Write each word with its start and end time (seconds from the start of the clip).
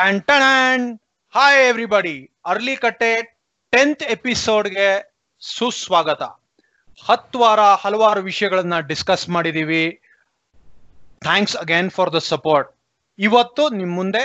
Tan 0.00 0.20
ಟಣ್ 0.28 0.84
hi 1.34 1.58
everybody 1.70 2.14
ಅರ್ಲಿ 2.50 2.74
ಕಟ್ಟೆ 2.82 3.08
ಟೆಂತ್ 3.72 4.02
ಎಪಿಸೋಡ್ಗೆ 4.14 4.86
ಸುಸ್ವಾಗತ. 5.42 6.22
ಹತ್ತು 7.08 7.38
ವಾರ 7.42 7.60
ಹಲವಾರು 7.82 8.20
ವಿಷಯಗಳನ್ನ 8.28 8.76
ಡಿಸ್ಕಸ್ 8.90 9.24
ಮಾಡಿದೀವಿ. 9.34 9.82
Thanks 11.26 11.56
again 11.56 11.90
for 11.96 12.10
the 12.14 12.20
support 12.28 12.70
ಇವತ್ತು 13.18 13.64
ನಿಮ್ 13.80 13.92
ಮುಂದೆ 13.98 14.22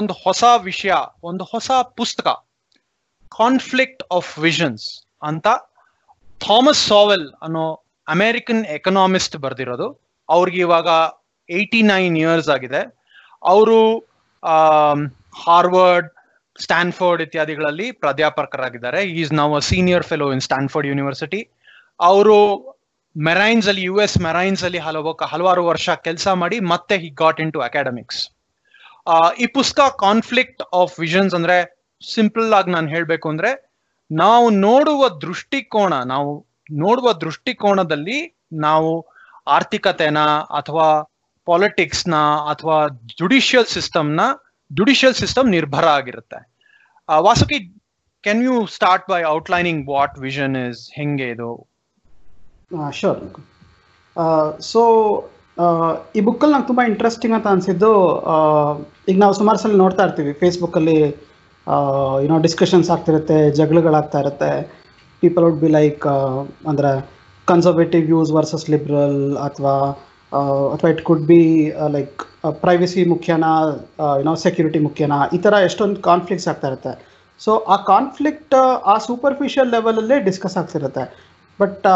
ಒಂದು 0.00 0.16
ಹೊಸ 0.24 0.42
ವಿಷಯ, 0.68 0.92
ಒಂದು 1.30 1.46
ಹೊಸ 1.52 1.70
ಪುಸ್ತಕ. 2.00 2.26
ಕಾನ್ಫ್ಲಿಕ್ಟ್ 3.38 4.04
ಆಫ್ 4.18 4.32
ವಿಷನ್ಸ್ 4.46 4.86
ಅಂತ 5.30 5.46
ಥಾಮಸ್ 6.40 6.82
ಸಾವೆಲ್ 6.90 7.26
ಅನ್ನೋ 7.42 7.64
ಅಮೆರಿಕನ್ 8.06 8.62
ಎಕನಾಮಿಸ್ಟ್ 8.78 9.38
ಬರ್ದಿರೋದು. 9.46 9.88
ಅವ್ರಿಗೆ 10.28 10.60
ಇವಾಗ 10.66 10.88
ಏಯ್ಟಿ 11.48 11.82
ನೈನ್ 11.92 12.18
ಇಯರ್ಸ್ 12.24 12.52
ಆಗಿದೆ. 12.56 12.82
ಅವರು 13.42 13.80
ಹಾರ್ವರ್ಡ್, 15.42 16.08
ಸ್ಟ್ಯಾನ್ಫೋರ್ಡ್ 16.56 17.22
ಇತ್ಯಾದಿಗಳಲ್ಲಿ 17.26 17.86
ಪ್ರಾಧ್ಯಾಪಕರಾಗಿದ್ದಾರೆ. 18.02 19.00
ಈಸ್ 19.20 19.32
ನಾವು 19.40 19.52
a 19.56 19.64
senior 19.70 20.04
fellow 20.10 20.28
in 20.34 20.44
Stanford 20.46 20.88
University 20.92 21.40
ಅವರು 22.00 22.38
ಮೆರೈನ್ಸ್ 23.16 23.66
ಅಲ್ಲಿ 23.70 23.82
ಯು 23.82 23.96
ಎಸ್ 24.00 24.16
ಮೆರೈನ್ಸ್ 24.20 24.62
ಅಲ್ಲಿ 24.64 24.80
ಹಲವು 24.86 25.12
ಹಲವಾರು 25.32 25.62
ವರ್ಷ 25.66 25.88
ಕೆಲಸ 26.06 26.26
ಮಾಡಿ 26.42 26.56
ಮತ್ತೆ 26.72 26.96
he 27.02 27.10
got 27.22 27.40
in 27.44 27.52
to 27.52 27.60
academics 27.60 28.20
ಈ 29.42 29.46
ಪುಸ್ತಕ 29.58 29.88
ಕಾನ್ಫ್ಲಿಕ್ಟ್ 29.98 30.62
ಆಫ್ 30.80 30.94
ವಿಷನ್ಸ್ 30.98 31.34
ಅಂದ್ರೆ 31.34 31.56
ಸಿಂಪಲ್ 32.02 32.54
ಆಗಿ 32.54 32.70
ನಾನು 32.70 32.88
ಹೇಳಬೇಕು 32.88 33.26
ಅಂದ್ರೆ 33.32 33.50
ನಾವು 34.10 34.46
ನೋಡುವ 34.66 35.02
ದೃಷ್ಟಿಕೋನ, 35.24 35.94
ನಾವು 36.04 36.30
ನೋಡುವ 36.82 37.08
ದೃಷ್ಟಿಕೋನದಲ್ಲಿ 37.24 38.18
ನಾವು 38.66 38.90
ಆರ್ಥಿಕತೆನ 39.46 40.20
ಅಥವಾ 40.60 40.88
ಪಾಲಿಟಿಕ್ಸ್ನ 41.50 42.16
ಅಥವಾ 42.52 42.76
ಜುಡಿಷಿಯಲ್ 43.20 43.68
ಸಿಸ್ಟಮ್ನ 43.76 44.20
ಜುಡಿಷಿಯಲ್ 44.70 45.16
ಸಿಸ್ಟಮ್ 45.22 45.48
ನಿರ್ಭರ 45.56 45.86
ಆಗಿರುತ್ತೆ. 45.98 46.38
Vasuki 47.28 47.58
can 48.24 48.42
you 48.46 48.54
start 48.76 49.04
by 49.12 49.20
outlining 49.36 49.82
what 49.94 50.16
vision 50.26 50.56
is 50.66 50.80
ಹೆಂಗೆ 50.98 51.26
ಇದು? 51.34 51.50
ಶೋರ್ 53.00 53.20
ಸೊ 54.70 54.80
ಈ 56.18 56.20
ಬುಕ್ಕಲ್ಲಿ 56.26 56.54
ನಂಗೆ 56.54 56.68
ತುಂಬ 56.70 56.80
ಇಂಟ್ರೆಸ್ಟಿಂಗ್ 56.90 57.34
ಅಂತ 57.36 57.46
ಅನಿಸಿದ್ದು 57.54 57.90
ಈಗ 59.10 59.16
ನಾವು 59.24 59.34
ಸುಮಾರು 59.40 59.58
ಸಲ 59.62 59.76
ನೋಡ್ತಾ 59.84 60.02
ಇರ್ತೀವಿ. 60.06 60.32
ಫೇಸ್ಬುಕ್ಕಲ್ಲಿ 60.40 60.98
ಏನೋ 62.24 62.36
ಡಿಸ್ಕಷನ್ಸ್ 62.46 62.90
ಆಗ್ತಿರುತ್ತೆ, 62.94 63.38
ಜಗಳಗಳಾಗ್ತಾ 63.58 64.18
ಇರುತ್ತೆ. 64.24 64.50
ಪೀಪಲ್ 65.22 65.44
ವುಡ್ 65.46 65.60
ಬಿ 65.62 65.70
ಲೈಕ್ 65.78 66.04
ಅಂದರೆ 66.70 66.90
ಕನ್ಸರ್ವೇಟಿವ್ 67.48 68.04
ವ್ಯೂಸ್ 68.12 68.32
ವರ್ಸಸ್ 68.36 68.66
ಲಿಬ್ರಲ್ 68.74 69.20
ಅಥವಾ 69.46 69.74
ಅಥವಾ 70.74 70.88
it 70.94 71.02
could 71.08 71.26
be 71.30 71.42
like 71.96 72.22
privacy 72.64 73.02
ಮುಖ್ಯನಾ 73.12 73.52
ಏನೋ 74.22 74.32
ಸೆಕ್ಯೂರಿಟಿ 74.44 74.80
ಮುಖ್ಯನಾ 74.86 75.18
ಈ 75.36 75.38
ಥರ 75.44 75.54
ಎಷ್ಟೊಂದು 75.68 75.98
ಕಾನ್ಫ್ಲಿಕ್ಟ್ಸ್ 76.08 76.48
ಆಗ್ತಾ 76.52 76.68
ಇರುತ್ತೆ. 76.70 76.92
ಸೊ 77.40 77.52
ಆ 77.74 77.76
ಕಾನ್ಫ್ಲಿಕ್ಟ್ 77.92 78.56
ಆ 78.92 78.94
ಸೂಪರ್ಫಿಷಿಯಲ್ 79.06 79.70
ಲೆವೆಲಲ್ಲೇ 79.76 80.18
ಡಿಸ್ಕಸ್ 80.28 80.56
ಆಗ್ತಿರುತ್ತೆ. 80.60 81.04
ಬಟ್ 81.60 81.86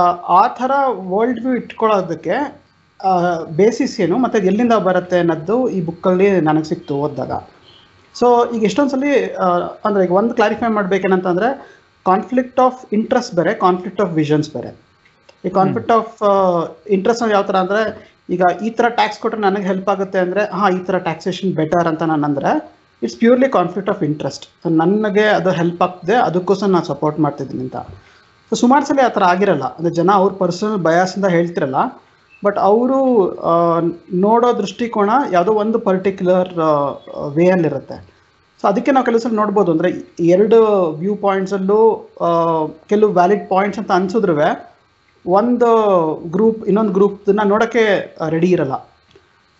ಆ 0.41 0.42
ಥರ 0.58 0.72
ವರ್ಲ್ಡ್ 1.12 1.41
ವ್ಯೂ 1.44 1.55
ಇಟ್ಕೊಳ್ಳೋದಕ್ಕೆ 1.61 2.36
ಬೇಸಿಸ್ 3.61 3.94
ಏನು 4.05 4.16
ಮತ್ತು 4.24 4.38
ಎಲ್ಲಿಂದ 4.50 4.74
ಬರುತ್ತೆ 4.88 5.18
ಅನ್ನೋದು 5.22 5.56
ಈ 5.77 5.80
ಬುಕ್ಕಲ್ಲಿ 5.88 6.28
ನನಗೆ 6.48 6.68
ಸಿಕ್ತು 6.72 6.94
ಓದಿದಾಗ. 7.05 7.33
ಸೊ 8.14 8.27
ಈಗ 8.55 8.62
ಎಷ್ಟೊಂದು 8.68 8.92
ಸಲ 8.94 9.05
ಅಂದರೆ 9.86 10.02
ಈಗ 10.06 10.14
ಒಂದು 10.20 10.33
ಕ್ಲಾರಿಫೈ 10.38 10.68
ಮಾಡಬೇಕೇನಂತಂದರೆ 10.78 11.48
ಕಾನ್ಫ್ಲಿಕ್ಟ್ 12.06 12.61
ಆಫ್ 12.66 12.80
ಇಂಟ್ರೆಸ್ಟ್ 12.98 13.34
ಬೇರೆ 13.38 13.52
ಕಾನ್ಫ್ಲಿಕ್ಟ್ 13.64 14.00
ಆಫ್ 14.05 14.12
ವಿಷನ್ಸ್ 14.20 14.48
ಬೇರೆ. 14.56 14.70
ಈ 15.46 15.50
ಕಾನ್ಫ್ಲಿಕ್ಟ್ 15.58 15.92
ಆಫ್ 15.98 16.16
ಇಂಟ್ರೆಸ್ಟ್ 16.96 17.22
ಯಾವ 17.34 17.44
ಥರ 17.50 17.56
ಅಂದರೆ 17.64 17.83
ಈಗ 18.34 18.42
ಈ 18.67 18.69
ಥರ 18.78 18.86
ಟ್ಯಾಕ್ಸ್ 18.98 19.20
ಕೊಟ್ಟರೆ 19.23 19.42
ನನಗೆ 19.47 19.67
ಹೆಲ್ಪ್ 19.70 19.89
ಆಗುತ್ತೆ 19.95 20.19
ಅಂದರೆ, 20.25 20.42
ಹಾಂ, 20.59 20.69
ಈ 20.78 20.81
ಥರ 20.89 20.97
ಟ್ಯಾಕ್ಸೇಷನ್ 21.09 21.50
ಬೆಟರ್ 21.61 21.89
ಅಂತ 21.92 22.03
ನಾನು 22.12 22.25
ಅಂದರೆ 22.28 22.51
it's 23.02 23.17
purely 23.23 23.48
conflict 23.57 23.91
of 23.95 24.02
interest 24.08 24.45
ನನಗೆ 24.83 25.24
ಅದು 25.39 25.51
ಹೆಲ್ಪ್ 25.61 25.83
ಆಗ್ತದೆ, 25.86 26.14
ಅದಕ್ಕೋಸ್ಕರ 26.29 26.70
ನಾನು 26.77 26.89
ಸಪೋರ್ಟ್ 26.92 27.19
ಮಾಡ್ತಿದ್ದೀನಿ 27.24 27.63
ಅಂತ. 27.67 27.79
ಸೊ 28.52 28.57
ಸುಮಾರು 28.63 28.85
ಸಲ 28.90 29.01
ಆ 29.08 29.11
ಥರ 29.17 29.24
ಆಗಿರಲ್ಲ. 29.33 29.67
ಅಂದರೆ 29.79 29.95
ಜನ 29.98 30.11
ಅವ್ರ 30.20 30.33
ಪರ್ಸನಲ್ 30.42 30.79
ಬಯಾಸಿಂದ 30.86 31.27
ಹೇಳ್ತಿರಲ್ಲ 31.36 31.80
ಬಟ್ 32.42 32.58
ಅವರು 32.69 32.98
ನೋಡೋ 34.27 34.48
ದೃಷ್ಟಿಕೋನ 34.61 35.11
ಯಾವುದೋ 35.35 35.52
ಒಂದು 35.64 35.79
ಪರ್ಟಿಕ್ಯುಲರ್ 35.89 36.51
ವೇಯಲ್ಲಿರುತ್ತೆ 37.39 37.96
ಸೊ 38.61 38.64
ಅದಕ್ಕೆ 38.70 38.90
ನಾವು 38.95 39.07
ಕೆಲವು 39.08 39.23
ಸಲ 39.24 39.35
ನೋಡ್ಬೋದು. 39.42 39.70
ಅಂದರೆ, 39.74 39.90
ಎರಡು 40.35 40.58
ವ್ಯೂ 41.02 41.14
ಪಾಯಿಂಟ್ಸಲ್ಲೂ 41.27 41.80
ಕೆಲವು 42.92 43.11
ವ್ಯಾಲಿಡ್ 43.19 43.45
ಪಾಯಿಂಟ್ಸ್ 43.52 43.80
ಅಂತ 43.83 43.92
ಅನ್ಸಿದ್ರು 43.98 44.35
ಒಂದು 45.25 45.70
ಗ್ರೂಪ್ 46.35 46.61
ಇನ್ನೊಂದು 46.69 46.92
ಗ್ರೂಪ್ನ 46.98 47.42
ನೋಡೋಕ್ಕೆ 47.53 47.85
ರೆಡಿ 48.35 48.51
ಇರಲ್ಲ. 48.57 48.77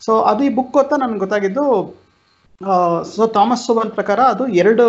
ಸೊ 0.05 0.13
ಅದು 0.31 0.43
ಈ 0.49 0.51
ಬುಕ್ 0.59 0.73
ಗೊತ್ತ? 0.79 0.93
ನನಗೆ 1.03 1.21
ಗೊತ್ತಾಗಿದ್ದು 1.25 1.65
ಸೊ 3.15 3.27
ಥಾಮಸ್ 3.37 3.65
ಸೋಬಲ್ 3.67 3.91
ಪ್ರಕಾರ 3.99 4.21
ಅದು 4.35 4.45
ಎರಡು 4.63 4.87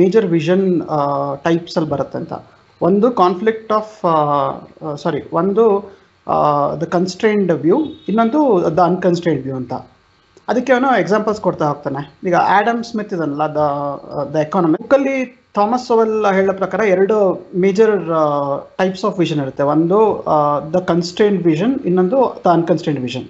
ಮೇಜರ್ 0.00 0.26
ವಿಷನ್ 0.34 0.66
ಟೈಪ್ಸಲ್ಲಿ 1.46 1.90
ಬರುತ್ತೆ 1.94 2.18
ಅಂತ. 2.22 2.34
ಒಂದು 2.80 3.06
ಕಾನ್ಫ್ಲಿಕ್ಟ್ 3.22 3.72
ಆಫ್ 3.78 3.94
ಸಾರಿ 5.04 5.20
ಒಂದು 5.40 5.64
ದ 6.82 6.86
ಕನ್ಸ್ಟ್ರೈನ್ಡ್ 6.96 7.52
ವ್ಯೂ 7.64 7.78
ಇನ್ನೊಂದು 8.10 8.40
ದ 8.78 8.80
ಅನ್ಕನ್ಸ್ಟ್ರೈನ್ಡ್ 8.90 9.44
ವ್ಯೂ 9.46 9.56
ಅಂತ. 9.60 9.74
ಅದಕ್ಕೆ 10.50 10.70
ಅವನು 10.74 10.90
ಎಕ್ಸಾಂಪಲ್ಸ್ 11.02 11.40
ಕೊಡ್ತಾ 11.46 11.64
ಹೋಗ್ತಾನೆ. 11.70 12.00
ಈಗ 12.28 12.36
ಆಡಮ್ 12.56 12.82
ಸ್ಮಿತ್ 12.88 13.12
ಇದನ್ನಲ್ಲ 13.14 13.46
ದ 13.58 13.62
ದ 14.34 14.36
ಎಕಾನಮಿ 14.46 14.78
ಬುಕ್ಕಲ್ಲಿ 14.82 15.16
ಥಾಮಸ್ 15.56 15.84
ಸೋವೆಲ್ 15.90 16.14
ಹೇಳೋ 16.36 16.52
ಪ್ರಕಾರ 16.62 16.80
ಎರಡು 16.94 17.16
ಮೇಜರ್ 17.64 17.94
ಟೈಪ್ಸ್ 18.80 19.04
ಆಫ್ 19.08 19.16
ವಿಷನ್ 19.22 19.40
ಇರುತ್ತೆ. 19.44 19.64
ಒಂದು 19.74 19.98
ದ 20.74 20.80
ಕನ್ಸ್ಟೆಂಟ್ 20.92 21.40
ವಿಷನ್ 21.50 21.74
ಇನ್ನೊಂದು 21.90 22.20
ದ 22.46 22.50
ಅನ್ಕನ್ಸ್ಟೆಂಟ್ 22.58 23.00
ವಿಷನ್ 23.06 23.26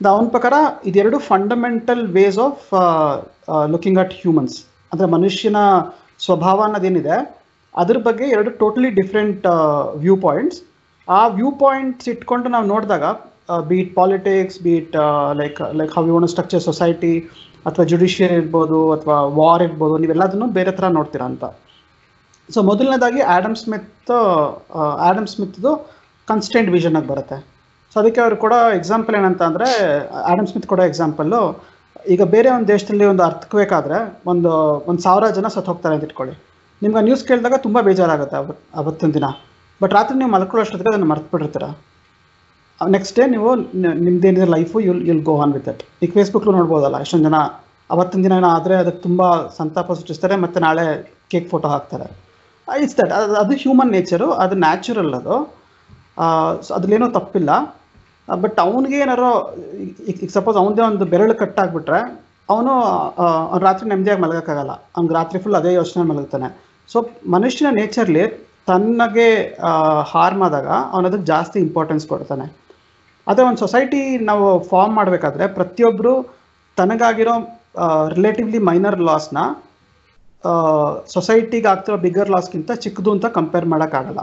ದ 0.00 0.06
ಅವನ 0.14 0.28
ಪ್ರಕಾರ 0.36 0.54
ಇದೆರಡು 0.90 1.18
fundamental 1.32 2.02
ways 2.18 2.38
of 2.46 2.62
looking 3.74 4.00
at 4.04 4.14
humans 4.20 4.56
ಅಂದರೆ 4.92 5.08
ಮನುಷ್ಯನ 5.16 5.58
ಸ್ವಭಾವ 6.26 6.58
ಅನ್ನೋದೇನಿದೆ, 6.66 7.16
ಅದ್ರ 7.74 7.98
ಬಗ್ಗೆ 8.06 8.24
ಎರಡು 8.34 8.50
ಟೋಟಲಿ 8.62 8.90
ಡಿಫ್ರೆಂಟ್ 9.00 9.46
ವ್ಯೂ 10.04 10.14
ಪಾಯಿಂಟ್ಸ್ 10.26 10.58
ಆ 11.08 11.20
ವ್ಯೂ 11.36 11.50
ಪಾಯಿಂಟ್ಸ್ 11.62 12.08
ಇಟ್ಕೊಂಡು 12.12 12.48
ನಾವು 12.54 12.66
ನೋಡಿದಾಗ 12.72 13.04
be it 13.70 13.90
politics 14.00 14.58
be it 14.66 14.94
like 15.40 15.58
like 15.80 15.92
how 15.96 16.02
you 16.08 16.14
want 16.16 16.30
structure 16.34 16.62
society 16.68 17.14
ಅಥವಾ 17.68 17.84
ಜುಡಿಷಿಯರಿ 17.90 18.36
ಇರ್ಬೋದು, 18.40 18.78
ಅಥವಾ 18.96 19.16
ವಾರ್ 19.38 19.62
ಇರ್ಬೋದು, 19.66 19.94
ನೀವೆಲ್ಲದನ್ನು 20.02 20.46
ಬೇರೆ 20.58 20.72
ಥರ 20.78 20.86
ನೋಡ್ತೀರಾ 20.98 21.26
ಅಂತ. 21.32 21.44
ಸೊ 22.54 22.60
ಮೊದಲನೇದಾಗಿ 22.70 23.20
ಆ್ಯಡಮ್ 23.32 23.56
ಸ್ಮಿತ್ 23.62 24.12
ಆ್ಯಡಮ್ 25.06 25.28
ಸ್ಮಿತ್ದು 25.34 25.72
ಕನ್ಸ್ಟೆಂಟ್ 26.30 26.70
ಆಗಿ 27.00 27.08
ಬರುತ್ತೆ. 27.12 27.38
ಸೊ 27.92 27.96
ಅದಕ್ಕೆ 28.02 28.20
ಅವ್ರು 28.24 28.36
ಕೂಡ 28.44 28.54
ಎಕ್ಸಾಂಪಲ್ 28.78 29.14
ಏನಂತ 29.20 29.42
ಅಂದರೆ 29.50 29.68
ಆ್ಯಡಮ್ 30.28 30.48
ಸ್ಮಿತ್ 30.50 30.66
ಕೂಡ 30.72 30.80
ಎಕ್ಸಾಂಪಲ್ಲು 30.90 31.40
ಈಗ 32.12 32.22
ಬೇರೆ 32.34 32.48
ಒಂದು 32.56 32.68
ದೇಶದಲ್ಲಿ 32.72 33.06
ಒಂದು 33.12 33.22
ಅರ್ಥಕ್ಬೇಕಾದ್ರೆ 33.28 33.98
ಒಂದು 34.32 34.52
ಒಂದು 34.90 35.00
ಸಾವಿರ 35.06 35.24
ಜನ 35.38 35.48
ಸತ್ತು 35.54 35.70
ಹೋಗ್ತಾರೆ 35.72 35.94
ಅಂತ 35.96 36.08
ಇಟ್ಕೊಳ್ಳಿ. 36.08 36.34
ನಿಮ್ಗೆ 36.82 37.02
ನ್ಯೂಸ್ 37.08 37.24
ಕೇಳಿದಾಗ 37.28 37.56
ತುಂಬ 37.66 37.78
ಬೇಜಾರಾಗುತ್ತೆ 37.88 38.36
ಅವತ್ತು 38.40 38.62
ಅವತ್ತಿನ 38.80 39.12
ದಿನ. 39.18 39.26
ಬಟ್ 39.80 39.92
ರಾತ್ರಿ 39.98 40.16
ನೀವು 40.20 40.32
ಮಲ್ಕೊಳ್ಳೋ 40.34 40.62
ಅಷ್ಟೊತ್ತಿಗೆ 40.64 40.90
ಅದನ್ನು 40.92 41.08
ಮರ್ತು 41.12 41.28
ಬಿಟ್ಟಿರ್ತೀರ 41.32 41.66
ನೆಕ್ಸ್ಟ್ 42.94 43.16
ಡೇ 43.18 43.24
ನೀವು 43.34 43.50
ನಿಮ್ದೇನಿದೆ 44.06 44.46
life 44.54 44.76
you'll 44.86 45.02
you'll 45.08 45.22
go 45.30 45.34
on 45.44 45.52
with 45.56 45.68
it 45.72 45.82
ಈಗ 46.04 46.10
ಫೇಸ್ಬುಕ್ಲು 46.18 46.52
ನೋಡ್ಬೋದಲ್ಲ, 46.58 46.96
ಎಷ್ಟೊಂದು 47.04 47.26
ಜನ 47.28 47.38
ಅವತ್ತಿನ 47.94 48.20
ದಿನ 48.26 48.34
ಏನೋ 48.40 48.50
ಆದರೆ 48.56 48.74
ಅದಕ್ಕೆ 48.82 49.00
ತುಂಬ 49.06 49.22
ಸಂತಾಪ 49.58 49.88
ಸೃಷ್ಟಿಸ್ತಾರೆ, 49.98 50.36
ಮತ್ತು 50.44 50.58
ನಾಳೆ 50.66 50.84
ಕೇಕ್ 51.32 51.48
ಫೋಟೋ 51.52 51.68
ಹಾಕ್ತಾರೆ. 51.74 52.06
ಇಟ್ಸ್ 52.68 52.96
ದಟ್ 53.00 53.12
ಅದು 53.18 53.34
ಅದು 53.42 53.54
ಹ್ಯೂಮನ್ 53.62 53.90
ನೇಚರು 53.96 54.28
ಅದು 54.44 54.54
ನ್ಯಾಚುರಲ್ 54.64 55.14
ಅದು. 55.20 55.36
ಅದ್ರಲ್ಲೇನೂ 56.76 57.08
ತಪ್ಪಿಲ್ಲ. 57.18 57.50
ಬಟ್ 58.42 58.58
ಅವನಿಗೆ 58.64 58.96
ಏನಾರೋ 59.04 59.30
ಈಗ 60.10 60.28
ಸಪೋಸ್ 60.36 60.56
ಅವನದೇ 60.62 60.82
ಒಂದು 60.90 61.06
ಬೆರಳು 61.12 61.34
ಕಟ್ಟಾಗ್ಬಿಟ್ರೆ 61.42 62.00
ಅವನು 62.52 62.72
ಅವ್ನು 63.50 63.62
ರಾತ್ರಿ 63.66 63.86
ನೆಮ್ಮದಿಯಾಗಿ 63.92 64.22
ಮಲಗೋಕ್ಕಾಗಲ್ಲ. 64.24 64.72
ಅವ್ನಿಗೆ 64.96 65.14
ರಾತ್ರಿ 65.18 65.38
ಫುಲ್ 65.42 65.58
ಅದೇ 65.60 65.72
ಯೋಚನೆ 65.80 66.02
ಮಲಗ್ತಾನೆ. 66.10 66.48
ಸೊ 66.92 66.98
ಮನುಷ್ಯನ 67.34 67.68
ನೇಚರ್ಲಿ 67.80 68.24
ತನ್ನಗೆ 68.68 69.28
ಹಾರ್ಮ್ 70.12 70.42
ಆದಾಗ 70.46 70.68
ಅವನದಕ್ಕೆ 70.94 71.26
ಜಾಸ್ತಿ 71.32 71.58
ಇಂಪಾರ್ಟೆನ್ಸ್ 71.66 72.04
ಕೊಡ್ತಾನೆ. 72.10 72.44
ಅದೇ 73.30 73.42
ಒಂದು 73.48 73.60
ಸೊಸೈಟಿ 73.64 74.00
ನಾವು 74.28 74.46
ಫಾರ್ಮ್ 74.70 74.94
ಮಾಡಬೇಕಾದ್ರೆ 74.98 75.44
ಪ್ರತಿಯೊಬ್ಬರು 75.58 76.14
ತನಗಾಗಿರೋ 76.78 77.34
ರಿಲೇಟಿವ್ಲಿ 78.16 78.60
ಮೈನರ್ 78.68 78.98
ಲಾಸ್ನ 79.08 79.38
ಸೊಸೈಟಿಗೆ 81.14 81.68
ಆಗ್ತಿರೋ 81.72 81.96
ಬಿಗ್ಗರ್ 82.04 82.30
ಲಾಸ್ಗಿಂತ 82.34 82.70
ಚಿಕ್ಕದು 82.84 83.10
ಅಂತ 83.14 83.26
ಕಂಪೇರ್ 83.36 83.66
ಮಾಡೋಕ್ಕಾಗಲ್ಲ. 83.72 84.22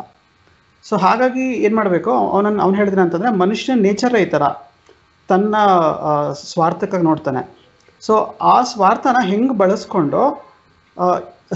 ಸೊ 0.87 0.93
ಹಾಗಾಗಿ 1.03 1.45
ಏನು 1.65 1.75
ಮಾಡಬೇಕು? 1.79 2.11
ಅವನನ್ನು 2.33 2.61
ಅವ್ನು 2.65 2.77
ಹೇಳಿದ್ರೆ 2.79 3.01
ಅಂತಂದರೆ 3.05 3.31
ಮನುಷ್ಯನ 3.43 3.75
ನೇಚರೇ 3.85 4.19
ಈ 4.25 4.27
ಥರ 4.33 4.43
ತನ್ನ 5.29 5.55
ಸ್ವಾರ್ಥಕ್ಕಾಗಿ 6.51 7.05
ನೋಡ್ತಾನೆ. 7.09 7.41
ಸೊ 8.01 8.13
ಆ 8.53 8.55
ಸ್ವಾರ್ಥನ 8.73 9.17
ಹೆಂಗೆ 9.31 9.55
ಬಳಸ್ಕೊಂಡು 9.61 10.21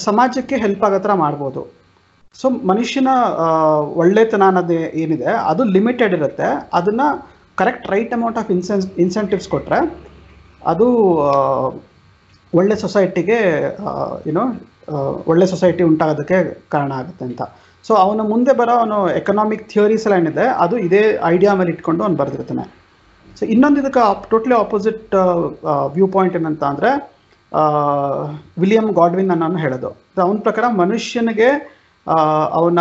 ಸಮಾಜಕ್ಕೆ 0.08 0.56
ಹೆಲ್ಪ್ 0.64 0.84
ಆಗೋ 0.88 1.00
ಥರ 1.06 1.14
ಮಾಡ್ಬೋದು. 1.24 1.62
ಸೊ 2.40 2.46
ಮನುಷ್ಯನ 2.72 3.10
ಒಳ್ಳೆತನ 4.02 4.44
ಅನ್ನೋದು 4.52 4.78
ಏನಿದೆ, 5.02 5.32
ಅದು 5.52 5.64
ಲಿಮಿಟೆಡ್ 5.76 6.14
ಇರುತ್ತೆ. 6.20 6.48
ಅದನ್ನು 6.80 7.08
correct 7.62 7.86
right 7.94 8.14
amount 8.18 8.38
of 8.42 8.50
incen 8.56 8.84
incentives 9.06 9.48
ಕೊಟ್ಟರೆ 9.54 9.80
ಅದು 10.72 10.88
ಒಳ್ಳೆ 12.54 12.76
ಸೊಸೈಟಿಗೆ 12.84 13.40
ಏನೋ 14.32 14.44
ಒಳ್ಳೆ 15.32 15.46
ಸೊಸೈಟಿ 15.54 15.84
ಉಂಟಾಗೋದಕ್ಕೆ 15.90 16.38
ಕಾರಣ 16.74 16.92
ಆಗುತ್ತೆ 17.02 17.24
ಅಂತ. 17.30 17.42
ಸೊ 17.86 17.94
ಅವನ 18.04 18.22
ಮುಂದೆ 18.32 18.54
ಬರೋ 18.60 18.74
ಅವನು 18.82 18.98
ಎಕನಾಮಿಕ್ 19.20 19.64
ಥಿಯರೀಸ್ 19.72 20.06
ಎಲ್ಲ 20.08 20.16
ಏನಿದೆ, 20.22 20.46
ಅದು 20.64 20.76
ಇದೇ 20.88 21.02
ಐಡಿಯಾ 21.34 21.52
ಮೇಲೆ 21.60 21.72
ಇಟ್ಕೊಂಡು 21.76 22.04
ಅವ್ನು 22.06 22.18
ಬರೆದಿರ್ತಾನೆ. 22.22 22.66
ಸೊ 23.38 23.44
ಇನ್ನೊಂದು 23.54 23.80
ಇದಕ್ಕೆ 23.84 24.04
ಟೋಟ್ಲಿ 24.32 24.56
ಆಪೋಸಿಟ್ 24.64 25.16
ವ್ಯೂ 25.96 26.08
ಪಾಯಿಂಟ್ 26.16 26.36
ಏನಂತ 26.40 26.64
ಅಂದರೆ 26.72 26.92
ವಿಲಿಯಂ 28.64 28.88
ಗಾಡ್ವಿನ್ 29.00 29.32
ಅನ್ನೋನು 29.36 29.60
ಹೇಳೋದು. 29.66 29.90
ಅವನ 30.26 30.38
ಪ್ರಕಾರ 30.48 30.66
ಮನುಷ್ಯನಿಗೆ 30.84 31.50
ಅವನ 32.60 32.80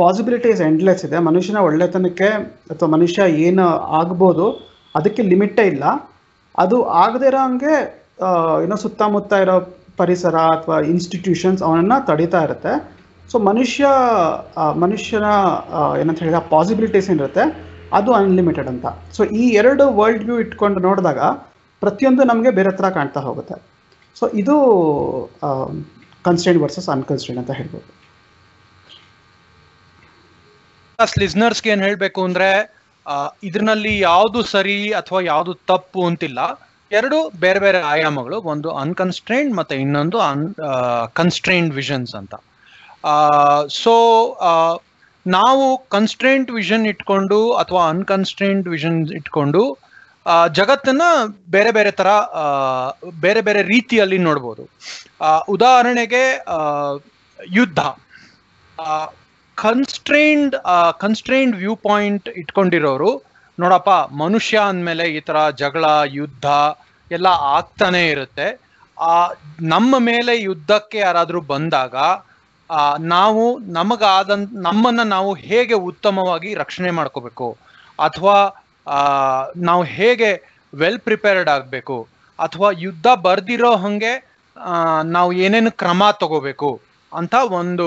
ಪಾಸಿಬಿಲಿಟೀಸ್ 0.00 0.60
ಎಂಡ್ಲೆಸ್ 0.68 1.02
ಇದೆ. 1.08 1.18
ಮನುಷ್ಯನ 1.28 1.58
ಒಳ್ಳೆತನಕ್ಕೆ 1.68 2.28
ಅಥವಾ 2.72 2.88
ಮನುಷ್ಯ 2.96 3.22
ಏನು 3.46 3.66
ಆಗ್ಬೋದು 4.00 4.46
ಅದಕ್ಕೆ 4.98 5.22
ಲಿಮಿಟೇ 5.30 5.64
ಇಲ್ಲ. 5.72 5.84
ಅದು 6.62 6.76
ಆಗದೇ 7.04 7.26
ಇರೋ 7.30 7.40
ಹಂಗೆ 7.46 7.74
ಏನೋ 8.64 8.76
ಸುತ್ತಮುತ್ತ 8.84 9.32
ಇರೋ 9.44 9.56
ಪರಿಸರ 10.00 10.36
ಅಥವಾ 10.56 10.76
ಇನ್ಸ್ಟಿಟ್ಯೂಷನ್ಸ್ 10.92 11.62
ಅವನನ್ನು 11.68 11.98
ತಡೀತಾ 12.10 12.40
ಇರುತ್ತೆ. 12.46 12.72
ಸೊ 13.30 13.36
ಮನುಷ್ಯ 13.48 13.86
ಮನುಷ್ಯನ 14.84 15.26
ಏನಂತ 16.00 16.18
ಹೇಳಿದ್ರೆ 16.24 16.42
ಪಾಸಿಬಿಲಿಟೀಸ್ 16.54 17.08
ಏನಿರುತ್ತೆ, 17.14 17.44
ಅದು 17.98 18.10
ಅನ್ಲಿಮಿಟೆಡ್ 18.20 18.70
ಅಂತ. 18.72 18.86
ಸೊ 19.16 19.22
ಈ 19.40 19.44
ಎರಡು 19.60 19.84
ವರ್ಲ್ಡ್ 19.98 20.24
ವ್ಯೂ 20.28 20.36
ಇಟ್ಕೊಂಡು 20.44 20.80
ನೋಡಿದಾಗ 20.88 21.20
ಪ್ರತಿಯೊಂದು 21.82 22.22
ನಮಗೆ 22.30 22.50
ಬೇರೆ 22.58 22.70
ಥರ 22.78 22.88
ಕಾಣ್ತಾ 22.98 23.20
ಹೋಗುತ್ತೆ. 23.28 23.56
ಸೊ 24.18 24.26
ಇದು 24.42 24.56
ಕನ್ಸ್ಟೆಂಟ್ 26.28 26.60
ವರ್ಸಸ್ 26.64 26.88
ಅನ್ಕನ್ಸ್ಟೆಂಟ್ 26.96 27.40
ಅಂತ 27.42 27.52
ಹೇಳ್ಬೋದು. 27.60 27.86
ಲಿಸ್ನರ್ಸ್ಗೆ 31.22 31.68
ಏನ್ 31.72 31.82
ಹೇಳ್ಬೇಕು 31.86 32.20
ಅಂದ್ರೆ 32.28 32.48
ಇದರಲ್ಲಿ 33.48 33.92
ಯಾವ್ದು 34.00 34.40
ಸರಿ 34.52 34.78
ಅಥವಾ 35.00 35.20
ಯಾವುದು 35.32 35.52
ತಪ್ಪು 35.70 36.00
ಅಂತಿಲ್ಲ. 36.08 36.40
ಎರಡು 36.90 37.18
ಬೇರೆ 37.44 37.60
ಬೇರೆ 37.64 37.80
ಆಯಾಮಗಳು, 37.92 38.36
ಒಂದು 38.52 38.68
ಅನ್ಕನ್ಸ್ಟ್ರೈನ್ಡ್ 38.82 39.52
ಮತ್ತೆ 39.58 39.74
ಇನ್ನೊಂದು 39.84 40.18
ಅನ್ 40.28 40.42
ಕನ್ಸ್ಟ್ರೈನ್ಡ್ 41.20 41.72
ವಿಷನ್ಸ್ 41.74 42.14
ಅಂತ. 42.20 42.34
ಸೊ 43.82 43.94
ನಾವು 45.26 45.64
ಕನ್ಸ್ಟ್ರೈಂಟ್ 45.94 46.50
ವಿಷನ್ 46.58 46.86
ಇಟ್ಕೊಂಡು 46.92 47.38
ಅಥವಾ 47.62 47.82
ಅನ್ಕನ್ಸ್ಟ್ರೈಂಟ್ 47.94 48.68
ವಿಷನ್ 48.74 48.98
ಇಟ್ಕೊಂಡು 49.20 49.62
ಜಗತ್ತನ್ನ 50.58 51.02
ಬೇರೆ 51.54 51.70
ಬೇರೆ 51.76 51.90
ತರ 52.00 52.08
ಬೇರೆ 53.24 53.40
ಬೇರೆ 53.48 53.60
ರೀತಿಯಲ್ಲಿ 53.74 54.18
ನೋಡ್ಬೋದು. 54.28 54.64
ಉದಾಹರಣೆಗೆ 55.54 56.24
ಯುದ್ಧ. 57.38 57.80
ಕನ್ಸ್ಟ್ರೈನ್ಡ್ 59.62 60.56
ಕನ್ಸ್ಟ್ರೈನ್ಡ್ 61.00 61.56
ವ್ಯೂ 61.56 61.74
ಪಾಯಿಂಟ್ 61.76 62.28
ಇಟ್ಕೊಂಡಿರೋರು, 62.28 63.10
ನೋಡಪ್ಪ, 63.60 63.90
ಮನುಷ್ಯ 64.14 64.58
ಅಂದಮೇಲೆ 64.58 65.04
ಈ 65.08 65.20
ಥರ 65.20 65.50
ಜಗಳ, 65.50 65.84
ಯುದ್ಧ 66.06 66.46
ಎಲ್ಲ 67.10 67.26
ಆಗ್ತಾನೆ 67.26 68.08
ಇರುತ್ತೆ. 68.10 68.46
ಆ, 68.98 69.30
ನಮ್ಮ 69.60 69.98
ಮೇಲೆ 69.98 70.42
ಯುದ್ಧಕ್ಕೆ 70.42 70.98
ಯಾರಾದರೂ 70.98 71.40
ಬಂದಾಗ 71.40 71.96
ನಾವು 73.00 73.58
ನಮಗಾದ 73.58 74.30
ನಮ್ಮನ್ನು 74.52 75.04
ನಾವು 75.04 75.34
ಹೇಗೆ 75.34 75.74
ಉತ್ತಮವಾಗಿ 75.90 76.54
ರಕ್ಷಣೆ 76.54 76.90
ಮಾಡ್ಕೋಬೇಕು? 76.90 77.48
ಅಥವಾ 77.98 78.36
ನಾವು 79.56 79.82
ಹೇಗೆ 79.82 80.30
ವೆಲ್ 80.74 80.98
ಪ್ರಿಪೇರ್ಡ್ 81.00 81.50
ಆಗಬೇಕು? 81.50 81.96
ಅಥವಾ 82.38 82.70
ಯುದ್ಧ 82.78 83.06
ಬರ್ದಿರೋ 83.22 83.76
ಹಾಗೆ 83.76 84.12
ನಾವು 85.04 85.32
ಏನೇನು 85.32 85.70
ಕ್ರಮ 85.72 86.02
ತಗೋಬೇಕು? 86.20 86.70
ಅಂತ 87.12 87.34
ಒಂದು 87.60 87.86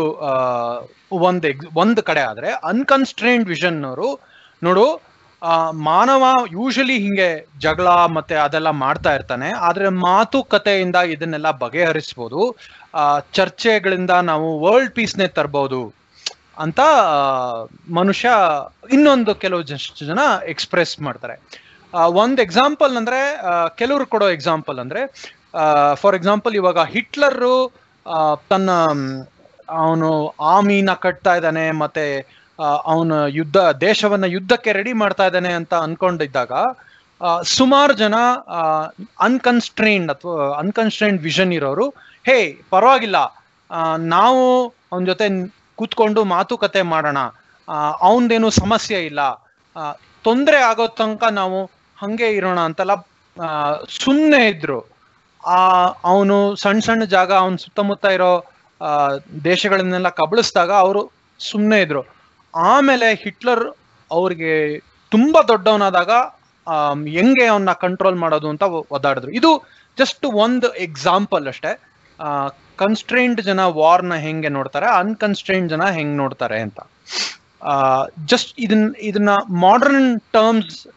ಒಂದು 1.28 1.46
ಎಕ್ಸ್ 1.52 1.70
ಒಂದು 1.84 2.02
ಕಡೆ 2.10 2.22
ಆದರೆ 2.32 2.50
ಅನ್ಕನ್ಸ್ಟ್ರೈನ್ಡ್ 2.72 3.50
ವಿಷನ್ 3.54 3.80
ಅವರು 3.90 4.10
ನೋಡು 4.62 4.86
ಮಾನವ 5.90 6.24
ಯೂಶಲಿ 6.56 6.96
ಹಿಂಗೆ 7.04 7.30
ಜಗಳ 7.64 7.88
ಮತ್ತೆ 8.18 8.36
ಅದೆಲ್ಲ 8.36 8.70
ಮಾಡ್ತಾ 8.84 9.12
ಇರ್ತಾನೆ, 9.18 9.48
ಆದ್ರೆ 9.68 9.88
ಮಾತುಕತೆಯಿಂದ 9.90 10.98
ಇದನ್ನೆಲ್ಲ 11.14 11.50
ಬಗೆಹರಿಸ್ಬೋದು 11.64 12.42
ಚರ್ಚೆಗಳಿಂದ 13.38 14.14
ನಾವು 14.30 14.48
ವರ್ಲ್ಡ್ 14.66 14.94
ಪೀಸ್ನೇ 14.98 15.28
ತರ್ಬೋದು 15.38 15.82
ಅಂತ 16.64 16.80
ಮನುಷ್ಯ 18.00 18.30
ಇನ್ನೊಂದು 18.96 19.34
ಕೆಲವು 19.44 19.64
ಜನ 20.12 20.20
ಎಕ್ಸ್ಪ್ರೆಸ್ 20.54 20.94
ಮಾಡ್ತಾರೆ. 21.08 21.36
ಒಂದು 22.24 22.40
ಎಕ್ಸಾಂಪಲ್ 22.42 22.94
ಅಂದ್ರೆ 22.98 23.22
ಕೆಲವರು 23.42 23.78
ಕೆಲವ್ರು 23.80 24.06
ಕೊಡೋ 24.14 24.28
ಎಕ್ಸಾಂಪಲ್ 24.38 24.78
ಅಂದ್ರೆ 24.84 25.02
ಫಾರ್ 26.02 26.16
ಎಕ್ಸಾಂಪಲ್ 26.16 26.54
ಇವಾಗ 26.60 26.80
ಹಿಟ್ಲರು 26.94 27.56
ತನ್ನ 28.50 28.70
ಅವನು 29.70 30.10
ಆಮೀನ 30.56 30.94
ಕಟ್ತಾ 30.94 31.36
ಇದ್ದಾನೆ, 31.36 31.72
ಮತ್ತೆ 31.72 32.06
ಅವನ 32.86 33.14
ಯುದ್ಧ, 33.30 33.58
ದೇಶವನ್ನ 33.58 34.26
ಯುದ್ಧಕ್ಕೆ 34.28 34.72
ರೆಡಿ 34.72 34.94
ಮಾಡ್ತಾ 34.94 35.26
ಇದ್ದಾನೆ 35.28 35.52
ಅಂತ 35.54 35.74
ಅನ್ಕೊಂಡಿದ್ದಾಗ 35.74 36.52
ಸುಮಾರು 37.58 37.94
ಜನ 37.94 38.16
ಅನ್ಕನ್ಸ್ಟ್ರೈನ್ಡ್ 39.20 40.12
ಅಥವಾ 40.12 40.58
ಅನ್ಕನ್ಸ್ಟ್ರೈನ್ಡ್ 40.58 41.22
ವಿಷನ್ 41.22 41.54
ಇರೋರು, 41.54 41.88
ಹೇ, 42.26 42.38
ಪರವಾಗಿಲ್ಲ 42.70 43.18
ನಾವು 43.98 44.42
ಅವನ 44.92 45.04
ಜೊತೆ 45.06 45.28
ಕೂತ್ಕೊಂಡು 45.76 46.24
ಮಾತುಕತೆ 46.24 46.82
ಮಾಡೋಣ 46.94 47.20
ಅವನದೇನು 48.02 48.50
ಸಮಸ್ಯೆ 48.50 49.06
ಇಲ್ಲ 49.06 49.22
ತೊಂದರೆ 50.26 50.58
ಆಗೋ 50.62 50.88
ತನಕ 50.88 51.24
ನಾವು 51.32 51.60
ಹಂಗೆ 51.98 52.30
ಇರೋಣ 52.30 52.60
ಅಂತೆಲ್ಲ 52.60 52.94
ಸುಮ್ಮನೆ 54.04 54.42
ಇದ್ರು. 54.48 54.80
ಆ, 55.46 55.86
ಅವನು 56.04 56.56
ಸಣ್ಣ 56.56 56.80
ಸಣ್ಣ 56.80 57.04
ಜಾಗ, 57.04 57.34
ಅವನ 57.34 57.56
ಸುತ್ತಮುತ್ತ 57.56 58.06
ಇರೋ 58.06 58.46
ದೇಶಗಳನ್ನೆಲ್ಲ 59.44 60.10
ಕಬಳಿಸಿದಾಗ 60.10 60.72
ಅವರು 60.72 61.12
ಸುಮ್ಮನೆ 61.40 61.82
ಇದ್ರು. 61.82 62.04
ಆಮೇಲೆ 62.56 63.14
ಹಿಟ್ಲರ್ 63.14 63.76
ಅವ್ರಿಗೆ 64.12 64.80
ತುಂಬಾ 65.10 65.42
ದೊಡ್ಡವನಾದಾಗ 65.42 66.10
ಹೆಂಗೆ 67.08 67.46
ಅವನ್ನ 67.46 67.72
ಕಂಟ್ರೋಲ್ 67.72 68.16
ಮಾಡೋದು 68.16 68.50
ಅಂತ 68.50 68.64
ಒದ್ದಾಡಿದ್ರು. 68.92 69.32
ಇದು 69.32 69.68
ಜಸ್ಟ್ 69.98 70.26
ಒಂದು 70.26 70.74
ಎಕ್ಸಾಂಪಲ್ 70.74 71.48
ಅಷ್ಟೇ. 71.48 71.80
ಕನ್ಸ್ಟ್ರೈನ್ಡ್ 72.76 73.42
ಜನ 73.42 73.60
ವಾರ್ನ 73.60 74.14
ಹೆಂಗೆ 74.14 74.50
ನೋಡ್ತಾರೆ 74.50 74.86
ಅನ್ಕನ್ಸ್ಟ್ರೈನ್ಡ್ 74.86 75.70
ಜನ 75.70 75.84
ಹೆಂಗ್ 75.84 76.18
ನೋಡ್ತಾರೆ 76.18 76.62
ಅಂತ. 76.62 76.80
ಜಸ್ಟ್ 78.26 78.56
ಇದನ್ನ 78.58 78.94
ಇದನ್ನ 79.00 79.30
modern 79.50 80.22
terms 80.34 80.88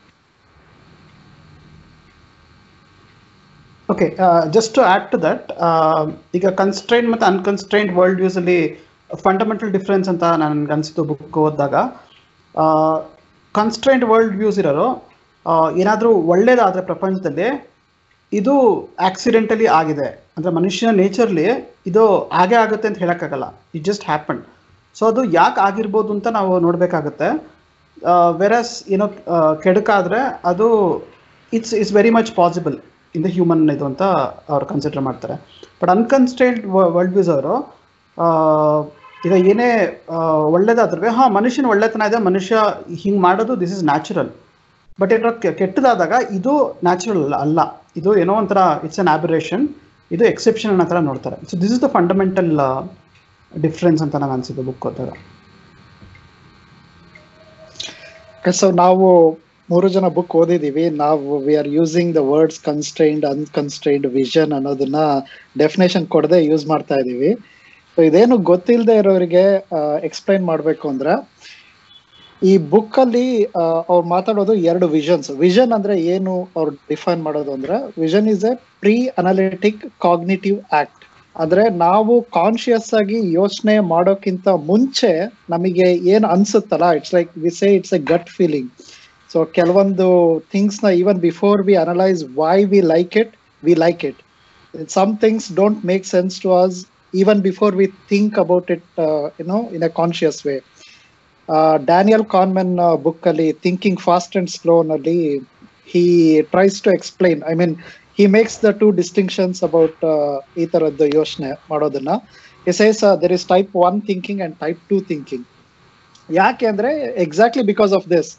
okay 3.92 4.06
just 4.54 4.72
to 4.76 4.82
add 4.90 5.06
to 5.12 5.16
that 5.24 5.48
ಈಗ 6.36 6.50
ಕನ್ಸ್ಟ್ರೈಂಟ್ 6.60 7.08
ಮತ್ತು 7.12 7.24
ಅನ್ಕನ್ಸ್ಟ್ರೈಂಟ್ 7.30 7.90
ವರ್ಲ್ಡ್ 7.98 8.20
ವ್ಯೂಸಲ್ಲಿ 8.22 8.58
ಫಂಡಮೆಂಟಲ್ 9.26 9.70
ಡಿಫ್ರೆನ್ಸ್ 9.76 10.08
ಅಂತ 10.12 10.24
ನನಗೆ 10.42 10.72
ಅನಿಸಿತು 10.76 11.02
ಬುಕ್ 11.10 11.36
ಓದಿದಾಗ 11.42 11.74
ಕನ್ಸ್ಟ್ರೈಂಟ್ 13.54 14.04
ವರ್ಲ್ಡ್ 14.10 14.36
ವ್ಯೂಸ್ 14.42 14.58
ಇರೋರು 14.62 14.88
ಏನಾದರೂ 15.80 16.10
ಒಳ್ಳೇದಾದರೆ 16.32 16.82
ಪ್ರಪಂಚದಲ್ಲಿ, 16.90 17.48
ಇದು 18.32 18.54
ಆಕ್ಸಿಡೆಂಟಲಿ 19.08 19.66
ಆಗಿದೆ. 19.80 20.08
ಅಂದರೆ 20.36 20.52
ಮನುಷ್ಯನ 20.58 20.92
ನೇಚರ್ಲಿ 21.00 21.46
ಇದು 21.90 22.04
ಹಾಗೆ 22.36 22.56
ಆಗುತ್ತೆ 22.62 22.86
ಅಂತ 22.90 22.98
ಹೇಳೋಕ್ಕಾಗಲ್ಲ. 23.04 23.46
ಇಟ್ 23.76 23.84
ಜಸ್ಟ್ 23.90 24.06
ಹ್ಯಾಪನ್ 24.10 24.40
ಸೊ 24.96 25.02
ಅದು 25.12 25.20
ಯಾಕೆ 25.38 25.60
ಆಗಿರ್ಬೋದು 25.66 26.10
ಅಂತ 26.16 26.28
ನಾವು 26.38 26.52
ನೋಡಬೇಕಾಗುತ್ತೆ. 26.66 27.28
ವೆರಸ್ 28.42 28.74
ಏನೋ 28.94 29.06
ಕೆಡುಕಾದರೆ 29.64 30.20
ಅದು 30.52 30.66
it's 31.52 31.74
it's 31.82 31.94
very 31.98 32.12
much 32.18 32.32
possible 32.40 32.76
in 33.14 33.24
the 33.24 33.26
human 33.26 33.70
ಇದು 33.70 33.84
ಅಂತ 33.84 34.02
ಅವ್ರು 34.52 34.66
ಕನ್ಸಿಡರ್ 34.66 35.02
ಮಾಡ್ತಾರೆ. 35.02 35.34
ಬಟ್ 35.80 35.90
ಅನ್ಕನ್ಸ್ಟೈಲ್ಡ್ 35.90 36.64
ವರ್ಲ್ಡ್ 36.94 37.14
ವ್ಯೂಸ್ 37.14 37.30
ಅವರು 37.30 37.54
ಈಗ 39.26 39.32
ಏನೇ 39.50 39.68
ಒಳ್ಳೇದಾದ್ರೆ 40.54 41.08
ಹಾಂ, 41.08 41.34
ಮನುಷ್ಯನ 41.34 41.66
ಒಳ್ಳೆತನ 41.66 42.02
ಇದೆ, 42.08 42.18
ಮನುಷ್ಯ 42.28 42.54
ಹಿಂಗೆ 43.02 43.20
ಮಾಡೋದು 43.20 43.60
ದಿಸ್ 43.60 43.72
ಇಸ್ 43.72 43.84
ನ್ಯಾಚುರಲ್ 43.84 44.30
ಬಟ್ 44.98 45.12
ಏನೋ 45.12 45.30
ಕೆ- 45.42 45.54
ಕೆಟ್ಟದಾದಾಗ 45.54 46.12
ಇದು 46.30 46.52
ನ್ಯಾಚುರಲ್ 46.84 47.32
ಅಲ್ಲ 47.34 47.60
ಇದು 47.96 48.10
ಏನೋ 48.16 48.34
ಒಂಥರ 48.34 48.58
ಇಟ್ಸ್ 48.84 49.00
ಅನ್ 49.00 49.08
ಆಬಿರೇಷನ್ 49.08 49.64
ಇದು 50.10 50.24
ಎಕ್ಸೆಪ್ಷನ್ 50.24 50.70
ಅನ್ನೋ 50.70 50.84
ಥರ 50.84 50.98
ನೋಡ್ತಾರೆ. 51.00 51.36
So 51.50 51.60
this 51.60 51.72
is 51.72 51.82
the 51.82 51.88
fundamental 51.88 52.50
difference 53.52 54.02
ಅಂತ 54.02 54.16
ನಂಗೆ 54.16 54.32
ಅನ್ಸಿದ್ದು 54.32 54.62
ಬುಕ್ 54.62 54.86
ಓದಾಗ 54.86 55.10
ಸೊ 58.52 58.70
ನಾವು 58.82 59.06
ಮೂರು 59.68 59.88
ಜನ 59.94 60.06
ಬುಕ್ 60.16 60.34
ಓದಿದೀವಿ. 60.40 60.84
ನಾವು 61.02 61.36
we 61.44 61.54
are 61.60 61.68
using 61.76 62.10
the 62.18 62.22
words 62.30 62.60
constrained 62.68 63.24
unconstrained 63.32 64.06
vision 64.18 64.52
ಅನ್ನೋದನ್ನ 64.56 65.00
ಡೆಫಿನೇಷನ್ 65.62 66.06
ಕೊಡದೆ 66.14 66.38
ಯೂಸ್ 66.50 66.64
ಮಾಡ್ತಾ 66.72 66.96
ಇದೀವಿ. 67.02 67.30
ಸೊ 67.96 68.02
ಇದೇನು 68.08 68.36
ಗೊತ್ತಿಲ್ಲದೆ 68.50 68.94
ಇರೋರಿಗೆ 69.02 69.44
ಎಕ್ಸ್ಪ್ಲೈನ್ 70.08 70.44
ಮಾಡಬೇಕು 70.50 70.84
ಅಂದ್ರೆ, 70.92 71.12
ಈ 72.42 72.52
ಬುಕ್ 72.72 72.96
ಅಲ್ಲಿ 73.04 73.26
ಅವ್ರು 73.92 74.06
ಮಾತಾಡೋದು 74.14 74.54
ಎರಡು 74.70 74.86
ವಿಷನ್ಸ್ 74.96 75.30
ವಿಷನ್ 75.44 75.72
ಅಂದ್ರೆ 75.76 75.94
ಏನು, 76.14 76.34
ಅವ್ರು 76.58 76.72
ಡಿಫೈನ್ 76.92 77.22
ಮಾಡೋದು 77.28 77.52
ಅಂದ್ರೆ 77.56 77.76
vision 78.04 78.28
is 78.34 78.44
a 78.50 78.52
pre 78.82 78.96
analytic 79.22 79.82
cognitive 80.06 80.58
act 80.80 81.00
ಅಂದ್ರೆ 81.36 81.62
ನಾವು 81.86 82.14
ಕಾನ್ಶಿಯಸ್ 82.38 82.90
ಆಗಿ 82.98 83.18
ಯೋಚನೆ 83.38 83.74
ಮಾಡೋಕ್ಕಿಂತ 83.94 84.48
ಮುಂಚೆ 84.68 85.10
ನಮಗೆ 85.54 85.86
ಏನ್ 86.14 86.26
ಅನ್ಸುತ್ತಲ್ಲ 86.34 86.88
it's 86.98 87.14
like 87.16 87.30
we 87.44 87.52
say 87.60 87.70
it's 87.78 87.94
a 87.98 88.00
gut 88.12 88.30
feeling 88.36 88.70
so 89.34 89.40
ಕೆಲವೊಂದು 89.58 90.06
ಥಿಂಗ್ಸ್ನ 90.52 90.90
even 91.00 91.20
before 91.20 91.62
we 91.62 91.74
analyse 91.76 92.20
why 92.36 92.56
we 92.72 92.80
like 92.80 93.16
it 93.16 93.32
we 93.62 93.74
like 93.74 94.04
it 94.04 94.20
some 94.88 95.16
things 95.16 95.48
don't 95.52 95.84
make 95.84 96.04
sense 96.06 96.36
to 96.40 96.50
us 96.54 96.78
even 97.14 97.40
before 97.40 97.74
we 97.76 97.86
think 98.08 98.38
about 98.38 98.70
it 98.70 98.86
you know 99.40 99.58
in 99.70 99.82
a 99.82 99.92
conscious 99.96 100.46
way 100.46 100.54
Daniel 101.84 102.24
Kahneman 102.26 102.74
book 103.02 103.26
ಅಲ್ಲಿ 103.26 103.52
thinking 103.52 104.00
fast 104.00 104.36
and 104.36 104.50
slow 104.50 104.82
ನಲ್ಲಿ 104.82 105.18
he 105.88 106.04
tries 106.54 106.78
to 106.82 106.90
explain 106.90 107.42
I 107.50 107.54
mean 107.54 107.74
he 108.18 108.26
makes 108.26 108.56
the 108.64 108.70
two 108.80 108.90
distinctions 108.90 109.60
about 109.64 110.02
ಈ 110.58 110.66
ತರದ್ದು 110.66 111.06
ಯೋಚನೆ 111.14 111.50
ಮಾಡೋದನ್ನ. 111.70 112.12
Yes 112.66 112.80
there 113.22 113.32
is 113.32 113.46
type 113.48 113.72
one 113.76 114.02
thinking 114.02 114.42
and 114.42 114.56
type 114.58 114.80
two 114.88 115.00
thinking 115.00 115.46
ಯಾಕೆ 116.28 116.66
ಅಂದ್ರೆ 116.66 116.90
exactly 117.16 117.64
because 117.64 117.92
of 117.92 118.06
this 118.10 118.30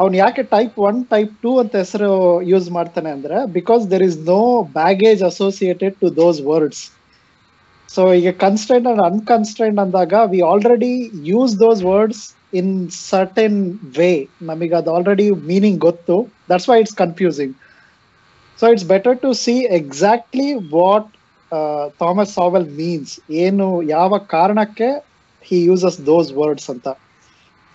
ಅವ್ನು 0.00 0.14
ಯಾಕೆ 0.22 0.42
ಟೈಪ್ 0.54 0.76
ಒನ್ 0.88 0.98
ಟೈಪ್ 1.12 1.32
ಟೂ 1.44 1.50
ಅಂತ 1.62 1.74
ಹೆಸರು 1.82 2.08
ಯೂಸ್ 2.50 2.68
ಮಾಡ್ತಾನೆ 2.78 3.10
ಅಂದ್ರೆ 3.16 3.38
because 3.58 3.82
there 3.92 4.04
is 4.08 4.18
no 4.32 4.40
baggage 4.80 5.22
associated 5.30 5.96
to 6.02 6.08
those 6.20 6.40
words 6.50 6.82
so 7.88 8.02
ಈಗ 8.18 8.30
ಕನ್ಸ್ಟೆಂಟ್ 8.44 8.86
ಅಂಡ್ 8.90 9.02
ಅನ್ಕನ್ಸ್ಟೆಂಟ್ 9.10 9.78
ಅಂದಾಗ 9.84 10.14
we 10.32 10.40
already 10.50 10.92
use 11.30 11.54
those 11.64 11.80
words 11.90 12.22
in 12.60 12.72
certain 13.10 13.58
way 13.98 14.10
ನಮಗೆ 14.50 14.74
ಅದು 14.80 14.90
ಆಲ್ರೆಡಿ 14.96 15.26
ಮೀನಿಂಗ್ 15.50 15.80
ಗೊತ್ತು. 15.88 16.16
That's 16.50 16.68
why 16.70 16.78
it's 16.82 16.96
confusing 17.02 17.54
so 18.58 18.66
it's 18.72 18.86
better 18.94 19.18
to 19.24 19.30
see 19.44 19.54
exactly 19.80 20.48
what 20.78 21.10
Thomas 22.02 22.32
Sowell 22.38 22.66
means 22.80 23.12
ಏನು, 23.44 23.68
ಯಾವ 23.96 24.18
ಕಾರಣಕ್ಕೆ 24.34 24.90
he 25.48 25.58
uses 25.70 25.98
those 26.10 26.30
words 26.40 26.68
ಅಂತ. 26.74 26.88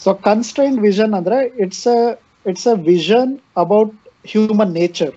so 0.01 0.09
constrain 0.25 0.77
vision 0.79 1.13
ಅಂದ್ರೆ 1.13 1.37
it's 1.59 1.87
it's 2.45 2.67
a 2.67 2.77
vision 2.85 3.31
about 3.57 3.93
human 4.27 4.73
nature 4.73 5.13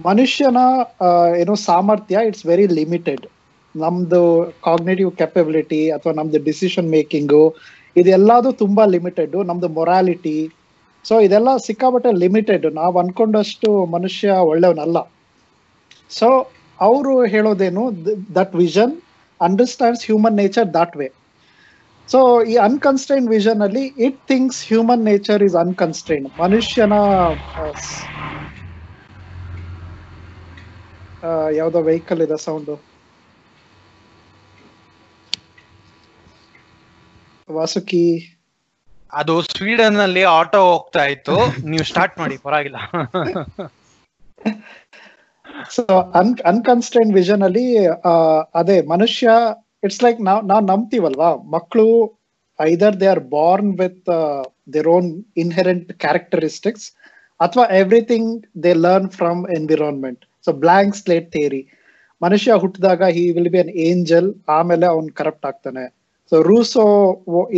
ಮನುಷ್ಯನ 0.00 0.60
ಏನು 1.36 1.54
ಸಾಮರ್ಥ್ಯ 1.64 2.24
ಇಟ್ಸ್ 2.26 2.44
ವೆರಿ 2.46 2.66
ಲಿಮಿಟೆಡ್ 2.72 3.24
ನಮ್ದು 3.74 4.22
cognitive 4.64 5.10
capability 5.12 5.82
ಅಥವಾ 5.90 6.12
ನಮ್ದು 6.12 6.38
ಡಿಸಿಷನ್ 6.44 6.88
ಮೇಕಿಂಗು 6.88 7.44
ಇದೆಲ್ಲದು 7.96 8.50
ತುಂಬಾ 8.54 8.84
ಲಿಮಿಟೆಡ್ 8.86 9.36
ನಮ್ದು 9.44 9.68
ಮೊರಾಲಿಟಿ 9.68 10.36
ಸೊ 11.04 11.14
ಇದೆಲ್ಲ 11.20 11.50
ಸಿಕ್ಕಾಪಟ್ಟೆ 11.58 12.10
ಲಿಮಿಟೆಡ್ 12.18 12.66
ನಾವು 12.74 12.98
ಅನ್ಕೊಂಡಷ್ಟು 12.98 13.70
ಮನುಷ್ಯ 13.86 14.34
ಒಳ್ಳೆಯವನಲ್ಲ 14.50 14.98
ಸೊ 16.10 16.28
ಅವರು 16.78 17.14
ಹೇಳೋದೇನು 17.24 17.82
that 18.34 18.54
vision 18.54 18.92
understands 19.40 20.04
human 20.06 20.36
nature 20.36 20.68
that 20.74 20.96
way 20.96 21.08
so 22.08 22.20
ಈ 22.52 22.54
ಅನ್ಕನ್ಸ್ಟೈನ್ 22.68 23.26
ವಿಷನ್ 23.28 23.60
ಅಲ್ಲಿ 23.66 23.84
it 24.06 24.18
thinks 24.28 24.60
human 24.68 25.04
nature 25.10 25.42
is 25.48 25.56
unconstrained 25.64 26.26
ಮನುಷ್ಯನ 26.40 26.94
ಯಾವ್ದೋ 31.56 31.80
ವೆಹಿಕಲ್ 31.90 32.22
ಇದೆ 32.26 32.38
ಸೌಂಡು 32.44 32.74
ವಾಸುಕಿ. 37.48 38.06
ಅದು 39.12 39.34
ಸ್ವೀಡನ್ನಲ್ಲಿ 39.52 40.22
ಆಟೋ 40.38 40.60
ಹೋಗ್ತಾ 40.70 41.02
ಇತ್ತು. 41.04 41.36
ನೀವು 41.70 41.84
ಸ್ಟಾರ್ಟ್ 41.84 42.14
ಮಾಡಿ 42.18 42.36
ಪರವಾಗಿಲ್ಲ. 42.46 42.78
ಸೊ 45.70 45.82
ಅನ್ 46.20 46.30
ಅನ್ಕನ್ಸ್ಟೈನ್ 46.52 47.10
ವಿಷನ್ 47.14 47.42
ಅಲ್ಲಿ 47.42 47.66
ಅದೇ 48.60 48.76
ಮನುಷ್ಯ 48.94 49.28
ಇಟ್ಸ್ 49.82 50.02
ಲೈಕ್ 50.04 50.18
ನಾವ್ 50.28 50.40
ನಾವ್ 50.50 50.64
ನಂಬ್ತೀವಲ್ವಾ? 50.72 51.30
ಮಕ್ಕಳು 51.54 51.86
either 52.58 52.96
they 53.00 53.06
are 53.12 53.22
born 53.36 53.70
with 53.80 54.10
their 54.74 54.88
own 54.96 55.08
inherent 55.44 55.88
characteristics 56.04 56.86
ಅಥವಾ 57.40 57.64
everything 57.80 58.30
they 58.64 58.72
learn 58.84 59.10
from 59.18 59.40
environment 59.58 60.22
so 60.46 60.52
blank 60.64 60.96
slate 61.02 61.28
theory 61.36 61.62
ಮನುಷ್ಯ 62.22 62.56
ಹುಟ್ಟಿದಾಗ 62.62 63.02
he 63.16 63.24
will 63.36 63.50
be 63.54 63.60
an 63.64 63.72
angel 63.86 64.28
ಆಮೇಲೆ 64.56 64.86
ಅವ್ನ್ 64.94 65.08
ಕರಪ್ಟ್ 65.20 65.46
ಆಗ್ತಾನೆ. 65.50 65.84
So 66.32 66.36
Rousseau 66.50 66.84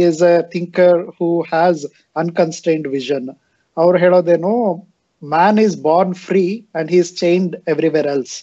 is 0.04 0.22
a 0.30 0.36
thinker 0.54 1.00
who 1.18 1.28
has 1.52 1.82
unconstrained 2.16 2.88
vision 2.96 3.28
ಅವ್ರು 3.76 3.96
ಹೇಳೋದೇನು 4.04 4.52
man 5.22 5.58
is 5.66 5.76
born 5.88 6.14
free 6.26 6.44
and 6.78 6.90
he 6.94 6.98
is 7.04 7.12
chained 7.22 7.54
everywhere 7.72 8.08
else 8.14 8.34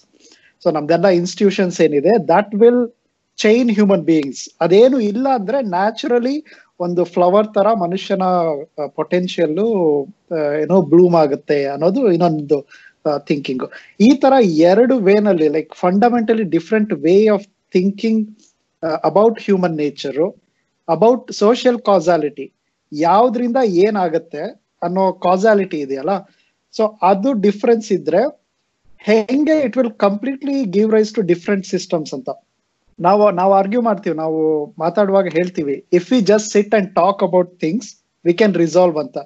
so 0.65 0.69
ನಮ್ದೆಲ್ಲ 0.77 1.09
institutions 1.21 1.77
ಏನಿದೆ 1.85 2.13
that 2.33 2.51
will 2.63 2.83
chain 3.39 3.69
human 3.77 4.05
beings 4.09 4.43
ಅದೇನು 4.63 4.97
ಇಲ್ಲ 5.11 5.27
ಅಂದ್ರೆ 5.39 5.59
ನ್ಯಾಚುರಲಿ 5.75 6.35
ಒಂದು 6.79 7.01
ಫ್ಲವರ್ 7.13 7.49
ತರ 7.55 7.67
ಮನುಷ್ಯನ 7.83 8.25
ಪೊಟೆನ್ಶಿಯಲ್ 8.99 9.57
ಏನೋ 10.63 10.77
ಬ್ಲೂಮ್ 10.91 11.17
ಆಗುತ್ತೆ 11.23 11.59
ಅನ್ನೋದು 11.73 12.01
ಇನ್ನೊಂದು 12.15 12.57
ಥಿಂಕಿಂಗ್ 13.29 13.65
ಈ 14.07 14.09
ತರ 14.23 14.33
ಎರಡು 14.71 14.95
ವೇನಲ್ಲಿ 15.07 15.47
like 15.55 15.71
fundamentally 15.83 16.45
different 16.55 16.91
way 17.05 17.15
of 17.35 17.45
thinking 17.75 18.23
about 19.09 19.39
human 19.45 19.77
nature 19.81 20.27
about 20.87 21.31
social 21.41 21.79
causality 21.89 22.45
ಯಾವ್ದ್ರಿಂದ 22.91 23.59
ಏನಾಗುತ್ತೆ 23.85 24.43
ಅನ್ನೋ 24.81 25.03
ಕಾಸಾಲಿಟಿ 25.25 25.77
ಇದೆಯಲ್ಲ? 25.85 26.13
ಸೊ 26.73 26.83
ಅದು 27.11 27.29
ಡಿಫ್ರೆನ್ಸ್ 27.45 27.89
ಇದ್ರೆ 27.97 28.21
ಹೆಂಗೆ 29.01 29.55
it 29.67 29.77
will 29.79 29.93
completely 30.05 30.57
give 30.75 30.89
rise 30.95 31.11
to 31.17 31.21
different 31.31 31.65
systems 31.73 32.13
ಅಂತ. 32.17 32.29
ನಾವು 32.99 33.23
ನಾವು 33.39 33.51
ಆರ್ಗ್ಯೂ 33.59 33.81
ಮಾಡ್ತೀವಿ, 33.87 34.15
ನಾವು 34.23 34.39
ಮಾತಾಡುವಾಗ 34.83 35.27
ಹೇಳ್ತೀವಿ 35.37 35.75
if 35.97 36.07
we 36.11 36.19
just 36.31 36.49
sit 36.55 36.73
and 36.77 36.89
talk 36.99 37.21
about 37.27 37.51
things 37.63 37.89
we 38.25 38.33
can 38.41 38.55
resolve 38.63 38.97
ಅಂತ. 39.03 39.17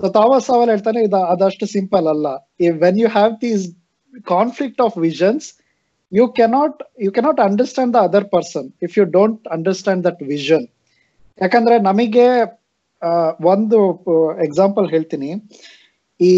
ಸೊ 0.00 0.52
ಅವಲ್ 0.56 0.70
ಹೇಳ್ತಾನೆ, 0.74 1.00
ಇದು 1.08 1.20
ಅದಷ್ಟು 1.34 1.66
ಸಿಂಪಲ್ 1.76 2.06
ಅಲ್ಲ. 2.14 2.26
When 2.84 2.98
you 3.02 3.08
have 3.16 3.32
these 3.46 3.64
conflict 4.34 4.82
of 4.86 4.96
visions 5.06 5.48
you 6.12 6.24
cannot 6.38 6.78
you 7.06 7.10
cannot 7.16 7.40
understand 7.48 7.92
the 7.96 8.00
other 8.08 8.28
person 8.36 8.68
if 8.86 8.94
you 8.98 9.04
don't 9.18 9.42
understand 9.56 10.02
that 10.08 10.22
vision 10.34 10.64
ಯಾಕಂದ್ರೆ 11.38 11.76
ನಮಗೆ 11.90 12.26
ಒಂದು 13.52 13.78
example 14.46 14.86
ಹೇಳ್ತೀನಿ. 14.94 15.30
ಈ 16.20 16.32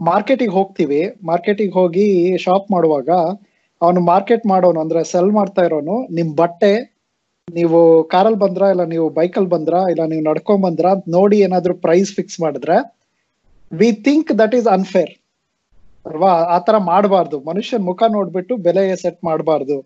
ಮಾರ್ಕೆಟಿಗೆ 0.00 0.54
ಹೋಗ್ತೀವಿ 0.58 1.00
ಮಾರ್ಕೆಟಿಗೆ 1.30 1.74
ಹೋಗಿ 1.80 2.06
ಶಾಪ್ 2.44 2.66
ಮಾಡುವಾಗ 2.74 3.10
ಅವನು 3.82 4.00
ಮಾರ್ಕೆಟ್ 4.00 4.44
ಮಾಡೋನು, 4.46 4.80
ಅಂದ್ರೆ 4.80 5.04
ಸೆಲ್ 5.04 5.32
ಮಾಡ್ತಾ 5.32 5.62
ಇರೋನು, 5.62 5.96
ನಿಮ್ 6.18 6.36
ಬಟ್ಟೆ, 6.36 6.72
ನೀವು 7.48 8.04
ಕಾರಲ್ಲಿ 8.12 8.38
ಬಂದ್ರ, 8.38 8.62
ಇಲ್ಲ 8.74 8.84
ನೀವು 8.84 9.10
ಬೈಕಲ್ಲಿ 9.10 9.48
ಬಂದ್ರ, 9.48 9.74
ಇಲ್ಲ 9.92 10.04
ನೀವು 10.12 10.22
ನಡ್ಕೊಂಡ್ 10.30 10.62
ಬಂದ್ರ 10.66 10.86
ನೋಡಿ 11.16 11.38
ಏನಾದ್ರು 11.40 11.74
ಪ್ರೈಸ್ 11.74 12.12
ಫಿಕ್ಸ್ 12.14 12.40
ಮಾಡಿದ್ರೆ 12.40 12.76
we 13.72 13.92
think 14.06 14.38
that 14.38 14.54
is 14.54 14.66
unfair 14.66 15.12
ಅಲ್ವಾ? 16.06 16.32
ಆತರ 16.56 16.76
ಮಾಡಬಾರ್ದು. 16.78 17.36
ಮನುಷ್ಯನ್ 17.40 17.84
ಮುಖ 17.84 18.02
ನೋಡ್ಬಿಟ್ಟು 18.16 18.56
ಬೆಲೆ 18.56 18.82
ಸೆಟ್ 19.02 19.20
ಮಾಡಬಾರ್ದು. 19.24 19.76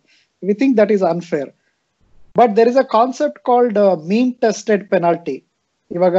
We 0.42 0.54
think 0.54 0.74
that 0.80 0.92
is 0.92 1.02
unfair 1.02 1.50
but 2.36 2.56
there 2.56 2.68
is 2.68 2.76
a 2.76 2.86
concept 2.96 3.38
called 3.38 3.78
mean 4.10 4.32
tested 4.44 4.90
penalty 4.90 5.36
ಇವಾಗ 5.90 6.16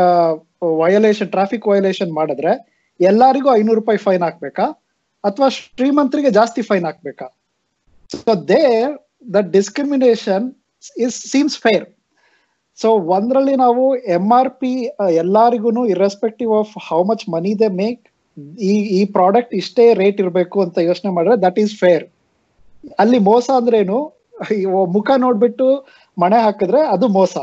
ವಯೋಲೇಷನ್ 0.82 1.30
ಟ್ರಾಫಿಕ್ 1.32 1.68
ವಯೋಲೇಷನ್ 1.68 2.12
ಮಾಡಿದ್ರೆ, 2.12 2.52
ಎಲ್ಲರಿಗೂ 3.00 3.50
ಐನೂರು 3.60 3.80
ರೂಪಾಯಿ 3.80 3.98
ಫೈನ್ 3.98 4.24
ಹಾಕ್ಬೇಕಾ? 4.28 4.66
ಅಥವಾ 5.24 5.50
ಶ್ರೀಮಂತರಿಗೆ 5.50 6.30
ಜಾಸ್ತಿ 6.30 6.62
ಫೈನ್ 6.62 6.86
ಹಾಕ್ಬೇಕಾ? 6.86 7.28
So 8.10 8.34
there, 8.52 8.90
the 9.26 9.40
discrimination 9.56 10.42
is 10.96 11.18
seems 11.32 11.54
fair 11.58 11.86
so 12.80 12.90
ಒಂದ್ರಲ್ಲಿ 13.08 13.56
ನಾವು 13.56 13.84
ಎಂ 13.96 14.32
ಆರ್ 14.32 14.50
ಪಿ 14.50 14.72
ಎಲ್ಲರಿಗೂ 15.14 15.86
irrespective 15.86 16.52
of 16.52 16.74
how 16.88 17.00
much 17.04 17.30
money 17.30 17.52
they 17.60 17.70
make 17.82 18.02
ಈ 18.62 18.74
ಈ 18.98 19.06
ಪ್ರಾಡಕ್ಟ್ 19.06 19.54
ಇಷ್ಟೇ 19.56 19.94
ರೇಟ್ 19.94 20.20
ಇರಬೇಕು 20.22 20.62
ಅಂತ 20.62 20.78
ಯೋಚನೆ 20.78 21.12
ಮಾಡಿದ್ರೆ 21.12 21.38
ದಟ್ 21.42 21.60
ಈಸ್ 21.60 21.74
ಫೇರ್ 21.80 22.06
ಅಲ್ಲಿ 23.00 23.20
ಮೋಸ 23.20 23.50
ಅಂದ್ರೇನು 23.50 23.98
ಮುಖ 24.88 25.12
ನೋಡ್ಬಿಟ್ಟು 25.18 25.68
ಮಣೆ 26.18 26.40
ಹಾಕಿದ್ರೆ 26.44 26.82
ಅದು 26.88 27.08
ಮೋಸ. 27.08 27.36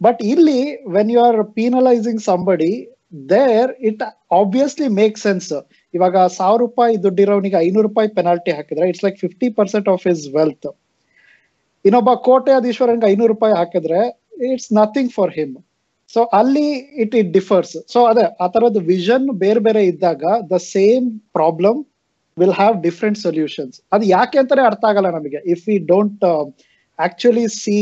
ಬಟ್ 0.00 0.22
ಇಲ್ಲಿ 0.22 0.58
when 0.88 1.10
you 1.10 1.20
are 1.20 1.44
penalizing 1.54 2.20
somebody 2.20 2.72
there 3.12 3.70
it 3.88 4.02
obviously 4.32 4.88
make 4.98 5.16
sense 5.18 5.50
ಇವಾಗ 5.94 6.16
ಸಾವಿರ 6.36 6.58
ರೂಪಾಯಿ 6.60 6.94
ದುಡ್ಡಿರೋನಿಗೆ 7.04 7.58
ಐನೂರು 7.66 7.86
ರೂಪಾಯಿ 7.88 8.08
ಪೆನಾಲ್ಟಿ 8.18 8.52
ಹಾಕಿದ್ರೆ 8.56 8.86
it's 8.90 9.04
like 9.04 9.18
fifty 9.20 9.48
percent 9.58 9.88
of 9.88 10.04
his 10.08 10.24
wealth 10.36 10.68
ಇನ್ನೊಬ್ಬ 11.84 12.12
ಕೋಟ್ಯಾಧೀಶ್ವರನ್ಗೆ 12.26 13.06
ಐನೂರು 13.06 13.32
ರೂಪಾಯಿ 13.34 13.54
ಹಾಕಿದ್ರೆ 13.60 14.00
it's 14.48 14.70
nothing 14.72 15.12
for 15.12 15.32
him 15.38 15.54
so 16.10 16.20
ಅಲ್ಲಿ 16.38 16.66
ಇಟ್ 17.02 17.14
ಇಟ್ 17.14 17.30
ಡಿಫರ್ಸ್ 17.32 17.74
ಸೊ 17.92 17.98
ಅದೇ, 18.06 18.24
ಆ 18.40 18.46
ತರದ 18.46 18.78
ವಿಷನ್ 18.86 19.26
ಬೇರೆ 19.38 19.60
ಬೇರೆ 19.60 19.82
ಇದ್ದಾಗ 19.86 20.22
the 20.52 20.58
same 20.72 21.06
problem 21.32 21.78
will 22.36 22.56
have 22.58 22.76
different 22.82 23.18
solutions 23.18 23.76
ಅದು 23.92 24.04
ಯಾಕೆ 24.08 24.38
ಅಂತಾನೆ 24.38 24.62
ಅರ್ಥ 24.62 24.84
ಆಗಲ್ಲ 24.90 25.10
ನಮಗೆ. 25.10 25.40
If 25.54 25.64
we 25.68 25.76
don't 25.92 26.24
actually 26.98 27.46
see 27.60 27.78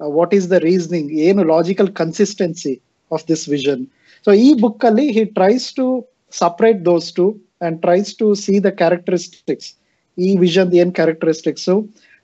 what 0.00 0.34
is 0.34 0.48
the 0.50 0.58
reasoning 0.64 1.10
ಏನು 1.26 1.42
logical 1.54 1.90
consistency 2.00 2.74
of 3.10 3.24
this 3.28 3.44
vision 3.48 3.82
so 4.26 4.32
ಈ 4.44 4.48
ಬುಕ್ 4.62 4.84
ಅಲ್ಲಿ 4.84 5.06
he 5.16 5.24
tries 5.38 5.66
to 5.74 5.86
separate 6.32 6.80
those 6.84 7.08
two 7.12 7.26
and 7.66 7.78
tries 7.82 8.10
to 8.14 8.26
see 8.42 8.54
the 8.58 8.70
characteristics 8.80 9.70
ಈ 10.18 10.30
ವಿಷನ್ 10.36 10.72
ಏನ್ 10.82 10.92
characteristics 10.94 11.68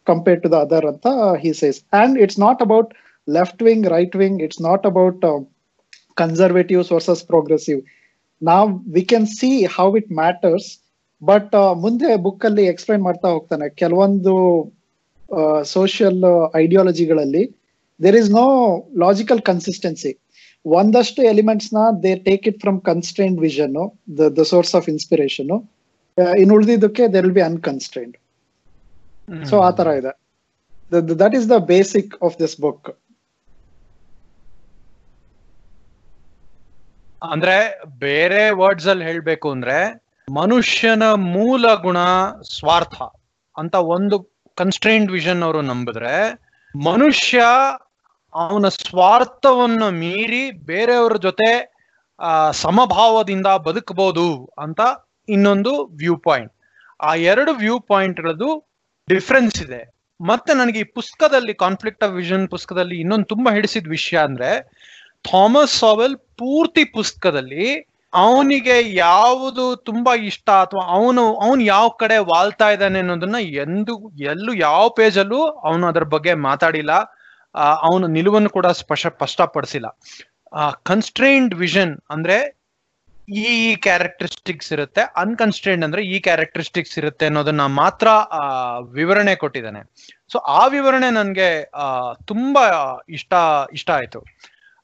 compare 0.06 0.40
to 0.42 0.48
the 0.48 0.58
other 0.64 0.86
ಅಂತ 0.86 1.06
he 1.42 1.52
says 1.54 1.78
and 2.00 2.16
it's 2.20 2.40
not 2.40 2.60
about 2.62 2.90
left 3.28 3.62
wing 3.62 3.86
right 3.88 4.16
wing 4.16 4.40
it's 4.42 4.62
not 4.62 4.84
about 4.86 5.24
conservative 6.16 6.82
versus 6.92 7.22
progressive 7.26 7.80
ನಾವ್ 8.42 8.70
we 8.94 9.02
can 9.02 9.28
see 9.38 9.50
how 9.76 9.88
it 9.96 10.10
matters 10.12 10.68
but 11.22 11.54
ಮುಂದೆ 11.76 12.16
book 12.16 12.44
ಅಲ್ಲಿ 12.44 12.64
explain 12.66 13.02
ಮಾಡ್ತಾ 13.02 13.28
ಹೋಗ್ತಾನೆ. 13.28 13.66
ಕೆಲವೊಂದು 13.74 14.34
social 15.66 16.20
ಐಡಿಯಾಲಜಿಗಳಲ್ಲಿ 16.56 17.44
there 18.00 18.16
is 18.16 18.30
no 18.30 18.46
logical 18.98 19.40
consistency 19.40 20.12
ಒಂದಷ್ಟು 20.66 21.23
ಎಲಿಮೆಂಟ್ಸ್ನ 21.23 21.80
they 22.02 22.12
take 22.25 22.44
it 22.49 22.61
from 22.61 22.78
constrained 22.80 23.40
vision 23.40 23.75
the 24.37 24.44
source 24.44 24.75
of 24.75 24.88
inspiration 24.88 25.50
in 26.38 26.52
ಉಳಿದಿದ್ದಕ್ಕೆ 26.52 27.04
there 27.12 27.26
will 27.26 27.35
be 27.35 27.46
unconstrained 27.46 28.16
so 29.46 29.56
ಆ 29.58 29.70
ತರ 29.70 29.88
ಇದೆ. 29.99 30.12
That 31.20 31.35
is 31.35 31.49
the 31.50 31.58
basic 31.66 32.12
of 32.23 32.37
this 32.40 32.56
book 32.61 32.88
ಅಂದ್ರೆ 37.23 37.56
ಬೇರೆ 37.99 38.50
ವರ್ಡ್ಸ್ 38.52 38.87
ಅಲ್ಲಿ 38.87 39.04
ಹೇಳ್ಬೇಕು 39.04 39.50
ಅಂದ್ರೆ 39.50 39.76
ಮನುಷ್ಯನ 40.28 41.04
ಮೂಲ 41.32 41.75
ಗುಣ 41.82 41.99
ಸ್ವಾರ್ಥ 42.50 42.96
ಅಂತ 43.56 43.75
ಒಂದು 43.88 44.16
ಕನ್ಸ್ಟ್ರೈಂಡ್ 44.56 45.11
ವಿಷನ್ 45.11 45.42
ಅವರು 45.42 45.61
ನಂಬಿದ್ರೆ 45.62 46.14
ಮನುಷ್ಯ 46.75 47.40
ಅವನ 48.36 48.68
ಸ್ವಾರ್ಥವನ್ನು 48.68 49.90
ಮೀರಿ 49.90 50.50
ಬೇರೆಯವರ 50.50 51.16
ಜೊತೆ 51.16 51.48
ಸಮಭಾವದಿಂದ 52.52 53.46
ಬದುಕಬಹುದು 53.46 54.26
ಅಂತ 54.58 54.80
ಇನ್ನೊಂದು 55.28 55.84
ವ್ಯೂ 55.84 56.16
ಪಾಯಿಂಟ್ 56.16 56.52
ಆ 57.00 57.14
ಎರಡು 57.14 57.52
ವ್ಯೂ 57.52 57.80
ಪಾಯಿಂಟ್ಗಳದ್ದು 57.80 58.50
ಡಿಫ್ರೆನ್ಸ್ 59.08 59.62
ಇದೆ. 59.62 59.80
ಮತ್ತೆ 60.20 60.54
ನನಗೆ 60.54 60.78
ಈ 60.78 60.82
ಪುಸ್ತಕದಲ್ಲಿ 60.82 61.54
ಕಾನ್ಫ್ಲಿಕ್ಟ್ 61.54 62.04
ಆಫ್ 62.04 62.12
ವಿಷನ್ 62.12 62.48
ಪುಸ್ತಕದಲ್ಲಿ 62.48 63.00
ಇನ್ನೊಂದು 63.00 63.24
ತುಂಬಾ 63.24 63.54
ಹಿಡಿಸಿದ 63.54 63.88
ವಿಷಯ 63.88 64.18
ಅಂದ್ರೆ, 64.18 64.50
ಥಾಮಸ್ 65.30 65.78
ಸಾವೆಲ್ 65.78 66.16
ಪೂರ್ತಿ 66.38 66.84
ಪುಸ್ತಕದಲ್ಲಿ 66.84 67.66
ಅವನಿಗೆ 68.14 68.94
ಯಾವುದು 68.94 69.76
ತುಂಬಾ 69.76 70.16
ಇಷ್ಟ 70.16 70.50
ಅಥವಾ 70.50 70.84
ಅವನು 70.90 71.36
ಅವನು 71.36 71.62
ಯಾವ 71.62 71.88
ಕಡೆ 71.88 72.18
ವಾಲ್ತಾ 72.18 72.70
ಇದ್ದಾನೆ 72.70 72.98
ಅನ್ನೋದನ್ನ 72.98 73.36
ಎಂದು, 73.40 73.94
ಎಲ್ಲೂ 74.24 74.54
ಯಾವ 74.54 74.88
ಪೇಜಲ್ಲೂ 74.88 75.42
ಅವನು 75.46 75.86
ಅದರ 75.86 76.02
ಬಗ್ಗೆ 76.02 76.34
ಮಾತಾಡಿಲ್ಲ. 76.34 76.92
ಅವನ 77.56 78.06
ನಿಲುವನ್ನು 78.06 78.50
ಕೂಡ 78.50 78.66
ಸ್ಪಷ್ಟ 78.66 79.06
ಸ್ಪಷ್ಟಪಡಿಸಿಲ್ಲ. 79.06 79.98
ಕನ್ಸ್ಟ್ರೈನ್ಡ್ 80.82 81.54
ವಿಷನ್ 81.54 81.98
ಅಂದ್ರೆ 82.10 82.56
ಈ 83.34 83.76
ಕ್ಯಾರೆಕ್ಟರಿಸ್ಟಿಕ್ಸ್ 83.76 84.72
ಇರುತ್ತೆ. 84.72 85.00
ಅನ್ಕನ್ಸ್ಟ್ರೈನ್ಡ್ 85.00 85.84
ಅಂದ್ರೆ 85.84 86.02
ಈ 86.02 86.20
ಕ್ಯಾರೆಕ್ಟರಿಸ್ಟಿಕ್ಸ್ 86.20 86.98
ಇರುತ್ತೆ 86.98 87.26
ಅನ್ನೋದನ್ನ 87.26 87.66
ಮಾತ್ರ 87.66 88.08
ವಿವರಣೆ 88.92 89.36
ಕೊಟ್ಟಿದ್ದಾನೆ. 89.36 89.94
ಸೊ 90.32 90.38
ಆ 90.38 90.66
ವಿವರಣೆ 90.66 91.10
ನನಗೆ 91.10 91.70
ತುಂಬಾ 92.25 92.96
ಇಷ್ಟ 93.08 93.34
ಇಷ್ಟ 93.72 93.90
ಆಯ್ತು. 93.90 94.25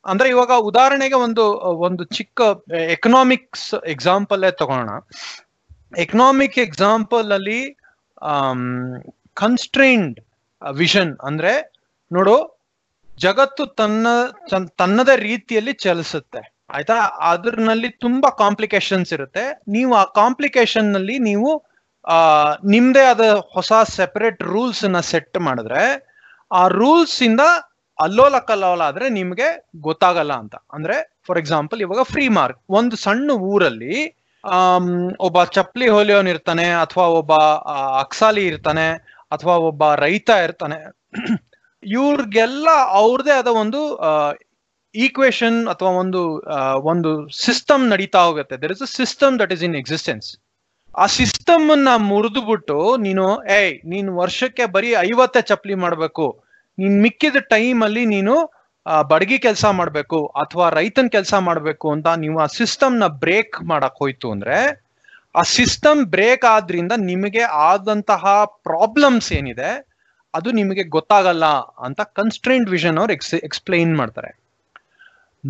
ಅಂದ್ರೆ 0.06 0.28
ಇವಾಗ 0.28 0.50
ಉದಾಹರಣೆಗೆ 0.58 1.14
ಒಂದು 1.14 1.44
ಒಂದು 1.58 2.04
ಚಿಕ್ಕ 2.04 2.40
ಎಕನಾಮಿಕ್ಸ್ 2.72 3.74
ಎಕ್ಸಾಂಪಲ್ 3.86 4.44
ತಗೋಣ 4.58 4.90
ಎಕನಾಮಿಕ್ 5.98 6.58
ಎಕ್ಸಾಂಪಲ್ 6.58 7.32
ಅಲ್ಲಿ 7.32 7.76
ಕನ್ಸ್ಟ್ರೈನ್ಡ್ 9.34 10.20
ವಿಷನ್ 10.72 11.18
ಅಂದ್ರೆ, 11.18 11.72
ನೋಡು 12.12 12.51
ಜಗತ್ತು 13.22 13.66
ತನ್ನ, 13.66 14.06
ತನ್- 14.50 14.74
ತನ್ನದೇ 14.78 15.16
ರೀತಿಯಲ್ಲಿ 15.16 15.72
ಚಲಿಸುತ್ತೆ. 15.72 16.54
ಆಯ್ತಾ? 16.70 16.94
ಅದ್ರಲ್ಲಿ 17.20 17.90
ತುಂಬಾ 17.90 18.30
ಕಾಂಪ್ಲಿಕೇಶನ್ಸ್ 18.30 19.12
ಇರುತ್ತೆ. 19.12 19.62
ನೀವು 19.68 19.94
ಆ 19.94 20.04
ಕಾಂಪ್ಲಿಕೇಶನ್ನಲ್ಲಿ 20.04 21.18
ನೀವು, 21.18 21.64
ಆ, 22.08 22.14
ನಿಮ್ದೇ 22.64 23.04
ಆದ 23.04 23.20
ಹೊಸ 23.52 23.72
ಸೆಪರೇಟ್ 23.84 24.42
ರೂಲ್ಸ್ನ 24.42 25.00
ಸೆಟ್ 25.00 25.38
ಮಾಡಿದ್ರೆ, 25.38 26.06
ಆ 26.52 26.66
ರೂಲ್ಸ್ 26.66 27.22
ಇಂದ 27.22 27.40
ಅಲ್ಲೋಲ 28.00 28.38
ಕಲ್ಲೋಲ 28.38 28.82
ಆದ್ರೆ 28.82 29.08
ನಿಮ್ಗೆ 29.08 29.68
ಗೊತ್ತಾಗಲ್ಲ 29.76 30.32
ಅಂತ. 30.32 30.54
ಅಂದ್ರೆ 30.72 31.20
ಫಾರ್ 31.26 31.38
ಎಕ್ಸಾಂಪಲ್ 31.38 31.80
ಇವಾಗ 31.80 32.02
ಫ್ರೀ 32.02 32.28
ಮಾರ್ಕ್ 32.28 32.62
ಒಂದು 32.68 32.96
ಸಣ್ಣ 32.96 33.30
ಊರಲ್ಲಿ 33.30 34.16
ಒಬ್ಬ 35.20 35.44
ಚಪ್ಪಲಿ 35.44 35.88
ಹೊಲಿಯೋನ್ 35.88 36.28
ಇರ್ತಾನೆ, 36.28 36.72
ಅಥವಾ 36.72 37.04
ಒಬ್ಬ 37.04 37.32
ಅಕ್ಸಾಲಿ 38.00 38.46
ಇರ್ತಾನೆ, 38.46 38.92
ಅಥವಾ 39.32 39.54
ಒಬ್ಬ 39.54 39.94
ರೈತ 39.94 40.30
ಇರ್ತಾನೆ. 40.30 41.02
ಇವ್ರಿಗೆಲ್ಲ 41.96 42.68
ಅವ್ರದೇ 43.00 43.32
ಆದ 43.40 43.50
ಒಂದು 43.62 43.80
ಈಕ್ವೇಶನ್ 44.94 45.58
ಅಥವಾ 45.72 45.90
ಒಂದು 46.02 46.22
ಒಂದು 46.92 47.10
ಸಿಸ್ಟಮ್ 47.44 47.84
ನಡೀತಾ 47.92 48.20
ಹೋಗುತ್ತೆ. 48.26 48.56
There 48.62 48.72
is 48.76 48.82
a 48.82 48.90
system 49.00 49.34
that 49.42 49.52
is 49.56 49.64
in 49.68 49.76
existence 49.82 50.28
ಆ 50.94 51.06
ಸಿಸ್ಟಮ್ 51.18 51.66
ಅನ್ನ 51.70 51.90
ಮುರಿದು 52.10 52.40
ಬಿಟ್ಟು 52.48 52.76
ನೀನು, 53.04 53.26
ಏಯ್, 53.58 53.74
ನೀನು 53.84 54.10
ವರ್ಷಕ್ಕೆ 54.16 54.64
ಬರೀ 54.74 54.90
ಐವತ್ತೇ 55.08 55.40
ಚಪ್ಪಲಿ 55.50 55.76
ಮಾಡ್ಬೇಕು. 55.84 56.26
ನೀನ್ 56.78 56.96
ಮಿಕ್ಕಿದ 57.04 57.38
ಟೈಮ್ 57.54 57.80
ಅಲ್ಲಿ 57.86 58.04
ನೀನು 58.06 58.34
ಬಡಗಿ 59.10 59.38
ಕೆಲಸ 59.38 59.64
ಮಾಡ್ಬೇಕು 59.78 60.18
ಅಥವಾ 60.42 60.66
ರೈತನ್ 60.70 61.10
ಕೆಲಸ 61.10 61.34
ಮಾಡ್ಬೇಕು 61.48 61.86
ಅಂತ 61.94 62.08
ನೀವು 62.22 62.36
ಆ 62.40 62.48
ಸಿಸ್ಟಮ್ನ 62.58 63.06
ಬ್ರೇಕ್ 63.24 63.56
ಮಾಡಕ್ 63.62 63.98
ಹೋಯ್ತು 64.02 64.28
ಅಂದ್ರೆ, 64.34 64.58
ಆ 65.34 65.42
ಸಿಸ್ಟಮ್ 65.58 66.00
ಬ್ರೇಕ್ 66.14 66.44
ಆದ್ರಿಂದ 66.56 66.92
ನಿಮಗೆ 67.10 67.44
ಆದಂತಹ 67.68 68.24
ಪ್ರಾಬ್ಲಮ್ಸ್ 68.68 69.30
ಏನಿದೆ 69.32 69.70
ಅದು 70.34 70.50
ನಿಮಗೆ 70.50 70.82
ಗೊತ್ತಾಗಲ್ಲ 70.82 71.44
ಅಂತ 71.78 72.00
ಕನ್ಸ್ಟ್ರೈಂಟ್ 72.00 72.70
ವಿಷನ್ 72.70 72.98
ಅವ್ರು 72.98 73.12
ಎಕ್ಸ್ 73.12 73.34
ಎಕ್ಸ್ಪ್ಲೈನ್ 73.34 73.96
ಮಾಡ್ತಾರೆ. 73.96 74.42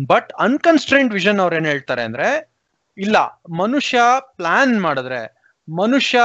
ಬಟ್ 0.07 0.33
ಅನ್ಕನ್ಸ್ಟ್ರೈಂಟ್ 0.33 1.13
ವಿಷನ್ 1.13 1.39
ಅವ್ರು 1.39 1.55
ಏನ್ 1.55 1.65
ಹೇಳ್ತಾರೆ 1.65 2.03
ಅಂದ್ರೆ, 2.03 2.51
ಇಲ್ಲ, 2.97 3.17
ಮನುಷ್ಯ 3.57 3.99
ಪ್ಲಾನ್ 4.19 4.81
ಮಾಡಿದ್ರೆ, 4.81 5.51
ಮನುಷ್ಯ 5.75 6.19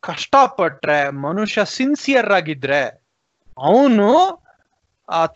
ಕಷ್ಟಪಟ್ರೆ, 0.00 1.10
ಮನುಷ್ಯ 1.10 1.64
ಸಿನ್ಸಿಯರ್ 1.64 2.32
ಆಗಿದ್ರೆ, 2.32 3.02
ಅವನು 3.58 4.44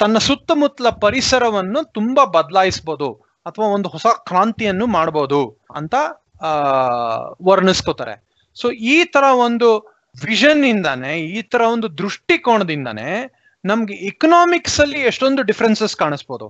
ತನ್ನ 0.01 0.19
ಸುತ್ತಮುತ್ತಲ 0.19 0.89
ಪರಿಸರವನ್ನು 0.89 1.93
ತುಂಬಾ 1.93 2.25
ಬದಲಾಯಿಸ್ಬೋದು, 2.25 3.13
ಅಥವಾ 3.47 3.67
ಒಂದು 3.67 3.89
ಹೊಸ 3.89 4.07
ಕ್ರಾಂತಿಯನ್ನು 4.07 4.87
ಮಾಡ್ಬೋದು 4.87 5.67
ಅಂತ 5.75 5.95
ವರ್ಣಿಸ್ಕೋತಾರೆ. 7.43 8.23
ಸೊ 8.55 8.71
ಈ 8.71 9.05
ತರ 9.05 9.25
ಒಂದು 9.35 9.98
ವಿಷನ್ 10.27 10.63
ಇಂದಾನೆ, 10.73 11.13
ಈ 11.37 11.41
ತರ 11.53 11.63
ಒಂದು 11.75 11.89
ದೃಷ್ಟಿಕೋನದಿಂದಾನೆ 12.01 13.09
ನಮ್ಗೆ 13.65 13.95
ಇಕನಾಮಿಕ್ಸ್ 14.11 14.79
ಅಲ್ಲಿ 14.85 15.01
ಎಷ್ಟೊಂದು 15.11 15.43
differences 15.51 15.95
ಕಾಣಿಸ್ಬೋದು. 16.03 16.47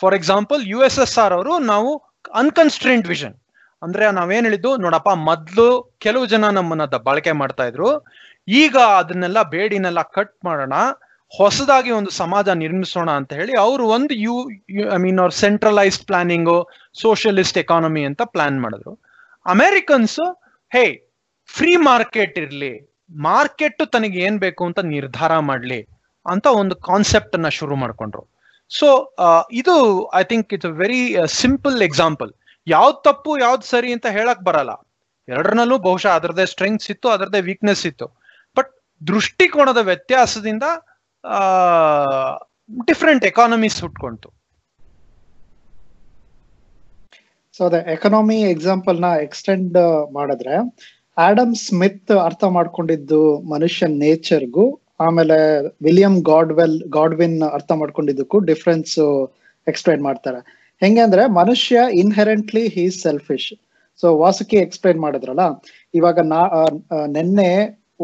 For 0.00 0.14
example 0.18 0.62
U 0.72 0.78
S 0.88 0.98
S 1.04 1.16
R 1.22 1.34
ಅವರು 1.36 1.52
ನಾವು 1.72 1.90
ಅನ್ಕನ್ಸ್ಟ್ರೆಂಟ್ 2.42 3.06
ವಿಷನ್ 3.12 3.36
ಅಂದ್ರೆ 3.82 4.04
ನಾವೇನ್ 4.18 4.46
ಹೇಳಿದ್ದು, 4.48 4.70
ನೋಡಪ್ಪ, 4.84 5.10
ಮೊದ್ಲು 5.28 5.68
ಕೆಲವು 6.04 6.24
ಜನ 6.32 6.50
ನಮ್ಮನ್ನ 6.58 6.84
ಬಳಕೆ 7.08 7.32
ಮಾಡ್ತಾ 7.42 7.64
ಇದ್ರು. 7.70 7.90
ಈಗ 8.62 8.76
ಅದನ್ನೆಲ್ಲ 9.00 9.38
ಬೇಡಿನೆಲ್ಲ 9.54 10.00
ಕಟ್ 10.16 10.36
ಮಾಡೋಣ, 10.48 10.74
ಹೊಸದಾಗಿ 11.32 11.90
ಒಂದು 11.98 12.10
ಸಮಾಜ 12.20 12.48
ನಿರ್ಮಿಸೋಣ 12.62 13.10
ಅಂತ 13.20 13.32
ಹೇಳಿ 13.38 13.52
ಅವರು 13.64 13.84
ಒಂದು 13.96 14.14
ಯು 14.24 14.34
ಐ 14.96 14.98
ಮೀನ್ 15.04 15.20
ಅವ್ರ 15.24 15.32
ಸೆಂಟ್ರಲೈಸ್ಡ್ 15.44 16.04
ಪ್ಲಾನಿಂಗು 16.08 16.56
ಸೋಷಿಯಲಿಸ್ಟ್ 17.02 17.60
ಎಕಾನಮಿ 17.62 18.02
ಅಂತ 18.08 18.22
ಪ್ಲಾನ್ 18.34 18.56
ಮಾಡಿದ್ರು. 18.64 18.92
ಅಮೆರಿಕನ್ಸ್ 19.46 20.20
ಹೇ 20.72 20.84
ಫ್ರೀ 21.48 21.70
ಮಾರ್ಕೆಟ್ 21.90 22.38
ಇರ್ಲಿ 22.44 22.72
ಮಾರ್ಕೆಟ್ 23.28 23.82
ತನಗೆ 23.94 24.18
ಏನ್ 24.26 24.38
ಬೇಕು 24.44 24.62
ಅಂತ 24.68 24.80
ನಿರ್ಧಾರ 24.96 25.32
ಮಾಡ್ಲಿ 25.50 25.80
ಅಂತ 26.26 26.46
ಒಂದು 26.60 26.74
ಕಾನ್ಸೆಪ್ಟ್ 26.88 27.34
ಅನ್ನ 27.36 27.48
ಶುರು 27.58 27.76
ಮಾಡ್ಕೊಂಡ್ರು. 27.82 28.22
ಸೊ 28.70 28.88
ಇದು 29.60 29.74
I 30.20 30.22
think 30.32 30.48
it's 30.56 30.68
a 30.72 30.74
very 30.82 31.02
simple 31.42 31.76
example 31.88 32.30
ಯಾವ್ದು 32.66 32.98
ತಪ್ಪು, 33.08 33.30
ಯಾವ್ದು 33.44 33.64
ಸರಿ 33.72 33.90
ಅಂತ 33.96 34.06
ಹೇಳಕ್ 34.18 34.42
ಬರಲ್ಲ. 34.48 34.72
ಎರಡರಲ್ಲೂ 35.28 35.76
ಬಹುಶಃ 35.88 36.12
ಅದರದೇ 36.18 36.44
ಸ್ಟ್ರೆಂಗ್ಸ್ 36.52 36.88
ಇತ್ತು 36.94 37.08
ಅದರದೇ 37.16 37.40
ವೀಕ್ನೆಸ್ 37.48 37.84
ಇತ್ತು. 37.90 38.06
ಬಟ್ 38.56 38.70
ದೃಷ್ಟಿಕೋನದ 39.02 39.82
ವ್ಯತ್ಯಾಸದಿಂದ 39.90 40.64
ಡಿಫ್ರೆಂಟ್ 42.88 43.24
ಎಕಾನಮೀಸ್ 43.32 43.78
ಹುಟ್ಕೊಂತು 43.84 44.28
ಸೊ 47.56 47.62
ಅದೇ 47.68 47.80
ಎಕನಾಮಿ 47.94 48.36
ಎಕ್ಸಾಂಪಲ್ನ 48.54 49.08
ಎಕ್ಸ್ಟೆಂಡ್ 49.24 49.76
ಮಾಡಿದ್ರೆ 50.16 50.54
ಆಡಮ್ 51.16 51.54
ಸ್ಮಿತ್ 51.64 52.12
ಅರ್ಥ 52.26 52.44
ಮಾಡ್ಕೊಂಡಿದ್ದು 52.56 53.20
ಮನುಷ್ಯ 53.52 53.86
ನೇಚರ್ಗೂ, 54.02 54.64
ಆಮೇಲೆ 55.06 55.36
ವಿಲಿಯಂ 55.86 56.14
ಗಾಡ್ವೆಲ್, 56.30 56.76
ಗಾಡ್ವಿನ್ 56.96 57.38
ಅರ್ಥ 57.56 57.72
ಮಾಡ್ಕೊಂಡಿದ್ದಕ್ಕೂ 57.80 58.38
ಡಿಫ್ರೆನ್ಸ್ 58.50 58.94
ಎಕ್ಸ್ಪ್ಲೈನ್ 59.66 60.02
ಮಾಡ್ತಾರೆ. 60.08 60.40
ಹೆಂಗೆ 60.82 61.02
ಅಂದ್ರೆ 61.06 61.22
ಮನುಷ್ಯ 61.40 61.80
inherently 62.02 62.62
he 62.74 62.84
selfish 63.04 63.50
so 64.00 64.08
Vasuki 64.22 64.58
explain 64.66 65.00
ಮಾಡಿದ್ರಲ್ಲ, 65.06 65.44
ಇವಾಗ 65.94 66.18
ನಾ 66.32 66.40
ನೆನ್ನೆ 67.16 67.50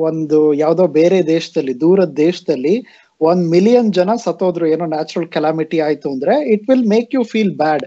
ಒಂದು 0.09 0.39
ಯಾವ್ದೋ 0.65 0.85
ಬೇರೆ 1.01 1.19
ದೇಶದಲ್ಲಿ, 1.35 1.75
ದೂರದ 1.85 2.13
ದೇಶದಲ್ಲಿ 2.27 2.75
ಒಂದ್ 3.21 3.45
ಮಿಲಿಯನ್ 3.55 3.91
ಜನ 3.99 4.11
ಸತ್ತೋದ್ರು, 4.25 4.67
ಏನೋ 4.75 4.87
ನ್ಯಾಚುರಲ್ 4.95 5.29
ಕೆಲಾಮಿಟಿ 5.37 5.79
ಆಯ್ತು 5.87 6.09
ಅಂದ್ರೆ 6.15 6.35
it 6.55 6.67
will 6.71 6.87
make 6.95 7.15
you 7.17 7.23
feel 7.33 7.55
bad 7.63 7.85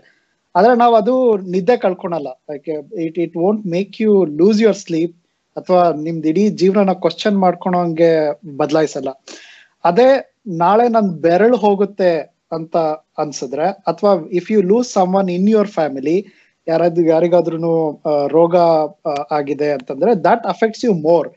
ಆದ್ರೆ 0.60 0.74
ನಾವು 0.82 0.94
ಅದು 1.02 1.14
ನಿದ್ದೆ 1.54 1.76
ಕಳ್ಕೊಳಲ್ಲ. 1.84 2.30
It 3.06 3.18
it 3.26 3.38
won't 3.44 3.64
make 3.76 3.96
you 4.04 4.14
lose 4.40 4.62
your 4.64 4.80
sleep 4.86 5.16
ಅಥವಾ 5.58 5.84
ನಿಮ್ದು 6.06 6.28
ಇಡೀ 6.32 6.44
ಜೀವನ 6.62 6.94
ಕ್ವಶನ್ 7.06 7.38
ಮಾಡ್ಕೊಳೋಂಗೆ 7.46 8.12
ಬದಲಾಯಿಸಲ್ಲ. 8.62 9.10
ಅದೇ 9.84 10.10
ನಾಳೆ 10.64 10.86
ನನ್ 10.96 11.10
ಬೆರಳು 11.26 11.58
ಹೋಗುತ್ತೆ 11.66 12.12
ಅಂತ 12.58 12.76
ಅನ್ಸಿದ್ರೆ 13.24 13.68
ಅಥವಾ 13.92 14.12
if 14.40 14.48
you 14.54 14.60
lose 14.72 14.92
someone 15.20 15.30
in 15.38 15.50
your 15.54 15.72
family 15.78 16.18
ಯಾರಾದ್ರೂ 16.68 17.04
ಯಾರಿಗಾದ್ರೂ 17.14 17.74
ರೋಗ 18.38 18.56
ಆಗಿದೆ 19.38 19.70
ಅಂತಂದ್ರೆ 19.78 20.12
that 20.28 20.46
affects 20.54 20.84
you 20.88 20.94
more 21.08 21.28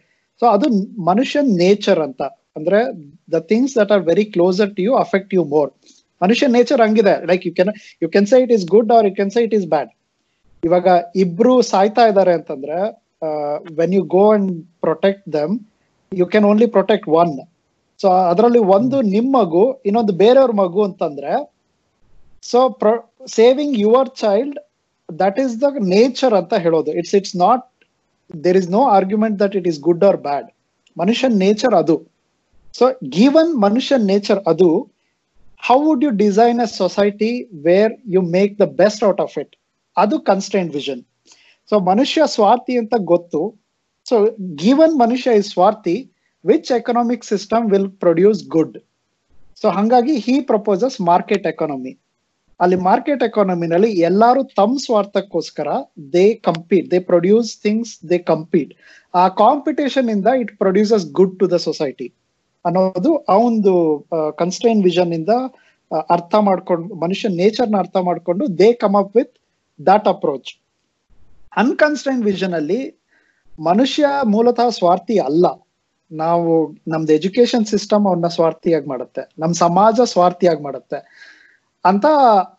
so 0.42 0.46
ಅದು 0.54 0.66
ಮನುಷ್ಯನ್ 1.10 1.50
ನೇಚರ್ 1.62 2.00
ಅಂತ. 2.06 2.22
ಅಂದ್ರೆ 2.58 2.78
the 3.34 3.38
things 3.50 3.74
that 3.80 3.92
are 3.94 4.02
very 4.10 4.24
closer 4.34 4.70
to 4.76 4.82
you 4.86 4.94
affect 5.04 5.32
you 5.36 5.42
more 5.54 5.70
ಮನುಷ್ಯ 6.24 6.48
ನೇಚರ್ 6.56 6.82
ಹಂಗಿದೆ. 6.86 7.14
Like 7.30 7.44
you 7.48 7.52
can 7.58 7.72
you 8.02 8.08
can 8.14 8.28
say 8.32 8.38
it 8.44 8.52
is 8.58 8.66
good 8.74 8.90
or 8.96 9.06
you 9.08 9.14
can 9.18 9.32
say 9.36 9.42
it 9.48 9.54
is 9.60 9.68
bad 9.74 9.90
ಇವಾಗ 10.62 10.88
ಇಬ್ರು 11.22 11.54
ಸಾಯ್ತಾ 11.72 12.02
ಇದ್ದಾರೆ 12.10 12.32
ಅಂತಂದ್ರೆ 12.38 12.78
when 13.80 13.94
you 13.98 14.02
go 14.16 14.24
and 14.36 14.50
protect 14.86 15.26
them 15.38 15.54
you 16.12 16.26
can 16.32 16.46
only 16.50 16.68
protect 16.76 17.08
one 17.22 17.32
so 18.00 18.08
ಅದರಲ್ಲಿ 18.30 18.60
ಒಂದು 18.76 18.98
ನಿಮ್ಮ 19.14 19.30
ಮಗು, 19.40 19.64
ಇನ್ನೊಂದು 19.88 20.12
ಬೇರೆಯವ್ರ 20.22 20.52
ಮಗು 20.60 20.80
ಅಂತಂದ್ರೆ 20.88 21.32
so 22.50 22.60
saving 23.38 23.74
your 23.84 24.10
child 24.22 24.56
that 25.08 25.38
is 25.42 25.54
the 25.64 25.68
nature 25.94 26.34
ಅಂತ 26.40 26.54
ಹೇಳೋದು. 26.64 26.90
It's 27.00 27.14
it's 27.18 27.36
not 27.44 27.64
there 28.46 28.58
is 28.60 28.70
no 28.76 28.82
argument 28.96 29.36
that 29.42 29.54
it 29.60 29.68
is 29.72 29.78
good 29.88 30.04
or 30.08 30.18
bad 30.26 30.48
ಮನುಷ್ಯನ್ 30.96 31.36
nature 31.44 31.74
ಅದು. 31.82 31.96
ಸೊ 32.78 32.84
ಗಿವನ್ 33.18 33.52
ಮನುಷ್ಯನ್ 33.66 34.04
ನೇಚರ್ 34.12 34.40
ಅದು 34.52 34.68
how 35.62 35.76
would 35.82 36.04
you 36.04 36.10
design 36.22 36.60
a 36.60 36.68
society 36.74 37.32
where 37.66 37.92
you 38.14 38.20
make 38.32 38.54
the 38.60 38.66
best 38.78 39.02
out 39.04 39.20
of 39.20 39.34
it 39.42 39.52
ಅದು 39.96 40.16
constant 40.26 40.70
vision 40.74 41.02
so 41.72 41.76
ಮನುಷ್ಯ 41.90 42.22
ಸ್ವಾರ್ಥಿ 42.32 42.74
ಅಂತ 42.78 42.94
ಗೊತ್ತು 43.10 43.40
so 44.06 44.16
given 44.62 44.94
ಮನುಷ್ಯ 44.98 45.34
is 45.36 45.50
ಸ್ವಾರ್ಥಿ 45.52 45.96
which 46.44 46.70
economic 46.78 47.24
system 47.24 47.66
will 47.72 47.90
produce 48.04 48.40
good 48.48 48.76
so 49.62 49.68
ಹಂಗಾಗಿ 49.70 50.14
ಹಿ 50.24 50.36
ಪ್ರಪೋಸಸ್ 50.48 50.96
ಮಾರ್ಕೆಟ್ 51.02 51.46
ಎಕಾನಮಿ 51.46 51.92
ಅಲ್ಲಿ 52.60 52.78
market 52.86 53.22
ಎಕಾನಮಿನಲ್ಲಿ 53.22 53.90
ಎಲ್ಲರೂ 54.02 54.42
ತಮ್ಮ 54.58 54.82
ಸ್ವಾರ್ಥಕ್ಕೋಸ್ಕರ 54.84 55.68
they 56.14 56.26
compete 56.44 56.86
they 56.90 56.98
produce 57.08 57.50
things 57.62 57.94
they 58.10 58.18
compete 58.28 58.72
ಆ 59.14 59.24
ಕಾಂಪಿಟೇಷನ್ 59.38 60.10
ಇಂದ 60.10 60.28
it 60.42 60.52
produces 60.58 61.06
good 61.12 61.34
to 61.40 61.46
the 61.50 61.58
society 61.64 62.08
ಅನ್ನೋದು 62.64 63.10
ಆ 63.24 63.36
ಒಂದು 63.50 63.72
ಕನ್ಸ್ಟೈನ್ 64.38 64.82
ವಿಷನ್ 64.82 65.12
ಇಂದ 65.12 65.32
ಅರ್ಥ 66.10 66.34
ಮಾಡ್ಕೊಂಡು 66.40 66.94
ಮನುಷ್ಯ 66.94 67.28
ನೇಚರ್ನ 67.28 67.76
ಅರ್ಥ 67.78 67.98
ಮಾಡ್ಕೊಂಡು 68.00 68.44
they 68.58 68.72
come 68.72 68.96
up 68.96 69.16
with 69.16 69.34
that 69.86 70.08
approach 70.08 70.50
unconstrained 71.56 72.22
vision 72.24 72.54
ಅಲ್ಲಿ 72.54 72.80
ಮನುಷ್ಯ 73.60 74.06
ಮೂಲತಃ 74.24 74.68
ಸ್ವಾರ್ಥಿ 74.68 75.16
ಅಲ್ಲ. 75.18 75.46
ನಾವು 76.10 76.52
ನಮ್ದು 76.88 77.12
ಎಜುಕೇಶನ್ 77.12 77.66
ಸಿಸ್ಟಮ್ 77.66 78.06
ಅವನ್ನ 78.06 78.26
ಸ್ವಾರ್ಥಿಯಾಗಿ 78.26 78.88
ಮಾಡುತ್ತೆ. 78.88 79.22
ನಮ್ 79.38 79.52
ಸಮಾಜ 79.54 80.00
ಸ್ವಾರ್ಥಿಯಾಗಿ 80.04 80.62
ಮಾಡುತ್ತೆ. 80.62 80.98
ಅಂತ 81.84 82.06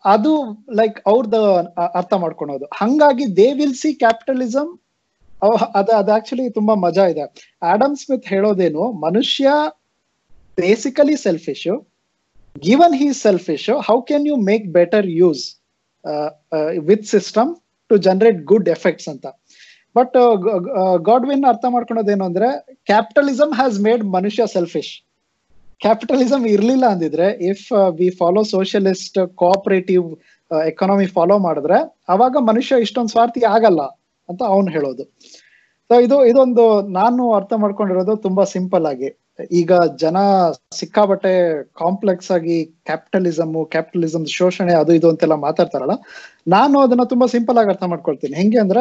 ಅದು 0.04 0.32
ಲೈಕ್ 0.76 0.96
ಅವ್ರದ್ದು 1.06 1.42
ಅರ್ಥ 1.98 2.14
ಮಾಡ್ಕೊಳೋದು. 2.14 2.64
ಹಂಗಾಗಿ 2.74 3.26
ದೇ 3.36 3.52
ವಿಲ್ 3.52 3.74
ಸಿ 3.74 3.94
ಕ್ಯಾಪಿಟಲಿಸಮ್ 3.94 4.70
ಅದ, 5.74 5.88
ಅದು 5.98 6.10
ಆಕ್ಚುಲಿ 6.12 6.50
ತುಂಬಾ 6.50 6.74
ಮಜಾ 6.74 7.04
ಇದೆ. 7.06 7.24
ಆಡಮ್ 7.62 7.96
ಸ್ಮಿತ್ 7.96 8.26
ಹೇಳೋದೇನು, 8.26 8.84
ಮನುಷ್ಯ 9.06 9.46
basically 10.58 11.16
selfish 11.16 11.66
given 12.56 12.94
how 12.96 13.36
can 13.48 13.68
how 13.86 13.96
make 13.98 14.26
you 14.28 14.36
make 14.48 14.66
better 14.78 15.06
use 15.20 15.44
with 16.88 17.02
system 17.14 17.50
to 17.90 17.96
generate 18.06 18.38
good 18.50 18.68
effects 18.68 19.08
ಅಂತ 19.08 19.26
ಬಟ್ 19.96 20.16
ಗಾಡ್ವಿನ್ 21.08 21.44
ಅರ್ಥ 21.44 21.64
ಮಾಡ್ಕೊಳೋದೇನು 21.68 22.24
ಅಂದ್ರೆ 22.24 22.48
ಕ್ಯಾಪಿಟಲಿಸಮ್ 22.90 23.52
ಹ್ಯಾಸ್ 23.52 23.76
ಮೇಡ್ 23.80 24.04
ಮನುಷ್ಯ 24.04 24.46
ಸೆಲ್ಫಿಶ್ 24.46 24.92
ಕ್ಯಾಪಿಟಲಿಸಮ್ 25.80 26.46
ಇರ್ಲಿಲ್ಲ 26.46 26.86
ಅಂದಿದ್ರೆ 26.86 27.26
if 27.50 27.66
we 27.98 28.08
follow 28.20 28.42
socialist 28.42 29.18
cooperative 29.34 30.06
economy 30.50 31.06
follow 31.06 31.38
ಮಾಡಿದ್ರೆ, 31.38 31.78
ಅವಾಗ 32.08 32.36
ಮನುಷ್ಯ 32.40 32.80
ಇಷ್ಟೊಂದು 32.80 33.08
ಸ್ವಾರ್ಥಿ 33.08 33.42
ಆಗಲ್ಲ 33.54 33.82
ಅಂತ 34.28 34.40
ಅವನು 34.52 34.70
ಹೇಳೋದು. 34.70 35.04
ಸೊ 35.90 35.94
ಇದು, 36.00 36.16
ಇದೊಂದು 36.30 36.64
ನಾನು 36.98 37.22
ಅರ್ಥ 37.32 37.52
ಮಾಡ್ಕೊಂಡಿರೋದು 37.62 38.14
ತುಂಬಾ 38.16 38.44
ಸಿಂಪಲ್ 38.54 38.86
ಆಗಿ. 38.92 39.10
ಈಗ 39.60 39.72
ಜನ 40.02 40.16
ಸಿಕ್ಕಾಬಟ್ಟೆ 40.78 41.32
ಕಾಂಪ್ಲೆಕ್ಸ್ 41.82 42.30
ಆಗಿ 42.36 42.56
ಕ್ಯಾಪಿಟಲಿಸಮ್ 42.88 43.54
ಕ್ಯಾಪಿಟಲಿಸಮ್ 43.74 44.26
ಶೋಷಣೆ 44.36 44.74
ಅದು 44.82 44.92
ಇದು 44.98 45.08
ಅಂತೆಲ್ಲ 45.12 45.36
ಮಾತಾಡ್ತಾರಲ್ಲ, 45.46 45.96
ನಾನು 46.54 46.76
ಅದನ್ನ 46.84 47.04
ತುಂಬಾ 47.12 47.26
ಸಿಂಪಲ್ 47.34 47.58
ಆಗಿ 47.60 47.72
ಅರ್ಥ 47.74 47.84
ಮಾಡ್ಕೊಳ್ತೀನಿ. 47.92 48.34
ಹೆಂಗೆ 48.40 48.58
ಅಂದ್ರ, 48.64 48.78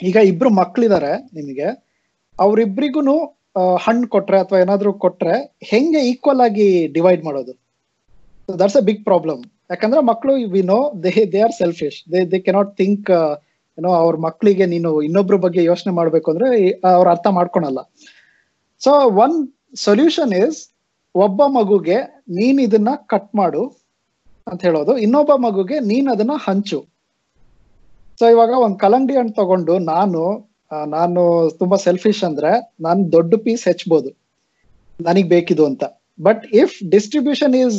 ಈಗ 0.00 0.16
ಇಬ್ರು 0.32 0.50
ಮಕ್ಳಿದಾರೆ 0.62 1.12
ನಿಮಗೆ 1.38 1.68
ಅವ್ರಿಬ್ರಿಗೂ 2.36 3.16
ಹಣ್ಣು 3.84 4.06
ಕೊಟ್ರೆ 4.14 4.38
ಅಥವಾ 4.44 4.58
ಏನಾದ್ರು 4.64 4.90
ಕೊಟ್ರೆ 5.04 5.36
ಹೆಂಗೆ 5.70 6.00
ಈಕ್ವಲ್ 6.12 6.42
ಆಗಿ 6.46 6.66
ಡಿವೈಡ್ 6.96 7.22
ಮಾಡೋದು? 7.28 7.52
ದಟ್ಸ್ 8.48 8.78
ಅ 8.80 8.84
ಬಿಗ್ 8.88 9.04
ಪ್ರಾಬ್ಲಮ್ 9.10 9.40
ಯಾಕಂದ್ರೆ 9.72 10.00
ಮಕ್ಳು 10.10 10.32
we 10.54 10.62
know 10.72 10.80
they 11.04 11.12
they 11.32 11.38
are 11.46 11.54
selfish 11.60 11.98
they 12.12 12.20
they 12.32 12.38
cannot 12.48 12.72
think 12.80 13.08
ಏನೋ 13.78 13.90
ಅವ್ರ 14.02 14.14
ಮಕ್ಳಿಗೆ 14.26 14.66
ನೀನು 14.74 14.90
ಇನ್ನೊಬ್ರ 15.06 15.36
ಬಗ್ಗೆ 15.46 15.62
ಯೋಚನೆ 15.70 15.92
ಮಾಡ್ಬೇಕು 16.00 16.28
ಅಂದ್ರೆ 16.32 16.48
ಅವ್ರ 16.92 17.06
ಅರ್ಥ 17.14 17.28
ಮಾಡ್ಕೊಳಲ್ಲ. 17.38 17.80
ಸೊ 18.82 18.92
ಒನ್ 19.24 19.36
ಸೊಲ್ಯೂಷನ್ 19.86 20.32
ಇಸ್ 20.44 20.58
ಒಬ್ಬ 21.14 21.42
ಮಗುಗೆ 21.58 21.98
ನೀನ್ 22.38 22.58
ಇದನ್ನ 22.66 22.90
ಕಟ್ 23.12 23.30
ಮಾಡು 23.40 23.62
ಅಂತ 24.46 24.60
ಹೇಳೋದು. 24.68 24.92
ಇನ್ನೊಬ್ಬ 25.04 25.32
ಮಗುಗೆ 25.46 25.76
ನೀನ್ 25.90 26.08
ಅದನ್ನ 26.14 26.34
ಹಂಚು. 26.46 26.78
ಸೊ 28.20 28.24
ಇವಾಗ 28.34 28.52
ಒಂದ್ 28.64 28.76
ಕಲಂಗಡಿ 28.84 29.14
ಹಣ್ಣು 29.18 29.34
ತಗೊಂಡು 29.40 29.74
ನಾನು 29.92 30.20
ನಾನು 30.94 31.22
ತುಂಬಾ 31.60 31.76
ಸೆಲ್ಫಿಶ್ 31.86 32.22
ಅಂದ್ರೆ 32.28 32.52
ನಾನು 32.80 33.00
ದೊಡ್ಡ 33.12 33.34
ಪೀಸ್ 33.44 33.64
ಹೆಚ್ಚಬಹುದು 33.70 34.10
ನನಗ್ 35.00 35.28
ಬೇಕಿದು 35.34 35.64
ಅಂತ. 35.70 35.84
But 36.20 36.42
if 36.62 36.74
distribution 36.94 37.54
is 37.62 37.76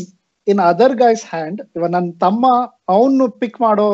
in 0.48 0.62
other 0.72 0.96
guy's 1.04 1.24
hand 1.34 1.60
ಇವಾಗ 1.76 1.92
ನನ್ನ 1.96 2.10
ತಮ್ಮ 2.26 2.44
ಅವನು 2.96 3.26
ಪಿಕ್ 3.42 3.58
ಮಾಡೋ 3.66 3.88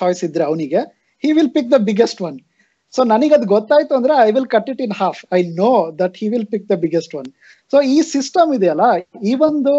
ಚಾಯ್ಸ್ 0.00 0.22
ಇದ್ರೆ 0.28 0.44
ಅವನಿಗೆ 0.44 0.80
he 1.24 1.30
will 1.38 1.52
pick 1.56 1.70
the 1.74 1.78
biggest 1.88 2.20
one 2.28 2.38
so 2.94 3.04
ನನಗೆ 3.04 3.34
ಅದು 3.34 3.46
ಗೊತ್ತಾಯ್ತು 3.46 3.94
ಅಂದ್ರೆ 3.94 4.14
I 4.26 4.30
will 4.30 4.46
cut 4.46 4.70
it 4.70 4.80
in 4.80 4.92
half 4.92 5.24
I 5.32 5.40
know 5.42 5.70
that 5.98 6.16
he 6.16 6.28
will 6.28 6.46
pick 6.46 6.66
the 6.70 6.76
biggest 6.76 7.14
one 7.14 7.28
so 7.72 7.80
ಈ 7.82 8.02
ಸಿಸ್ಟಮ್ 8.02 8.54
ಇದೆಯಲ್ಲ 8.54 8.86
even 9.22 9.64
though 9.64 9.76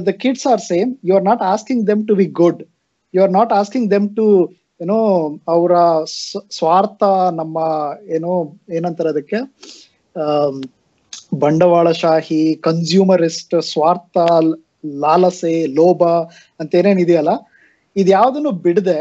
the 0.00 0.12
kids 0.18 0.46
are 0.46 0.60
same 0.60 0.94
you 1.04 1.14
are 1.14 1.24
not 1.24 1.42
asking 1.42 1.86
them 1.86 2.06
to 2.08 2.14
be 2.14 2.26
good 2.26 2.62
you 3.14 3.22
are 3.22 3.32
not 3.32 3.52
asking 3.52 3.90
them 3.90 4.08
to 4.16 4.26
ಏನೋ 4.80 4.96
ಅವರ 5.48 5.72
ಸ್ವಾರ್ಥ, 6.50 7.02
ನಮ್ಮ, 7.30 7.58
ಏನೋ, 8.08 8.32
ಏನಂತಾರೆ 8.70 9.08
ಅದಕ್ಕೆ? 9.08 9.38
ಬಂಡವಾಳಶಾಹಿ 11.38 12.54
ಕನ್ಸ್ಯೂಮರಿಸ್ಟ್ 12.54 13.62
ಸ್ವಾರ್ಥ, 13.62 14.16
ಲಾಲಸೆ, 14.98 15.66
ಲೋಭ 15.66 16.04
ಅಂತ 16.60 16.74
ಏನೇನಿದೆಯಲ್ಲ 16.74 17.28
ಇದ್ಯಾವುದನ್ನು 17.96 18.50
ಬಿಡದೆ 18.50 19.00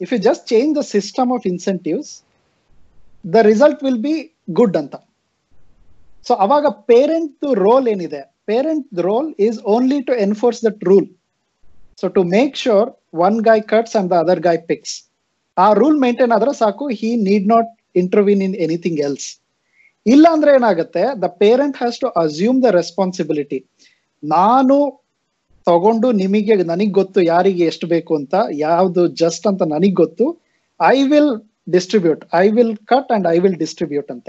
if 0.00 0.12
you 0.12 0.18
just 0.18 0.46
change 0.48 0.76
the 0.76 0.80
system 0.80 1.32
of 1.32 1.46
incentives 1.46 2.12
the 3.24 3.42
result 3.50 3.80
will 3.86 4.02
be 4.08 4.14
good 4.58 4.76
ಅಂತ. 4.82 4.94
ಸೊ 6.26 6.32
ಅವಾಗ 6.44 6.66
ಪೇರೆಂಟ್ 6.90 7.44
ರೋಲ್ 7.66 7.86
ಏನಿದೆ? 7.94 8.22
Parent 8.50 8.88
role 9.08 9.28
is 9.46 9.58
only 9.74 9.98
to 10.08 10.14
enforce 10.26 10.60
that 10.66 10.80
rule 10.90 11.08
so 12.00 12.08
to 12.16 12.22
make 12.36 12.56
sure 12.64 12.88
one 13.26 13.38
guy 13.48 13.62
cuts 13.72 13.94
and 14.00 14.10
the 14.12 14.16
other 14.24 14.42
guy 14.48 14.60
picks 14.70 14.94
ಆ 15.56 15.66
rule 15.80 15.98
maintain 16.06 16.32
ಆದ್ರೆ 16.36 16.52
ಸಾಕು 16.62 16.84
he 17.00 17.10
need 17.28 17.46
not 17.54 17.70
intervene 18.02 18.42
in 18.48 18.56
anything 18.66 19.00
else 19.06 19.28
ಇಲ್ಲ 20.06 20.26
ಅಂದ್ರೆ 20.34 20.50
ಏನಾಗುತ್ತೆ? 20.58 21.02
The 21.22 21.26
parent 21.42 21.76
has 21.80 21.98
to 22.02 22.08
assume 22.22 22.58
the 22.64 22.70
responsibility 22.80 23.58
ನಾನು 24.22 24.76
ತಗೊಂಡು 25.66 26.08
ನಿಮಗೆ, 26.20 26.54
ನನಗ್ 26.70 26.92
ಗೊತ್ತು 27.00 27.20
ಯಾರಿಗೆ 27.32 27.64
ಎಷ್ಟು 27.70 27.86
ಬೇಕು 27.92 28.12
ಅಂತ, 28.20 28.34
ಯಾವ್ದು 28.66 29.02
ಜಸ್ಟ್ 29.22 29.44
ಅಂತ 29.50 29.62
ನನಗ್ 29.74 29.96
ಗೊತ್ತು. 30.02 30.24
I 30.80 30.96
will 31.10 31.32
distribute 31.66 32.22
I 32.40 32.46
will 32.50 32.74
cut 32.92 33.10
and 33.16 33.26
I 33.28 33.36
will 33.38 33.58
distribute 33.58 34.10
ಅಂತ 34.10 34.28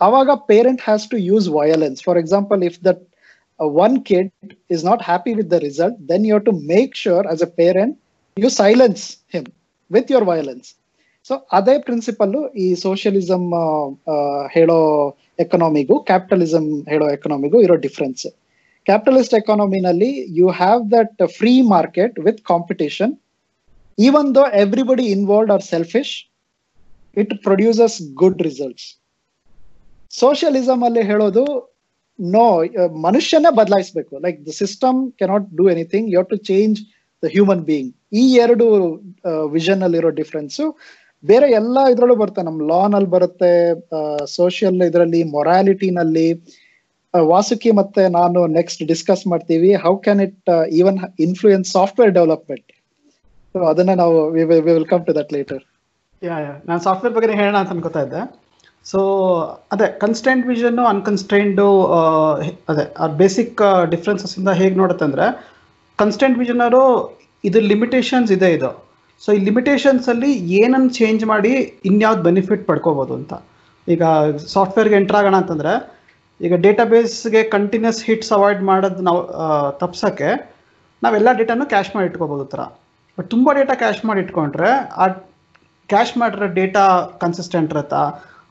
ಅವಾಗ 0.00 0.30
parent 0.48 0.82
has 0.86 1.04
to 1.08 1.16
use 1.30 1.48
violence 1.58 2.00
for 2.02 2.18
example 2.18 2.62
if 2.68 2.78
that 2.88 3.02
one 3.78 3.96
kid 4.10 4.30
is 4.70 4.84
not 4.84 5.02
happy 5.02 5.32
with 5.40 5.50
the 5.52 5.58
result 5.66 5.98
then 6.10 6.24
you 6.30 6.38
to 6.48 6.54
make 6.72 6.94
sure 7.04 7.26
as 7.26 7.42
a 7.42 7.50
parent 7.60 7.96
you 8.36 8.50
silence 8.58 9.04
him 9.34 9.48
with 9.90 10.10
your 10.10 10.26
violence 10.30 10.68
so 11.30 11.34
ಅದೇ 11.52 11.74
principle 11.78 12.32
ಈ 12.62 12.68
socialism 12.82 13.48
ಹೇಳೋ 14.54 14.78
ಎಕನಾಮಿಗೂ 15.38 15.96
capitalism 16.08 16.70
ಹೇಳೋ 16.88 17.06
ಎಕನಾಮಿಗೂ 17.08 17.58
ಇರೋ 17.60 17.76
difference 17.84 18.24
capitalist 18.86 19.34
ಎಕಾನಮಿನಲ್ಲಿ 19.34 20.08
you 20.38 20.46
have 20.60 20.80
that 20.92 21.20
free 21.36 21.52
market 21.68 22.16
with 22.18 22.40
competition 22.48 23.12
even 23.98 24.28
though 24.34 24.44
everybody 24.62 25.04
involved 25.16 25.52
are 25.52 25.64
selfish 25.64 26.14
it 27.16 27.32
produces 27.46 27.96
good 28.22 28.40
results 28.48 28.88
socialism 30.20 30.82
ಅಲ್ಲಿ 30.88 31.02
ಹೇಳೋದು 31.10 31.44
no 32.18 32.46
ಮನುಷ್ಯನೇ 33.06 33.50
ಬದಲಾಯಿಸಬೇಕು. 33.60 34.14
Like 34.24 34.38
the 34.48 34.52
system 34.62 34.98
cannot 35.20 35.46
do 35.60 35.64
anything 35.74 36.08
you 36.14 36.22
to 36.32 36.36
change 36.50 36.78
the 37.22 37.30
human 37.36 37.62
being 37.70 37.92
ಈ 38.22 38.24
ಎರಡು 38.44 38.66
vision 39.56 39.82
ಅಲ್ಲಿರೋ 39.86 40.10
difference 40.20 40.58
ಬೇರೆ 41.24 41.46
ಎಲ್ಲ 41.60 41.78
ಇದ್ರಲ್ಲೂ 41.92 42.16
ಬರುತ್ತೆ. 42.22 42.42
ನಮ್ 42.48 42.58
ಲಾ 42.70 42.80
ನಲ್ಲಿ 42.94 43.10
ಬರುತ್ತೆ 43.16 43.50
ಸೋಷಿಯಲ್ 44.36 44.78
ಇದರಲ್ಲಿ 44.88 45.20
ಮೊರಾಲಿಟಿನಲ್ಲಿ 45.34 46.28
ವಾಸುಕಿ 47.14 47.70
ಮತ್ತೆ 47.80 48.02
ನಾನು 48.18 48.40
ನೆಕ್ಸ್ಟ್ 48.58 48.82
ಡಿಸ್ಕಸ್ 48.90 49.24
ಮಾಡ್ತೀವಿ. 49.32 49.70
How 49.84 49.94
can 50.06 50.22
it 50.26 50.50
even 50.80 50.98
influence 51.26 51.68
software 51.76 52.12
development 52.18 52.70
so 53.54 53.60
ಅದನ್ನ 53.72 53.94
ನಾವು 54.02 54.16
will 54.68 54.88
come 54.92 55.04
to 55.08 55.14
that 55.20 55.32
later 55.38 55.62
yeah 56.26 56.36
ನಾನು 56.68 56.80
ಸಾಫ್ಟ್ವೇರ್ 56.86 57.14
ಬಗ್ಗೆ 57.14 57.36
ಹೇಳೋಣ 57.40 57.56
ಅಂತ 57.62 57.72
ಅನ್ಕೋತಾ 57.74 58.00
ಇದ್ದೆ. 58.06 58.20
ಸೊ 58.90 59.00
ಅದೇ 59.72 59.86
ಕನ್ಸ್ಟೆಂಟ್ 60.02 60.44
ವಿಷನ್ನು 60.50 60.84
ಅನ್ಕನ್ಸ್ಟೆಂಟು 60.92 61.66
ಅದೇ, 62.70 62.84
ಆ 63.02 63.06
ಬೇಸಿಕ್ 63.20 63.60
ಡಿಫ್ರೆನ್ಸಸ್ 63.94 64.34
ಇಂದ 64.40 64.50
ಹೇಗೆ 64.60 64.76
ನೋಡುತ್ತೆ 64.82 65.04
ಅಂದರೆ 65.08 65.26
ಕನ್ಸ್ಟೆಂಟ್ 66.02 66.36
ವಿಷನ್ 66.42 66.62
ಅವರು 66.66 66.82
ಇದು 67.48 67.60
ಲಿಮಿಟೇಷನ್ಸ್ 67.72 68.30
ಇದೆ 68.36 68.48
ಇದು. 68.56 68.70
ಸೊ 69.22 69.28
ಈ 69.36 69.40
ಲಿಮಿಟೇಷನ್ಸಲ್ಲಿ 69.48 70.30
ಏನನ್ನು 70.60 70.90
ಚೇಂಜ್ 71.00 71.24
ಮಾಡಿ 71.32 71.52
ಇನ್ಯಾವ್ದು 71.90 72.22
ಬೆನಿಫಿಟ್ 72.28 72.64
ಪಡ್ಕೋಬೋದು 72.70 73.14
ಅಂತ. 73.20 73.32
ಈಗ 73.88 74.02
ಸಾಫ್ಟ್ವೇರ್ಗೆ 74.54 74.96
ಎಂಟರ್ 75.00 75.18
ಆಗೋಣ 75.20 75.36
ಅಂತಂದ್ರೆ, 75.42 75.72
ಈಗ 76.46 76.54
ಡೇಟಾಬೇಸ್ಗೆ 76.66 77.42
ಕಂಟಿನ್ಯೂಸ್ 77.56 78.00
ಹಿಟ್ಸ್ 78.08 78.32
ಅವಾಯ್ಡ್ 78.36 78.62
ಮಾಡೋದು 78.70 79.02
ನಾವು 79.08 79.20
ತಪ್ಸೋಕ್ಕೆ 79.82 80.30
ನಾವೆಲ್ಲ 81.02 81.28
ಡೇಟಾನು 81.40 81.66
ಕ್ಯಾಶ್ 81.74 81.90
ಮಾಡಿ 81.94 82.06
ಇಟ್ಕೋಬೋದು 82.10 82.44
ಥರ. 82.54 82.62
ಬಟ್ 83.18 83.28
ತುಂಬ 83.34 83.48
ಡೇಟಾ 83.58 83.74
ಕ್ಯಾಶ್ 83.82 84.02
ಮಾಡಿ 84.08 84.20
ಇಟ್ಕೊಂಡ್ರೆ, 84.24 84.70
ಆ 85.02 85.06
ಕ್ಯಾಶ್ 85.92 86.12
ಮಾಡಿರೋ 86.22 86.46
ಡೇಟಾ 86.60 86.84
ಕನ್ಸಿಸ್ಟೆಂಟ್ 87.22 87.72
ಇರುತ್ತಾ? 87.74 88.02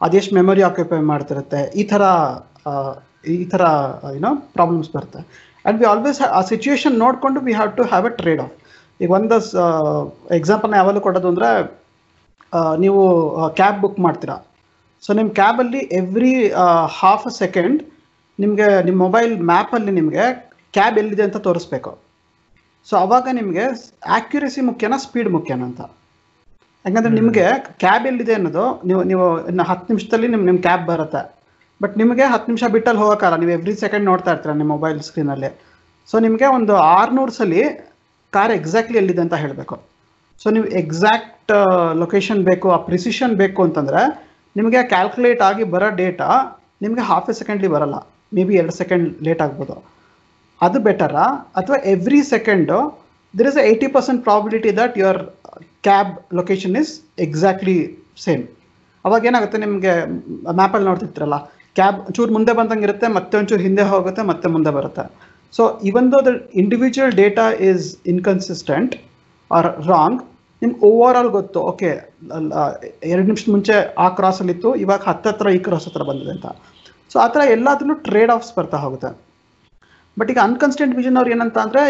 ಅದೆಷ್ಟು 0.06 0.34
ಮೆಮೊರಿ 0.39 0.63
ಆಕ್ಯುಪೈ 0.69 0.99
ಮಾಡ್ತಿರುತ್ತೆ? 1.12 1.62
ಈ 1.82 1.84
ಥರ 1.91 2.04
ಈ 3.36 3.43
ಥರ 3.54 3.63
ಏನೋ 4.17 4.30
ಪ್ರಾಬ್ಲಮ್ಸ್ 4.56 4.89
ಬರುತ್ತೆ. 4.95 5.19
ಆ್ಯಂಡ್ 5.63 5.77
ವಿ 5.82 5.86
ಆಲ್ವೇಸ್ 5.91 6.19
ಆ 6.38 6.41
ಸಿಚುಯೇಷನ್ 6.51 6.95
ನೋಡಿಕೊಂಡು 7.04 7.39
we 7.47 7.54
have 7.60 7.71
to 7.80 7.84
have 7.91 8.06
a 8.10 8.13
trade 8.21 8.41
off 8.45 8.56
ಈಗ 9.04 9.12
ಒಂದು 9.17 9.36
ಎಕ್ಸಾಂಪಲ್ನ 10.39 10.75
ಯಾವಾಗಲೂ 10.80 11.01
ಕೊಡೋದು 11.08 11.30
ಅಂದರೆ 11.32 11.49
ನೀವು 12.84 13.01
ಕ್ಯಾಬ್ 13.60 13.77
ಬುಕ್ 13.84 13.99
ಮಾಡ್ತೀರಾ. 14.06 14.38
ಸೊ 15.04 15.10
ನಿಮ್ಮ 15.19 15.30
ಕ್ಯಾಬಲ್ಲಿ 15.39 15.82
ಎವ್ರಿ 16.01 16.34
ಹಾಫ್ 16.99 17.25
ಅ 17.32 17.34
ಸೆಕೆಂಡ್ 17.41 17.80
ನಿಮಗೆ, 18.43 18.67
ನಿಮ್ಮ 18.88 18.97
ಮೊಬೈಲ್ 19.06 19.34
ಮ್ಯಾಪಲ್ಲಿ 19.51 19.91
ನಿಮಗೆ 19.99 20.25
ಕ್ಯಾಬ್ 20.77 20.97
ಎಲ್ಲಿದೆ 21.01 21.23
ಅಂತ 21.27 21.39
ತೋರಿಸ್ಬೇಕು. 21.47 21.91
ಸೊ 22.88 22.93
ಅವಾಗ 23.06 23.27
ನಿಮಗೆ 23.39 23.65
ಆ್ಯಕ್ಯುರಸಿ 24.17 24.62
ಮುಖ್ಯನಾ 24.69 24.97
ಸ್ಪೀಡ್ 25.06 25.30
ಮುಖ್ಯನಾ 25.38 25.65
ಅಂತ. 25.69 25.82
ಯಾಕಂದರೆ 26.85 27.13
ನಿಮಗೆ 27.19 27.45
ಕ್ಯಾಬ್ 27.83 28.05
ಎಲ್ಲಿದೆ 28.09 28.33
ಅನ್ನೋದು 28.37 28.65
ನೀವು 28.89 29.01
ನೀವು 29.11 29.25
ಇನ್ನು 29.51 29.63
ಹತ್ತು 29.69 29.87
ನಿಮಿಷದಲ್ಲಿ 29.91 30.27
ನಿಮ್ಮ 30.33 30.45
ನಿಮ್ಮ 30.49 30.61
ಕ್ಯಾಬ್ 30.67 30.83
ಬರುತ್ತೆ. 30.91 31.21
ಬಟ್ 31.81 31.93
ನಿಮಗೆ 32.01 32.25
ಹತ್ತು 32.33 32.47
ನಿಮಿಷ 32.51 32.63
ಬಿಟ್ಟಲ್ಲಿ 32.75 32.99
ಹೋಗೋಕ್ಕಲ್ಲ 33.01 33.35
ನೀವು 33.41 33.53
ಎವ್ರಿ 33.57 33.73
ಸೆಕೆಂಡ್ 33.83 34.05
ನೋಡ್ತಾ 34.11 34.31
ಇರ್ತೀರ 34.33 34.53
ನಿಮ್ಮ 34.61 34.71
ಮೊಬೈಲ್ 34.75 34.99
ಸ್ಕ್ರೀನಲ್ಲಿ 35.09 35.49
ಸೊ 36.09 36.15
ನಿಮಗೆ 36.25 36.47
ಒಂದು 36.57 36.73
ಆರುನೂರು 36.97 37.33
ಸಲ 37.39 37.53
ಕಾರ್ 38.35 38.53
ಎಕ್ಸಾಕ್ಟ್ಲಿ 38.59 38.97
ಎಲ್ಲಿದೆ 39.01 39.21
ಅಂತ 39.25 39.35
ಹೇಳಬೇಕು. 39.43 39.75
ಸೊ 40.41 40.47
ನೀವು 40.55 40.67
ಎಕ್ಸಾಕ್ಟ್ 40.81 41.53
ಲೊಕೇಶನ್ 42.01 42.41
ಬೇಕು 42.49 42.67
ಆ 42.75 42.77
ಪ್ರಿಸಿಷನ್ 42.89 43.33
ಬೇಕು 43.41 43.61
ಅಂತಂದರೆ 43.67 44.01
ನಿಮಗೆ 44.55 44.79
ಕ್ಯಾಲ್ಕುಲೇಟ್ 44.93 45.41
ಆಗಿ 45.49 45.63
ಬರೋ 45.73 45.89
ಡೇಟಾ 46.01 46.29
ನಿಮಗೆ 46.83 47.03
ಹಾಫ್ 47.09 47.29
ಎ 47.31 47.35
ಸೆಕೆಂಡ್ಲಿ 47.39 47.69
ಬರಲ್ಲ. 47.75 47.97
ಮೇ 48.35 48.43
ಬಿ 48.47 48.55
ಎರಡು 48.61 48.73
ಸೆಕೆಂಡ್ 48.81 49.05
ಲೇಟ್ 49.27 49.41
ಆಗ್ಬೋದು. 49.45 49.75
ಅದು 50.65 50.79
ಬೆಟರಾ 50.87 51.25
ಅಥವಾ 51.59 51.77
every 51.93 52.21
second 52.33 52.77
there 53.33 53.49
is 53.51 53.59
a 53.61 53.65
eighty 53.69 53.87
percent 53.95 54.21
probability 54.27 54.71
that 54.79 54.95
your 55.01 55.21
cab 55.87 56.11
location 56.39 56.75
is 56.81 56.91
exactly 57.25 57.77
same 58.25 58.43
ಅವಾಗ 59.05 59.21
ಏನಾಗುತ್ತೆ 59.29 59.59
ನಿಮಗೆ 59.65 59.93
ಮ್ಯಾಪಲ್ಲಿ 60.59 60.87
ನೋಡ್ತಿರ್ತೀರಲ್ಲ 60.89 61.37
ಕ್ಯಾಬ್ 61.77 61.99
ಚೂರು 62.15 62.31
ಮುಂದೆ 62.35 62.53
ಬಂದಂಗೆ 62.59 62.85
ಇರುತ್ತೆ, 62.87 63.07
ಮತ್ತೆ 63.17 63.35
ಒಂಚೂರು 63.39 63.63
ಹಿಂದೆ 63.67 63.83
ಹೋಗುತ್ತೆ, 63.91 64.21
ಮತ್ತೆ 64.31 64.47
ಮುಂದೆ 64.55 64.71
ಬರುತ್ತೆ. 64.77 65.03
So 65.53 65.63
even 65.89 66.07
though 66.13 66.19
the 66.27 66.31
individual 66.61 67.15
data 67.21 67.45
is 67.69 67.87
inconsistent 68.13 68.93
or 69.51 69.69
wrong 69.91 70.19
ನಿಮ್ಗೆ 70.61 70.79
ಓವರ್ 70.89 71.17
ಆಲ್ 71.19 71.31
ಗೊತ್ತು 71.37 71.59
ಓಕೆ 71.71 71.89
ಎರಡು 73.11 73.25
ನಿಮಿಷದ 73.29 73.51
ಮುಂಚೆ 73.55 73.75
ಆ 74.03 74.07
ಕ್ರಾಸಲ್ಲಿತ್ತು 74.17 74.69
ಇವಾಗ 74.83 75.01
ಹತ್ತತ್ರ 75.09 75.53
ಈ 75.57 75.59
ಕ್ರಾಸ್ 75.67 75.87
ಹತ್ರ 75.89 76.03
ಬಂದಿದೆ 76.09 76.31
ಅಂತ. 76.35 76.47
ಸೊ 77.11 77.17
ಆ 77.25 77.27
ಥರ 77.33 77.41
ಎಲ್ಲದನ್ನು 77.57 77.95
ಟ್ರೇಡ್ 78.07 78.31
ಆಫ್ಸ್ 78.35 78.51
ಬರ್ತಾ 78.57 78.79
ಹೋಗುತ್ತೆ. 78.85 79.11
ಬಟ್ 80.19 80.29
ಈಗ 80.33 80.39
ಅನ್ಕನ್ಸ್ಟೆಂಟ್ 80.49 80.93
ವಿಷನ್ 80.99 81.17
ಅವ್ರು 81.21 81.31
ಏನಂತ 81.35 81.57
ಅಂದರೆ 81.65 81.83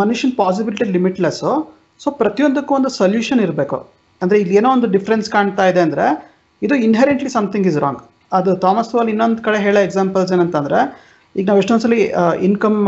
ಮನುಷ್ಯನ 0.00 0.32
ಪಾಸಿಬಿಲಿಟಿ 0.42 0.86
ಲಿಮಿಟ್ಲೆಸ್ಸು 0.96 1.52
ಸೊ 2.00 2.08
ಪ್ರತಿಯೊಂದಕ್ಕೂ 2.22 2.72
ಒಂದು 2.78 2.90
ಸೊಲ್ಯೂಷನ್ 3.00 3.40
ಇರಬೇಕು. 3.46 3.78
ಅಂದರೆ 4.22 4.38
ಇಲ್ಲಿ 4.42 4.54
ಏನೋ 4.60 4.68
ಒಂದು 4.76 4.88
ಡಿಫ್ರೆನ್ಸ್ 4.96 5.28
ಕಾಣ್ತಾ 5.34 5.64
ಇದೆ 5.70 5.80
ಅಂದರೆ, 5.86 6.06
ಇದು 6.62 6.74
ಇನ್ಹೆರೆಂಟ್ಲಿ 6.86 7.30
ಸಮಥಿಂಗ್ 7.36 7.66
ಇಸ್ 7.70 7.78
ರಾಂಗ್ 7.84 8.00
ಅದು 8.38 8.50
ಥಾಮಸ್ 8.64 8.90
ವಾಲ್ 8.94 9.10
ಇನ್ನೊಂದು 9.14 9.42
ಕಡೆ 9.46 9.58
ಹೇಳೋ 9.66 9.80
ಎಕ್ಸಾಂಪಲ್ಸ್ 9.88 10.30
ಏನಂತಂದರೆ, 10.36 10.80
ಈಗ 11.38 11.44
ನಾವು 11.50 11.60
ಎಷ್ಟೊಂದ್ಸಲಿ 11.62 12.00
ಇನ್ಕಮ್ 12.48 12.80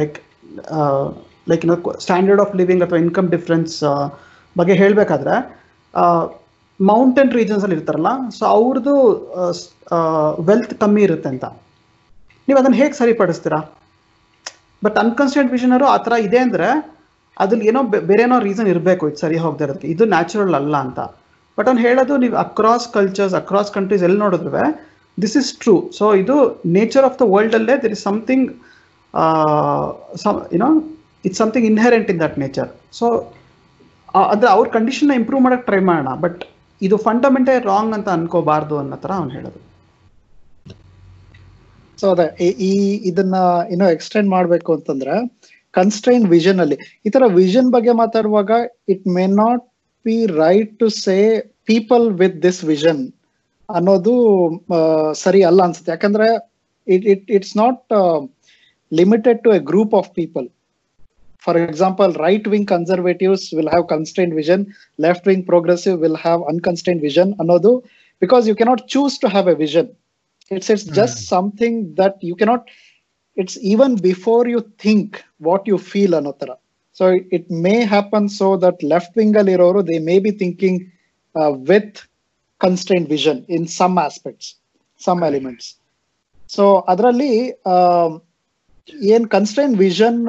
ಲೈಕ್ 0.00 0.16
ಲೈಕ್ 1.50 1.62
ಏನೋ 1.66 1.76
ಸ್ಟ್ಯಾಂಡರ್ಡ್ 2.04 2.42
ಆಫ್ 2.44 2.52
ಲಿವಿಂಗ್ 2.60 2.82
ಅಥವಾ 2.86 2.98
ಇನ್ಕಮ್ 3.04 3.28
ಡಿಫ್ರೆನ್ಸ್ 3.36 3.76
ಬಗ್ಗೆ 4.56 4.74
ಹೇಳಬೇಕಾದ್ರೆ 4.82 5.36
ಮೌಂಟೇನ್ 6.80 7.30
ರೀಜನ್ಸಲ್ಲಿ 7.38 7.76
ಇರ್ತಾರಲ್ಲ 7.78 8.10
ಸೊ 8.36 8.42
ಅವ್ರದ್ದು 8.56 8.94
ವೆಲ್ತ್ 10.48 10.74
ಕಮ್ಮಿ 10.82 11.02
ಇರುತ್ತೆ 11.08 11.28
ಅಂತ. 11.32 11.46
ನೀವು 12.48 12.58
ಅದನ್ನು 12.60 12.78
ಹೇಗೆ 12.82 12.94
ಸರಿಪಡಿಸ್ತೀರಾ? 13.00 13.60
ಬಟ್ 14.84 14.96
ಅನ್ಕನ್ಸ್ಟೆಂಟ್ 15.04 15.50
ವಿಷನರು 15.56 15.86
ಆ 15.94 15.96
ಥರ 16.06 16.14
ಇದೆ 16.26 16.38
ಅಂದರೆ 16.46 16.68
ಅದ್ರಲ್ಲಿ 17.42 17.66
ಏನೋ 17.70 17.80
ಬೇರೆ 18.10 18.22
ಏನೋ 18.26 18.36
ರೀಸನ್ 18.48 18.68
ಇರಬೇಕು, 18.74 19.04
ಇದು 19.10 19.18
ಸರಿ 19.24 19.38
ಹೋಗದೆ 19.44 19.64
ಇರೋದಕ್ಕೆ 19.66 19.88
ಇದು 19.94 20.04
ನ್ಯಾಚುರಲ್ 20.14 20.56
ಅಲ್ಲ 20.60 20.74
ಅಂತ. 20.86 21.00
ಬಟ್ 21.58 21.68
ಅವ್ನು 21.70 21.82
ಹೇಳೋದು 21.86 22.14
ನೀವು 22.24 22.36
ಅಕ್ರಾಸ್ 22.44 22.86
ಕಲ್ಚರ್ಸ್ 22.96 23.34
ಅಕ್ರಾಸ್ 23.40 23.70
ಕಂಟ್ರೀಸ್ 23.76 24.02
ಎಲ್ಲಿ 24.08 24.20
ನೋಡಿದ್ರೆ 24.24 24.64
ದಿಸ್ 25.18 25.36
ಇಸ್ 25.40 25.50
ಟ್ರೂ 25.62 25.74
ಸೊ 25.98 26.04
ಇದು 26.22 26.36
nature 26.78 27.06
of 27.08 27.16
the 27.22 27.26
ವರ್ಲ್ಡಲ್ಲೇ 27.34 27.76
there 27.84 27.94
is 27.96 28.04
something 28.08 28.46
you know 30.56 30.68
it's 31.28 31.40
something 31.42 31.66
inherent 31.72 32.10
in 32.14 32.20
that 32.24 32.36
nature 32.44 32.70
so 32.98 33.06
ಅಂದರೆ 34.32 34.48
ಅವ್ರ 34.56 34.66
ಕಂಡೀಷನ್ನ 34.76 35.14
ಇಂಪ್ರೂವ್ 35.20 35.42
ಮಾಡೋಕ್ಕೆ 35.46 35.66
ಟ್ರೈ 35.70 35.80
ಮಾಡೋಣ. 35.88 36.10
ಬಟ್ 36.24 36.40
ಇದು 36.80 36.96
ಫಂಡಮೆಂಟೇ 37.06 37.54
ರಾಂಗ್ 37.72 37.92
ಅಂತ 37.96 38.08
ಅನ್ಕೋಬಾರ್ದು 38.18 38.76
ಅನ್ನೋ 38.82 38.96
ಥರ 39.04 39.12
ಅವ್ನು 39.20 39.32
ಹೇಳೋದು. 39.38 39.60
ಸೊ 41.98 42.06
ಅದೇ, 42.14 42.26
ಈ 42.68 42.72
ಇದನ್ನ 43.10 43.36
ಇನ್ನೂ 43.74 43.86
ಎಕ್ಸ್ಟೆಂಡ್ 43.96 44.28
ಮಾಡಬೇಕು 44.34 44.70
ಅಂತಂದ್ರೆ 44.76 45.14
ಕನ್ಸ್ಟ್ರೈನ್ 45.74 46.24
ವಿಷನ್ 46.34 46.60
ಅಲ್ಲಿ. 46.64 46.76
ಈ 47.06 47.10
ತರ 47.14 47.24
ವಿಷನ್ 47.40 47.68
ಬಗ್ಗೆ 47.76 47.92
ಮಾತಾಡುವಾಗ 48.02 48.50
it 48.94 49.04
may 49.16 49.24
not 49.42 49.64
be 50.06 50.16
right 50.42 50.72
to 50.82 50.88
say 51.04 51.16
people 51.70 52.04
with 52.20 52.38
this 52.46 52.60
vision 52.72 53.02
ಅನ್ನೋದು 53.68 54.14
ಸರಿ 55.24 55.40
ಅಲ್ಲ 55.48 55.60
ಅನ್ಸುತ್ತೆ. 55.68 55.90
ಯಾಕಂದ್ರೆ 55.96 56.28
it 56.86 57.06
it 57.14 57.26
it's 57.38 57.56
not 57.62 57.82
limited 58.92 59.40
to 59.46 59.50
a 59.58 59.60
group 59.70 59.94
of 60.00 60.10
people 60.20 60.46
for 61.46 61.58
example 61.68 62.12
right 62.26 62.46
wing 62.54 62.68
conservatives 62.74 63.44
will 63.56 63.72
have 63.74 63.86
constrained 63.94 64.32
vision 64.40 64.62
left 64.98 65.26
wing 65.30 65.44
progressive 65.52 65.96
will 66.04 66.20
have 66.26 66.42
unconstrained 66.52 67.00
vision 67.08 67.32
ಅನ್ನೋದು 67.42 67.72
because 68.22 68.44
you 68.50 68.54
cannot 68.60 68.82
choose 68.94 69.16
to 69.24 69.28
have 69.34 69.48
a 69.54 69.56
vision 69.64 69.90
it's 70.50 70.70
it's 70.72 70.86
just 70.98 71.16
something 71.34 71.74
that 72.00 72.14
you 72.28 72.34
cannot 72.40 72.62
it's 73.40 73.56
even 73.72 73.90
before 74.10 74.44
you 74.54 74.60
think 74.84 75.24
what 75.48 75.66
you 75.70 75.78
feel 75.92 76.14
another 76.14 76.54
so 76.92 77.06
it 77.30 77.44
may 77.66 77.78
happen 77.94 78.28
so 78.28 78.48
that 78.56 78.86
left 78.92 79.10
wing 79.18 79.34
aliroru 79.42 79.82
they 79.90 80.00
may 80.10 80.18
be 80.18 80.32
thinking 80.42 80.76
uh, 81.34 81.52
with 81.70 81.90
constrained 82.60 83.08
vision 83.08 83.44
in 83.56 83.64
some 83.80 83.96
aspects 84.08 84.46
some 85.00 85.22
elements 85.30 85.66
so 86.56 86.64
adralli 86.94 87.34
um, 87.74 88.14
ಏನ್ 89.14 89.24
constrained 89.34 89.72
vision 89.82 90.20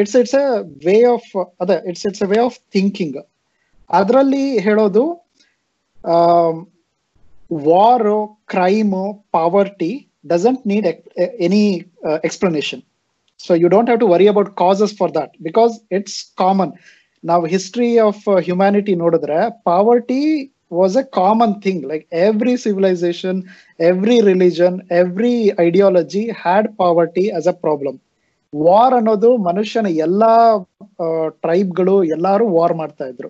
it's 0.00 0.14
it's 0.20 0.36
a 0.38 0.44
way 0.86 0.94
of 1.14 1.26
ಅದೇ 1.62 1.76
it's 1.90 2.04
it's 2.08 2.22
a 2.26 2.28
way 2.32 2.38
of 2.48 2.56
thinking 2.76 3.18
ಅದರಲ್ಲಿ 3.90 4.44
ಹೇಳೋದು 4.66 5.04
war, 7.50 8.36
crime, 8.46 8.94
poverty 9.32 10.05
doesn't 10.26 10.64
need 10.64 10.84
any 11.38 11.64
uh, 12.04 12.18
explanation. 12.22 12.82
So 13.40 13.54
you 13.54 13.68
don't 13.68 13.88
have 13.88 14.00
to 14.00 14.06
worry 14.06 14.26
about 14.26 14.56
causes 14.56 14.92
for 14.92 15.10
that 15.10 15.30
because 15.42 15.80
it's 15.90 16.32
common. 16.36 16.72
Now, 17.24 17.44
history 17.44 17.98
of 18.00 18.16
uh, 18.26 18.36
humanity 18.38 18.94
Nodadra, 18.94 19.52
poverty 19.64 20.50
was 20.70 20.96
a 20.96 21.04
common 21.04 21.60
thing. 21.60 21.82
Like 21.82 22.06
every 22.10 22.56
civilization, 22.56 23.48
every 23.80 24.20
religion, 24.22 24.86
every 24.90 25.36
ideology 25.60 26.30
had 26.30 26.76
poverty 26.76 27.30
as 27.32 27.46
a 27.46 27.56
problem. 27.66 27.96
War 28.52 28.94
ಅನ್ನೋದು 28.94 29.30
ಮನುಷ್ಯನ 29.46 29.88
ಎಲ್ಲಾ 30.04 30.34
ಟ್ರೈಬ್ಗಳು 31.44 31.94
ಎಲ್ಲಾರು 32.14 32.44
war 32.56 32.74
ಮಾಡ್ತಾ 32.80 33.06
ಇದ್ರು 33.12 33.28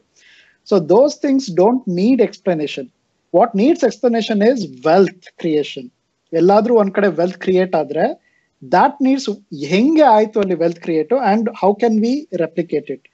so 0.69 0.77
those 0.93 1.15
things 1.25 1.49
don't 1.61 1.85
need 2.01 2.23
explanation 2.27 2.89
what 3.35 3.53
needs 3.63 3.85
explanation 3.89 4.43
is 4.51 4.63
wealth 4.89 5.27
creation 5.41 5.89
ಎಲ್ಲಾದ್ರೂ 6.33 6.75
ಒಂದ್ 6.77 6.93
ಕಡೆ 6.93 7.09
ವೆಲ್ತ್ 7.09 7.39
ಕ್ರಿಯೇಟ್ 7.39 7.75
ಆದ್ರೆ 7.77 8.27
ದಾಟ್ 8.73 9.03
ನೀಡ್ಸ್ 9.03 9.31
ಹೆಂಗೆ 9.65 10.03
ಆಯ್ತು 10.03 10.41
ಅಲ್ಲಿ 10.41 10.55
wealth 10.55 10.81
create 10.81 11.13
and 11.13 11.51
how 11.63 11.75
can 11.75 12.01
we 12.01 12.29
replicate 12.37 12.91
it 12.91 13.09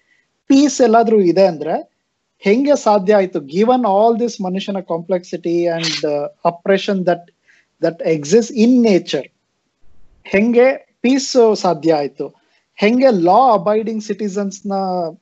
peace 0.46 0.80
ಎಲ್ಲಾದ್ರೂ 0.80 1.20
ಇದೆ 1.20 1.46
ಅಂದ್ರೆ, 1.46 1.92
ಹೆಂಗೆ 2.38 2.76
ಸಾಧ್ಯ 2.76 3.14
ಆಯ್ತು? 3.14 3.40
ಗಿವನ್ 3.40 3.84
ಆಲ್ 3.84 4.20
ದಿಸ್ 4.20 4.40
ಮನುಷ್ಯನ 4.40 4.80
complexity 4.80 5.66
and 5.66 6.30
oppression 6.44 7.06
that 7.06 7.30
that 7.84 8.02
exist 8.02 8.52
in 8.52 8.82
nature 8.82 9.28
ಹೆಂಗೆ 10.24 10.96
ಪೀಸ್ 11.00 11.56
ಸಾಧ್ಯ 11.56 11.92
ಆಯ್ತು? 11.92 12.42
ಹೆಂಗೆ 12.74 13.10
ಲಾ 13.10 13.52
ಅಬೈಡಿಂಗ್ 13.52 14.02
ಸಿಟಿಸನ್ಸ್ನ 14.02 14.72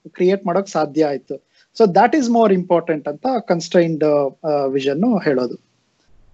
ಕ್ರಿಯೇಟ್ 0.08 0.46
ಮಾಡೋಕ್ 0.46 0.68
ಸಾಧ್ಯ 0.68 1.04
ಆಯ್ತು? 1.04 1.46
So 1.74 1.86
that 1.86 2.16
is 2.16 2.30
more 2.30 2.52
important 2.52 3.08
ಅಂತ 3.08 3.26
ಕನ್ಸ್ಟೈನ್ಡ್ 3.48 4.04
ವಿಷನ್ 4.68 5.22
ಹೇಳೋದು. 5.24 5.69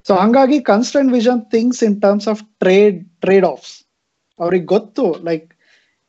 ಸೊ 0.07 0.14
ಹಂಗಾಗಿ 0.14 0.59
constrained 0.62 1.12
vision 1.12 1.40
things 1.55 1.83
in 1.83 1.97
terms 2.01 2.29
of 2.33 2.42
trade 2.59 2.99
trade 3.21 3.45
offs 3.45 3.73
ಅವ್ರಿಗೆ 4.40 4.66
ಗೊತ್ತು 4.66 5.05
like 5.25 5.47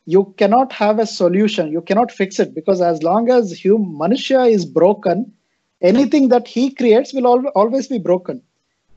you 0.08 0.22
cannot 0.42 0.74
have 0.74 0.98
a 1.00 1.08
solution 1.22 1.70
you 1.72 1.82
cannot 1.82 2.12
fix 2.12 2.40
it 2.44 2.52
because 2.52 2.82
as 2.82 3.00
long 3.04 3.30
as 3.32 3.50
hue 3.62 3.78
ಮನುಷ್ಯ 4.04 4.44
is 4.56 4.66
broken 4.80 5.24
anything 5.82 6.30
that 6.32 6.48
he 6.48 6.64
creates 6.80 7.12
will 7.16 7.30
always 7.62 7.88
be 7.92 8.00
broken 8.00 8.40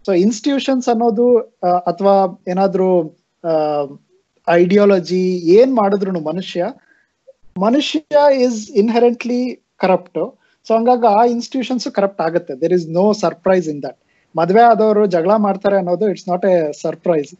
so 0.05 0.13
institutions 0.25 0.87
ಅನ್ನೋದು 0.89 1.27
ಅಥವಾ 1.91 2.15
ಏನಾದ್ರೂ 2.49 2.91
ideology 4.49 5.25
ಏನ್ 5.59 5.73
ಮಾಡಿದ್ರು 5.75 6.21
ಮನುಷ್ಯ 6.31 6.69
ಮನುಷ್ಯ 7.57 7.99
ಇಸ್ 8.45 8.61
ಇನ್ಹೆರೆಂಟ್ಲಿ 8.83 9.41
ಕರಪ್ಟ್ 9.77 10.21
ಸೊ 10.67 10.71
ಹಂಗಾಗಿ 10.77 11.07
ಆ 11.17 11.21
ಇನ್ಸ್ಟಿಟ್ಯೂಷನ್ಸ್ 11.35 11.87
ಕರಪ್ಟ್ 11.99 12.21
ಆಗುತ್ತೆ. 12.27 12.55
There 12.63 12.75
is 12.79 12.87
no 12.99 13.05
surprise 13.23 13.69
in 13.73 13.83
that 13.83 13.99
ಮದ್ವೆ 14.35 14.63
ಆದವರು 14.71 15.03
ಜಗಳ 15.15 15.33
ಮಾಡ್ತಾರೆ 15.47 15.77
ಅನ್ನೋದು 15.77 16.07
ಇಟ್ಸ್ 16.13 16.29
ನಾಟ್ 16.29 16.45
ಎ 16.51 16.57
ಸರ್ಪ್ರೈಸ್ 16.81 17.31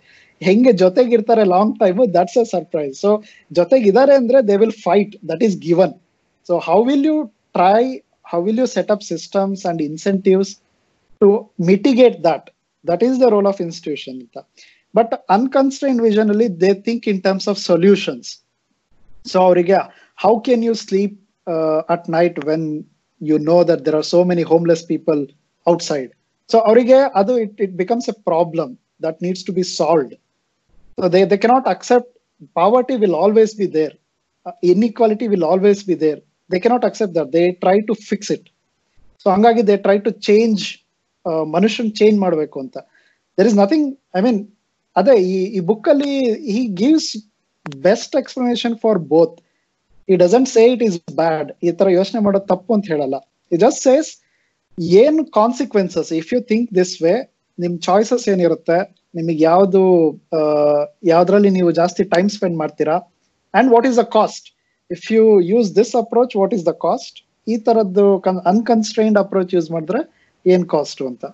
ಹೆಂಗೆ 0.43 0.73
ಜೊತೆಗಿರ್ತಾರೆ 0.83 1.45
long 1.55 1.75
time 1.81 1.99
that's 2.15 2.39
a 2.39 2.45
surprise 2.53 2.95
so 3.01 3.11
ಜೊತೆಗಿದ್ದಾರೆ 3.51 4.15
ಅಂದ್ರೆ 4.17 4.39
they 4.49 4.57
will 4.57 4.79
fight 4.87 5.15
that 5.31 5.43
is 5.49 5.57
given 5.67 5.95
so 6.49 6.57
how 6.69 6.79
will 6.85 7.07
you 7.11 7.17
try 7.59 7.83
how 8.33 8.41
will 8.43 8.61
you 8.63 8.69
set 8.77 8.91
up 8.91 9.05
systems 9.05 9.63
and 9.67 9.81
incentives 9.83 10.53
to 11.21 11.29
mitigate 11.71 12.19
that 12.25 12.47
that 12.85 13.03
is 13.03 13.17
the 13.23 13.29
role 13.35 13.49
of 13.53 13.61
institution 13.61 14.19
ಅಂತ 14.21 14.39
but 14.95 15.13
unconstrained 15.31 15.99
vision 16.01 16.31
ಅಲ್ಲಿ 16.31 16.49
they 16.63 16.71
think 16.87 17.05
in 17.09 17.21
terms 17.27 17.49
of 17.49 17.61
solutions 17.63 18.31
so 19.27 19.39
ಅವರಿಗೆ 19.41 19.79
how 20.19 20.33
can 20.47 20.65
you 20.65 20.75
sleep 20.85 21.17
at 21.89 22.07
night 22.11 22.39
when 22.47 22.67
you 23.21 23.37
know 23.47 23.59
that 23.71 23.83
there 23.87 23.97
are 23.97 24.09
so 24.15 24.21
many 24.25 24.45
homeless 24.53 24.85
people 24.89 25.21
outside 25.67 26.11
so 26.51 26.59
ಅವರಿಗೆ 26.69 26.99
ಅದು 27.21 27.33
it 27.45 27.61
it 27.67 27.75
becomes 27.83 28.09
a 28.09 28.17
problem 28.31 28.73
that 29.03 29.19
needs 29.27 29.45
to 29.49 29.53
be 29.53 29.65
solved 29.77 30.15
they 30.99 31.21
they 31.33 31.39
cannot 31.45 31.69
accept 31.69 32.11
poverty 32.57 32.97
will 33.03 33.19
always 33.25 33.53
be 33.61 33.67
there 33.75 33.95
inequality 34.73 35.27
will 35.35 35.47
always 35.53 35.83
be 35.91 35.97
there 36.05 36.21
they 36.51 36.59
cannot 36.59 36.87
accept 36.89 37.15
that 37.19 37.31
they 37.37 37.43
try 37.65 37.77
to 37.81 37.95
fix 38.11 38.31
it 38.37 38.47
so 39.27 39.29
ಹಂಗಾಗಿ 39.35 39.63
they 39.71 39.77
try 39.87 39.97
to 39.99 40.11
change 40.29 40.63
ಮನುಷ್ಯನ್ 41.57 41.91
change 41.93 42.17
ಮಾಡಬೇಕು 42.21 42.57
ಅಂತ. 42.61 42.77
There 43.39 43.49
is 43.51 43.57
nothing 43.57 43.87
I 44.17 44.21
mean 44.21 44.41
ಅದೇ 44.97 45.15
ಈ 45.27 45.37
ಈ 45.57 45.61
book 45.71 45.89
ಅಲ್ಲಿ 45.89 46.13
he 46.55 46.63
gives 46.83 47.11
best 47.85 48.15
explanation 48.17 48.75
for 48.79 48.99
both 49.13 49.37
ಈ 50.09 50.17
doesn't 50.17 50.49
say 50.49 50.63
it 50.75 50.83
is 50.89 50.97
bad 51.21 51.51
ಈ 51.63 51.73
ತರ 51.81 51.89
ಯೋಚನೆ 51.99 52.21
ಮಾಡೋದು 52.27 52.47
ತಪ್ಪು 52.53 52.71
ಅಂತ 52.77 52.87
ಹೇಳಲ್ಲ. 52.93 53.17
ಇಟ್ 53.53 53.61
ಜಸ್ಟ್ 53.61 53.83
ಸೇಸ್ 53.89 54.11
ಏನ್ 55.03 55.19
consequences 55.39 56.11
if 56.21 56.31
you 56.35 56.41
think 56.51 56.69
this 56.79 56.95
way 57.05 57.15
ನಿಮ್ 57.59 57.75
ಚಾಯ್ಸಸ್ 57.87 58.25
ಏನಿರುತ್ತೆ? 58.33 58.79
ನಿಮಗೆ 59.19 59.41
ಯಾವುದು 59.51 59.83
ಯಾವ್ದ್ರಲ್ಲಿ 61.13 61.51
ನೀವು 61.59 61.71
ಜಾಸ್ತಿ 61.81 62.03
ಟೈಮ್ 62.15 62.29
ಸ್ಪೆಂಡ್ 62.37 62.57
ಮಾಡ್ತೀರಾ? 62.63 62.97
And 63.55 63.69
what 63.75 63.87
is 63.91 63.99
the 64.03 64.07
cost 64.19 64.47
if 64.91 65.07
you 65.17 65.25
use 65.53 65.69
this 65.81 65.93
approach 66.03 66.35
what 66.41 66.55
is 66.59 66.65
the 66.71 66.75
cost 66.87 67.19
ಈ 67.53 67.57
ತರದ್ದು 67.69 68.07
ಅನ್ಕನ್ಸ್ಟ್ರೈನ್ಡ್ 68.53 69.19
ಅಪ್ರೋಚ್ 69.25 69.53
ಯೂಸ್ 69.57 69.71
ಮಾಡಿದ್ರೆ 69.77 70.01
ಏನ್ 70.47 70.67
ಕಾಸ್ಟ್ 70.75 71.03
ಅಂತ? 71.11 71.25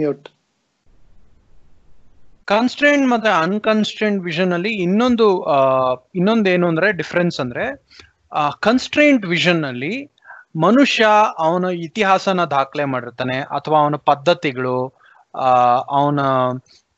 ಮ್ಯೂಟ್ 0.00 0.26
ಕನ್ಸ್ಟ್ರೆಂಟ್ 2.50 3.08
ಮತ್ತೆ 3.08 3.30
ಅನ್ಕನ್ಸ್ಟ್ರೆಂಟ್ 3.30 4.24
ವಿಷನ್ 4.24 4.52
ಅಲ್ಲಿ 4.52 4.68
ಇನ್ನೊಂದು 4.68 6.48
ಏನು 6.48 6.68
ಅಂದ್ರೆ 6.68 6.92
ಡಿಫ್ರೆನ್ಸ್ 6.92 7.40
ಅಂದ್ರೆ 7.40 7.86
ಕನ್ಸ್ಟ್ರೆಂಟ್ 8.60 9.26
ವಿಷನ್ 9.26 9.64
ಅಲ್ಲಿ 9.64 10.14
ಮನುಷ್ಯ 10.62 11.06
ಅವನ 11.38 11.64
ಇತಿಹಾಸನ 11.64 12.44
ದಾಖಲೆ 12.44 12.84
ಮಾಡಿರ್ತಾನೆ, 12.84 13.40
ಅಥವಾ 13.40 13.78
ಅವನ 13.78 13.94
ಪದ್ಧತಿಗಳು 13.96 14.88
ಅವನ 15.90 16.20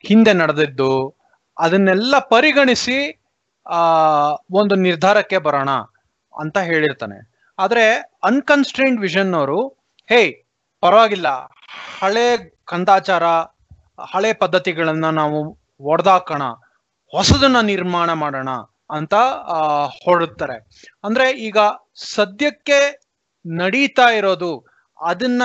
ಹಿಂದೆ 0.07 0.33
ನಡೆದಿದ್ದು, 0.33 1.15
ಅದನ್ನೆಲ್ಲ 1.59 2.19
ಪರಿಗಣಿಸಿ, 2.19 3.23
ಆ, 3.67 3.77
ಒಂದು 4.53 4.75
ನಿರ್ಧಾರಕ್ಕೆ 4.75 5.39
ಬರೋಣ 5.39 5.71
ಅಂತ 6.39 6.59
ಹೇಳಿರ್ತಾನೆ. 6.59 7.47
ಆದ್ರೆ 7.59 7.93
ಅನ್ಕನ್ಸ್ಟ್ರೆಂಟ್ 8.23 9.01
ವಿಷನ್ 9.01 9.35
ಅವರು 9.35 9.69
ಹೇ 10.09 10.45
ಪರವಾಗಿಲ್ಲ, 10.81 11.29
ಹಳೆ 12.01 12.59
ಕಂದಾಚಾರ 12.65 13.23
ಹಳೆ 13.99 14.33
ಪದ್ಧತಿಗಳನ್ನ 14.33 15.07
ನಾವು 15.11 15.39
ಒಡೆದಾಕೋಣ, 15.81 16.45
ಹೊಸದನ್ನ 17.13 17.61
ನಿರ್ಮಾಣ 17.61 18.11
ಮಾಡೋಣ 18.13 18.51
ಅಂತ 18.91 19.15
ಹೊರಡ್ತಾರೆ. 20.05 20.57
ಅಂದ್ರೆ 21.05 21.27
ಈಗ 21.47 21.59
ಸದ್ಯಕ್ಕೆ 22.15 22.79
ನಡೀತಾ 23.45 24.07
ಇರೋದು 24.11 24.53
ಅದನ್ನ 24.99 25.43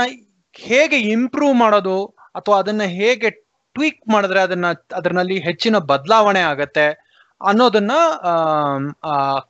ಹೇಗೆ 0.55 0.97
ಇಂಪ್ರೂವ್ 1.15 1.55
ಮಾಡೋದು 1.55 1.97
ಅಥವಾ 2.35 2.57
ಅದನ್ನ 2.59 2.83
ಹೇಗೆ 2.99 3.29
ಟ್ವೀಕ್ 3.75 4.01
ಮಾಡಿದ್ರೆ 4.09 4.39
ಅದನ್ನ, 4.41 4.67
ಅದರಲ್ಲಿ 4.93 5.37
ಹೆಚ್ಚಿನ 5.39 5.77
ಬದಲಾವಣೆ 5.91 6.41
ಆಗತ್ತೆ 6.41 6.87
ಅನ್ನೋದನ್ನ 7.41 7.91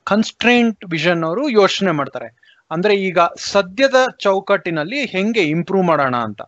ಕನ್ಸ್ಟ್ರೆಂಟ್ 0.06 0.84
ವಿಷನ್ 0.90 1.22
ಅವರು 1.24 1.48
ಯೋಚನೆ 1.48 1.90
ಮಾಡ್ತಾರೆ. 1.90 2.28
ಅಂದ್ರೆ 2.70 2.94
ಈಗ 2.96 3.20
ಸದ್ಯದ 3.52 3.98
ಚೌಕಟ್ಟಿನಲ್ಲಿ 4.20 5.06
ಹೆಂಗೆ 5.06 5.44
ಇಂಪ್ರೂವ್ 5.54 5.86
ಮಾಡೋಣ 5.86 6.16
ಅಂತ. 6.16 6.42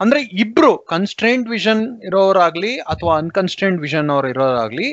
ಅಂದ್ರೆ 0.00 0.20
ಇಬ್ರು 0.42 0.70
ಕನ್ಸ್ಟ್ರೆಂಟ್ 0.78 1.46
ವಿಷನ್ 1.48 1.82
ಇರೋರಾಗ್ಲಿ 2.08 2.72
ಅಥವಾ 2.92 3.12
ಅನ್ಕನ್ಸ್ಟ್ರೆಂಟ್ 3.18 3.80
ವಿಷನ್ 3.80 4.10
ಅವ್ರು 4.10 4.28
ಇರೋರಾಗ್ಲಿ, 4.28 4.88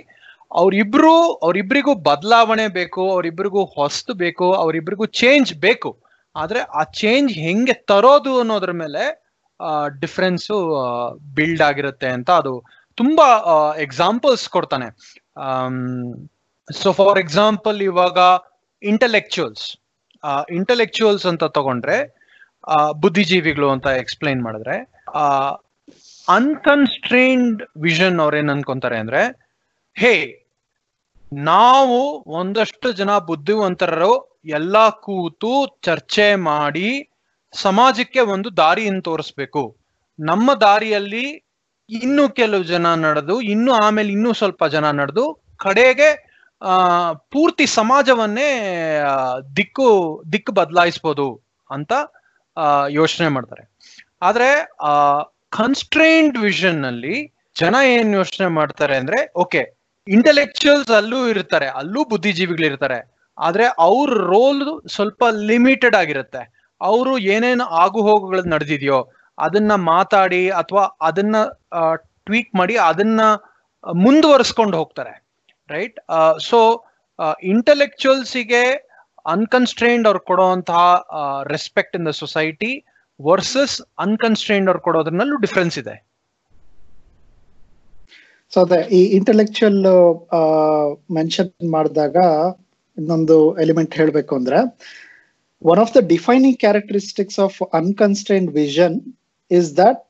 ಅವ್ರಿಬ್ರು, 0.51 1.15
ಅವ್ರಿಬ್ರಿಗೂ 1.45 1.93
ಬದಲಾವಣೆ 2.09 2.67
ಬೇಕು, 2.67 3.03
ಅವ್ರಿಬ್ರಿಗೂ 3.11 3.65
ಹೊಸ್ತು 3.65 4.13
ಬೇಕು, 4.13 4.47
ಅವ್ರಿಬ್ರಿಗೂ 4.53 5.05
ಚೇಂಜ್ 5.05 5.51
ಬೇಕು. 5.53 5.91
ಆದ್ರೆ 6.35 6.59
ಆ 6.79 6.83
ಚೇಂಜ್ 6.83 7.31
ಹೆಂಗೆ 7.45 7.73
ತರೋದು 7.73 8.39
ಅನ್ನೋದ್ರ 8.39 8.71
ಮೇಲೆ 8.71 9.03
ಡಿಫ್ರೆನ್ಸು 9.99 10.55
ಬಿಲ್ಡ್ 11.35 11.61
ಆಗಿರುತ್ತೆ 11.61 12.07
ಅಂತ 12.07 12.29
ಅದು 12.41 12.53
ತುಂಬಾ 12.97 13.27
ಎಕ್ಸಾಂಪಲ್ಸ್ 13.85 14.49
ಕೊಡ್ತಾನೆ. 14.49 14.87
ಸೊ 16.69 16.91
ಫಾರ್ 16.91 17.19
ಎಕ್ಸಾಂಪಲ್ 17.19 17.77
ಇವಾಗ 17.81 18.17
ಇಂಟೆಲೆಕ್ಚುಯಲ್ಸ್ 18.83 19.65
ಇಂಟೆಲೆಕ್ಚುಯಲ್ಸ್ 20.59 21.25
ಅಂತ 21.31 21.45
ತಗೊಂಡ್ರೆ 21.57 21.97
ಬುದ್ಧಿಜೀವಿಗಳು 23.03 23.69
ಅಂತ 23.69 23.87
ಎಕ್ಸ್ಪ್ಲೈನ್ 24.03 24.41
ಮಾಡಿದ್ರೆ 24.43 24.75
ಅನ್ಕನ್ಸ್ಟ್ರೈನ್ಡ್ 26.29 27.63
ವಿಷನ್ 27.81 28.19
ಅವ್ರೇನ್ 28.19 28.49
ಅನ್ಕೊಂತಾರೆ 28.49 28.97
ಅಂದ್ರೆ, 28.97 29.27
ಹೇ, 29.97 30.39
ನಾವು 31.33 32.23
ಒಂದಷ್ಟು 32.27 32.91
ಜನ 32.91 33.17
ಬುದ್ಧಿವಂತರರು 33.17 34.39
ಎಲ್ಲ 34.45 34.89
ಕೂತು 34.89 35.79
ಚರ್ಚೆ 35.81 36.35
ಮಾಡಿ 36.35 37.09
ಸಮಾಜಕ್ಕೆ 37.53 38.19
ಒಂದು 38.19 38.57
ದಾರಿಯನ್ನು 38.57 39.01
ತೋರಿಸ್ಬೇಕು. 39.01 39.77
ನಮ್ಮ 40.19 40.53
ದಾರಿಯಲ್ಲಿ 40.53 41.45
ಇನ್ನು 41.89 42.29
ಕೆಲವು 42.29 42.63
ಜನ 42.63 42.93
ನಡೆದು, 42.93 43.41
ಇನ್ನು 43.41 43.73
ಆಮೇಲೆ 43.73 44.09
ಇನ್ನೂ 44.09 44.33
ಸ್ವಲ್ಪ 44.33 44.65
ಜನ 44.65 44.91
ನಡೆದು, 44.91 45.43
ಕಡೆಗೆ, 45.57 46.33
ಆ, 46.61 47.13
ಪೂರ್ತಿ 47.13 47.65
ಸಮಾಜವನ್ನೇ 47.65 48.61
ದಿಕ್ಕು 49.55 50.23
ದಿಕ್ಕು 50.31 50.51
ಬದಲಾಯಿಸ್ಬೋದು 50.51 51.41
ಅಂತ 51.69 51.93
ಯೋಚನೆ 52.89 53.27
ಮಾಡ್ತಾರೆ. 53.27 53.72
ಆದ್ರೆ, 54.23 54.49
ಆ 54.81 54.93
ಕನ್ಸ್ಟ್ರೈನ್ಡ್ 55.51 56.37
ವಿಷನ್ನಲ್ಲಿ 56.37 57.15
ಜನ 57.55 57.75
ಏನ್ 57.95 58.13
ಯೋಚನೆ 58.13 58.47
ಮಾಡ್ತಾರೆ 58.47 58.95
ಅಂದ್ರೆ, 58.97 59.19
ಓಕೆ 59.35 59.61
ಇಂಟೆಲೆಕ್ಚುಯಲ್ಸ್ 60.07 60.91
ಅಲ್ಲೂ 60.91 61.19
ಇರ್ತಾರೆ, 61.27 61.67
ಅಲ್ಲೂ 61.79 62.01
ಬುದ್ಧಿಜೀವಿಗಳು 62.03 62.65
ಇರ್ತಾರೆ, 62.65 62.99
ಆದ್ರೆ 63.37 63.65
ಅವ್ರ 63.87 64.13
ರೋಲ್ 64.33 64.63
ಸ್ವಲ್ಪ 64.87 65.23
ಲಿಮಿಟೆಡ್ 65.51 65.95
ಆಗಿರುತ್ತೆ. 65.95 66.41
ಅವರು 66.81 67.13
ಏನೇನು 67.33 67.65
ಆಗು 67.83 67.99
ಹೋಗುಗಳು 68.01 68.43
ನಡೆದಿದೆಯೋ, 68.49 68.99
ಅದನ್ನ 69.37 69.73
ಮಾತಾಡಿ 69.91 70.43
ಅಥವಾ 70.51 70.83
ಅದನ್ನ 71.01 71.35
ಟ್ವೀಟ್ 72.25 72.51
ಮಾಡಿ 72.55 72.75
ಅದನ್ನ 72.89 73.21
ಮುಂದುವರಿಸ್ಕೊಂಡು 73.83 74.75
ಹೋಗ್ತಾರೆ 74.77 75.13
ರೈಟ್ 75.69 75.97
ಸೊ 76.39 76.59
ಇಂಟೆಲೆಕ್ಚುಯಲ್ಸಿಗೆ 77.43 78.61
ಅನ್ಕನ್ಸ್ಟ್ರೈನ್ಡ್ 79.25 80.07
ಅವ್ರು 80.07 80.21
ಕೊಡುವಂತಹ 80.29 80.81
respect 81.47 81.95
in 81.95 82.07
the 82.07 82.13
society 82.23 82.71
versus 83.19 83.81
unconstrained 83.99 84.69
ಅವ್ರು 84.69 84.81
ಕೊಡೋದ್ರಲ್ಲೂ 84.81 85.37
ಡಿಫ್ರೆನ್ಸ್ 85.37 85.79
ಇದೆ. 85.79 85.95
ಸೊ 88.53 88.59
ಅದೇ, 88.65 88.79
ಈ 88.97 89.03
ಇಂಟೆಲೆಕ್ಚುಯಲ್ 89.19 89.79
ಮೆನ್ಷನ್ 91.11 91.69
ಮಾಡಿದಾಗ 91.69 92.15
ಇನ್ನೊಂದು 92.97 93.55
ಎಲಿಮೆಂಟ್ 93.55 93.93
ಹೇಳಬೇಕು 93.93 94.35
ಅಂದ್ರೆ 94.35 94.59
one 95.61 95.79
of 95.79 95.93
the 95.97 96.01
defining 96.07 96.59
characteristics 96.59 97.39
of 97.39 97.61
unconstrained 97.73 98.51
vision 98.51 99.01
is 99.51 99.77
that 99.77 100.01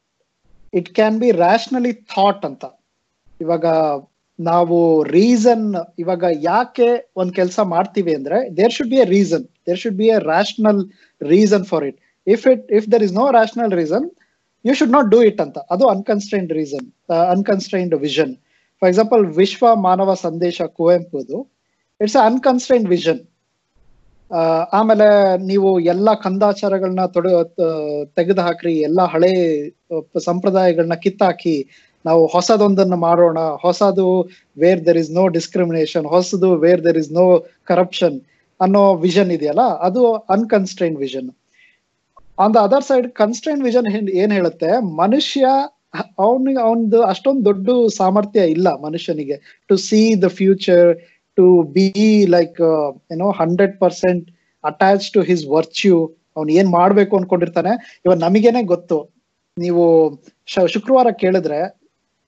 it 0.73 0.89
can 0.93 1.19
be 1.19 1.31
rationally 1.31 1.93
thought 1.93 2.45
ಅಂತ. 2.45 2.65
ಇವಾಗ 3.41 3.65
ನಾವು 4.39 5.03
ರೀಸನ್ 5.03 5.75
ಇವಾಗ 5.99 6.23
ಯಾಕೆ 6.41 7.09
ಒಂದ್ 7.15 7.33
ಕೆಲಸ 7.35 7.59
ಮಾಡ್ತೀವಿ 7.59 8.15
ಅಂದ್ರೆ 8.15 8.55
there 8.57 8.73
should 8.73 8.89
be 8.89 8.95
a 8.95 9.03
reason 9.03 9.45
there 9.67 9.79
should 9.79 9.97
be 9.97 10.07
a 10.07 10.17
rational 10.19 10.81
reason 11.21 11.65
for 11.65 11.83
it 11.83 11.99
if 12.27 12.45
it 12.53 12.65
if 12.79 12.87
there 12.93 13.03
is 13.07 13.15
no 13.21 13.25
rational 13.39 13.73
reason 13.81 14.05
you 14.65 14.73
should 14.79 14.93
not 14.97 15.09
do 15.15 15.19
it 15.29 15.41
ಅಂತ. 15.45 15.57
ಅದು 15.73 15.85
unconstrained 15.95 16.51
reason 16.59 16.87
unconstrained 17.35 17.95
vision 18.05 18.33
for 18.81 18.89
example 18.91 19.23
ವಿಶ್ವ 19.41 19.75
ಮಾನವ 19.87 20.13
ಸಂದೇಶ 20.25 20.61
ಕುವೆಂಪುದು 20.77 21.37
it's 22.01 22.19
unconstrained 22.29 22.89
vision 22.95 23.21
ಆಮೇಲೆ 24.77 25.07
ನೀವು 25.49 25.69
ಎಲ್ಲ 25.93 26.09
ಕಂದಾಚಾರಗಳನ್ನ 26.23 27.03
ತೊಡ 27.15 27.27
ತೆಗೆದು 28.17 28.41
ಹಾಕ್ರಿ 28.45 28.73
ಎಲ್ಲಾ 28.87 29.03
ಹಳೆ 29.13 29.31
ಸಂಪ್ರದಾಯಗಳನ್ನ 30.27 30.95
ಕಿತ್ತಾಕಿ, 31.03 31.55
ನಾವು 32.05 32.21
ಹೊಸದೊಂದನ್ನು 32.33 32.97
ಮಾಡೋಣ. 33.05 33.39
ಹೊಸದು 33.63 34.07
where 34.61 34.81
there 34.87 34.99
is 35.01 35.11
no 35.19 35.25
discrimination 35.37 36.07
ಹೊಸದು 36.13 36.49
where 36.63 36.81
there 36.87 36.99
is 37.03 37.11
no 37.19 37.25
corruption 37.71 38.17
ಅನ್ನೋ 38.59 38.83
ವಿಷನ್ 39.05 39.31
ಇದೆಯಲ್ಲ, 39.37 39.65
ಅದು 39.87 40.03
unconstrained 40.35 40.97
vision 41.05 41.29
on 42.37 42.53
the 42.55 42.59
other 42.67 42.85
side 42.89 43.07
constrained 43.21 43.61
vision 43.67 43.87
ಏನ್ 44.21 44.33
ಹೇಳುತ್ತೆ? 44.37 44.69
ಮನುಷ್ಯ 45.01 45.43
ಅವನಿಗೆ, 46.25 46.59
ಅವನದು 46.67 46.99
ಅಷ್ಟೊಂದು 47.11 47.41
ದೊಡ್ಡ 47.49 47.69
ಸಾಮರ್ಥ್ಯ 47.97 48.43
ಇಲ್ಲ 48.55 48.67
ಮನುಷ್ಯನಿಗೆ. 48.85 49.35
To 49.69 49.75
see 49.87 49.99
the 50.23 50.29
future 50.39 50.89
to 51.37 51.45
be 51.75 51.87
like 52.35 52.59
ಏನೋ 53.15 53.27
hundred 53.41 53.75
percent 53.83 54.25
attach 54.63 55.05
to 55.15 55.21
his 55.29 55.43
virtue 55.55 55.97
ಅವ್ನು 56.37 56.51
ಏನ್ 56.59 56.69
ಮಾಡ್ಬೇಕು 56.79 57.13
ಅನ್ಕೊಂಡಿರ್ತಾನೆ? 57.19 57.71
ಇವಾಗ 58.05 58.17
ನಮಗೇನೆ 58.25 58.61
ಗೊತ್ತು. 58.73 58.97
ನೀವು 59.57 59.83
ಶುಕ್ರವಾರ 60.75 61.07
ಕೇಳಿದ್ರೆ 61.23 61.59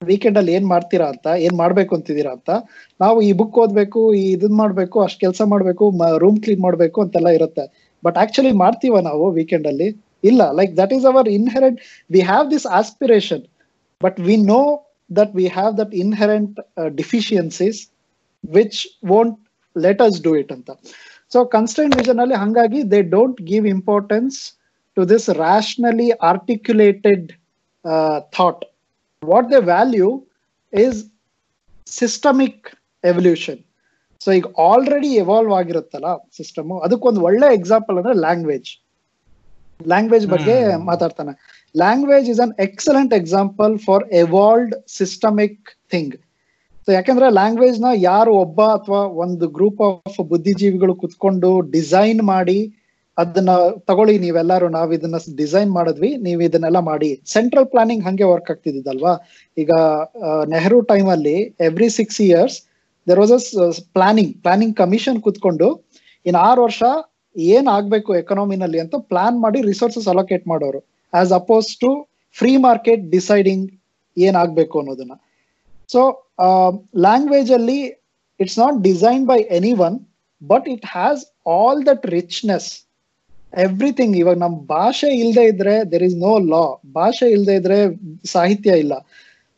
ವೀಕೆಂಡ್ 0.02 0.38
ಅಲ್ಲಿ 0.40 0.52
ಏನ್ 0.58 0.68
ಮಾಡ್ತೀರಾ 0.72 1.06
ಅಂತ, 1.14 1.28
ಏನ್ 1.46 1.56
ಮಾಡ್ಬೇಕು 1.62 1.92
ಅಂತಿದ್ದೀರಾ 1.98 2.32
ಅಂತ, 2.38 2.50
ನಾವು 3.00 3.18
ಈ 3.28 3.30
ಬುಕ್ 3.40 3.58
ಓದ್ಬೇಕು, 3.64 4.02
ಈ 4.20 4.24
ಇದನ್ 4.36 4.58
ಮಾಡ್ಬೇಕು, 4.62 4.98
ಅಷ್ಟ್ 5.06 5.20
ಕೆಲಸ 5.26 5.42
ಮಾಡ್ಬೇಕು 5.54 5.86
ರೂಮ್ 6.24 6.40
ಕ್ಲೀನ್ 6.46 6.64
ಮಾಡ್ಬೇಕು 6.68 7.00
ಅಂತೆಲ್ಲ 7.06 7.30
ಇರುತ್ತೆ. 7.38 7.66
ಬಟ್ 8.04 8.18
ಆಕ್ಚುಲಿ 8.18 8.54
ಮಾಡ್ತೀವ 8.56 9.00
ನಾವು 9.02 9.26
ವೀಕೆಂಡ್ 9.32 9.68
ಅಲ್ಲಿ 9.68 9.90
ಇಲ್ಲ 10.24 10.42
like 10.52 10.72
that 10.78 10.94
is 10.94 11.06
our 11.06 11.28
inherent 11.30 11.80
we 12.10 12.22
have 12.22 12.46
this 12.52 12.68
aspiration 12.80 13.44
but 14.02 14.20
we 14.28 14.36
know 14.50 14.62
that 15.10 15.34
we 15.36 15.48
have 15.58 15.74
that 15.78 15.94
inherent 15.96 16.60
deficiencies 16.96 17.80
which 18.44 18.80
won't 19.06 19.38
let 19.76 20.02
us 20.02 20.18
do 20.22 20.34
it 20.36 20.52
ಅಂತ 20.52 20.70
ಸೊ 21.32 21.40
ಕನ್ಸ್ಟೆಂಟ್ 21.56 21.96
ವಿಷನ್ 21.96 22.20
ಅಲ್ಲಿ 22.20 22.38
ಹಂಗಾಗಿ 22.44 22.82
they 22.92 23.02
don't 23.16 23.40
give 23.44 23.66
importance 23.68 24.38
to 24.98 25.04
this 25.10 25.28
rationally 25.40 26.10
articulated 26.30 27.26
thought 28.34 28.64
what 29.24 29.48
the 29.52 29.60
value 29.66 30.10
is 30.74 31.00
systemic 31.92 32.68
evolution 33.04 33.62
so 34.26 34.32
ಈಗ 34.38 34.48
already 34.70 35.10
evolve 35.24 35.54
ಆಗಿರುತ್ತಲ್ಲ 35.60 36.10
system 36.38 36.72
ಅದಕ್ಕೊಂದು 36.86 37.22
ಒಳ್ಳೆ 37.30 37.50
example 37.60 37.98
ಅಂದ್ರೆ 38.02 38.16
language 38.26 38.70
language 39.80 40.26
ಬಗ್ಗೆ 40.34 40.56
ಮಾತಾಡ್ತಾನೆ. 40.90 41.34
Language 41.76 42.28
is 42.34 42.42
an 42.46 42.54
excellent 42.68 43.14
example 43.20 43.74
for 43.88 44.04
evolved 44.24 44.74
systemic 44.98 45.62
thing 45.94 46.16
so 46.88 46.92
ಯಾಕಂದ್ರೆ 46.92 47.28
ಲ್ಯಾಂಗ್ವೇಜ್ನ 47.38 47.90
ಯಾರು 48.12 48.32
ಒಬ್ಬ 48.46 48.62
ಅಥವಾ 48.78 49.02
ಒಂದು 49.24 49.46
ಗ್ರೂಪ್ 49.58 49.82
ಆಫ್ 49.88 50.20
ಬುದ್ಧಿಜೀವಿಗಳು 50.32 50.94
ಕುತ್ಕೊಂಡು 51.04 51.50
ಡಿಸೈನ್ 51.76 52.22
ಮಾಡಿ 52.34 52.60
ಅದನ್ನ 53.18 53.52
ತಗೊಳ್ಳಿ 53.90 54.16
ನೀವೆಲ್ಲರೂ 54.26 54.68
ನಾವ್ 54.70 54.90
ಇದನ್ನ 54.98 55.18
ಡಿಸೈನ್ 55.36 55.70
ಮಾಡಿದ್ವಿ 55.72 56.10
ನೀವು 56.26 56.42
ಇದನ್ನೆಲ್ಲ 56.48 56.80
ಮಾಡಿ. 56.90 57.10
ಸೆಂಟ್ರಲ್ 57.36 57.68
ಪ್ಲಾನಿಂಗ್ 57.74 58.04
ಹಂಗೆ 58.08 58.26
ವರ್ಕ್ 58.32 58.50
ಆಗ್ತಿದ್ದಲ್ವಾ 58.54 59.14
ಈಗ 59.58 59.72
ನೆಹರು 60.54 60.80
ಟೈಮ್ 60.92 61.10
ಅಲ್ಲಿ 61.16 61.38
every 61.70 61.90
six 62.00 62.22
years 62.28 62.58
there 63.08 63.20
was 63.24 63.34
a 63.66 63.68
planning 63.98 64.32
planning 64.46 64.76
commission 64.84 65.20
ಕುತ್ಕೊಂಡು 65.26 65.68
ಇನ್ 66.26 66.38
ಆರು 66.48 66.62
ವರ್ಷ 66.68 66.84
ಏನ್ 67.36 67.68
ಆಗ್ಬೇಕು 67.68 68.12
ಎಕನಾಮಿನಲ್ಲಿ 68.16 68.80
ಅಂತ 68.84 68.96
ಪ್ಲಾನ್ 69.12 69.38
ಮಾಡಿ 69.46 69.60
ರಿಸೋರ್ಸಸ್ 69.62 70.08
ಅಲೋಕೇಟ್ 70.14 70.46
ಮಾಡೋರು 70.48 70.80
as 71.14 71.34
opposed 71.42 71.70
to 71.84 71.90
free 72.36 72.52
market 72.68 73.04
deciding 73.16 73.66
ಏನ್ 74.18 74.36
ಆಗ್ಬೇಕು 74.42 74.76
ಅನ್ನೋದನ್ನ. 74.80 75.16
ಸೊ 75.90 76.02
ಲ್ಯಾಂಗ್ವೇಜ್ 77.06 77.52
ಅಲ್ಲಿ 77.58 77.80
it's 78.40 78.58
not 78.60 78.78
design 78.84 79.24
by 79.28 79.40
any 79.58 79.74
one 79.88 79.96
but 80.42 80.66
it 80.74 80.86
has 80.96 81.22
all 81.56 81.82
that 81.86 82.06
richness 82.18 82.70
everything 83.66 84.16
ಇವಾಗ 84.22 84.38
ನಮ್ 84.38 84.56
ಭಾಷೆ 84.74 85.10
ಇಲ್ಲದೆ 85.22 85.44
ಇದ್ರೆ 85.52 85.76
ದೇರ್ 85.92 86.04
ಇಸ್ 86.04 86.18
ನೋ 86.28 86.34
ಲಾ 86.54 86.64
ಭಾಷೆ 86.98 87.28
ಇಲ್ಲದೆ 87.36 87.56
ಇದ್ರೆ 87.62 87.78
ಸಾಹಿತ್ಯ 88.34 88.80
ಇಲ್ಲ. 88.84 88.94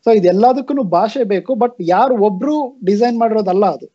ಸೊ 0.06 0.10
ಇದೆಲ್ಲದಕ್ಕೂ 0.18 0.82
ಭಾಷೆ 0.96 1.22
ಬೇಕು 1.32 1.52
ಬಟ್ 1.62 1.76
ಯಾರು 1.94 2.14
ಒಬ್ರು 2.28 2.54
ಡಿಸೈನ್ 2.88 3.16
ಮಾಡಿರೋದಲ್ಲ 3.22 3.64
ಅದು. 3.76 3.86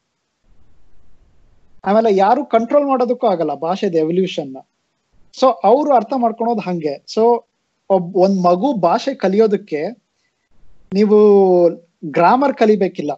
ಆಮೇಲೆ 1.83 2.09
ಯಾರು 2.15 2.41
ಕಂಟ್ರೋಲ್ 2.55 2.87
ಮಾಡೋದಕ್ಕೂ 2.91 3.25
ಆಗಲ್ಲ 3.33 3.53
ಭಾಷೆದ 3.67 3.95
ಎವಲ್ಯೂಷನ್ 4.03 4.51
ಸೊ 5.33 5.47
ಅವರು 5.69 5.91
ಅರ್ಥ 5.99 6.13
ಮಾಡ್ಕೊಳೋದು 6.23 6.61
ಹಂಗೆ. 6.67 6.93
ಸೊ 7.13 7.23
ಒಬ್, 7.89 8.09
ಒಂದ್ 8.25 8.37
ಮಗು 8.47 8.69
ಭಾಷೆ 8.87 9.13
ಕಲಿಯೋದಕ್ಕೆ 9.23 9.81
ನೀವು 10.91 11.17
ಗ್ರಾಮರ್ 12.17 12.53
ಕಲಿಬೇಕಿಲ್ಲ. 12.61 13.11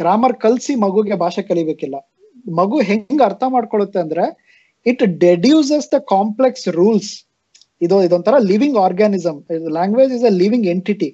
ಗ್ರಾಮರ್ 0.00 0.34
ಕಲ್ಸಿ 0.44 0.74
ಮಗುಗೆ 0.84 1.16
ಭಾಷೆ 1.24 1.42
ಕಲಿಬೇಕಿಲ್ಲ. 1.50 1.96
ಮಗು 2.60 2.78
ಹೆಂಗ್ 2.88 3.22
ಅರ್ಥ 3.28 3.44
ಮಾಡ್ಕೊಳುತ್ತೆ 3.54 3.98
ಅಂದ್ರೆ 4.04 4.24
it 4.86 5.02
deduces 5.26 5.88
the 5.94 5.98
complex 6.14 6.66
rules 6.78 7.12
ಇದು 7.80 7.96
ಇದೊಂಥರ 8.06 8.34
living 8.50 8.78
organism 8.86 9.38
language 9.76 10.12
is 10.16 10.26
a 10.30 10.32
living 10.42 10.66
entity 10.74 11.08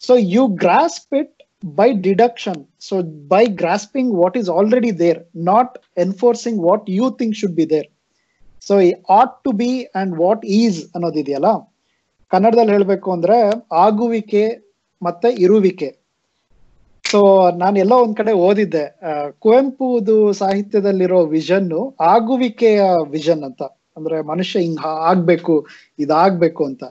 so 0.00 0.14
you 0.34 0.44
grasp 0.64 1.14
it 1.22 1.32
by 1.62 1.92
deduction. 2.06 2.66
So 2.78 3.02
by 3.02 3.46
grasping 3.60 4.08
what 4.20 4.36
is 4.36 4.48
already 4.48 4.90
there, 4.90 5.20
not 5.34 5.78
enforcing 5.96 6.56
what 6.58 6.82
you 6.88 7.06
think 7.18 7.34
should 7.34 7.56
be 7.60 7.64
there. 7.64 7.88
So 8.66 8.74
ought 9.18 9.34
to 9.44 9.50
be 9.60 9.70
and 10.00 10.12
what 10.18 10.44
is 10.60 10.78
ಅನ್ನೋದಿದೆಯಲ್ಲ 10.94 11.50
ಕನ್ನಡದಲ್ಲಿ 12.32 12.72
ಹೇಳ್ಬೇಕು 12.76 13.08
ಅಂದ್ರೆ 13.12 13.38
ಆಗುವಿಕೆ 13.86 14.44
ಮತ್ತೆ 15.02 15.28
ಇರುವಿಕೆ. 15.44 15.88
So 17.04 17.20
ನಾನು 17.62 17.76
ಎಲ್ಲೋ 17.78 17.96
ಒಂದ್ 18.04 18.16
ಕಡೆ 18.16 18.32
ಓದಿದ್ದೆ 18.48 18.84
ಕುವೆಂಪುದು 19.38 20.16
ಸಾಹಿತ್ಯದಲ್ಲಿರೋ 20.42 21.20
vision 21.36 21.68
ಆಗುವಿಕೆಯ 22.14 22.82
vision 23.16 23.44
ಅಂತ. 23.48 23.62
ಅಂದ್ರೆ 23.96 24.16
ಮನುಷ್ಯ 24.32 24.60
ಹಿಂಗ್ 24.60 24.82
ಆಗ್ಬೇಕು, 25.10 25.54
ಇದಾಗ್ಬೇಕು 25.98 26.64
ಅಂತ. 26.64 26.84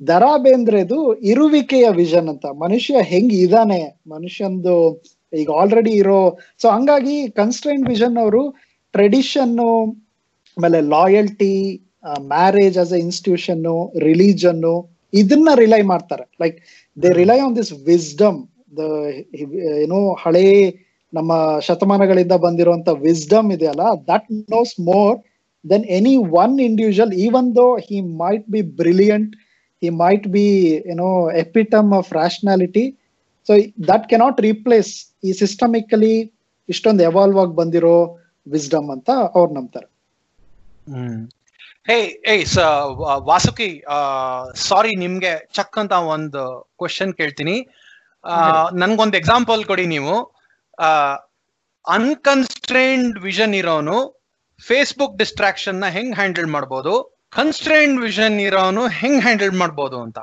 ದರಾ 0.00 0.32
ಬೇಂದ್ರೆದು 0.44 0.98
ಇರುವಿಕೆಯ 1.30 1.86
ವಿಷನ್ 2.02 2.28
ಅಂತ. 2.32 2.46
ಮನುಷ್ಯ 2.64 3.02
ಹೆಂಗ್ 3.10 3.34
ಇದಾನೆ? 3.44 3.80
ಮನುಷ್ಯಂದು 4.14 4.74
ಈಗ 5.32 5.50
ಆಲ್ರೆಡಿ 5.60 5.92
ಇರೋ 6.02 6.20
ಸೊ 6.62 6.66
ಹಂಗಾಗಿ 6.76 7.16
ಕನ್ಸ್ಟ್ರೈನ್ 7.40 7.84
ವಿಷನ್ 7.92 8.16
ಅವರು 8.22 8.42
ಟ್ರೆಡಿಷನ್ 8.94 9.56
ಆಮೇಲೆ 10.56 10.78
loyalty 10.94 11.54
marriage 12.34 12.78
as 12.82 12.92
a 12.92 13.00
institution 13.06 13.66
religion 14.08 14.64
ಇದನ್ನ 15.12 15.50
ರಿಲೈ 15.62 15.82
ಮಾಡ್ತಾರೆ. 15.92 16.24
Like 16.42 16.56
they 16.96 17.10
rely 17.20 17.38
on 17.46 17.54
this 17.60 17.72
wisdom 17.90 18.38
the 18.78 18.82
ಏನೋ 19.84 20.00
ಹಳೇ 20.22 20.46
ನಮ್ಮ 21.12 21.32
ಶತಮಾನಗಳಿಂದ 21.66 22.34
ಬಂದಿರುವಂತ 22.44 22.88
ವಿಸ್ಡಮ್ 23.06 23.48
ಇದೆಯಲ್ಲ 23.56 23.84
that 24.10 24.26
knows 24.54 24.74
more 24.90 25.16
than 25.64 25.86
any 25.98 26.12
one 26.42 26.54
individual 26.68 27.14
even 27.26 27.48
though 27.60 27.66
he 27.86 27.98
might 28.22 28.46
be 28.54 28.62
brilliant 28.80 29.32
he 29.82 29.90
might 29.90 30.30
be 30.30 30.46
you 30.90 30.94
know 30.94 31.14
epitome 31.44 31.92
of 32.00 32.08
rationality. 32.22 32.86
So 33.46 33.52
that 33.88 34.08
cannot 34.08 34.40
replace 34.40 34.90
ಈ 35.24 35.32
systemically 35.32 36.14
ಇಷ್ಟೊಂದು 36.68 37.02
evolve 37.02 37.38
ಆಗಿ 37.38 37.54
ಬಂದಿರೋ 37.56 37.94
ವಿಸ್ಡಮ್ 38.46 38.90
ಅಂತ 38.90 39.10
ಅವ್ರು 39.34 39.54
ನಂಬ್ತಾರೆ. 39.54 39.88
ಹೇ 41.88 41.96
ಏಯ್ 42.26 42.44
ವಾಸುಕಿ 43.30 43.68
ಸಾರಿ 44.68 44.96
ನಿಮ್ಗೆ 44.96 45.46
ಚಕ್ 45.52 45.78
ಅಂತ 45.78 45.92
ಒಂದು 46.16 46.42
ಕ್ವಶನ್ 46.78 47.14
ಕೇಳ್ತೀನಿ. 47.14 47.56
ಆ, 48.24 48.36
ನನ್ಗೊಂದು 48.72 49.16
ಎಕ್ಸಾಂಪಲ್ 49.16 49.64
ಕೊಡಿ 49.64 49.86
ನೀವು. 49.86 50.14
ಅನ್ಕನ್ಸ್ಟ್ರೈನ್ಡ್ 51.86 53.18
ವಿಷನ್ 53.18 53.54
ಇರೋನು 53.54 53.96
ಫೇಸ್ಬುಕ್ 54.60 55.18
ಡಿಸ್ಟ್ರಾಕ್ಷನ್ನ 55.18 55.84
ಹೆಂಗ್ 55.88 56.14
ಹ್ಯಾಂಡಲ್ 56.14 56.46
ಮಾಡ್ಬೋದು? 56.46 56.94
ಕನ್ಸ್ಟ್ರೈನ್ಡ್ 57.32 57.98
ವಿಷನ್ 58.00 58.36
ಇರೋನು 58.48 58.82
ಹೆಂಗ್ 59.00 59.20
ಹ್ಯಾಂಡಲ್ 59.22 59.54
ಮಾಡ್ಬೋದು 59.62 59.98
ಅಂತ. 60.06 60.18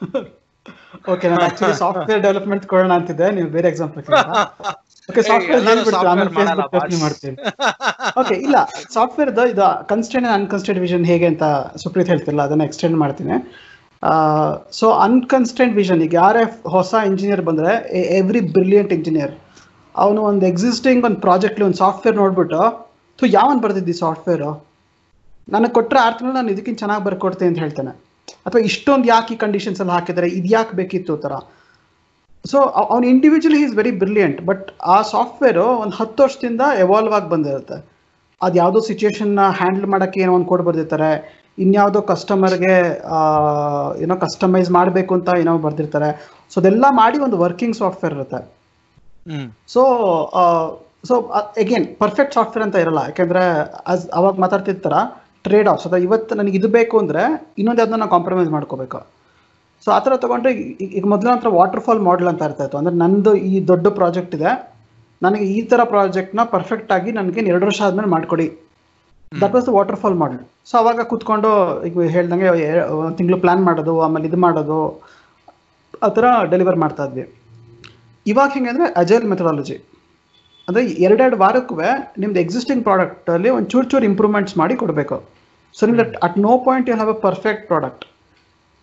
ಓಕೆ 1.12 1.26
ನಾನು 1.30 1.42
ಆಕ್ಚುಲಿ 1.46 1.74
ಸಾಫ್ಟ್ವೇರ್ 1.80 2.20
ಡೆವಲಪ್ಮೆಂಟ್ 2.24 2.64
ಕೊಡೋಣ 2.70 2.92
ಅಂತಿದ್ದೆ 2.98 3.26
ನೀವು 3.36 3.48
ಬೇರೆ 3.54 3.66
ಎಕ್ಸಾಂಪಲ್ 3.68 4.02
ಓಕೆ 5.08 5.22
ಸಾಫ್ಟ್ವೇರ್. 5.28 5.62
ಮಾಡ್ತೀನಿ. 7.02 7.36
ಓಕೆ 8.20 8.34
ಇಲ್ಲ 8.46 8.56
ಸಾಫ್ಟ್ವೇರ್ 8.96 9.30
ಇದು 9.52 9.66
ಕನ್ಸ್ಟೆಂಟ್ 9.92 10.28
ಅನ್ಕನ್ಸ್ಟೆಂಟ್ 10.38 10.80
ವಿಷನ್ 10.86 11.04
ಹೇಗೆ 11.10 11.26
ಅಂತ 11.32 11.44
ಸುಪ್ರೀತ್ 11.82 12.10
ಹೇಳ್ತಿರಲ್ಲ 12.12 12.44
ಅದನ್ನ 12.48 12.64
ಎಕ್ಸ್ಟೆಂಡ್ 12.70 12.96
ಮಾಡ್ತೀನಿ. 13.02 13.36
ಸೊ 14.78 14.88
ಅನ್ಕನ್ಸ್ಟೆಂಟ್ 15.06 15.74
ವಿಷನ್ 15.80 16.02
ಈಗ 16.06 16.14
ಯಾರೇ 16.22 16.42
ಹೊಸ 16.76 16.92
ಇಂಜಿನಿಯರ್ 17.10 17.42
ಬಂದ್ರೆ 17.50 17.72
ಎವ್ರಿ 18.20 18.42
ಬ್ರಿಲಿಯಂಟ್ 18.56 18.92
ಇಂಜಿನಿಯರ್ 18.98 19.34
ಅವನು 19.94 20.20
ಒಂದು 20.30 20.44
ಎಕ್ಸಿಸ್ಟಿಂಗ್ 20.52 21.04
ಒಂದು 21.08 21.20
ಪ್ರಾಜೆಕ್ಟ್ಲಿ 21.26 21.66
ಒಂದು 21.68 21.80
ಸಾಫ್ಟ್ವೇರ್ 21.84 22.18
ನೋಡ್ಬಿಟ್ಟು 22.22 22.62
ಥು 23.18 23.26
ಯಾವನ್ 23.38 23.60
ಬರ್ತಿದ್ದಿ 23.64 23.96
ಸಾಫ್ಟ್ವೇರು 24.04 24.50
ನನಗೆ 25.54 25.72
ಕೊಟ್ಟರೆ 25.78 25.98
ಆರು 25.98 26.14
ತಿಂಗಳು 26.18 26.36
ನಾನು 26.36 26.50
ಇದಕ್ಕಿಂತ 26.54 26.78
ಚೆನ್ನಾಗಿ 26.78 27.04
ಬರ್ಕೊಡ್ತೆ 27.04 27.44
ಅಂತ 27.50 27.58
ಹೇಳ್ತಾನೆ. 27.58 27.92
ಅಥವಾ 28.46 28.60
ಇಷ್ಟೊಂದು 28.70 29.08
ಯಾಕೆ 29.08 29.30
ಈ 29.34 29.38
ಕಂಡೀಷನ್ಸ್ 29.44 29.80
ಅಲ್ಲಿ 29.80 29.94
ಹಾಕಿದ್ದಾರೆ? 29.96 30.28
ಇದು 30.38 30.48
ಯಾಕೆ 30.56 30.74
ಬೇಕಿತ್ತು 30.76 31.16
ಥರ? 31.24 31.32
ಸೊ 32.50 32.58
ಅವ್ನು 32.92 33.06
individually 33.06 33.60
is 33.64 33.74
very 33.80 33.92
brilliant 34.02 34.38
but 34.50 34.66
ಆ 34.94 34.96
ಸಾಫ್ಟ್ವೇರು 35.14 35.64
ಒಂದು 35.82 35.94
ಹತ್ತು 35.96 36.20
ವರ್ಷದಿಂದ 36.22 36.62
ಎವಾಲ್ವ್ 36.84 37.12
ಆಗಿ 37.14 37.28
ಬಂದಿರುತ್ತೆ. 37.34 37.76
ಅದು 38.42 38.56
ಯಾವುದೋ 38.58 38.80
ಸಿಚುಯೇಷನ್ನ 38.80 39.40
ಹ್ಯಾಂಡಲ್ 39.60 39.88
ಮಾಡೋಕ್ಕೆ 39.94 40.20
ಏನೋ 40.20 40.32
ಒಂದು 40.34 40.48
ಕೋಡ್ 40.50 40.62
ಬರ್ದಿರ್ತಾರೆ. 40.68 41.10
ಇನ್ಯಾವುದೋ 41.64 42.00
ಕಸ್ಟಮರ್ಗೆ 42.10 42.76
ಏನೋ 44.02 44.14
ಕಸ್ಟಮೈಸ್ 44.16 44.70
ಮಾಡಬೇಕು 44.70 45.12
ಅಂತ 45.14 45.28
ಏನೋ 45.40 45.58
ಬರ್ದಿರ್ತಾರೆ. 45.66 46.10
ಸೊ 46.52 46.56
ಅದೆಲ್ಲ 46.60 46.84
ಮಾಡಿ 47.00 47.18
ಒಂದು 47.26 47.38
ವರ್ಕಿಂಗ್ 47.38 47.76
ಸಾಫ್ಟ್ವೇರ್ 47.76 48.14
ಇರುತ್ತೆ. 48.14 48.40
So 49.74 49.82
so 51.08 51.14
again 51.62 51.86
perfect 51.98 52.34
software 52.34 52.64
ಅಂತ 52.66 52.76
ಇರಲ್ಲ. 52.76 53.00
ಯಾಕೆಂದ್ರೆ 53.08 53.42
ಅಸ್ 53.92 54.06
ಅವಾಗ 54.18 54.34
ಮಾತಾಡ್ತಿರ್ತಾರ 54.44 54.96
ಟ್ರೇಡ್ 55.42 55.68
ಆಫ್ಸ್ 55.68 55.86
ಅಥವಾ 55.86 55.98
ಇವತ್ತು 55.98 56.34
ನನಗೆ 56.34 56.58
ಇದು 56.58 56.68
ಬೇಕು 56.68 56.98
ಅಂದರೆ 56.98 57.52
ಇನ್ನೊಂದು 57.58 57.80
ಯಾವ್ದನ್ನ 57.80 57.98
ನಾವು 57.98 58.10
ಕಾಂಪ್ರಮೈಸ್ 58.10 58.50
ಮಾಡ್ಕೋಬೇಕು. 58.50 59.06
ಸೊ 59.84 59.90
ಆ 59.90 59.98
ಥರ 59.98 60.16
ತೊಗೊಂಡ್ರೆ 60.16 60.52
ಈಗ- 60.52 61.08
ಮೊದಲ 61.08 61.30
ಹತ್ರ 61.30 61.48
ವಾಟರ್ 61.48 61.80
ಫಾಲ್ 61.80 62.00
ಮಾಡೆಲ್ 62.00 62.28
ಅಂತ 62.28 62.42
ಇರ್ತಾ 62.42 62.64
ಇತ್ತು. 62.64 62.78
ಅಂದ್ರೆ 62.78 62.94
ನಂದು 62.94 63.34
ಈ 63.34 63.66
ದೊಡ್ಡ 63.68 63.86
ಪ್ರಾಜೆಕ್ಟ್ 63.86 64.34
ಇದೆ. 64.34 64.72
ನನಗೆ 65.22 65.44
ಈ 65.44 65.62
ಥರ 65.62 65.80
ಪ್ರಾಜೆಕ್ಟ್ನ 65.84 66.40
ಪರ್ಫೆಕ್ಟ್ 66.44 66.92
ಆಗಿ 66.92 67.12
ನನಗೆ 67.12 67.40
ಎರಡು 67.40 67.66
ವರ್ಷ 67.66 67.82
ಆದಮೇಲೆ 67.82 68.08
ಮಾಡಿಕೊಡಿ. 68.08 68.66
That 69.40 69.54
was 69.54 69.66
the 69.66 69.68
waterfall 69.96 70.14
model 70.14 70.38
so 70.64 70.78
ಅವಾಗ 70.78 71.00
ಕೂತ್ಕೊಂಡು 71.00 71.82
ಈಗ 71.84 72.00
ಹೇಳ್ದಂಗೆ 72.00 72.80
ಒಂದು 72.90 73.16
ತಿಂಗಳು 73.16 73.36
ಪ್ಲಾನ್ 73.36 73.64
ಮಾಡೋದು 73.64 74.00
ಆಮೇಲೆ 74.00 74.28
ಇದು 74.28 74.36
ಮಾಡೋದು 74.36 75.02
ಆ 76.02 76.08
ಥರ 76.08 76.24
ಡೆಲಿವರ್ 76.50 76.76
ಮಾಡ್ತಾ 76.76 77.04
ಇದ್ವಿ. 77.04 77.34
ಇವಾಗ 78.26 78.50
ಹೆಂಗೆ 78.50 78.70
ಅಂದರೆ 78.70 78.94
ಅಜೈಲ್ 78.96 79.24
ಮೆಥಡಾಲಜಿ 79.24 79.89
ಅಂದರೆ 80.70 80.84
ಎರಡೆರಡು 81.06 81.36
ವಾರಕ್ಕೂ 81.44 81.76
ನಿಮ್ದು 82.22 82.40
ಎಕ್ಸಿಸ್ಟಿಂಗ್ 82.44 82.82
ಪ್ರಾಡಕ್ಟಲ್ಲಿ 82.88 83.50
ಒಂದು 83.56 83.68
ಚೂರು 83.74 83.86
ಚೂರು 83.92 84.04
ಇಂಪ್ರೂವ್ಮೆಂಟ್ಸ್ 84.10 84.54
ಮಾಡಿ 84.62 84.74
ಕೊಡಬೇಕು. 84.82 85.18
ಸೊ 85.74 85.82
ನಿಮ್ದು 85.88 86.04
at 86.26 86.38
no 86.48 86.52
point 86.68 86.88
you 86.90 86.94
have 87.00 87.12
a 87.16 87.18
perfect 87.28 87.64
product 87.72 88.04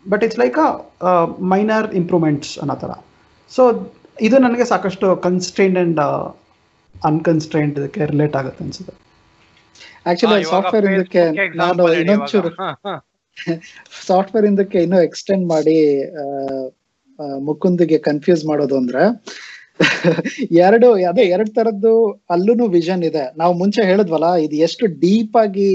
but 0.06 0.24
it's 0.28 0.40
like 0.44 0.58
a 0.66 1.14
minor 1.54 1.88
improvements 2.02 2.52
ಅನ್ನೋ 2.64 2.76
ಥರ. 2.84 2.92
ಸೊ 3.52 3.64
ಇದು 4.28 4.38
ನನಗೆ 4.46 4.66
ಸಾಕಷ್ಟು 4.74 5.08
ಕನ್ಸ್ಟ್ರೈನ್ಡ್ 5.26 5.78
ಆ್ಯಂಡ್ 5.80 6.00
ಅನ್ಕನ್ಸ್ಟ್ರೈನ್ಡ್ 7.10 7.76
ಇದಕ್ಕೆ 7.80 8.02
ರಿಲೇಟ್ 8.14 8.36
ಆಗುತ್ತೆ 8.40 8.62
ಅನ್ಸುತ್ತೆ. 8.66 8.94
ಆಕ್ಚುಲಿ 10.10 10.38
ಸಾಫ್ಟ್ವೇರ್ 10.54 10.86
ಇದಕ್ಕೆ 10.96 11.24
ನಾನು 11.64 11.84
ಇನ್ನೊಂಚೂರು 12.02 12.52
ಸಾಫ್ಟ್ವೇರ್ 14.10 14.46
ಇಂದಕ್ಕೆ 14.52 14.80
ಇನ್ನೂ 14.86 15.00
ಎಕ್ಸ್ಟೆಂಡ್ 15.08 15.46
ಮಾಡಿ 15.54 15.78
ಮುಕುಂದಿಗೆ 17.48 17.98
ಕನ್ಫ್ಯೂಸ್ 18.08 18.44
ಮಾಡೋದು 18.50 18.76
ಅಂದ್ರೆ 18.82 19.04
ಎರಡು 20.66 20.88
ಅದೇ 21.10 21.24
ಎರಡ್ 21.36 21.52
ತರದ್ದು 21.58 21.94
ಅಲ್ಲೂ 22.34 22.66
ವಿಷನ್ 22.78 23.04
ಇದೆ. 23.10 23.24
ನಾವು 23.42 23.54
ಮುಂಚೆ 23.62 23.82
ಹೇಳಿದ್ವಲ್ಲ 23.90 24.30
ಇದು 24.46 24.56
ಎಷ್ಟು 24.68 24.86
ಡೀಪ್ 25.04 25.36
ಆಗಿ 25.44 25.70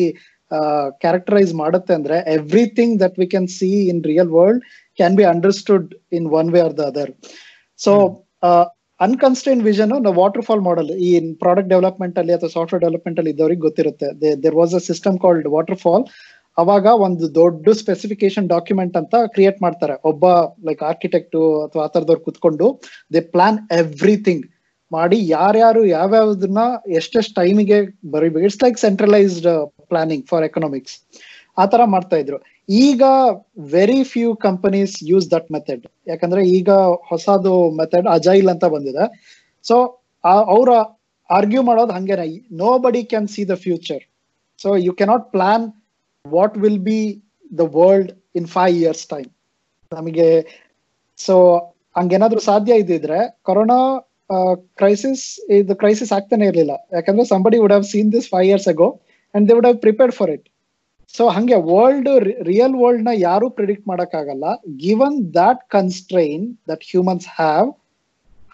ಕ್ಯಾರೆಕ್ಟರೈಸ್ 1.03 1.53
ಮಾಡುತ್ತೆ 1.63 1.93
ಅಂದ್ರೆ 1.99 2.17
everything 2.35 2.95
that 3.03 3.17
we 3.21 3.27
can 3.35 3.49
see 3.57 3.71
in 3.93 4.03
real 4.11 4.31
world 4.37 4.63
can 4.99 5.17
be 5.21 5.25
understood 5.33 5.89
in 6.19 6.27
one 6.41 6.51
way 6.55 6.61
or 6.67 6.77
the 6.81 6.85
other 6.93 7.13
so 7.81 7.93
unconstrained 9.01 9.63
vision 9.69 9.93
waterfall 10.49 10.63
model 10.67 10.91
ಈ 11.07 11.09
ಪ್ರಾಡಕ್ಟ್ 11.43 11.71
ಡೆವಲಪ್ಮೆಂಟ್ 11.73 12.19
ಅಲ್ಲಿ 12.21 12.33
ಅಥವಾ 12.37 12.51
ಸಾಫ್ಟ್ವೇರ್ 12.57 12.83
ಡೆವಲಪ್ಮೆಂಟ್ 12.85 13.19
ಅಲ್ಲಿ 13.21 13.33
ಇದ್ದವರಿಗೆ 13.35 13.63
ಗೊತ್ತಿರುತ್ತೆ. 13.69 14.09
There 14.45 14.57
was 14.61 14.75
a 14.81 14.83
system 14.91 15.17
called 15.25 15.49
waterfall 15.85 16.05
ಅವಾಗ 16.61 16.87
ಒಂದು 17.07 17.27
ದೊಡ್ಡ 17.41 17.75
specification 17.83 18.47
document 18.55 18.97
ಅಂತ 19.01 19.15
ಕ್ರಿಯೇಟ್ 19.35 19.59
ಮಾಡ್ತಾರೆ. 19.65 19.95
ಒಬ್ಬ 20.11 20.25
ಲೈಕ್ 20.69 20.83
ಆರ್ಕಿಟೆಕ್ಟ್ 20.91 21.39
ಅಥವಾ 21.67 21.83
ಆ 21.87 21.91
ತರದವ್ರು 21.95 22.23
ಕುತ್ಕೊಂಡು 22.27 22.67
ದೇ 23.15 23.21
ಪ್ಲಾನ್ 23.35 23.59
ಎವ್ರಿಥಿಂಗ್ 23.81 24.45
ಮಾಡಿ 24.91 25.19
ಯಾರ್ಯಾರು 25.37 25.83
ಯಾವ್ಯಾವ್ದನ್ನ 25.99 26.63
ಎಷ್ಟೆಷ್ಟು 27.01 27.35
ಟೈಮಿಗೆ 27.41 27.79
ಬರೀಬೇಕು 28.15 28.47
it's 28.49 28.63
like 28.65 28.79
centralized 28.87 29.49
planning 29.91 30.25
for 30.33 30.45
economics 30.49 30.97
ಆ 31.63 31.65
ತರ 31.73 31.83
ಮಾಡ್ತಾ 31.95 32.17
ಇದ್ರು. 32.23 32.39
ಈಗ 32.87 33.03
very 33.77 34.01
few 34.13 34.29
companies 34.47 34.95
use 35.11 35.27
that 35.35 35.49
method 35.55 35.85
ಯಾಕಂದ್ರೆ 36.11 36.43
ಈಗ 36.59 36.71
ಹೊಸದು 37.11 37.55
ಮೆಥಡ್ 37.81 38.07
ಅಜೈಲ್ 38.17 38.49
ಅಂತ 38.55 38.65
ಬಂದಿದೆ. 38.75 39.05
ಸೊ 39.65 39.77
ಅವ್ರ 40.55 40.71
ಆರ್ಗ್ಯೂ 41.31 41.63
ಮಾಡೋದು 41.69 41.93
ಹಂಗೇನೆ. 41.97 42.27
Nobody 42.85 43.03
can 43.11 43.29
see 43.35 43.43
the 43.51 43.57
future 43.65 44.03
so 44.63 44.71
you 44.87 44.93
cannot 45.01 45.27
plan 45.35 45.65
what 46.25 46.57
will 46.63 46.83
be 46.91 47.01
the 47.53 47.65
world 47.79 48.11
in 48.35 48.49
five 48.57 48.75
years 48.83 49.05
time 49.07 49.29
ನಮಗೆ 49.93 50.29
ಸೊ 51.19 51.35
ಹಂಗೇನಾದ್ರೂ 51.97 52.41
ಸಾಧ್ಯ 52.51 52.83
ಇದ್ದಿದ್ರೆ 52.83 53.19
ಕೊರೋನಾ 53.43 53.81
ಕ್ರೈಸಿಸ್ 54.81 55.25
ಇದು 55.57 55.75
ಕ್ರೈಸಿಸ್ 55.77 56.13
ಆಗ್ತಾನೆ 56.17 56.45
ಇರಲಿಲ್ಲ. 56.47 56.75
ಯಾಕಂದ್ರೆ 56.93 57.25
somebody 57.33 57.59
would 57.63 57.75
have 57.75 57.87
seen 57.93 58.11
this 58.13 58.29
five 58.29 58.47
years 58.51 58.69
ago 58.73 58.89
and 59.35 59.45
they 59.49 59.55
would 59.57 59.67
have 59.67 59.81
prepared 59.87 60.15
for 60.15 60.31
it 60.31 60.47
so 61.15 61.23
ಹಂಗೆ 61.29 61.57
world 61.71 62.09
real 62.51 62.75
ವರ್ಲ್ಡ್ನ 62.83 63.13
ಯಾರು 63.29 63.47
ಪ್ರಿಡಿಕ್ಟ್ 63.59 63.87
ಮಾಡಕ್ಕಾಗಲ್ಲ. 63.91 64.45
Given 64.85 65.17
that 65.39 65.63
constrained 65.77 66.45
that 66.71 66.85
humans 66.91 67.27
have 67.39 67.69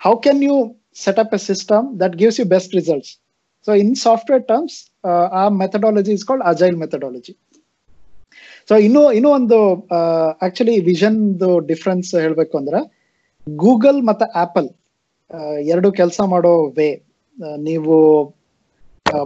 how 0.01 0.15
can 0.27 0.43
you 0.49 0.57
set 1.05 1.21
up 1.25 1.35
a 1.35 1.43
system 1.51 1.87
that 2.03 2.17
gives 2.17 2.41
you 2.41 2.47
best 2.55 2.75
results 2.75 3.13
so 3.67 3.73
in 3.83 3.95
software 4.07 4.43
terms 4.51 4.79
a 5.41 5.45
methodology 5.63 6.13
is 6.19 6.25
called 6.25 6.45
agile 6.45 6.77
methodology 6.85 7.33
so 8.69 8.77
ಇನ್ನು 8.87 9.03
ಇನ್ನೂ 9.19 9.31
ಒಂದು 9.39 9.59
actually 10.47 10.75
vision 10.91 11.21
difference 11.71 12.11
ಹೇಳ್ಬೇಕು 12.25 12.55
ಅಂದ್ರೆ 12.61 12.81
Google 13.47 14.01
ಮತ್ತೆ 14.09 14.27
apple 14.45 14.69
ಎರಡು 15.73 15.89
ಕೆಲಸ 16.01 16.21
ಮಾಡೋ 16.33 16.53
way 16.79 16.89
ನೀವು 17.69 17.95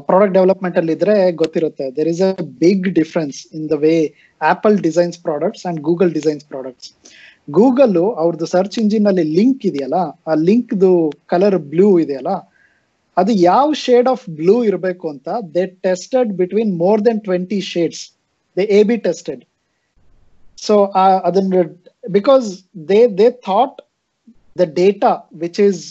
ಪ್ರಾಡಕ್ಟ್ 0.08 0.34
ಡೆವಲಪ್ಮೆಂಟ್ 0.36 0.76
ಅಲ್ಲಿ 0.80 0.92
ಇದ್ರೆ 0.96 1.14
ಗೊತ್ತಿರುತ್ತೆ. 1.42 1.84
There 1.96 2.08
is 2.12 2.22
a 2.28 2.30
big 2.62 2.86
difference 3.00 3.38
in 3.56 3.66
the 3.72 3.76
way 3.84 3.94
Apple 4.52 4.76
designs 4.86 5.18
products 5.26 5.64
and 5.68 5.80
Google 5.88 6.12
designs 6.18 6.44
products 6.52 6.90
Google 7.58 7.96
ಅವ್ರದ್ದು 8.22 8.48
ಸರ್ಚ್ 8.54 8.76
ಇಂಜಿನ್ 8.82 9.06
ಅಲ್ಲಿ 9.10 9.24
ಲಿಂಕ್ 9.38 9.62
ಇದೆಯಲ್ಲ, 9.70 9.98
ಆ 10.30 10.34
ಲಿಂಕ್ 10.48 10.74
ಕಲರ್ 11.32 11.58
ಬ್ಲೂ 11.72 11.88
ಇದೆಯಲ್ಲ, 12.04 12.32
ಅದು 13.16 13.32
ಯಾವ 13.50 13.66
ಶೇಡ್ 13.86 14.08
ಆಫ್ 14.14 14.24
ಬ್ಲೂ 14.40 14.56
ಇರಬೇಕು 14.70 15.06
ಅಂತ 15.14 15.28
they 15.54 15.64
tested 15.86 16.30
between 16.42 16.70
more 16.84 17.00
than 17.08 17.20
twenty 17.28 17.60
shades 17.72 18.04
they 18.57 18.63
A 18.77 18.81
B 18.83 18.97
tested 19.07 19.41
so 20.57 20.75
ಅದನ್ನ 21.27 21.63
because 22.17 22.45
they 22.91 22.99
they 23.19 23.27
thought 23.47 23.77
the 24.59 24.65
data 24.81 25.11
which 25.43 25.59
is 25.67 25.81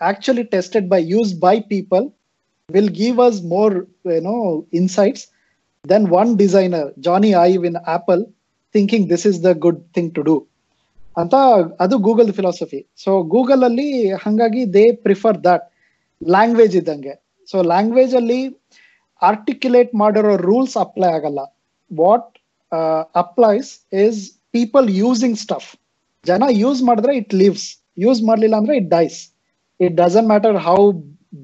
actually 0.00 0.46
tested 0.56 0.88
by 0.94 1.02
use 1.14 1.34
by 1.46 1.56
people 1.74 2.06
will 2.68 2.88
give 2.96 3.18
us 3.20 3.36
more 3.44 3.70
you 4.06 4.20
know 4.20 4.40
insights 4.72 5.22
than 5.84 6.08
one 6.10 6.36
designer 6.36 6.82
johnny 6.98 7.34
ive 7.40 7.64
in 7.64 7.76
apple 7.88 8.20
thinking 8.74 9.08
this 9.08 9.24
is 9.26 9.36
the 9.40 9.54
good 9.56 9.78
thing 9.94 10.08
to 10.12 10.24
do 10.24 10.36
ಅಂತ 11.16 11.36
ಅದು 11.80 11.94
Google 12.06 12.28
philosophy 12.36 12.78
so 13.02 13.10
Google 13.32 13.62
ಅಲ್ಲಿ 13.68 13.86
ಹಂಗಾಗಿ 14.24 14.62
they 14.74 14.84
prefer 15.06 15.38
that 15.46 15.64
language 16.20 16.74
ಇದ್ದಂಗೆ 16.80 17.14
so 17.48 17.56
language 17.62 18.12
ಅಲ್ಲಿ 18.20 18.38
articulate 19.22 19.90
ಮಾಡಿರೋ 20.02 20.32
rules 20.48 20.76
apply 20.84 21.08
ಆಗಲ್ಲ 21.16 21.40
What 21.91 22.29
applies 23.23 23.69
is 24.05 24.19
people 24.57 24.87
using 25.03 25.37
stuff 25.45 25.69
ಜನ 26.25 26.43
use 26.63 26.81
ಮಾಡಿದ್ರೆ 26.89 27.13
ಇಟ್ 27.21 27.33
ಲಿವ್ಸ್ 27.43 27.65
ಯೂಸ್ 28.05 28.21
ಮಾಡ್ಲಿಲ್ಲ 28.29 28.55
ಅಂದ್ರೆ 28.61 28.75
it 28.81 28.89
dies 28.97 29.17
it 29.79 29.95
doesn't 30.03 30.29
matter 30.33 30.57
how 30.69 30.79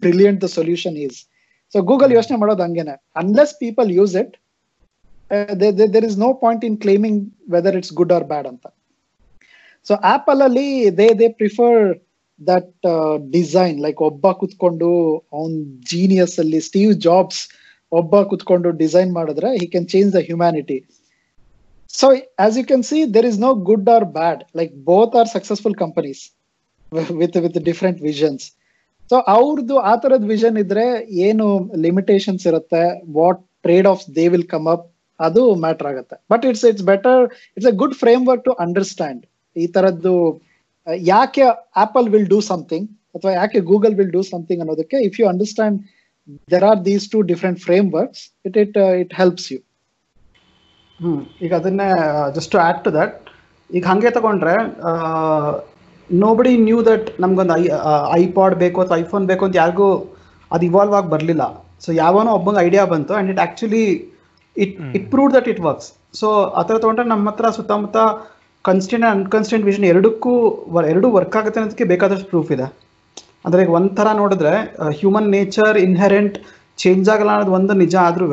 brilliant 0.06 0.40
the 0.46 0.50
solution 0.58 0.98
is 1.06 1.18
so 1.74 1.80
Google 1.90 2.12
ಯೋಚನೆ 2.18 2.38
ಮಾಡೋದು 2.42 2.64
ಹಂಗೇನೆ. 2.66 2.96
Unless 3.22 3.54
people 3.64 3.90
use 3.98 4.14
it 4.22 4.34
there 5.96 6.06
is 6.10 6.18
no 6.26 6.30
point 6.44 6.64
in 6.70 6.78
claiming 6.86 7.20
whether 7.56 7.76
it's 7.80 7.94
good 8.00 8.14
or 8.18 8.26
bad 8.32 8.48
ಅಂತ. 8.52 8.66
So 9.88 9.94
Apple 10.16 10.42
ಅಲ್ಲಿ 10.48 10.68
they 11.00 11.08
they 11.22 11.28
prefer 11.42 11.78
that 12.42 12.88
design 13.36 13.78
like 13.86 14.00
ಒಬ್ಬ 14.10 14.32
ಕುತ್ಕೊಂಡು 14.42 14.90
ಅವನ್ 15.38 15.56
genius 15.92 16.36
ಅಲ್ಲಿ 16.44 16.60
Steve 16.70 16.92
jobs 17.08 17.42
ಒಬ್ಬ 17.92 18.22
ಕುತ್ಕೊಂಡು 18.32 18.70
ಡಿಸೈನ್ 18.84 19.12
ಮಾಡಿದ್ರೆ 19.18 19.50
he 19.62 19.68
can 19.74 19.88
change 19.94 20.10
the 20.18 20.22
humanity 20.28 20.78
so 21.94 22.08
as 22.46 22.58
you 22.60 22.64
can 22.70 22.86
see 22.90 23.00
there 23.16 23.28
is 23.32 23.40
no 23.46 23.52
good 23.70 23.90
or 23.96 24.06
bad 24.20 24.42
like 24.60 24.74
both 24.92 25.16
are 25.22 25.30
successful 25.36 25.76
companies 25.84 26.22
with 27.22 27.38
with 27.46 27.60
different 27.70 28.00
visions 28.10 28.46
so 29.12 29.18
ಅವ್ರದ್ದು 29.36 29.76
ಆ 29.90 29.94
ತರದ್ 30.04 30.28
ವಿಷನ್ 30.34 30.58
ಇದ್ರೆ 30.64 30.86
ಏನು 31.28 31.46
limitations 31.86 32.46
ಇರುತ್ತೆ 32.52 32.84
what 33.18 33.42
trade 33.66 33.88
off 33.94 34.04
they 34.18 34.26
will 34.34 34.48
come 34.54 34.68
up 34.74 34.86
ಅದು 35.20 35.42
matter 35.64 35.88
ಆಗುತ್ತೆ. 35.90 36.16
But 36.32 36.44
it's 36.50 36.64
it's 36.70 36.86
better 36.92 37.20
it's 37.58 37.70
a 37.72 37.76
good 37.82 37.96
framework 38.30 38.46
to 38.48 38.54
understand 38.66 39.22
ಈ 39.56 39.66
ತರದ್ದು, 39.76 40.14
ಯಾಕೆ 41.14 41.44
ಆಪಲ್ 41.84 42.08
ವಿಲ್ 42.14 42.30
ಡೂ 42.34 42.40
ಸಮಥಿಂಗ್ 42.52 42.88
ಅಥವಾ 43.16 43.32
ಯಾಕೆ 43.40 43.60
ಗೂಗಲ್ 43.72 43.96
ವಿಲ್ 44.00 44.14
ಡೂ 44.16 44.22
ಸಮಥಿಂಗ್ 44.32 44.62
ಅನ್ನೋದಕ್ಕೆ 44.64 45.00
if 45.10 45.18
you 45.20 45.26
understand 45.34 45.78
there 46.52 46.66
are 46.70 46.80
these 46.86 47.06
two 47.12 47.20
different 47.32 47.60
frameworks 47.94 48.24
it 48.46 48.58
it 48.64 48.78
it 49.02 49.14
helps 49.20 49.48
you 49.54 49.60
hmm. 51.00 51.22
ಈಗ 51.42 51.52
ಅದನ್ನೇ 51.60 51.88
just 52.36 52.56
add 52.64 52.82
to 52.84 52.92
that 52.98 53.16
ಈಗ 53.70 53.84
ಹಂಗೆ 53.92 54.12
ತಗೊಂಡ್ರೆ 54.16 54.56
ನೋಬಡಿ 56.10 56.54
ನ್ಯೂ 56.64 56.80
ದಟ್ 56.88 57.08
ನಮ್ಗೊಂದು 57.20 57.54
ಐ 57.56 57.64
ಐಪಾಡ್ 58.22 58.56
ಬೇಕು 58.64 58.78
ಅಥವಾ 58.84 58.98
ಐಫೋನ್ 58.98 59.26
ಬೇಕು 59.28 59.44
ಅಂತ 59.48 59.56
ಯಾರಿಗೂ 59.58 59.88
ಅದು 60.52 60.64
ಇವಾಲ್ವ್ 60.70 60.96
ಆಗಿ 60.96 61.10
ಬರಲಿಲ್ಲ. 61.14 61.44
ಸೊ 61.80 61.90
ಯಾವನೋ 62.00 62.32
ಒಬ್ಬಂಗೆ 62.38 62.62
ಐಡಿಯಾ 62.66 62.84
ಬಂತು 62.92 63.14
and 63.14 63.32
it 63.34 63.40
actually 63.40 63.86
it 64.56 64.76
it 64.98 65.06
prove 65.12 65.30
that 65.36 65.48
it 65.48 65.62
works 65.68 65.90
so 66.14 66.28
ಆ 66.52 66.64
ಥರ 66.64 66.76
ತೊಗೊಂಡ್ರೆ 66.78 67.06
ನಮ್ಮ 67.06 67.30
ಹತ್ರ 67.30 67.50
ಸುತ್ತಮುತ್ತ 67.58 67.98
ಕನ್ಸ್ಟೆಂಟ್ 68.66 69.06
ಆ್ಯಂಡ್ 69.06 69.20
ಅನ್ಕನ್ಸ್ಟೆಂಟ್ 69.20 69.66
ವಿಷನ್ 69.66 69.86
ಎರಡಕ್ಕೂ 69.86 70.32
ಎರಡೂ 70.88 71.08
ವರ್ಕ್ 71.12 71.36
ಆಗುತ್ತೆ 71.40 71.60
ಅನ್ನೋದಕ್ಕೆ 71.60 71.86
ಬೇಕಾದಷ್ಟು 71.86 72.28
ಪ್ರೂಫ್ 72.32 72.52
ಇದೆ. 72.52 72.68
ಅಂದರೆ 73.46 73.62
ಈಗ 73.66 73.72
ಒಂಥರ 73.80 74.08
ನೋಡಿದ್ರೆ 74.22 74.54
ಹ್ಯೂಮನ್ 75.00 75.30
ನೇಚರ್ 75.36 75.78
ಇನ್ಹೆರೆಂಟ್ 75.88 76.36
ಚೇಂಜ್ 76.84 77.08
ಆಗಲ್ಲ 77.14 77.32
ಅನ್ನೋದು 77.36 77.56
ಒಂದು 77.60 77.74
ನಿಜ 77.84 77.96
ಆದ್ರೂ 78.08 78.28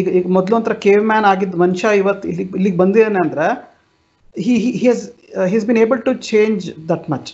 ಈಗ 0.00 0.06
ಈಗ 0.18 0.26
ಮೊದಲು 0.36 0.54
ಒಂಥರ 0.58 0.74
ಕೇವ್ 0.86 1.02
ಮ್ಯಾನ್ 1.10 1.26
ಆಗಿದ್ದ 1.30 1.56
ಮನುಷ್ಯ 1.62 1.88
ಇವತ್ತು 2.02 2.26
ಇಲ್ಲಿ, 2.32 2.44
ಇಲ್ಲಿಗೆ 2.58 2.78
ಬಂದಿದ್ದಾನೆ 2.82 3.20
ಅಂದರೆ 3.24 3.46
he 4.34 4.54
has 4.90 5.02
his 5.54 5.66
been 5.70 5.80
able 5.84 6.00
to 6.06 6.12
change 6.30 6.64
that 6.90 7.06
much 7.14 7.30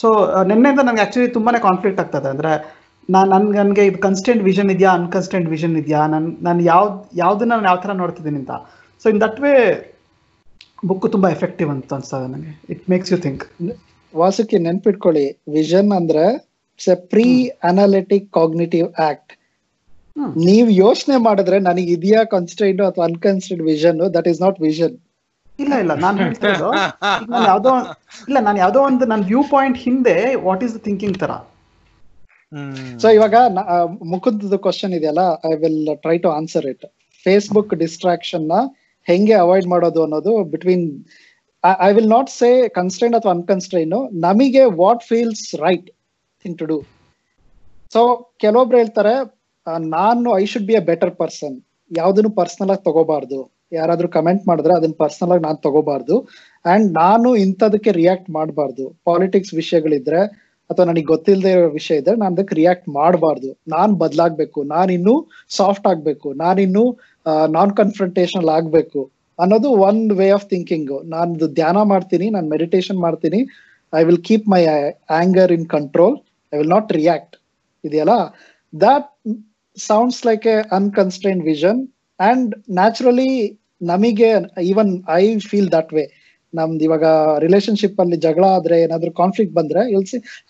so 0.00 0.08
ನಿನ್ನೆಯಿಂದ 0.50 0.82
ನನಗೆ 0.88 1.02
ಆ್ಯಕ್ಚುಲಿ 1.02 1.28
ತುಂಬಾ 1.36 1.50
ಕಾನ್ಫ್ಲಿಕ್ಟ್ 1.68 2.00
ಆಗ್ತದೆ. 2.02 2.28
ಅಂದರೆ, 2.34 2.52
ನಾನು 3.08 3.28
ನನ್ಗೆ 3.34 3.58
ನನಗೆ 3.62 3.82
ಇದು 3.90 3.98
ಕನ್ಸ್ಟೆಂಟ್ 4.06 4.42
ವಿಷನ್ 4.50 4.70
ಇದೆಯಾ 4.74 4.90
ಅನ್ಕನ್ಸ್ಟೆಂಟ್ 5.00 5.48
ವಿಷನ್ 5.54 5.74
ಇದೆಯಾ, 5.82 6.00
ನಾನು 6.14 6.28
ನಾನು 6.46 6.60
ಯಾವ್ದು, 6.72 6.96
ಯಾವುದನ್ನ 7.22 7.52
ನಾನು 7.56 7.68
ಯಾವ 7.70 7.78
ಥರ 7.84 7.94
ನೋಡ್ತಿದ್ದೀನಿ 8.02 8.38
ಅಂತ. 8.42 8.54
So 9.02 9.08
in 9.12 9.20
that 9.24 9.38
way 9.44 9.52
book 10.90 11.06
ತುಂಬ 11.16 11.26
ಎಫೆಕ್ಟಿವ್ 11.36 11.70
ಅಂತ 11.74 11.92
ಅನ್ಸ್ತದೆ 11.98 12.28
ನನಗೆ 12.34 12.54
ಇಟ್ 12.74 12.84
ಮೇಕ್ಸ್ 12.94 13.12
ಯು 13.14 13.18
ಥಿಂಕ್ 13.26 13.44
ವಾಸಕ್ಕೆ 14.22 14.58
ನೆನ್ಪಿಟ್ಕೊಳ್ಳಿ. 14.66 15.26
ವಿಷನ್ 15.58 15.90
ಅಂದ್ರೆ 15.98 16.24
it's 16.74 16.90
a 16.94 16.98
pre 17.12 17.28
analytic 17.70 18.26
cognitive 18.38 18.88
act 19.08 19.32
ನೀವ್ 20.48 20.68
ಯೋಚನೆ 20.84 21.16
ಮಾಡಿದ್ರೆ 21.26 21.56
ನನಗೆ 21.68 21.90
ಇದೆಯಾ 21.96 22.20
ಕನ್ಸ್ಟೆಂಟ್ 22.34 22.82
ಅಥವಾ 22.88 23.04
unconstant 23.10 23.64
vision 23.72 23.98
that 24.16 24.28
is 24.32 24.40
not 24.44 24.58
vision 24.68 24.94
ಇಲ್ಲ 25.58 25.74
ಇಲ್ಲ 25.82 25.92
ನಾನು 26.04 26.16
ಹೇಳ್ತಿರೋದು 26.22 26.68
ನಾನು 27.32 27.44
ಯಾವ್ದೋ 27.50 27.72
ಇಲ್ಲ 28.28 28.38
ನಾನು 28.46 28.58
ಯಾವುದೋ 28.62 28.80
ಒಂದು 28.90 29.04
ನನ್ನ 29.10 29.24
ವ್ಯೂ 29.32 29.42
ಪಾಯಿಂಟ್ 29.52 29.78
ಹಿಂದೆ 29.86 30.14
ವಾಟ್ 30.46 30.62
ಈಸ್ 30.66 30.72
ದ 30.76 30.80
ಥಿಂಕಿಂಗ್ 30.88 31.18
ತರ. 31.22 31.32
ಸೊ 33.02 33.06
ಇವಾಗ 33.16 33.36
ಮುಖದ 34.12 34.56
ಕ್ವಶನ್ 34.64 34.92
ಇದೆಯಲ್ಲ 34.98 35.22
I 35.50 35.52
will 35.62 35.78
try 36.04 36.16
to 36.24 36.30
answer 36.38 36.66
it 36.72 36.84
Facebook 37.26 37.72
ಡಿಸ್ಟ್ರಾಕ್ಷನ್ನ 37.82 38.56
ಹೆಂಗೆ 39.06 39.36
ಅವಾಯ್ಡ್ 39.44 39.68
ಮಾಡೋದು 39.74 40.00
ಅನ್ನೋದು 40.06 40.32
between 40.52 40.84
I 41.64 41.92
will 41.92 42.08
not 42.08 42.30
say 42.30 42.68
constrain 42.68 43.14
ಅಥವಾ 43.14 43.32
ಅನ್ಕನ್ಸ್ಟ್ರೈನ್ 43.32 43.94
ನಮಗೆ 44.12 44.64
what 44.64 45.04
feels 45.04 45.54
right 45.54 45.90
thing 46.44 46.58
to 46.58 46.66
do 46.66 46.78
so 47.94 48.30
ಕೆಲವೊಬ್ರು 48.40 48.78
ಹೇಳ್ತಾರೆ 48.78 49.14
ನಾನು 49.88 50.38
I 50.38 50.44
should 50.44 50.66
be 50.66 50.74
a 50.74 50.80
better 50.80 51.14
person 51.16 51.56
ಯಾವ್ದನ್ನು 51.96 52.30
personal 52.30 52.70
ಆಗಿ 52.70 52.84
ತಗೋಬಾರ್ದು. 52.84 53.38
ಯಾರಾದ್ರೂ 53.72 54.08
ಕಮೆಂಟ್ 54.08 54.48
ಮಾಡಿದ್ರೆ 54.48 54.74
ಅದನ್ನ 54.76 54.92
ಪರ್ಸನಲ್ 54.98 55.32
ಆಗಿ 55.32 55.42
ನಾನು 55.42 55.56
ತಗೋಬಾರ್ದು. 55.56 56.16
ಅಂಡ್ 56.64 56.92
ನಾನು 56.92 57.36
ಇಂಥದಕ್ಕೆ 57.36 57.92
ರಿಯಾಕ್ಟ್ 57.92 58.30
ಮಾಡಬಾರ್ದು. 58.30 58.84
ಪಾಲಿಟಿಕ್ಸ್ 59.04 59.54
ವಿಷಯಗಳಿದ್ರೆ 59.54 60.20
ಅಥವಾ 60.70 60.86
ನನಗೆ 60.86 61.04
ಗೊತ್ತಿಲ್ಲದೆ 61.04 61.50
ಇರೋ 61.52 61.68
ವಿಷಯ 61.70 61.96
ಇದ್ರೆ 61.96 62.16
ನಾನು 62.16 62.34
ಅದಕ್ಕೆ 62.34 62.54
ರಿಯಾಕ್ಟ್ 62.54 62.88
ಮಾಡಬಾರ್ದು. 62.88 63.50
ನಾನ್ 63.68 63.92
ಬದಲಾಗ್ಬೇಕು. 64.02 64.62
ನಾನಿನ್ನು 64.62 65.14
ಸಾಫ್ಟ್ 65.56 65.86
ಆಗ್ಬೇಕು. 65.86 66.32
ನಾನಿನ್ನು 66.44 66.84
ನಾನ್ 67.56 67.72
ಕನ್ಫ್ರಂಟೇಷನಲ್ 67.76 68.48
ಆಗ್ಬೇಕು. 68.48 69.00
ಅನ್ನೋದು 69.38 69.70
ಒನ್ 69.88 70.00
ವೇ 70.20 70.26
ಆಫ್ 70.38 70.46
ಥಿಂಕಿಂಗ್ 70.52 70.92
ನಾನು 71.14 71.48
ಧ್ಯಾನ 71.60 71.78
ಮಾಡ್ತೀನಿ, 71.92 72.26
ನಾನು 72.36 72.46
ಮೆಡಿಟೇಷನ್ 72.54 73.00
ಮಾಡ್ತೀನಿ. 73.06 73.40
I 73.92 74.02
will 74.08 74.22
keep 74.28 74.46
my 74.54 74.62
anger 75.20 75.52
in 75.56 75.66
control 75.76 76.16
I 76.52 76.58
will 76.60 76.72
not 76.76 76.90
react 77.00 77.34
ಇದೆಯಲ್ಲ? 77.84 78.14
That 78.72 79.08
sounds 79.76 80.20
like 80.28 80.44
a 80.54 80.56
unconstrain 80.78 81.40
vision 81.50 81.80
and 82.20 82.50
naturally 82.80 83.30
ನಮಗೆ 83.92 84.28
even 84.72 84.92
I 85.20 85.24
feel 85.50 85.70
that 85.76 85.92
way 85.96 86.04
ನಮ್ದು 86.52 86.84
ಇವಾಗ 86.88 87.06
ರಿಲೇಶನ್ಶಿಪ್ 87.44 88.00
ಅಲ್ಲಿ 88.02 88.16
ಜಗಳ 88.24 88.44
ಆದ್ರೆ 88.58 88.76
ಏನಾದ್ರೂ 88.84 89.10
ಕಾನ್ಫ್ಲಿಕ್ಟ್ 89.22 89.54
ಬಂದ್ರೆ 89.58 89.80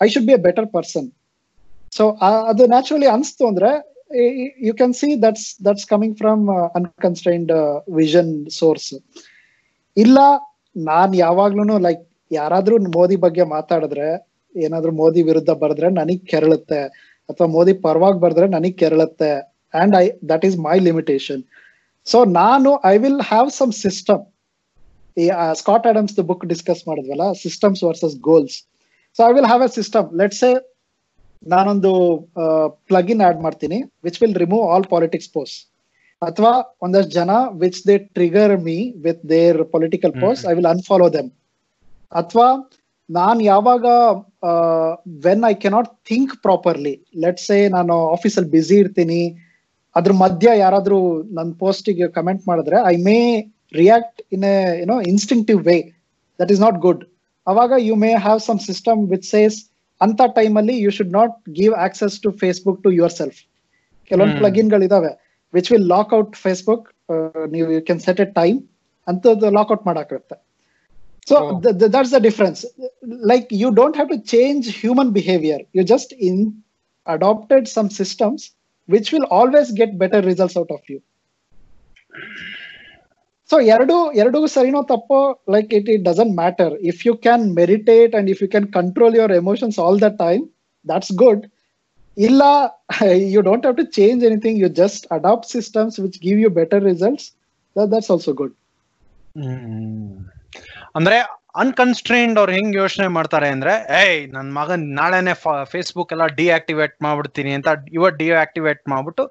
I 0.05 0.07
should 0.13 0.27
be 0.29 0.33
a 0.37 0.41
better 0.47 0.67
person 0.75 1.07
so 1.97 2.03
ಅದು 2.51 2.63
ನ್ಯಾಚುರಲಿ 2.73 3.09
ಅನ್ಸ್ತು 3.15 3.43
ಅಂದ್ರೆ 3.51 3.69
you 4.67 4.73
can 4.79 4.95
see 4.99 5.09
that's 5.23 5.47
that's 5.67 5.87
coming 5.91 6.15
from 6.21 6.43
unconstrained 6.79 7.51
vision 7.99 8.31
source 8.59 8.91
ಇಲ್ಲ, 9.97 10.17
ನಾನ್ 10.89 11.11
ಯಾವಾಗ್ಲೂ 11.25 11.77
ಲೈಕ್ 11.87 12.03
ಯಾರಾದ್ರೂ 12.31 12.77
ಮೋದಿ 12.97 13.17
ಬಗ್ಗೆ 13.25 13.43
ಮಾತಾಡಿದ್ರೆ, 13.55 14.07
ಏನಾದ್ರೂ 14.55 14.91
ಮೋದಿ 15.01 15.21
ವಿರುದ್ಧ 15.29 15.51
ಬರೆದ್ರೆ 15.63 15.87
ನನಗ್ 15.99 16.23
ಕೆರಳುತ್ತೆ, 16.31 16.81
ಅಥವಾ 17.29 17.47
ಮೋದಿ 17.55 17.73
ಪರವಾಗಿ 17.85 18.19
ಬರೆದ್ರೆ 18.23 18.47
ನನಗ್ 18.55 18.77
ಕೆರಳುತ್ತೆ 18.81 19.31
and 19.73 19.95
I 20.01 20.05
that 20.31 20.43
is 20.47 20.57
my 20.67 20.75
limitation 20.87 21.41
so 22.07 22.17
ನಾನು 22.41 22.69
I 22.91 22.95
will 23.03 23.21
have 23.31 23.49
some 23.59 23.71
system 23.85 24.23
ಈ 25.17 25.25
Scott 25.61 25.85
Adams 25.91 26.13
book 26.29 26.45
discuss 26.53 26.83
ಮಾಡಿದ್ವಲ್ಲ 26.87 27.25
systems 27.43 27.81
versus 27.87 28.15
goals 28.29 28.57
so 29.19 29.21
I 29.29 29.31
will 29.37 29.49
have 29.51 29.63
a 29.67 29.69
system 29.79 30.07
let's 30.21 30.43
a 30.43 30.53
ನಾನೊಂದು 31.45 31.91
ಪ್ಲಗ್ 32.89 33.09
ಇನ್ 33.11 33.21
ಆಡ್ 33.21 33.39
ಮಾಡ್ತೀನಿ 33.41 33.77
which 34.03 34.19
will 34.21 34.37
remove 34.43 34.63
all 34.71 34.85
politics 34.85 35.29
post 35.29 35.57
ಅಥವಾ 36.21 36.51
ಒಂದಷ್ಟು 36.81 37.11
ಜನ 37.11 37.31
which 37.55 37.81
they 37.87 37.95
trigger 38.17 38.53
me 38.61 38.77
with 39.05 39.23
their 39.29 39.59
political 39.71 40.13
post 40.21 40.45
I 40.45 40.53
will 40.53 40.71
unfollow 40.71 41.07
them 41.09 41.29
ಅಥವಾ 42.11 42.47
ನಾನ್ 43.09 43.39
ಯಾವಾಗ 43.43 43.85
when 45.25 45.43
I 45.43 45.53
cannot 45.55 45.89
think 46.07 46.33
properly 46.41 46.93
let's 47.23 47.47
say 47.47 47.57
ನಾನು 47.69 47.95
ಆಫೀಸಲ್ಲಿ 48.07 48.49
ಬ್ಯುಸಿ 48.49 48.75
ಇರ್ತೀನಿ 48.75 49.19
ಅದ್ರ 49.95 50.13
ಮಧ್ಯ 50.13 50.47
ಯಾರಾದ್ರೂ 50.57 50.97
ನನ್ನ 51.31 51.51
ಪೋಸ್ಟಿಗೆ 51.59 52.07
ಕಮೆಂಟ್ 52.09 52.43
ಮಾಡಿದ್ರೆ 52.47 52.77
I 52.87 52.95
may 53.03 53.17
react 53.73 54.19
in 54.33 54.45
a 54.45 54.55
you know 54.79 54.97
instinctive 55.11 55.59
way 55.65 55.77
that 56.39 56.51
is 56.51 56.61
not 56.61 56.77
good 56.77 57.03
ಅವಾಗ 57.47 57.73
you 57.87 57.95
may 57.95 58.11
have 58.25 58.39
some 58.39 58.59
system 58.59 59.01
which 59.09 59.27
says 59.27 59.57
ಅಂತ 60.01 60.21
ಟೈಮಲ್ಲಿ 60.35 60.75
you 60.77 60.91
should 60.91 61.13
not 61.13 61.35
give 61.59 61.73
access 61.85 62.15
to 62.19 62.31
Facebook 62.41 62.79
to 62.83 62.91
yourself 63.13 63.39
ಕೆಲವೊಂದು 64.11 64.37
ಪ್ಲಗಿನ್ 64.37 64.71
ಗಳಿದಾವೆ 64.71 65.11
which 65.53 65.69
will 65.71 65.87
lock 65.87 66.11
out 66.13 66.33
Facebook 66.35 66.85
ನೀವು 67.51 67.67
you 67.71 67.81
can 67.81 68.01
set 68.07 68.19
a 68.19 68.27
time 68.33 68.57
ಅಂತದ್ದು 69.07 69.49
lockout 69.51 69.85
ಮಾಡಾಕಿರುತ್ತೆ 69.85 70.37
so 71.27 71.35
that's 71.95 72.11
the 72.13 72.19
difference 72.19 72.61
like 73.31 73.47
you 73.61 73.69
don't 73.71 73.95
have 73.95 74.09
to 74.09 74.19
change 74.33 74.65
human 74.81 75.11
behaviour 75.11 75.63
you 75.75 75.83
just 75.93 76.13
in 76.29 76.41
adapted 77.07 77.67
some 77.67 77.89
systems 78.01 78.45
which 78.89 79.09
will 79.13 79.29
always 79.31 79.71
get 79.73 79.93
better 79.95 80.23
results 80.25 80.57
out 80.57 80.73
of 80.77 80.85
you 80.91 80.99
so 83.55 83.69
ಎರಡು 83.73 83.93
ಎರಡು 84.19 84.39
ಸರಿನೋ 84.53 84.79
ತಪ್ಪೋ 84.87 85.17
like 85.53 85.69
it 85.77 85.89
it 85.91 86.01
doesn't 86.07 86.33
matter 86.39 86.73
if 86.89 87.01
you 87.05 87.13
can 87.21 87.43
meditate 87.59 88.13
and 88.17 88.29
if 88.31 88.41
you 88.43 88.49
can 88.49 88.67
control 88.73 89.13
your 89.17 89.33
emotions 89.35 89.77
all 89.83 89.99
the 90.01 90.09
time 90.19 90.41
that's 90.85 91.11
good 91.21 91.43
ಇಲ್ಲ 92.17 92.41
you 93.29 93.41
don't 93.47 93.63
have 93.65 93.77
to 93.77 93.85
change 93.97 94.23
anything 94.27 94.59
you 94.63 94.69
just 94.81 95.05
adapt 95.11 95.47
systems 95.51 95.95
which 95.99 96.19
give 96.21 96.39
you 96.41 96.49
better 96.57 96.83
results 96.83 97.27
that's 97.75 98.11
also 98.11 98.33
good 98.33 98.53
ಅಂದ್ರೆ 100.95 101.17
unconstrained 101.57 102.37
ಅವ್ರು 102.39 102.53
ಹೆಂಗ್ 102.53 102.75
ಯೋಚನೆ 102.75 103.07
ಮಾಡ್ತಾರೆ 103.13 103.49
ಅಂದ್ರೆ, 103.49 103.73
ಏಯ್, 103.99 104.19
ನನ್ 104.33 104.49
ಮಗನ್ 104.53 104.83
ನಾಳೆನೆ 104.95 105.33
ಫೇಸ್ಬುಕ್ 105.71 106.11
ಎಲ್ಲ 106.11 106.25
ಡಿಆಕ್ಟಿವೇಟ್ 106.35 106.95
ಮಾಡ್ಬಿಡ್ತೀನಿ 107.01 107.53
ಅಂತ 107.53 107.69
ಇವತ್ 107.93 108.17
ಡಿಆಕ್ಟಿವೇಟ್ 108.19 108.81
ಮಾಡ್ಬಿಟ್ಟು 108.87 109.25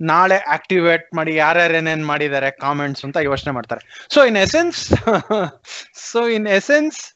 ನಾಳೆ 0.00 0.38
ಆಕ್ಟಿವೇಟ್ 0.38 1.14
ಮಾಡಿ 1.14 1.36
ಯಾರ್ಯಾರು 1.36 1.74
ಏನೇನ್ 1.74 2.06
ಮಾಡಿದ್ದಾರೆ 2.06 2.50
ಕಾಮೆಂಟ್ಸ್ 2.50 3.04
ಅಂತ 3.04 3.16
ಯೋಚನೆ 3.16 3.52
ಮಾಡ್ತಾರೆ. 3.52 4.06
So 4.14 4.24
in 4.24 4.36
essence 4.36 4.92
so 6.12 6.28
in 6.28 6.46
essence 6.46 7.14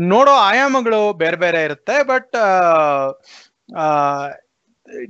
ನೋಡೋ 0.00 0.30
ಆಯಾಮಗಳು 0.30 1.12
ಬೇರೆ 1.12 1.36
ಬೇರೆ 1.36 1.62
ಇರುತ್ತೆ 1.62 2.02
ಬಟ್ 2.02 2.34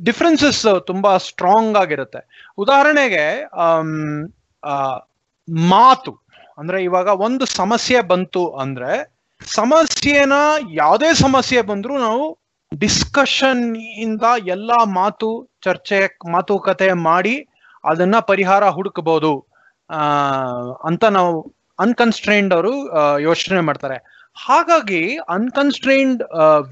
ಡಿಫ್ರೆನ್ಸಸ್ 0.04 0.84
ತುಂಬಾ 0.86 1.16
ಸ್ಟ್ರಾಂಗ್ 1.16 1.76
ಆಗಿರುತ್ತೆ. 1.76 2.52
ಉದಾಹರಣೆಗೆ 2.58 3.44
ಮಾತು, 5.48 6.12
ಅಂದ್ರೆ 6.58 6.82
ಇವಾಗ 6.82 7.06
ಒಂದು 7.06 7.46
ಸಮಸ್ಯೆ 7.46 8.00
ಬಂತು 8.00 8.48
ಅಂದ್ರೆ, 8.48 9.14
ಸಮಸ್ಯೆನ 9.40 10.32
ಯಾವುದೇ 10.72 11.14
ಸಮಸ್ಯೆ 11.14 11.62
ಬಂದ್ರು 11.62 11.98
ನಾವು 11.98 12.38
ಡಿಸ್ಕಷನ್ 12.78 13.76
ಇಂದ 13.76 14.22
ಎಲ್ಲಾ 14.46 14.84
ಮಾತು 14.84 15.47
ಚರ್ಚೆ, 15.62 16.00
ಮಾತುಕತೆ 16.34 16.88
ಮಾಡಿ 17.08 17.36
ಅದನ್ನ 17.84 18.16
ಪರಿಹಾರ 18.30 18.64
ಹುಡುಕಬಹುದು 18.76 19.32
ಅಂತ 20.88 21.04
ನಾವು 21.18 21.34
ಅನ್ಕನ್ಸ್ಟ್ರೈನ್ಡ್ 21.78 22.52
ಅವರು 22.56 22.72
ಯೋಚನೆ 23.28 23.60
ಮಾಡ್ತಾರೆ. 23.68 23.98
ಹಾಗಾಗಿ 24.36 25.02
ಅನ್ಕನ್ಸ್ಟ್ರೈನ್ಡ್ 25.36 26.22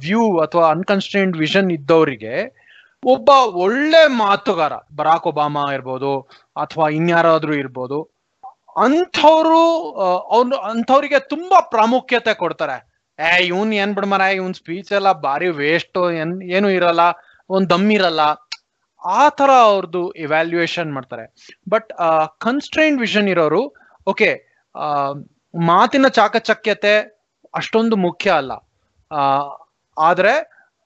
ವ್ಯೂ 0.04 0.24
ಅಥವಾ 0.44 0.64
ಅನ್ಕನ್ಸ್ಟ್ರೈನ್ಡ್ 0.76 1.36
ವಿಷನ್ 1.44 1.70
ಇದ್ದವರಿಗೆ 1.76 2.34
ಒಬ್ಬ 3.02 3.30
ಒಳ್ಳೆ 3.64 4.02
ಮಾತುಗಾರ, 4.20 4.74
ಬರಾಕ್ 4.98 5.26
ಒಬಾಮಾ 5.30 5.64
ಇರ್ಬೋದು 5.76 6.12
ಅಥವಾ 6.56 6.86
ಇನ್ಯಾರಾದ್ರೂ 6.98 7.54
ಇರ್ಬೋದು, 7.62 7.98
ಅಂಥವ್ರು 8.84 9.60
ಅವ್ನು, 10.36 10.56
ಅಂಥವ್ರಿಗೆ 10.70 11.18
ತುಂಬಾ 11.32 11.58
ಪ್ರಾಮುಖ್ಯತೆ 11.74 12.32
ಕೊಡ್ತಾರೆ. 12.42 12.76
ಏ, 13.18 13.30
ಇವನ್ 13.50 13.72
ಏನ್ 13.82 13.92
ಬಿಡ್ಮಾರ 13.98 14.22
ಇವನ್ 14.38 14.56
ಸ್ಪೀಚ್ 14.60 14.90
ಎಲ್ಲ 14.98 15.10
ಭಾರಿ 15.26 15.50
ವೇಸ್ಟ್ 15.62 15.98
ಏನ್, 16.22 16.34
ಏನು 16.56 16.70
ಇರಲ್ಲ, 16.78 17.04
ಒಂದ್ 17.50 17.68
ದಮ್ 17.74 17.88
ಇರಲ್ಲ. 17.98 18.22
ಆ 19.18 19.22
ತರ 19.28 19.50
ಅವ್ರದ್ದು 19.70 20.02
ಇವ್ಯಾಲ್ಯೂಯೇಷನ್ 20.24 20.90
ಮಾಡ್ತಾರೆ. 20.92 21.24
ಬಟ್ 21.68 21.90
ಕನ್ಸ್ಟ್ರೈನ್ 22.40 22.96
ವಿಷನ್ 23.00 23.28
ಇರೋರು 23.28 23.62
ಓಕೆ 24.06 24.30
ಮಾತಿನ 25.54 26.06
ಚಾಕಚಕ್ಯತೆ 26.18 26.94
ಅಷ್ಟೊಂದು 27.54 27.96
ಮುಖ್ಯ 27.96 28.30
ಅಲ್ಲ. 28.30 28.52
ಆದ್ರೆ 29.96 30.34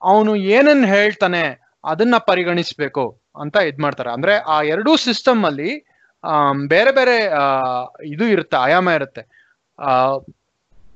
ಅವನು 0.03 0.33
ಏನನ್ನ 0.57 0.87
ಹೇಳ್ತಾನೆ 0.87 1.43
ಅದನ್ನ 1.85 2.17
ಪರಿಗಣಿಸ್ಬೇಕು 2.27 3.05
ಅಂತ 3.37 3.57
ಇದ್ 3.71 3.81
ಮಾಡ್ತಾರೆ. 3.81 4.11
ಅಂದ್ರೆ 4.11 4.35
ಆ 4.55 4.57
ಎರಡೂ 4.75 4.93
ಸಿಸ್ಟಮ್ 5.07 5.43
ಅಲ್ಲಿ 5.45 5.71
ಬೇರೆ 6.69 6.93
ಬೇರೆ 6.93 7.17
ಇದು 8.05 8.25
ಇರುತ್ತೆ, 8.25 8.57
ಆಯಾಮ 8.57 8.89
ಇರುತ್ತೆ. 8.99 9.23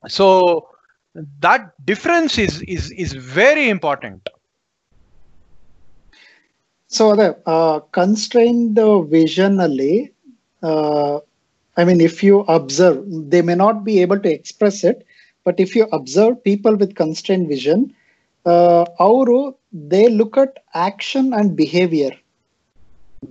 So 0.09 0.27
that 1.47 1.66
difference 1.87 2.35
is 2.39 2.57
is 2.77 2.89
is 3.05 3.14
very 3.37 3.66
important 3.68 4.29
so 6.97 7.05
ಅದೇ 7.12 7.28
ಕನ್ಸ್ಟ್ರೈನ್ಡ್ 7.90 8.80
ವಿಷನ್ 9.16 9.59
ಅಲ್ಲಿ 9.61 9.95
I 11.76 11.84
mean 11.84 12.03
if 12.03 12.24
you 12.24 12.36
observe 12.57 12.99
they 13.32 13.40
may 13.40 13.55
not 13.55 13.80
be 13.84 13.95
able 14.05 14.20
to 14.22 14.30
express 14.30 14.84
it 14.84 15.01
but 15.47 15.61
if 15.61 15.76
you 15.76 15.84
observe 15.92 16.36
people 16.49 16.76
with 16.76 16.95
constrain 16.95 17.47
vision 17.47 17.84
ಅವರು 18.99 19.38
they 19.95 20.09
look 20.20 20.38
at 20.38 20.59
action 20.88 21.30
and 21.32 21.53
behaviour 21.53 22.16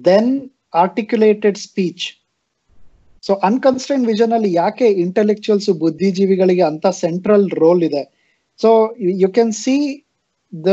then 0.05 0.31
articulated 0.73 1.57
speech 1.57 2.05
so 3.23 3.33
unconstrain 3.49 4.05
vision 4.05 4.33
ಅಲ್ಲಿ 4.33 4.53
ಯಾಕೆ 4.53 4.87
intellectuals 5.05 5.69
ಬುದ್ಧಿಜೀವಿಗಳಿಗೆ 5.83 6.61
ಅಂತ 6.61 6.85
central 7.03 7.45
role 7.61 7.83
ಇದೆ. 7.83 8.01
So 8.59 8.69
you 9.21 9.29
can 9.37 9.53
see 9.63 9.75
the 10.53 10.71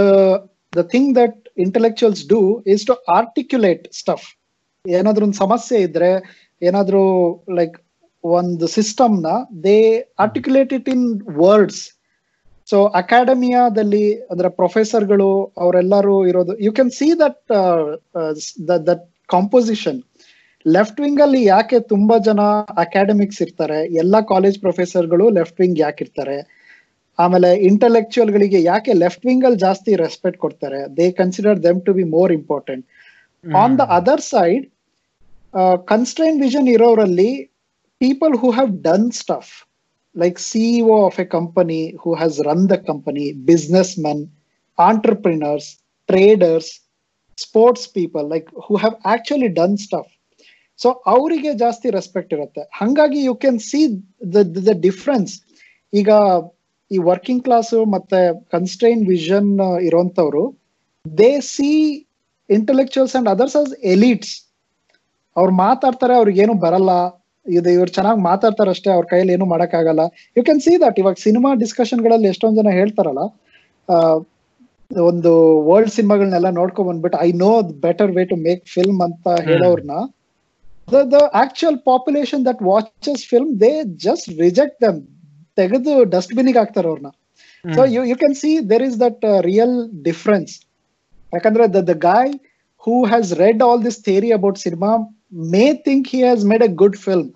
the 0.76 0.82
thing 0.93 1.11
that 1.16 1.38
intellectuals 1.63 2.23
do 2.29 2.41
is 2.67 2.87
to 2.87 2.95
articulate 3.09 3.85
stuff 3.93 4.27
ಏನಾದ್ರೂ 4.85 5.25
ಒಂದು 5.27 5.37
ಸಮಸ್ಯೆ 5.37 5.79
ಇದ್ರೆ, 5.81 6.11
ಏನಾದ್ರೂ 6.63 7.03
ಲೈಕ್ 7.55 7.77
ಒಂದು 8.25 8.67
ಸಿಸ್ಟಮ್ನ 8.67 9.29
they 9.65 9.79
articulate 10.19 10.73
it 10.73 10.89
in 10.89 11.07
words 11.39 11.83
so 12.69 12.79
ಅಕಾಡೆಮಿಯಾದಲ್ಲಿ 12.85 14.05
ಅಂದ್ರೆ 14.23 14.49
ಪ್ರೊಫೆಸರ್ಗಳು 14.51 15.29
ಅವರೆಲ್ಲರೂ 15.59 16.27
ಇರೋದು 16.27 16.53
you 16.59 16.73
can 16.73 16.91
see 16.91 17.09
that 17.21 17.41
that 18.87 19.05
composition 19.29 20.01
left 20.67 21.01
wing 21.01 21.21
ಅಲ್ಲಿ 21.21 21.45
ಯಾಕೆ 21.45 21.81
ತುಂಬಾ 21.81 22.19
ಜನ 22.19 22.41
ಅಕಾಡೆಮಿಕ್ಸ್ 22.77 23.43
ಇರ್ತಾರೆ, 23.43 23.79
ಎಲ್ಲ 23.95 24.21
ಕಾಲೇಜ್ 24.21 24.59
ಪ್ರೊಫೆಸರ್ಗಳು 24.61 25.31
ಲೆಫ್ಟ್ 25.31 25.61
ವಿಂಗ್ 25.61 25.79
ಯಾಕೆ 25.79 26.05
ಇರ್ತಾರೆ 26.05 26.37
ಆಮೇಲೆ 27.23 27.51
ಇಂಟೆಲೆಕ್ಚುಯಲ್ 27.68 28.31
ಗಳಿಗೆ 28.37 28.59
ಯಾಕೆ 28.73 28.93
ಲೆಫ್ಟ್ 29.03 29.25
ವಿಂಗ್ 29.29 29.45
ಅಲ್ಲಿ 29.47 29.61
ಜಾಸ್ತಿ 29.66 29.93
ರೆಸ್ಪೆಕ್ಟ್ 30.05 30.41
ಕೊಡ್ತಾರೆ? 30.45 30.81
They 30.99 31.07
consider 31.21 31.59
them 31.66 31.81
to 31.87 31.93
be 31.99 32.05
more 32.16 32.33
important 32.41 32.85
on 33.45 33.75
the 33.81 33.87
other 33.99 34.23
side 34.35 34.64
constrain 35.93 36.39
vision 36.45 36.68
ಇರೋರಲ್ಲಿ 36.77 37.31
people 38.01 38.35
who 38.43 38.51
have 38.59 38.71
done 38.89 39.09
stuff 39.23 39.53
like 40.16 40.39
CEO 40.51 40.95
of 41.09 41.18
a 41.25 41.27
company 41.37 41.81
who 42.03 42.12
has 42.21 42.39
run 42.49 42.64
the 42.73 42.77
company 42.91 43.27
businessmen 44.07 44.23
entrepreneurs 44.79 45.68
traders 46.09 46.71
sports 47.39 47.89
people 47.99 48.25
like 48.35 48.49
who 48.66 48.75
have 48.85 48.97
actually 49.14 49.51
done 49.61 49.77
stuff 49.87 50.11
so 50.79 50.89
ಅವರಿಗೆ 51.14 51.51
ಜಾಸ್ತಿ 51.62 51.89
respect 51.99 52.33
ಇರುತ್ತೆ. 52.37 52.62
ಹಂಗಾಗಿ 52.81 53.21
you 53.29 53.35
can 53.43 53.59
see 53.71 53.81
the 54.68 54.73
difference 54.87 55.33
ಈಗ 55.93 56.11
ಈ 56.91 56.99
working 57.11 57.43
class 57.45 57.72
ಮತ್ತೆ 57.93 58.20
constrain 58.53 59.03
vision 59.07 59.51
ಇರೋಂಥವ್ರು 59.80 60.45
they 61.05 61.30
see 61.49 61.70
intellectuals 62.51 63.14
and 63.16 63.28
others 63.28 63.57
as 63.57 63.72
elites 63.93 64.34
ಅವ್ರು 65.36 65.53
ಮಾತಾಡ್ತಾರೆ 65.59 66.14
ಅವ್ರಿಗೆ 66.14 66.41
ಏನು 66.43 66.55
ಬರಲ್ಲ. 66.64 66.91
ಇದು 67.47 67.68
ಇವ್ರು 67.70 67.91
ಚೆನ್ನಾಗಿ 67.91 68.20
ಮಾತಾಡ್ತಾರೆ 68.22 68.70
ಅಷ್ಟೇ 68.70 68.91
ಅವ್ರ 68.91 69.05
ಕೈಯಲ್ಲಿ 69.07 69.32
ಏನು 69.32 69.47
ಆಗಲ್ಲ 69.80 70.03
ಯು 70.36 70.43
ಕ್ಯಾನ್ 70.43 70.61
ಸಿ 70.61 70.72
ದಟ್ 70.80 70.99
ಇವಾಗ 70.99 71.16
ಸಿನಿಮಾ 71.18 71.51
ಡಿಸ್ಕಷನ್ಗಳಲ್ಲಿ 71.55 72.03
ಗಳಲ್ಲಿ 72.03 72.28
ಎಷ್ಟೊಂದ್ 72.28 72.59
ಜನ 72.61 72.72
ಹೇಳ್ತಾರಲ್ಲ 72.72 73.22
ಒಂದು 75.05 75.32
ವರ್ಲ್ಡ್ 75.68 75.93
ಸಿನಿಮಾಗಳನ್ನೆಲ್ಲ 75.93 76.51
ನೋಡ್ಕೊಂಡ್ 76.51 76.88
ಬಂದ್ಬಿಟ್ಟು 76.91 77.18
I 77.20 77.30
know 77.43 77.51
better 77.84 78.11
way 78.12 78.22
to 78.24 78.36
make 78.47 78.62
film 78.74 79.01
ಅಂತ 79.07 79.28
ಹೇಳೋರ್ನ 79.49 79.97
the 81.11 81.18
actual 81.43 81.78
population 81.91 82.45
that 82.47 82.62
watches 82.70 83.24
film 83.30 83.53
they 83.61 83.72
just 84.07 84.28
reject 84.41 84.78
them 84.82 85.01
ತೆಗೆದು 85.61 85.95
ಡಸ್ಟ್ಬಿನ್ 86.15 86.51
ಹಾಕ್ತಾರೆ 86.57 86.89
ಅವ್ರನ್ನ 86.91 87.11
so 87.65 87.83
you 87.95 88.03
you 88.11 88.17
can 88.17 88.37
see 88.43 88.51
there 88.71 88.85
is 88.89 88.99
that 89.01 89.25
real 89.43 89.75
difference 90.03 90.53
ಯಾಕಂದ್ರೆ 91.33 91.67
the 91.75 91.81
the 91.91 91.95
guy 92.07 92.33
who 92.87 92.95
has 93.05 93.31
read 93.41 93.63
all 93.63 93.83
this 93.85 93.99
theory 94.05 94.31
about 94.33 94.59
cinema 94.59 94.91
may 95.53 95.65
think 95.87 96.09
he 96.09 96.21
has 96.23 96.45
made 96.45 96.63
a 96.63 96.71
good 96.75 96.99
film 96.99 97.29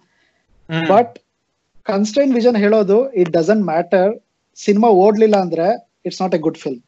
but 0.91 1.12
constrain 1.87 2.33
vision 2.35 2.57
ಹೇಳೋದು 2.57 2.99
it 3.14 3.31
doesn't 3.31 3.64
matter 3.64 4.11
cinema 4.59 4.89
ಓಡ್ಲಿಲ್ಲ 5.05 5.37
ಅಂದ್ರೆ 5.37 5.66
it's 6.07 6.20
not 6.22 6.35
a 6.35 6.39
good 6.39 6.59
film 6.59 6.83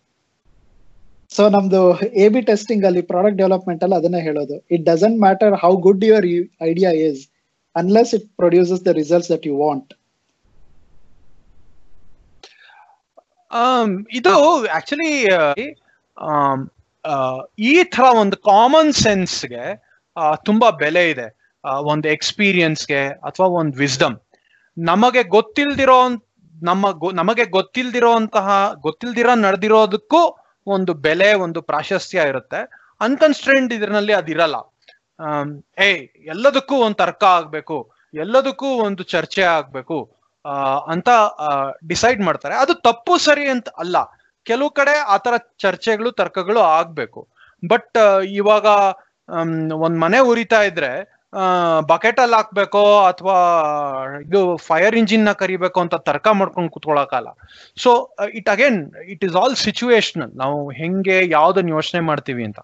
so 1.33 1.45
ನಮ್ದು 1.49 1.81
A 2.17 2.27
B 2.29 2.41
testing 2.43 2.85
ಅಲ್ಲಿ 2.85 3.03
product 3.03 3.39
development 3.39 3.83
ಅಲ್ಲಿ 3.85 3.97
ಅದನ್ನೇ 3.97 4.21
ಹೇಳೋದು. 4.21 4.57
It 4.71 4.85
doesn't 4.85 5.19
matter 5.21 5.55
how 5.63 5.73
good 5.87 6.05
your 6.05 6.27
idea 6.63 6.91
is 7.07 7.23
unless 7.77 8.13
it 8.15 8.27
produces 8.37 8.83
the 8.87 8.93
results 8.93 9.31
that 9.33 9.47
you 9.47 9.55
want 9.59 9.91
ಇದು 14.15 14.35
actually 14.67 15.11
ಈ 17.59 17.73
ತರ 17.85 18.05
ಒಂದು 18.21 18.37
ಕಾಮನ್ 18.37 18.93
ಸೆನ್ಸ್ಗೆ 18.93 19.65
ತುಂಬಾ 20.45 20.71
ಬೆಲೆ 20.71 21.11
ಇದೆ. 21.11 21.27
ಒಂದು 21.65 22.09
ಎಕ್ಸ್ಪೀರಿಯನ್ಸ್ಗೆ 22.09 23.03
ಅಥವಾ 23.09 23.47
ಒಂದು 23.47 23.79
ವಿಸ್ಡಮ್ 23.79 24.17
ನಮಗೆ 24.77 25.23
ಗೊತ್ತಿಲ್ದಿರೋ, 25.23 25.99
ನಮ್ಮ 26.55 26.87
ನಮಗೆ 27.13 27.45
ಗೊತ್ತಿಲ್ದಿರೋಂತಹ, 27.45 28.49
ಗೊತ್ತಿಲ್ದಿರೋ 28.81 29.35
ನಡೆದಿರೋದಕ್ಕೂ 29.35 30.21
ಒಂದು 30.67 30.95
ಬೆಲೆ, 30.95 31.35
ಒಂದು 31.35 31.63
ಪ್ರಾಶಸ್ತ್ಯ 31.63 32.29
ಇರುತ್ತೆ. 32.29 32.61
ಅನ್ಕನ್ಸ್ಟ್ರೆಂಟ್ 33.01 33.73
ಇದ್ರಲ್ಲಿ 33.73 34.13
ಅದಿರಲ್ಲ. 34.13 34.57
ಏ 35.79 35.89
ಏಯ್, 35.89 36.03
ಎಲ್ಲದಕ್ಕೂ 36.27 36.75
ಒಂದು 36.77 36.95
ತರ್ಕ 36.95 37.25
ಆಗ್ಬೇಕು. 37.25 37.77
ಎಲ್ಲದಕ್ಕೂ 38.15 38.67
ಒಂದು 38.67 39.03
ಚರ್ಚೆ 39.03 39.43
ಆಗ್ಬೇಕು. 39.43 39.99
ಅಂತ 40.93 41.09
ಡಿಸೈಡ್ 41.87 42.21
ಮಾಡ್ತಾರೆ. 42.21 42.55
ಅದು 42.65 42.75
ತಪ್ಪು 42.89 43.15
ಸರಿ 43.19 43.47
ಅಂತ 43.55 43.69
ಅಲ್ಲ. 43.79 43.97
ಕೆಲವು 44.47 44.71
ಕಡೆ 44.71 44.95
ಆ 45.15 45.17
ತರ 45.17 45.35
ಚರ್ಚೆಗಳು, 45.59 46.11
ತರ್ಕಗಳು 46.21 46.61
ಆಗ್ಬೇಕು. 46.79 47.21
ಬಟ್ 47.63 47.99
ಇವಾಗ 48.41 48.67
ಒಂದ್ 49.85 49.99
ಮನೆ 50.05 50.19
ಉರಿತಾ 50.31 50.63
ಇದ್ರೆ 50.63 50.91
ಬಕೆಟ್ 51.91 52.21
ಅಲ್ಲಿ 52.21 52.37
ಹಾಕ್ಬೇಕೋ 52.37 52.83
ಅಥವಾ 53.09 53.35
ಇದು 54.27 54.41
ಫೈರ್ 54.57 54.95
ಇಂಜಿನ್ನ 54.95 55.31
ಕರಿಬೇಕು 55.33 55.79
ಅಂತ 55.81 55.95
ತರ್ಕ 56.09 56.29
ಮಾಡ್ಕೊಂಡು 56.33 56.71
ಕುತ್ಕೊಳಕಲ್ಲ 56.71 57.31
so 57.83 57.91
it 58.39 58.49
again 58.49 58.79
it 59.13 59.25
is 59.25 59.37
all 59.37 59.57
situational 59.57 60.33
ನಾವು 60.43 60.71
ಹೆಂಗೆ 60.71 61.17
ಯಾವ್ದನ್ನ 61.31 61.69
ಯೋಚನೆ 61.69 62.01
ಮಾಡ್ತೀವಿ 62.01 62.45
ಅಂತ. 62.45 62.61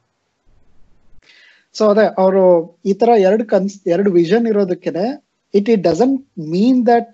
ಸೊ 1.74 1.85
ಅದೇ, 1.91 2.07
ಅವರು 2.22 2.45
ಈ 2.85 2.93
ತರ 2.93 3.11
ಎರಡು 3.28 3.45
ಕನ್ಸ್, 3.45 3.76
ಎರಡು 3.87 4.11
ವಿಷನ್ 4.12 4.47
ಇರೋದಕ್ಕೆ 4.47 4.91
it 5.55 5.68
it 5.74 5.83
doesn't 5.83 6.20
mean 6.55 6.80
that 6.87 7.12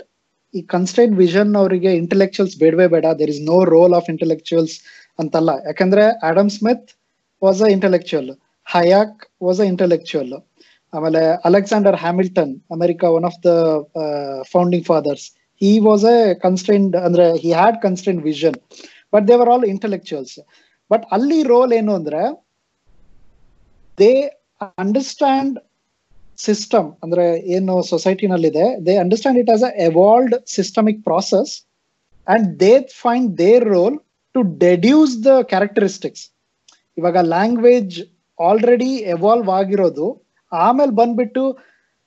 ಈ 0.55 0.61
ಕನ್ಸ್ಟೈನ್ 0.75 1.15
ವಿಷನ್ 1.17 1.53
ಅವರಿಗೆ 1.61 1.91
ಇಂಟೆಲೆಕ್ಚುಯಲ್ಸ್ 2.03 2.55
ಬೇಡವೇ 2.63 2.87
ಬೇಡ. 2.95 3.07
There 3.21 3.33
is 3.35 3.43
no 3.51 3.59
role 3.75 3.95
of 3.99 4.09
intellectuals 4.15 4.75
ಅಂತಲ್ಲ. 5.19 5.51
ಯಾಕಂದ್ರೆ 5.69 6.05
Adam 6.29 6.53
Smith 6.59 6.87
was 7.43 7.63
a 7.67 7.71
intellectual 7.77 8.31
Hayek 8.67 9.19
was 9.43 9.61
a 9.61 9.67
intellectual 9.73 10.33
ಆಮೇಲೆ 10.93 11.21
Alexander 11.49 11.97
Hamilton 12.05 12.53
America 12.77 13.03
one 13.17 13.27
of 13.31 13.39
the 13.47 13.51
founding 14.53 14.87
fathers 14.87 15.27
he 15.61 15.73
was 15.89 16.05
a 16.13 16.19
constant 16.45 16.95
ಅಂದ್ರೆ 17.07 17.27
he 17.43 17.51
had 17.53 17.79
constant 17.87 18.21
vision 18.25 18.57
but 19.13 19.25
they were 19.29 19.51
all 19.55 19.67
intellectuals 19.75 20.35
but 20.91 21.05
ಅಲ್ಲಿ 21.17 21.41
role 21.53 21.73
ಏನು 21.81 21.93
ಅಂದ್ರೆ 22.01 22.23
they 23.99 24.13
understand 24.79 25.57
system 26.39 26.89
ಅಂದ್ರೆ 27.03 27.25
ಏನು 27.47 27.83
ಸೊಸೈಟಿನಲ್ಲಿದೆ 27.83 28.67
they 28.87 28.97
understand 28.97 29.39
it 29.39 29.51
as 29.51 29.63
a 29.63 29.73
evolved 29.89 30.35
systemic 30.47 31.01
process 31.05 31.53
and 32.27 32.61
they 32.61 32.73
find 33.03 33.39
their 33.39 33.65
role 33.69 33.97
to 34.35 34.43
deduce 34.59 35.25
the 35.25 35.33
characteristics 35.43 36.25
ಇವಾಗ 36.99 37.19
language 37.27 37.97
already 38.39 38.93
evolve 39.15 39.49
ಆಗಿರೋದು, 39.51 40.07
ಆಮೇಲೆ 40.53 40.91
ಬಂದ್ಬಿಟ್ಟು 40.91 41.43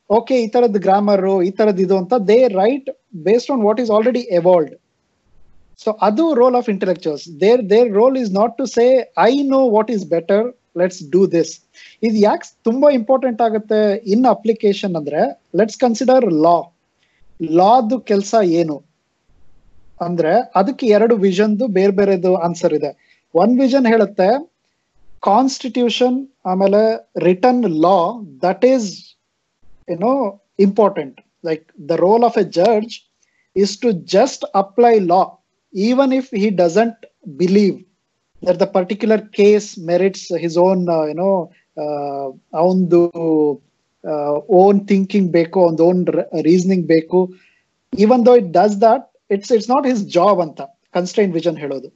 okay 0.09 0.36
ಈ 0.43 0.47
ತರದ್ 0.47 0.77
ಗ್ರಾಮರ್ 0.77 1.25
ಈ 1.43 1.51
ತರದ್ 1.51 1.82
ಇದು 1.82 1.97
ಅಂತ 1.97 2.13
they 2.29 2.47
write 2.53 2.89
based 3.23 3.51
on 3.51 3.61
what 3.61 3.79
is 3.79 3.91
already 3.91 4.19
evolved 4.39 4.73
so 5.79 5.91
ಅದು 6.01 6.34
role 6.34 6.55
of 6.55 6.69
intellectuals 6.69 7.41
there 7.41 7.69
there 7.69 7.89
role 7.91 8.17
is 8.17 8.32
not 8.32 8.57
to 8.57 8.65
say 8.65 8.86
I 9.23 9.32
know 9.47 9.61
what 9.69 9.91
is 9.91 10.05
better 10.05 10.45
let's 10.78 11.03
do 11.03 11.28
this 11.28 11.59
ಇದು 12.03 12.15
ಯಾಕೆ 12.15 12.59
ತುಂಬಾ 12.63 12.91
ಇಂಪಾರ್ಟೆಂಟ್ 12.91 13.41
ಆಗುತ್ತೆ 13.41 13.97
ಇನ್ 13.97 14.26
ಅಪ್ಲಿಕೇಶನ್ 14.26 14.95
ಅಂದ್ರೆ 14.95 15.22
ಲೆಟ್ಸ್ 15.55 15.78
ಕನ್ಸಿಡರ್ 15.78 16.34
ಲಾ 16.34 16.57
ಲಾದು 17.51 17.99
ಕೆಲಸ 17.99 18.36
ಏನು? 18.43 18.91
ಅಂದ್ರೆ, 20.01 20.51
ಅದಕ್ಕೆ 20.55 20.88
ಎರಡು 20.88 21.15
ವಿಷನ್ದು 21.15 21.67
ಬೇರೆ 21.67 21.91
ಬೇರೆದು 21.91 22.36
ಆನ್ಸರ್ 22.36 22.74
ಇದೆ. 22.74 23.22
ಒನ್ 23.36 23.59
ವಿಷನ್ 23.59 23.88
ಹೇಳುತ್ತೆ 23.88 24.51
ಕಾನ್ಸ್ಟಿಟ್ಯೂಷನ್ 25.22 26.28
ಆಮೇಲೆ 26.45 27.09
ರಿಟರ್ನ್ 27.17 27.69
ಲಾ 27.69 27.97
ದಟ್ 28.41 28.65
ಈಸ್ 28.65 29.15
ಏನೋ 29.89 30.41
important 30.59 31.22
like 31.45 31.89
the 31.89 31.91
role 31.91 32.24
of 32.24 32.38
a 32.38 32.43
judge 32.43 33.11
is 33.55 33.78
to 33.78 33.91
just 33.91 34.45
apply 34.55 34.99
law 34.99 35.22
even 35.74 36.13
if 36.13 36.36
he 36.36 36.49
doesn't 36.49 37.05
believe 37.28 37.78
that 38.42 38.58
the 38.64 38.68
particular 38.78 39.20
case 39.39 39.68
merits 39.89 40.24
his 40.46 40.56
own 40.68 40.80
uh, 40.98 41.06
you 41.12 41.18
know 41.22 41.36
ಅವಂದು 42.60 43.00
own 44.62 44.80
thinking 44.89 45.30
ಬೇಕು 45.36 45.60
ಒಂದು 45.68 45.82
own 45.89 46.00
reasoning 46.48 46.86
ಬೇಕು 46.92 47.20
even 47.94 48.22
though 48.28 48.34
it 48.39 48.50
does 48.58 48.76
that 48.82 49.06
it's 49.36 49.52
it's 49.56 49.70
not 49.74 49.86
his 49.89 50.02
job 50.16 50.39
ಅಂತ 50.46 50.62
ಕನ್ಸ್ಟೈನ್ 50.98 51.32
vision 51.38 51.58
ಹೇಳೋದು. 51.64 51.88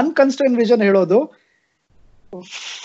ಅನ್ಕನ್ಸ್ಟೈನ್ 0.00 0.56
vision 0.62 0.82
ಹೇಳೋದು 0.88 1.18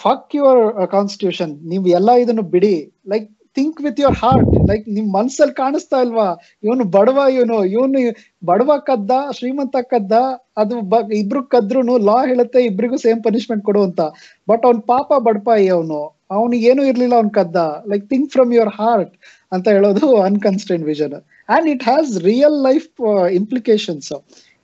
fuck 0.04 0.36
your 0.40 0.62
constitution 0.96 1.54
ನೀವು 1.72 1.86
ಎಲ್ಲ 1.98 2.10
ಇದನ್ನು 2.24 2.46
ಬಿಡಿ. 2.56 2.76
Like 3.14 3.28
think 3.58 3.80
with 3.86 4.00
your 4.04 4.18
heart 4.24 4.52
like 4.70 4.84
ನಿಮ್ 4.98 5.08
ಮನ್ಸಲ್ಲಿ 5.18 5.56
ಕಾಣಿಸ್ತಾ 5.62 6.00
ಇಲ್ವಾ? 6.06 6.28
ಇವನು 6.66 6.86
ಬಡವ 6.98 7.20
ಇವನು. 7.38 7.58
ಇವನು 7.76 8.02
ಬಡವ 8.50 8.72
ಕದ್ದ 8.90 9.12
ಶ್ರೀಮಂತ 9.38 9.78
ಕದ್ದ 9.94 10.14
ಅದು 10.62 10.76
ಇಬ್ರು 11.22 11.42
ಕದ್ರುನು 11.54 11.96
ಲಾ 12.10 12.18
ಹೇಳುತ್ತೆ 12.32 12.62
ಇಬ್ರಿಗೂ 12.70 13.00
ಸೇಮ್ 13.06 13.22
ಪನಿಷ್ಮೆಂಟ್ 13.28 13.64
ಕೊಡು 13.70 13.82
ಅಂತ. 13.90 14.02
ಬಟ್ 14.52 14.66
ಅವ್ನ್ 14.70 14.82
ಪಾಪ 14.94 15.10
ಬಡಪಾಯಿ 15.28 15.68
ಅವನು. 15.78 16.02
ಅವನಿಗೆ 16.36 16.66
ಏನು 16.72 16.82
ಇರ್ಲಿಲ್ಲ 16.92 17.16
ಅವ್ನ್ 17.22 17.32
ಕದ್ದ. 17.40 17.58
Like 17.92 18.06
think 18.14 18.30
from 18.36 18.52
your 18.58 18.74
heart 18.80 19.14
ಅಂತ 19.52 19.68
ಹೇಳೋದು 19.76 20.08
unconstant 20.30 20.86
vision 20.92 21.16
and 21.50 21.68
it 21.74 21.84
has 21.90 22.10
real 22.30 22.58
life 22.70 22.90
implications 23.40 24.10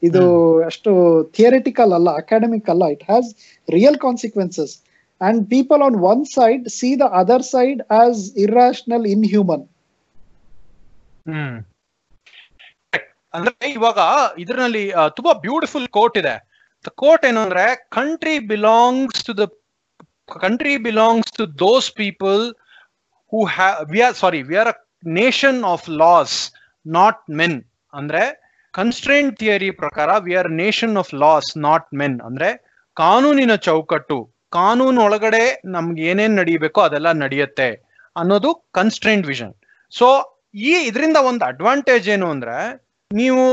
ಇದು 0.01 0.23
ಅಷ್ಟು 0.69 0.91
ಥಿಯರಿಟಿಕಲ್ 1.37 1.91
ಅಲ್ಲ 1.97 2.09
ಅಕಾಡೆಮಿಕ್ 2.21 2.69
ಅಲ್ಲ. 2.73 2.83
It 2.95 3.05
has 3.11 3.29
real 3.67 3.97
consequences 4.05 4.73
and 5.23 5.49
people 5.49 5.81
on 5.81 5.95
one 5.95 6.25
side 6.25 6.69
see 6.69 6.99
the 6.99 7.01
other 7.01 7.43
side 7.43 7.93
as 7.93 8.21
irrational, 8.37 9.03
inhuman. 9.13 9.61
Hmm. 11.27 11.55
ಅಂದ್ರೆ 13.33 13.69
ಇವಾಗ 13.71 13.99
ಇದರಲ್ಲಿ 14.37 14.91
ತುಂಬಾ 15.15 15.33
ಬ್ಯೂಟಿಫುಲ್ 15.33 15.87
ಕೋಟ್ 15.87 16.17
ಇದೆ. 16.17 16.33
ಕೋಟ್ 16.95 17.25
ಏನು 17.25 17.39
ಅಂದ್ರೆ 17.39 17.89
country 17.89 18.39
belongs 18.39 19.23
to 19.23 19.37
the 19.37 19.45
country 20.39 20.77
belongs 20.77 21.31
to 21.31 21.59
those 21.59 21.91
people 21.91 22.53
who 23.33 23.45
we 23.91 24.01
are 24.01 24.15
sorry 24.15 24.41
we 24.41 24.55
are 24.55 24.67
a 24.67 24.75
nation 25.05 25.63
of 25.63 25.89
laws 25.89 26.51
not 26.85 27.29
men 27.29 27.63
ಅಂದ್ರೆ 27.93 28.23
constraint 28.73 29.39
theory 29.39 29.71
ಪ್ರಕಾರ 29.71 30.17
we 30.17 30.35
are 30.35 30.51
nation 30.51 30.97
of 30.97 31.13
laws 31.13 31.57
not 31.57 31.93
men 31.93 32.21
ಅಂದ್ರೆ, 32.21 32.49
ಕಾನೂನಿನ 32.97 33.55
ಚೌಕಟ್ಟು 33.55 34.32
ಕಾನೂನು 34.57 34.99
ಒಳಗಡೆ 35.07 35.43
ನಮ್ಗೆ 35.75 36.01
ಏನೇನ್ 36.11 36.35
ನಡೀಬೇಕೋ 36.41 36.79
ಅದೆಲ್ಲ 36.87 37.09
ನಡೆಯುತ್ತೆ 37.23 37.69
ಅನ್ನೋದು 38.15 38.49
ಕನ್ಸ್ಟ್ರೆಂಟ್ 38.77 39.27
ವಿಷನ್ 39.31 39.53
ಸೊ 39.93 40.07
ಈ 40.69 40.73
ಇದರಿಂದ 40.89 41.17
ಒಂದು 41.29 41.43
ಅಡ್ವಾಂಟೇಜ್ 41.51 42.07
ಏನು 42.15 42.27
ಅಂದ್ರೆ, 42.33 42.57
ನೀವು 43.11 43.43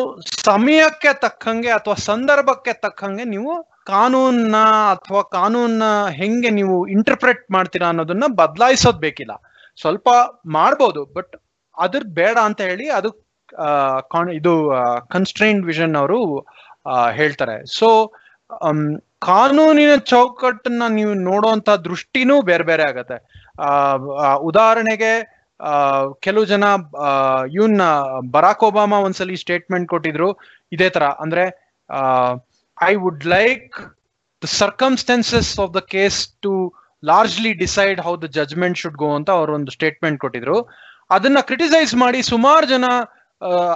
ಸಮಯಕ್ಕೆ 0.49 1.11
ತಕ್ಕಂಗೆ 1.25 1.71
ಅಥವಾ 1.79 1.97
ಸಂದರ್ಭಕ್ಕೆ 2.11 2.73
ತಕ್ಕಂಗೆ 2.85 3.25
ನೀವು 3.35 3.53
ಕಾನೂನ 3.93 4.57
ಅಥವಾ 4.95 5.23
ಕಾನೂನ 5.39 5.85
ಹೆಂಗೆ 6.21 6.51
ನೀವು 6.59 6.77
ಇಂಟರ್ಪ್ರೆಟ್ 6.97 7.43
ಮಾಡ್ತೀರಾ 7.57 7.87
ಅನ್ನೋದನ್ನ 7.93 8.27
ಬದಲಾಯಿಸೋದ್ 8.43 9.01
ಬೇಕಿಲ್ಲ. 9.07 9.35
ಸ್ವಲ್ಪ 9.79 10.09
ಮಾಡ್ಬೋದು 10.57 11.03
ಬಟ್ 11.17 11.35
ಅದ್ರ 11.77 12.03
ಬೇಡ 12.19 12.37
ಅಂತ 12.49 12.61
ಹೇಳಿ 12.71 12.87
ಅದು 12.99 13.11
ಇದು 14.39 14.53
ಕನ್ಸ್ಟ್ರೈನ್ 15.15 15.61
ವಿಷನ್ 15.71 15.95
ಅವರು 16.01 16.19
ಹೇಳ್ತಾರೆ. 17.19 17.57
ಸೊ 17.79 17.89
ಕಾನೂನಿನ 19.19 19.97
ಚೌಕಟ್ಟನ್ನ 19.97 20.83
ನೀವು 20.89 21.15
ನೋಡುವಂತ 21.15 21.71
ದೃಷ್ಟಿನೂ 21.71 22.43
ಬೇರೆ 22.43 22.65
ಬೇರೆ 22.65 22.83
ಆಗತ್ತೆ. 22.83 23.45
ಆ, 23.61 24.35
ಉದಾಹರಣೆಗೆ 24.35 25.41
ಕೆಲವು 26.21 26.45
ಜನ 26.45 26.65
ಇವನ್ನ 27.53 27.83
ಬರಾಕ್ 28.31 28.63
ಒಬಾಮಾ 28.63 28.99
ಒಂದ್ಸಲಿ 28.99 29.37
ಸ್ಟೇಟ್ಮೆಂಟ್ 29.37 29.89
ಕೊಟ್ಟಿದ್ರು 29.89 30.37
ಇದೇ 30.73 30.91
ತರ. 30.91 31.03
ಅಂದ್ರೆ 31.03 31.45
I 32.83 32.95
would 32.95 33.27
like 33.27 33.99
the 34.43 34.45
circumstances 34.45 35.61
of 35.61 35.75
the 35.75 35.77
case 35.77 36.29
to 36.29 36.75
largely 37.05 37.53
decide 37.53 38.01
how 38.01 38.17
the 38.17 38.25
judgement 38.25 38.79
should 38.79 38.97
go 38.97 39.15
ಅಂತ 39.15 39.31
ಅವರು 39.31 39.55
ಒಂದು 39.55 39.73
ಸ್ಟೇಟ್ಮೆಂಟ್ 39.73 40.21
ಕೊಟ್ಟಿದ್ರು. 40.21 40.69
ಅದನ್ನ 41.11 41.39
ಕ್ರಿಟಿಸೈಸ್ 41.41 41.95
ಮಾಡಿ 41.95 42.23
ಸುಮಾರು 42.23 42.67
ಜನ 42.67 42.85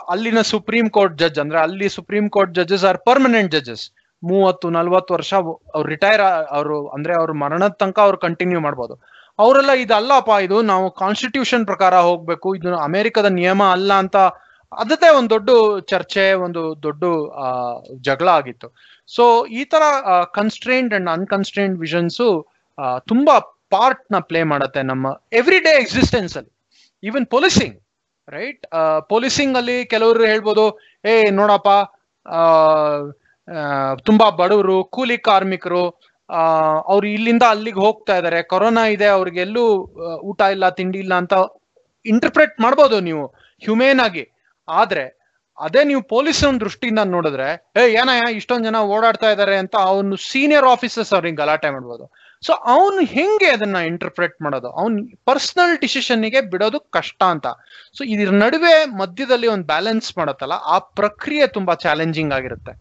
ಅಲ್ಲಿನ 0.08 0.40
ಸುಪ್ರೀಂ 0.40 0.90
ಕೋರ್ಟ್ 0.90 1.18
ಜಡ್ಜ್ 1.18 1.38
ಅಂದ್ರೆ 1.38 1.60
ಅಲ್ಲಿ 1.60 1.88
supreme 1.88 2.28
court 2.28 2.54
judges 2.54 2.84
are 2.84 2.98
permanent 2.98 3.52
judges 3.52 3.90
ಮೂವತ್ತು, 4.30 4.66
ನಲ್ವತ್ತು 4.76 5.14
ವರ್ಷ 5.16 5.32
ಅವ್ರು 5.40 5.86
ರಿಟೈರ್ 5.92 6.22
ಅವರು 6.58 6.76
ಅಂದ್ರೆ 6.96 7.14
ಅವ್ರ 7.20 7.32
ಮರಣದ 7.42 7.74
ತನಕ 7.82 7.98
ಅವ್ರು 8.06 8.18
ಕಂಟಿನ್ಯೂ 8.26 8.60
ಮಾಡ್ಬೋದು. 8.66 8.94
ಅವರೆಲ್ಲ 9.38 9.72
ಇದಲ್ಲಪ್ಪ, 9.84 10.32
ಇದು 10.46 10.56
ನಾವು 10.62 10.86
ಕಾನ್ಸ್ಟಿಟ್ಯೂಷನ್ 11.02 11.64
ಪ್ರಕಾರ 11.70 11.94
ಹೋಗ್ಬೇಕು, 12.08 12.48
ಇದು 12.58 12.76
ಅಮೆರಿಕದ 12.88 13.30
ನಿಯಮ 13.40 13.62
ಅಲ್ಲ 13.76 13.92
ಅಂತ 14.02 14.16
ಅದಕ್ಕೆ 14.72 15.08
ಒಂದು 15.18 15.30
ದೊಡ್ಡ 15.34 15.50
ಚರ್ಚೆ, 15.92 16.24
ಒಂದು 16.46 16.62
ದೊಡ್ಡ 16.82 17.04
ಜಗಳ 18.08 18.28
ಆಗಿತ್ತು. 18.38 18.68
ಸೊ 19.08 19.24
ಈ 19.60 19.64
ತರ 19.64 19.82
ಕನ್ಸ್ಟ್ರೈನ್ಡ್ 20.38 20.94
ಅಂಡ್ 20.98 21.10
ಅನ್ಕನ್ಸ್ಟ್ರೈನ್ಡ್ 21.10 21.76
ವಿಷನ್ಸು 21.80 22.28
ತುಂಬಾ 23.10 23.34
ಪಾರ್ಟ್ನ 23.74 24.16
ಪ್ಲೇ 24.28 24.40
ಮಾಡತ್ತೆ 24.52 24.80
ನಮ್ಮ 24.82 25.06
ಎವ್ರಿ 25.32 25.58
ಡೇ 25.58 25.72
ಎಕ್ಸಿಸ್ಟೆನ್ಸ್ 25.82 26.34
ಅಲ್ಲಿ 26.36 26.52
ಈವನ್ 27.02 27.26
ಪೊಲೀಸಿಂಗ್ 27.34 27.76
ರೈಟ್ 28.28 28.62
ಪೊಲೀಸಿಂಗ್ 29.08 29.56
ಅಲ್ಲಿ 29.56 29.76
ಕೆಲವರು 29.84 30.24
ಹೇಳ್ಬೋದು, 30.24 30.64
ಏ, 31.04 31.14
ನೋಡಪ್ಪ 31.30 31.70
ತುಂಬಾ 34.04 34.30
ಬಡವರು 34.40 34.84
ಕೂಲಿ 34.90 35.18
ಕಾರ್ಮಿಕರು 35.20 35.84
ಆ, 36.30 36.42
ಅವ್ರು 36.86 37.06
ಇಲ್ಲಿಂದ 37.06 37.42
ಅಲ್ಲಿಗೆ 37.48 37.80
ಹೋಗ್ತಾ 37.80 38.16
ಇದಾರೆ. 38.16 38.42
ಕೊರೋನಾ 38.42 38.86
ಇದೆ 38.86 39.06
ಅವ್ರಿಗೆಲ್ಲೂ 39.08 39.64
ಊಟ 40.22 40.40
ಇಲ್ಲ 40.50 40.68
ತಿಂಡಿ 40.70 40.98
ಇಲ್ಲ 40.98 41.14
ಅಂತ 41.14 41.34
ಇಂಟರ್ಪ್ರೆಟ್ 42.06 42.60
ಮಾಡ್ಬೋದು 42.60 43.00
ನೀವು 43.00 43.24
ಹ್ಯೂಮೇನ್ 43.62 44.00
ಆಗಿ. 44.00 44.24
ಆದ್ರೆ 44.68 45.04
ಅದೇ 45.58 45.84
ನೀವು 45.84 46.02
ಪೊಲೀಸ್ 46.08 46.40
ದೃಷ್ಟಿಯಿಂದ 46.60 46.98
ನೋಡಿದ್ರೆ 47.08 47.48
ಏ 47.76 47.84
ಏನಯ್ಯ 47.94 48.36
ಇಷ್ಟೊಂದ್ 48.36 48.64
ಜನ 48.64 48.76
ಓಡಾಡ್ತಾ 48.94 49.30
ಇದಾರೆ 49.30 49.56
ಅಂತ 49.56 49.76
ಅವನು 49.86 50.16
ಸೀನಿಯರ್ 50.24 50.66
ಆಫೀಸರ್ಸ್ 50.66 51.12
ಅವ್ರಿಗೆ 51.12 51.36
ಗಲಾಟೆ 51.36 51.70
ಮಾಡ್ಬೋದು. 51.70 52.04
ಸೊ 52.44 52.52
ಅವನು 52.72 53.00
ಹೆಂಗೆ 53.14 53.48
ಅದನ್ನ 53.56 53.78
ಇಂಟರ್ಪ್ರೆಟ್ 53.90 54.34
ಮಾಡೋದು? 54.44 54.68
ಅವನ್ 54.80 54.96
ಪರ್ಸನಲ್ 55.28 55.74
ಡಿಸಿಷನ್ಗೆ 55.84 56.40
ಬಿಡೋದು 56.52 56.78
ಕಷ್ಟ 56.96 57.20
ಅಂತ. 57.34 57.46
ಸೊ 57.96 58.02
ಇದ್ರ 58.14 58.32
ನಡುವೆ 58.44 58.74
ಮಧ್ಯದಲ್ಲಿ 59.00 59.48
ಒಂದು 59.54 59.66
ಬ್ಯಾಲೆನ್ಸ್ 59.72 60.10
ಮಾಡತ್ತಲ್ಲ, 60.18 60.56
ಆ 60.74 60.76
ಪ್ರಕ್ರಿಯೆ 61.00 61.46
ತುಂಬಾ 61.56 61.74
ಚಾಲೆಂಜಿಂಗ್ 61.86 62.34
ಆಗಿರುತ್ತೆ. 62.38 62.74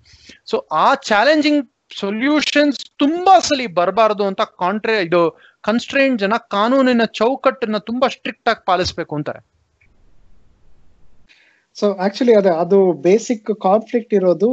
ಸೊ 0.51 0.57
ಆ 0.85 0.87
ಚಾಲೆಂಜಿಂಗ್ 1.11 1.63
ಸೊಲ್ಯೂಷನ್ಸ್ 2.01 2.79
ತುಂಬಾ 3.01 3.33
ಸಲಿ 3.47 3.65
ಬರಬಾರದು 3.79 4.23
ಅಂತ 4.29 4.41
ಕಾಂಟ್ರೇ 4.63 4.95
ಇದು 5.07 5.23
ಕನ್ಸ್ಟ್ರೇಂಟ್ 5.67 6.21
ಜನ 6.23 6.37
ಕಾನೂನಿನ 6.55 7.03
ಚೌಕಟ್ಟನ್ನ 7.19 7.79
ತುಂಬಾ 7.89 8.07
ಸ್ಟ್ರಿಕ್ಟ್ 8.15 8.49
ಆಗಿ 8.51 8.63
ಪಾಲಿಸ್ಬೇಕು 8.69 9.13
ಅಂತಾರೆ. 9.17 9.41
ಸೊ 11.77 11.85
ಆಕ್ಚುಲಿ 12.05 12.33
ಅದೇ, 12.39 12.51
ಅದು 12.63 12.79
ಬೇಸಿಕ್ 13.05 13.47
ಕಾನ್ಫ್ಲಿಕ್ಟ್ 13.67 14.13
ಇರೋದು 14.19 14.49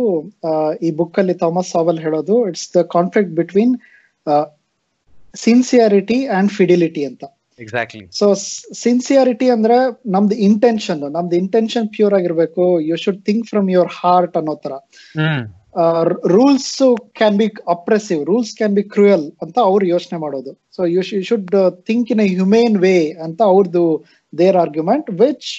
ಈ 0.87 0.91
ಬುಕ್ 1.01 1.19
ಅಲ್ಲಿ 1.23 1.35
ಥಾಮಸ್ 1.43 1.71
ಸಾವಲ್ 1.75 2.01
ಹೇಳೋದು 2.07 2.37
it's 2.51 2.69
the 2.77 2.83
conflict 2.97 3.35
between 3.41 3.75
sincerity 5.45 6.19
and 6.37 6.51
fidelity 6.59 7.03
ಅಂತ. 7.11 7.25
ಎಕ್ಸಾಕ್ಟ್ಲಿ 7.65 8.05
ಸೊ 8.19 8.27
ಸಿನ್ಸಿಯಾರಿಟಿ 8.83 9.47
ಅಂದ್ರೆ 9.55 9.79
ನಮ್ದು 10.15 10.37
ಇಂಟೆನ್ಷನ್ 10.49 11.03
ನಮ್ದು 11.17 11.35
ಇಂಟೆನ್ಷನ್ 11.43 11.89
ಪ್ಯೂರ್ 11.97 12.15
ಆಗಿರ್ಬೇಕು. 12.19 12.65
You 12.89 12.97
should 13.05 13.23
think 13.29 13.47
from 13.51 13.67
your 13.75 13.91
heart 14.01 14.37
ಅನ್ನೋ 14.41 14.55
ತರ 14.65 14.73
rules 16.37 16.71
can 17.19 17.37
be 17.41 17.49
oppressive 17.75 18.21
rules 18.31 18.53
can 18.61 18.75
be 18.79 18.85
cruel 18.95 19.27
ಅಂತ 19.45 19.57
ಅವ್ರು 19.71 19.85
ಯೋಚನೆ 19.95 20.19
ಮಾಡೋದು. 20.25 20.53
So 20.77 20.81
you 20.95 21.03
should 21.31 21.51
think 21.89 22.09
in 22.15 22.23
a 22.25 22.29
humane 22.35 22.77
way 22.85 22.97
ಅಂತ 23.27 23.41
ಅವ್ರದ್ದು 23.53 23.85
their 24.33 24.59
argument 24.65 25.11
which 25.23 25.51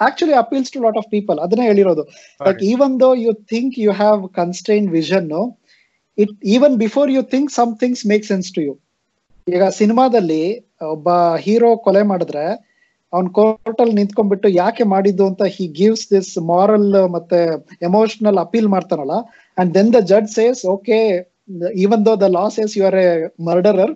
actually 0.00 0.36
appeals 0.42 0.70
to 0.74 0.80
lot 0.84 0.98
of 1.00 1.08
people 1.14 1.38
ಅದನ್ನೇ 1.46 1.66
ಹೇಳಿರೋದು. 1.70 2.04
Like 2.46 2.62
even 2.72 2.94
though 3.04 3.10
you 3.24 3.32
think 3.54 3.74
you 3.84 3.90
have 4.02 4.22
constrained 4.40 4.86
vision 4.98 5.28
it 6.18 6.32
even 6.54 6.76
before 6.84 7.10
you 7.16 7.24
think 7.34 7.50
some 7.58 7.74
things 7.82 8.04
make 8.12 8.24
sense 8.30 8.48
to 8.56 8.62
you 8.68 8.72
ಈಗ 9.50 9.64
ಸಿನಿಮಾದಲ್ಲಿ 9.78 10.42
ಒಬ್ಬ 10.94 11.08
hero 11.44 11.70
ಕೊಲೆ 11.86 12.02
ಮಾಡಿದ್ರೆ 12.10 12.44
ಅವ್ನ್ 13.12 13.28
ಕೋರ್ಟ್ 13.38 13.80
ಅಲ್ಲಿ 13.82 13.94
ನಿಂತ್ಕೊಂಡ್ಬಿಟ್ಟು 14.00 14.48
ಯಾಕೆ 14.62 14.84
ಮಾಡಿದ್ದು 14.92 15.24
ಅಂತ 15.30 15.42
ಹಿ 15.54 15.64
ಗಿವ್ಸ್ 15.78 16.04
ದಿಸ್ 16.12 16.32
ಮಾರಲ್ 16.52 16.86
ಮತ್ತೆ 17.14 17.38
emotional 17.88 18.38
appeal 18.44 18.68
ಮಾಡ್ತಾನಲ್ಲ? 18.74 19.14
And 19.56 19.70
then 19.76 19.90
the 19.96 20.00
judge 20.10 20.30
says 20.38 20.60
okay 20.74 20.98
even 21.84 22.02
though 22.08 22.14
the 22.22 22.28
law 22.36 22.44
says 22.56 22.74
you 22.78 22.84
are 22.90 22.98
a 23.04 23.08
murderer 23.48 23.92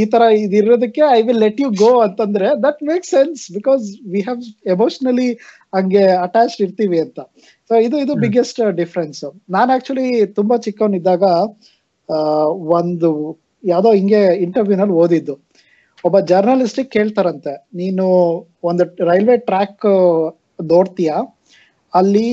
ಈ 0.00 0.04
ತರ 0.12 0.22
ಇದಿರೋದಕ್ಕೆ 0.40 1.02
I 1.16 1.20
will 1.26 1.40
let 1.44 1.60
you 1.62 1.68
go 1.82 1.92
ಅಂತಂದ್ರೆ 2.06 2.48
that 2.64 2.80
make 2.90 3.04
sense 3.12 3.42
because 3.54 3.84
we 4.12 4.20
have 4.26 4.40
emotionally 4.74 5.28
ಹಂಗೆ 5.74 6.04
attached 6.24 6.62
ಇರ್ತೀವಿ 6.66 6.98
ಅಂತ. 7.04 7.18
So 7.70 7.74
ಇದು 7.86 7.96
ಇದು. 8.04 8.14
Biggest 8.24 8.60
difference 8.80 9.22
ನಾನು 9.56 9.70
actually 9.76 10.08
ತುಂಬಾ 10.38 10.56
ಚಿಕ್ಕವನಿದ್ದಾಗ 10.66 11.22
ಒಂದು 12.78 13.10
ಯಾವ್ದೋ 13.64 13.90
ಹಿಂಗೆ 13.98 14.20
ಇಂಟರ್ವ್ಯೂನಲ್ಲಿ 14.44 14.94
ಓದಿದ್ದು. 15.02 15.34
ಒಬ್ಬ 16.04 16.16
ಜರ್ನಲಿಸ್ಟ್ 16.30 16.80
ಕೇಳ್ತಾರಂತೆ, 16.94 17.52
ನೀನು 17.80 18.04
ಒಂದು 18.68 18.84
ರೈಲ್ವೆ 19.10 19.36
ಟ್ರ್ಯಾಕ್ 19.48 19.86
ನೋಡ್ತೀಯಾ 20.72 21.16
ಅಲ್ಲಿ 21.92 22.30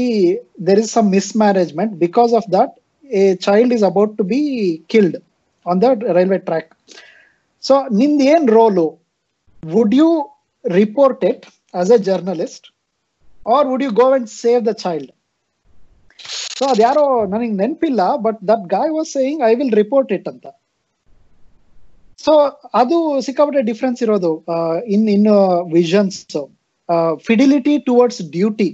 there 0.68 0.80
is 0.84 0.94
some 0.98 1.10
mismanagement 1.44 1.94
because 2.06 2.34
of 2.40 2.48
that 2.58 2.74
a 3.22 3.24
child 3.46 3.74
is 3.78 3.86
about 3.90 4.14
to 4.20 4.24
be 4.34 4.42
killed 4.94 5.18
on 5.66 5.82
the 5.84 5.90
railway 6.18 6.40
track 6.50 6.70
so 7.64 7.76
ನಿಂದ 8.02 8.22
ಏನ್ 8.34 8.48
role 8.58 8.88
would 9.64 9.96
you 10.02 10.10
report 10.66 11.24
it 11.32 11.46
as 11.82 11.92
a 11.98 12.00
journalist 12.10 12.68
or 13.56 13.68
would 13.72 13.86
you 13.88 13.92
go 14.02 14.08
and 14.18 14.30
save 14.44 14.62
the 14.70 14.74
child 14.86 15.12
so 16.58 16.66
ಅದ್ಯಾರೋ 16.74 17.06
ನನಗೆ 17.34 17.54
ನೆನಪಿಲ್ಲ 17.64 18.02
but 18.28 18.40
that 18.52 18.64
guy 18.76 18.94
was 18.98 19.12
saying 19.18 19.42
I 19.50 19.52
will 19.60 19.76
report 19.82 20.12
it 20.18 20.28
ಅಂತ. 20.34 20.46
So 22.20 22.34
ಅದು 22.74 22.98
ಸಿಕ್ಕಾಪಟ್ಟೆ 23.26 23.62
difference 23.62 24.00
ಇರೋದು 24.06 24.32
in 24.96 25.06
in 25.16 25.28
visions 25.78 26.20
fidelity 27.28 27.76
towards 27.80 28.22
duty 28.36 28.70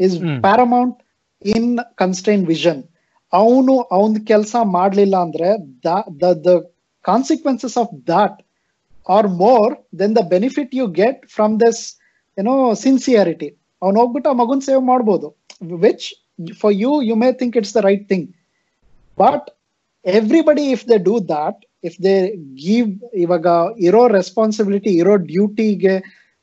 is. 0.00 0.14
Paramount 0.46 0.96
in 1.42 1.68
constrained 2.02 2.44
vision 2.46 2.80
ಅವನು 3.32 3.74
ಅವನ್ 3.96 4.16
ಕೆಲಸ 4.32 4.56
ಮಾಡ್ಲಿಲ್ಲ 4.78 5.16
ಅಂದ್ರೆ 5.26 5.48
the 6.46 6.52
consequences 7.04 7.76
of 7.82 7.92
that 8.12 8.36
are 9.06 9.28
more 9.44 9.72
than 10.00 10.14
the 10.16 10.22
benefit 10.34 10.72
you 10.74 10.86
get 11.00 11.20
from 11.36 11.54
this 11.64 11.82
ಏನೋ 12.38 12.54
ಸಿನ್ಸಿಯಾರಿಟಿ 12.84 13.48
ಅವ್ನು 13.82 13.96
ಹೋಗ್ಬಿಟ್ಟು 14.00 14.28
ಆ 14.30 14.36
ಮಗುನ್ 14.42 14.62
ಸೇವ್ 14.68 14.82
ಮಾಡ್ಬೋದು. 14.92 15.26
Which 15.84 16.06
for 16.60 16.74
you 16.74 16.92
you 17.10 17.14
may 17.16 17.28
think 17.40 17.56
it's 17.60 17.74
the 17.76 17.82
right 17.88 18.06
thing 18.08 18.26
but 19.18 19.46
everybody 20.04 20.66
if 20.74 20.84
they 20.90 20.98
do 21.08 21.14
that 21.34 21.60
if 21.84 21.96
they 22.06 22.14
give 22.64 22.90
ಇವಾಗ 23.24 23.46
ಇರೋ 23.88 24.02
responsibility 24.18 24.92
ಇರೋ 25.00 25.14
ಡ್ಯೂಟಿಗೆ 25.32 25.94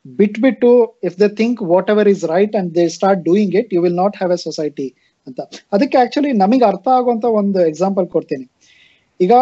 ಬಿಟ್ಬಿಟ್ಟು 0.05 0.71
if 1.09 1.17
they 1.21 1.29
think 1.41 1.59
whatever 1.93 2.09
is 2.13 2.23
right 2.33 2.55
and 2.59 2.71
they 2.77 2.85
start 2.97 3.21
doing 3.29 3.53
it 3.61 3.69
you 3.75 3.81
will 3.85 3.99
not 4.03 4.15
have 4.19 4.33
a 4.37 4.39
society 4.47 4.87
ಅಂತ. 5.27 5.39
ಅದಕ್ಕೆ 5.73 5.97
actually 6.03 6.31
ನಮಗೆ 6.43 6.65
ಅರ್ಥ 6.71 6.87
ಆಗುವಂತ 6.97 7.25
ಒಂದು 7.41 7.59
ಎಕ್ಸಾಂಪಲ್ 7.71 8.07
ಕೊಡ್ತೀನಿ. 8.15 8.45
ಈಗ 9.19 9.33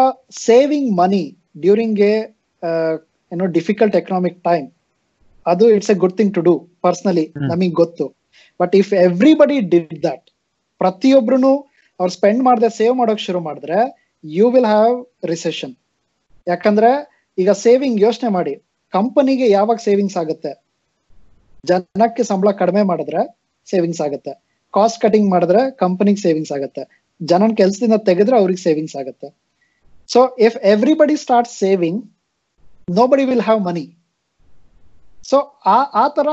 ಸೇವಿಂಗ್ 0.46 0.90
ಮನಿ 1.00 1.24
ಡ್ಯೂರಿಂಗ್ 1.64 2.00
ಎ 2.10 2.14
ಏನೋ 3.32 3.46
ಡಿಫಿಕಲ್ಟ್ 3.58 3.96
ಎಕನಾಮಿಕ್ 4.00 4.38
ಟೈಮ್ 4.50 4.66
ಅದು 5.46 5.64
it's 5.76 5.92
a 5.94 5.96
good 6.02 6.16
thing 6.18 6.32
to 6.36 6.42
do 6.48 6.54
personally. 6.86 7.24
ನಮಗೆ 7.52 7.74
ಗೊತ್ತು. 7.82 8.06
But 8.60 8.74
if 8.80 8.92
everybody 9.06 9.58
did 9.72 9.96
that 10.08 10.26
ಪ್ರತಿಯೊಬ್ರು 10.80 11.52
ಅವ್ರು 12.00 12.12
ಸ್ಪೆಂಡ್ 12.18 12.42
ಮಾಡದೆ 12.46 12.68
ಸೇವ್ 12.78 12.94
ಮಾಡೋಕೆ 13.00 13.22
ಶುರು 13.26 13.40
ಮಾಡಿದ್ರೆ 13.48 13.78
ಯು 14.24 14.46
ವಿಲ್ 14.54 14.68
ಹ್ಯಾವ್ 14.74 14.96
ರಿಸೆಷನ್ 15.32 15.74
ಯಾಕಂದ್ರೆ 16.46 16.90
ಈಗ 17.38 17.50
ಸೇವಿಂಗ್ 17.64 17.98
ಯೋಚನೆ 18.06 18.30
ಮಾಡಿ 18.36 18.54
ಕಂಪನಿಗೆ 18.96 19.46
ಯಾವಾಗ 19.58 19.78
ಸೇವಿಂಗ್ಸ್ 19.88 20.16
ಆಗುತ್ತೆ? 20.22 20.52
ಜನಕ್ಕೆ 21.70 22.22
ಸಂಬಳ 22.30 22.50
ಕಡಿಮೆ 22.62 22.82
ಮಾಡಿದ್ರೆ 22.90 23.20
ಸೇವಿಂಗ್ಸ್ 23.68 24.02
ಆಗುತ್ತೆ. 24.06 24.32
ಕಾಸ್ಟ್ 24.74 24.98
ಕಟಿಂಗ್ 25.04 25.28
ಮಾಡಿದ್ರೆ 25.34 25.62
ಕಂಪನಿಗೆ 25.82 26.20
ಸೇವಿಂಗ್ಸ್ 26.26 26.52
ಆಗುತ್ತೆ. 26.56 26.82
ಜನನ್ 27.20 27.54
ಕೆಲಸದಿಂದ 27.60 27.96
ತೆಗೆದ್ರೆ 28.08 28.36
ಅವ್ರಿಗೆ 28.40 28.60
ಸೇವಿಂಗ್ಸ್ 28.66 28.96
ಆಗುತ್ತೆ. 29.00 29.28
So 30.12 30.20
if 30.46 30.56
everybody 30.72 31.16
start 31.24 31.50
saving 31.62 32.00
nobody 33.12 33.24
will 33.30 33.44
have 33.48 33.62
money 33.68 33.86
so 35.30 35.38
ಆ 35.74 35.78
ಆ 36.02 36.04
ತರ 36.16 36.28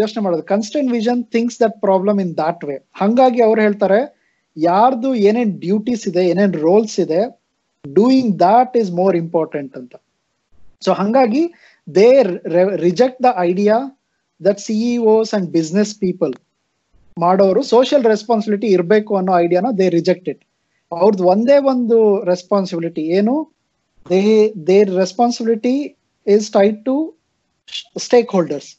ಯೋಚನೆ 0.00 0.20
ಮಾಡೋದು. 0.24 0.44
Constrained 0.52 0.90
vision 0.96 1.20
things 1.34 1.58
that 1.62 1.76
problem 1.86 2.18
in 2.24 2.32
that 2.40 2.64
way 2.68 2.76
ಹಂಗಾಗಿ 3.00 3.40
ಅವ್ರು 3.46 3.60
ಹೇಳ್ತಾರೆ, 3.66 4.00
ಯಾರ್ದು 4.56 5.10
ಏನೇನ್ 5.28 5.52
ಡ್ಯೂಟೀಸ್ 5.64 6.04
ಇದೆ, 6.10 6.22
ಏನೇನ್ 6.32 6.54
ರೋಲ್ಸ್ 6.66 6.96
ಇದೆ 7.04 7.20
doing 7.94 8.38
that 8.38 8.76
is 8.76 8.92
more 8.92 9.16
important 9.16 9.76
ಅಂತ. 9.76 9.94
ಸೊ 10.84 10.92
ಹಂಗಾಗಿ 10.92 11.52
they 11.94 12.22
reject 12.76 13.22
the 13.22 13.26
idea 13.38 14.02
that 14.44 14.58
CEOs 14.58 15.34
and 15.34 15.50
business 15.50 15.94
people 15.98 16.34
ಮಾಡೋರು 17.18 17.62
ಸೋಷಿಯಲ್ 17.62 18.04
ರೆಸ್ಪಾನ್ಸಿಬಿಲಿಟಿ 18.04 18.66
ಇರಬೇಕು 18.66 19.16
ಅನ್ನೋ 19.16 19.38
ಐಡಿಯಾನ 19.38 19.66
ದೇ 19.78 19.88
ರಿಜೆಕ್ಟ್ 19.88 20.28
ಇಟ್ 20.28 20.42
ಅವ್ರದ್ದು 20.92 21.24
ಒಂದೇ 21.24 21.58
ಒಂದು 21.58 22.24
ರೆಸ್ಪಾನ್ಸಿಬಿಲಿಟಿ 22.24 23.02
ಏನು? 23.02 23.56
They 24.08 24.52
their 24.66 24.96
responsibility 24.96 25.96
is 26.26 26.52
tied 26.52 26.84
to 26.84 27.14
stakeholders 28.30 28.76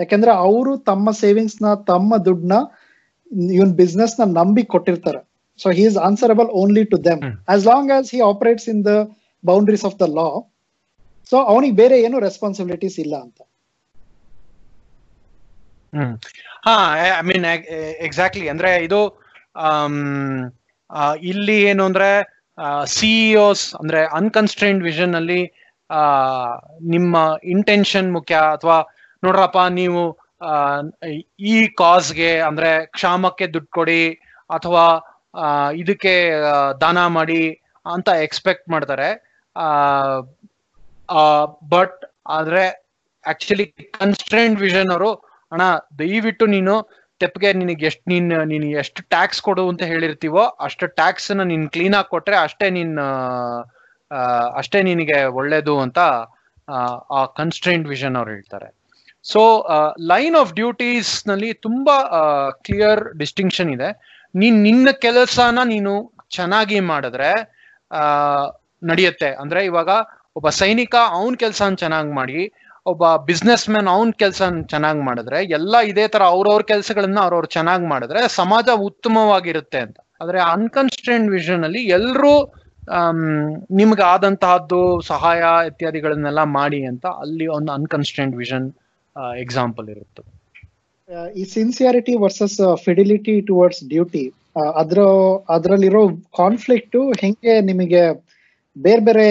ಯಾಕಂದ್ರೆ, 0.00 0.30
ಅವರು 0.30 0.76
ತಮ್ಮ 0.76 1.10
ಸೇವಿಂಗ್ಸ್ನ, 1.10 1.74
ತಮ್ಮ 1.74 2.16
ದುಡ್ಡನ್ನ, 2.16 2.52
ಇವನ್ 3.52 3.72
ಬಿಸ್ನೆಸ್ನ 3.72 4.24
ನಂಬಿ 4.24 4.62
ಕೊಟ್ಟಿರ್ತಾರೆ. 4.62 5.29
So 5.60 5.68
he 5.70 5.84
is 5.86 5.96
answerable 6.08 6.50
only 6.60 6.84
to 6.92 6.98
them 7.06 7.20
hmm. 7.22 7.34
As 7.48 7.64
long 7.66 7.90
as 7.96 8.10
he 8.14 8.20
operates 8.30 8.68
in 8.72 8.82
the 8.86 8.92
boundaries 9.44 9.84
of 9.88 9.96
the 9.96 10.08
law 10.18 10.28
so 11.32 11.36
ಅವನಿಗೆ 11.52 11.76
ಬೇರೆ 11.82 11.96
ಏನು 12.00 12.16
ರೆಸ್ಪಾನ್ಸಿಬಿಲಿಟೀಸ್ 12.26 12.98
ಇಲ್ಲ 13.04 13.14
ಅಂತ. 13.24 13.38
ಹಾ 16.66 16.74
ಐ 17.00 17.22
ಮೀನ್ 17.28 17.46
ಎಕ್ಸಾಕ್ಟ್ಲಿ 18.06 18.46
ಅಂದ್ರೆ 18.52 18.70
ಇದು 18.86 19.00
ಇಲ್ಲಿ 21.30 21.56
ಏನು 21.70 21.82
ಅಂದ್ರೆ 21.88 22.10
ಸಿಇಒಸ್ 22.94 23.64
ಅಂದ್ರೆ 23.80 24.00
ಅನ್ಕನ್ಸ್ಟ್ರೈನ್ಡ್ 24.18 24.82
ವಿಷನ್ 24.84 25.14
ಅಲ್ಲಿ 25.16 25.40
ನಿಮ್ಮ 26.90 27.14
ಇಂಟೆನ್ಷನ್ 27.54 28.10
ಮುಖ್ಯ. 28.16 28.36
ಅಥವಾ 28.56 28.78
ನೋಡ್ರಪ್ಪ 29.22 29.62
ನೀವು 29.80 30.02
ಈ 31.46 31.54
ಕಾಸ್ಗೆ 31.80 32.32
ಅಂದ್ರೆ 32.40 32.70
ಕ್ಷಾಮಕ್ಕೆ 32.96 33.46
ದುಡ್ಡು 33.54 33.70
ಕೊಡಿ 33.70 34.02
ಅಥವಾ 34.50 34.84
ಇದಕ್ಕೆ 35.74 36.14
ದಾನ 36.80 37.06
ಮಾಡಿ 37.06 37.42
ಅಂತ 37.86 38.08
ಎಕ್ಸ್ಪೆಕ್ಟ್ 38.08 38.68
ಮಾಡ್ತಾರೆ. 38.68 39.08
ಬಟ್ 41.70 41.98
ಆದ್ರೆ 42.26 42.64
ಆಕ್ಚುಲಿ 43.24 43.66
ಕನ್ಸ್ಟ್ರೆಂಟ್ 44.00 44.60
ವಿಷನ್ 44.60 44.90
ಅವರು 44.90 45.10
ಅಣ್ಣ 45.52 45.62
ದಯವಿಟ್ಟು 45.98 46.46
ನೀನು 46.46 46.74
ತೆಪ್ಪಿಗೆ 47.20 47.52
ನಿನಗೆ 47.52 47.86
ಎಷ್ಟು 47.86 48.10
ನೀನು 48.10 48.44
ನೀನು 48.44 48.66
ಎಷ್ಟು 48.70 49.02
ಟ್ಯಾಕ್ಸ್ 49.08 49.42
ಕೊಡು 49.42 49.68
ಅಂತ 49.68 49.82
ಹೇಳಿರ್ತೀವೋ 49.82 50.42
ಅಷ್ಟು 50.60 50.86
ಟ್ಯಾಕ್ಸ್ 50.86 51.32
ನೀನು 51.32 51.68
ಕ್ಲೀನ್ 51.68 51.94
ಆಗಿ 51.94 52.08
ಕೊಟ್ರೆ 52.08 52.36
ಅಷ್ಟೇ 52.36 52.70
ನಿನ್ನ 52.70 53.00
ಅಷ್ಟೇ 54.54 54.82
ನಿನಗೆ 54.82 55.24
ಒಳ್ಳೇದು 55.24 55.80
ಅಂತ 55.80 55.98
ಆ, 56.68 57.26
ಕನ್ಸ್ಟ್ರೆಂಟ್ 57.36 57.88
ವಿಷನ್ 57.88 58.16
ಅವ್ರು 58.16 58.30
ಹೇಳ್ತಾರೆ. 58.30 58.68
ಸೊ 59.24 59.40
ಲೈನ್ 60.06 60.36
ಆಫ್ 60.36 60.52
ಡ್ಯೂಟೀಸ್ನಲ್ಲಿ 60.54 61.52
ತುಂಬಾ 61.52 61.96
ಕ್ಲಿಯರ್ 62.64 63.18
ಡಿಸ್ಟಿಂಕ್ಷನ್ 63.18 63.70
ಇದೆ. 63.70 63.88
ನೀನ್ 64.34 64.62
ನಿನ್ನ 64.62 64.88
ಕೆಲಸನ 64.90 65.58
ನೀನು 65.64 66.12
ಚೆನ್ನಾಗಿ 66.30 66.80
ಮಾಡಿದ್ರೆ, 66.80 67.32
ಆ, 67.92 68.00
ನಡೆಯುತ್ತೆ. 68.82 69.26
ಅಂದ್ರೆ 69.26 69.64
ಇವಾಗ 69.64 69.88
ಒಬ್ಬ 70.36 70.48
ಸೈನಿಕ 70.48 70.94
ಅವನ್ 71.08 71.36
ಕೆಲಸ 71.36 71.62
ಚೆನ್ನಾಗಿ 71.74 72.12
ಮಾಡಿ, 72.12 72.52
ಒಬ್ಬ 72.86 73.16
ಬಿಸ್ನೆಸ್ 73.16 73.70
ಮ್ಯಾನ್ 73.70 73.88
ಅವನ್ 73.88 74.12
ಕೆಲಸ 74.12 74.42
ಚೆನ್ನಾಗಿ 74.68 75.00
ಮಾಡಿದ್ರೆ, 75.00 75.44
ಎಲ್ಲ 75.44 75.78
ಇದೇ 75.78 76.08
ತರ 76.08 76.22
ಅವ್ರವ್ರ 76.22 76.62
ಕೆಲಸಗಳನ್ನ 76.62 77.20
ಅವ್ರವ್ರು 77.20 77.46
ಚೆನ್ನಾಗಿ 77.46 77.86
ಮಾಡಿದ್ರೆ 77.86 78.28
ಸಮಾಜ 78.28 78.68
ಉತ್ತಮವಾಗಿರುತ್ತೆ 78.74 79.78
ಅಂತ. 79.78 80.00
ಆದ್ರೆ 80.22 80.40
ಅನ್ಕನ್ಸ್ಟೆಂಟ್ 80.40 81.30
ವಿಷನ್ 81.30 81.64
ಅಲ್ಲಿ 81.64 81.82
ಎಲ್ರೂ 81.82 82.54
ನಿಮ್ಗೆ 83.70 84.02
ಆದಂತಹದ್ದು 84.02 85.00
ಸಹಾಯ 85.00 85.42
ಇತ್ಯಾದಿಗಳನ್ನೆಲ್ಲ 85.66 86.42
ಮಾಡಿ 86.42 86.86
ಅಂತ 86.86 87.06
ಅಲ್ಲಿ 87.06 87.46
ಒಂದು 87.46 87.72
ಅನ್ಕನ್ಸ್ಟೆಂಟ್ 87.72 88.36
ವಿಷನ್ 88.36 88.72
ಎಕ್ಸಾಂಪಲ್ 89.38 89.88
ಇರುತ್ತೆ. 89.88 90.39
ಈ 91.34 91.44
sincerity 91.54 92.14
versus 92.24 92.56
fidelity 92.84 93.34
towards 93.48 93.82
duty 93.92 94.24
ಅದ್ರ, 94.80 95.00
ಅದ್ರಲ್ಲಿರೋ 95.48 96.02
ಕಾನ್ಫ್ಲಿಕ್ಟ್ 96.36 96.98
ಹೆಂಗೆ 97.22 97.54
ನಿಮಗೆ 97.70 98.02
ಬೇರೆ 98.76 99.02
ಬೇರೆ 99.08 99.26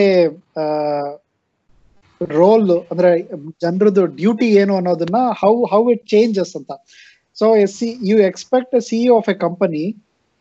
ರೋಲ್ 2.21 2.71
ಅಂದ್ರೆ 2.91 3.09
ಜನರದ್ದು 3.63 4.03
ಡ್ಯೂಟಿ 4.17 4.47
ಏನು 4.61 4.73
ಅನ್ನೋದನ್ನ 4.80 5.19
ಹೌ 5.41 5.53
ಹೌ 5.71 5.82
ಇಟ್ 5.93 6.03
ಚೇಂಜಸ್ 6.13 6.53
ಅಂತ. 6.59 6.71
So 7.38 7.45
see 7.75 7.88
you 8.09 8.17
expect 8.30 8.75
CEO 8.88 9.15
of 9.19 9.30
a 9.30 9.38
company 9.45 9.84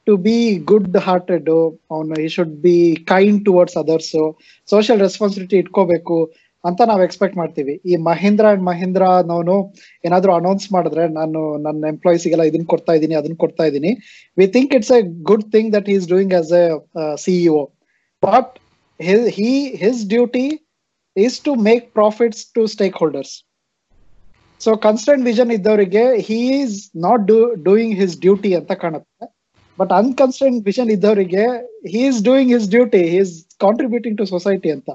to 0.07 0.15
be 0.27 0.37
good 0.71 0.97
hearted 1.07 1.51
ಅವನು 1.93 2.15
ಈ 2.25 2.29
should 2.37 2.57
be 2.67 2.77
kind 3.13 3.41
towards 3.47 3.79
others 3.83 4.13
social 4.69 5.01
responsibility 5.07 5.59
ಇಟ್ಕೋಬೇಕು 5.63 6.17
ಅಂತ 6.69 6.81
ನಾವು 6.91 7.03
ಎಕ್ಸ್ಪೆಕ್ಟ್ 7.07 7.37
ಮಾಡ್ತೀವಿ. 7.41 7.75
ಈ 7.91 7.97
ಮಹೇಂದ್ರ 8.11 8.47
ಅಂಡ್ 8.55 8.65
ಮಹೀಂದ್ರ 8.71 9.03
ನಾನು 9.33 9.57
ಏನಾದ್ರು 10.09 10.33
ಅನೌನ್ಸ್ 10.41 10.67
ಮಾಡಿದ್ರೆ 10.77 11.05
ನಾನು 11.19 11.41
ನನ್ನ 11.67 11.83
ಎಂಪ್ಲಾಯೀಸ್ಗೆಲ್ಲ 11.95 12.47
ಇದನ್ನ 12.51 12.69
ಕೊಡ್ತಾ 12.75 12.95
ಇದ್ದೀನಿ 12.99 13.17
ಅದನ್ನ 13.21 13.37
ಕೊಡ್ತಾ 13.45 13.67
ಇದ್ದೀನಿ 13.71 13.93
we 14.41 14.49
think 14.57 14.73
it's 14.79 14.93
a 14.99 15.01
good 15.31 15.47
thing 15.57 15.71
that 15.77 15.91
is 15.97 16.07
doing 16.15 16.35
as 16.41 16.53
a 16.63 16.65
CEO 17.25 17.63
but 18.23 18.53
he 19.41 19.51
his 19.85 20.01
duty 20.15 20.47
is 21.17 21.39
to 21.49 21.55
make 21.69 21.85
profits 22.01 22.45
to 22.59 22.65
stakeholders 23.03 23.35
so 24.61 24.71
constrained 24.87 25.25
vision 25.31 25.51
ಇದ್ದವರಿಗೆ 25.57 26.05
he 26.29 26.39
is 26.61 26.77
not 27.07 27.27
doing 27.69 27.95
his 28.01 28.15
duty 28.25 28.51
ಅಂತ 28.61 28.73
ಕಾಣುತ್ತೆ. 28.85 29.27
But 29.79 29.93
inconstant 29.99 30.61
vision 30.69 30.89
ಇದ್ದವರಿಗೆ 30.95 31.45
he 31.93 32.01
is 32.07 32.19
doing 32.29 32.51
his 32.55 32.67
duty 32.75 33.03
he 33.13 33.19
is 33.25 33.35
contributing 33.65 34.17
to 34.21 34.25
society 34.33 34.71
ಅಂತ. 34.77 34.89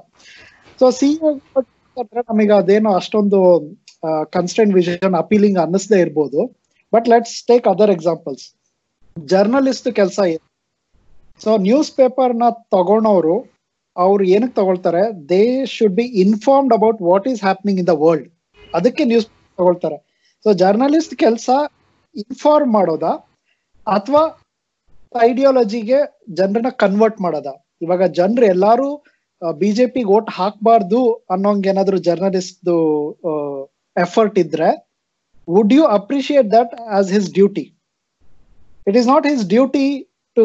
so 0.80 0.86
see 0.98 1.08
ನಮಗೆ 2.30 2.54
ಅದೇನೋ 2.60 2.90
ಅಷ್ಟೊಂದು 3.00 3.40
constant 4.36 4.72
vision 4.78 5.14
appealing 5.22 5.58
ಅನ್ನಿಸದೇ 5.64 5.98
ಇರ್ಬೋದು. 6.04 6.40
But 6.94 7.06
let's 7.12 7.36
take 7.50 7.66
other 7.72 7.92
examples 7.96 8.44
journalist 9.16 9.88
ಕೆಲಸ 10.00 10.18
ಏನು? 10.34 10.44
ಸೊ 11.44 11.50
ನ್ಯೂಸ್ 11.66 11.90
ಪೇಪರ್ನ 12.00 12.46
ತಗೊಂಡವರು 12.74 13.36
ಅವ್ರು 13.96 14.22
ಏನಕ್ಕೆ 14.34 14.56
ತಗೊಳ್ತಾರೆ? 14.60 15.02
They 15.32 15.42
should 15.74 15.96
be 16.00 16.06
informed 16.24 16.74
about 16.78 17.00
what 17.10 17.26
is 17.32 17.40
happening 17.46 17.80
in 17.82 17.88
the 17.92 17.94
world 18.04 18.28
ಅದಕ್ಕೆ 18.78 19.04
ನ್ಯೂಸ್ 19.12 19.26
ತಗೊಳ್ತಾರೆ. 19.60 19.98
ಸೊ 20.44 20.52
ಜರ್ನಲಿಸ್ಟ್ 20.62 21.14
ಕೆಲಸ 21.24 21.48
ಇನ್ಫಾರ್ಮ್ 22.22 22.72
ಮಾಡೋದಾ? 22.78 23.12
ಅಥವಾ 23.86 24.22
ಐಡಿಯಾಲಜಿಗೆ 25.28 25.98
ಜನರನ್ನ 26.38 26.70
ಕನ್ವರ್ಟ್ 26.82 27.20
ಮಾಡೋದ? 27.24 27.48
ಇವಾಗ 27.84 28.04
ಜನರು 28.18 28.46
ಎಲ್ಲಾರು 28.54 28.88
ಬಿಜೆಪಿಗೆ 29.62 30.10
ಓಟ್ 30.16 30.30
ಹಾಕ್ಬಾರ್ದು 30.38 31.00
ಅನ್ನೋಂಗ್ 31.34 31.66
ಏನಾದ್ರು 31.72 31.98
ಜರ್ನಲಿಸ್ಟ್ 32.08 32.70
ಎಫರ್ಟ್ 33.96 34.38
ಇದ್ರೆ 34.44 34.70
would 35.48 35.72
you 35.78 35.84
appreciate 35.98 36.48
that 36.56 36.74
as 36.98 37.10
his 37.16 37.28
duty 37.38 37.66
it 38.88 38.96
is 39.00 39.08
not 39.12 39.26
his 39.32 39.44
duty 39.54 39.86
to 40.36 40.44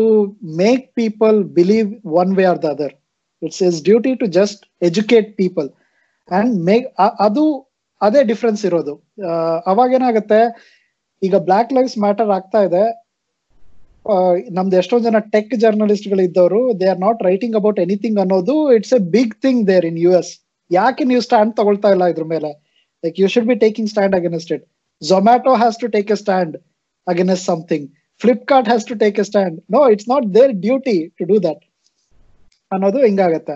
make 0.64 0.84
people 1.02 1.38
believe 1.60 1.90
one 2.22 2.34
way 2.40 2.46
or 2.52 2.62
the 2.66 2.70
other 2.76 2.94
it's 3.42 3.62
his 3.68 3.80
duty 3.90 4.12
to 4.22 4.28
just 4.40 4.62
educate 4.90 5.30
people 5.42 5.70
and 6.38 6.54
make 6.70 6.86
ಅದು, 7.28 7.44
ಅದೇ 8.02 8.22
difference 8.32 8.64
ಇರೋದು. 8.70 8.94
ಅವಾಗ 9.72 9.90
ಏನಾಗುತ್ತೆ, 9.98 10.40
ಈಗ 11.22 11.36
block 11.48 11.72
lives 11.78 11.96
matter 12.04 12.32
ಆಗ್ತಾ 12.36 12.60
ಇದೆ. 12.68 12.84
ನಮ್ದು 14.58 14.76
ಎಷ್ಟೊಂದ್ 14.82 15.06
ಜನ 15.08 15.20
ಟೆಕ್ 15.34 15.54
ಜರ್ನಲಿಸ್ಟ್ಗಳು 15.64 16.22
ಇದ್ದವರು 16.28 16.62
they 16.80 16.88
are 16.93 17.02
not 17.06 17.20
writing 17.30 17.56
about 17.60 17.80
anything 17.86 18.20
ಅನ್ನೋದು 18.24 18.56
it's 18.76 18.93
a 18.97 19.02
big 19.16 19.36
thing 19.45 19.62
there 19.72 19.86
in 19.89 20.00
U 20.06 20.12
S 20.20 20.32
ಯಾಕೆ 20.72 21.04
ನೀವು 21.12 21.22
ಸ್ಟ್ಯಾಂಡ್ 21.28 21.54
ತಗೊಳ್ತಾ 21.60 21.89
ಇಲ್ಲ 21.95 22.06
ಇದ್ರ 22.14 22.26
ಮೇಲೆ? 22.34 22.52
Like 23.04 23.18
you 23.22 23.28
should 23.34 23.50
be 23.52 23.58
taking 23.66 23.89
stand 23.93 24.16
against 24.20 24.52
it 24.56 24.64
Zomato 25.02 25.54
has 25.62 25.78
to 25.84 25.89
take 25.95 26.12
a 26.16 26.18
stand 26.24 26.56
against 27.08 27.45
something 27.52 27.88
Flipkart 28.22 28.70
has 28.72 28.86
to 28.89 28.95
take 29.04 29.20
a 29.24 29.26
stand 29.30 29.58
no 29.76 29.82
it's 29.93 30.10
not 30.14 30.26
their 30.38 30.54
duty 30.66 30.97
to 31.20 31.26
do 31.32 31.38
that 31.47 31.62
ಅನ್ನೋದು 32.72 33.00
ಹಿಂಗಾಗತ್ತೆ. 33.06 33.56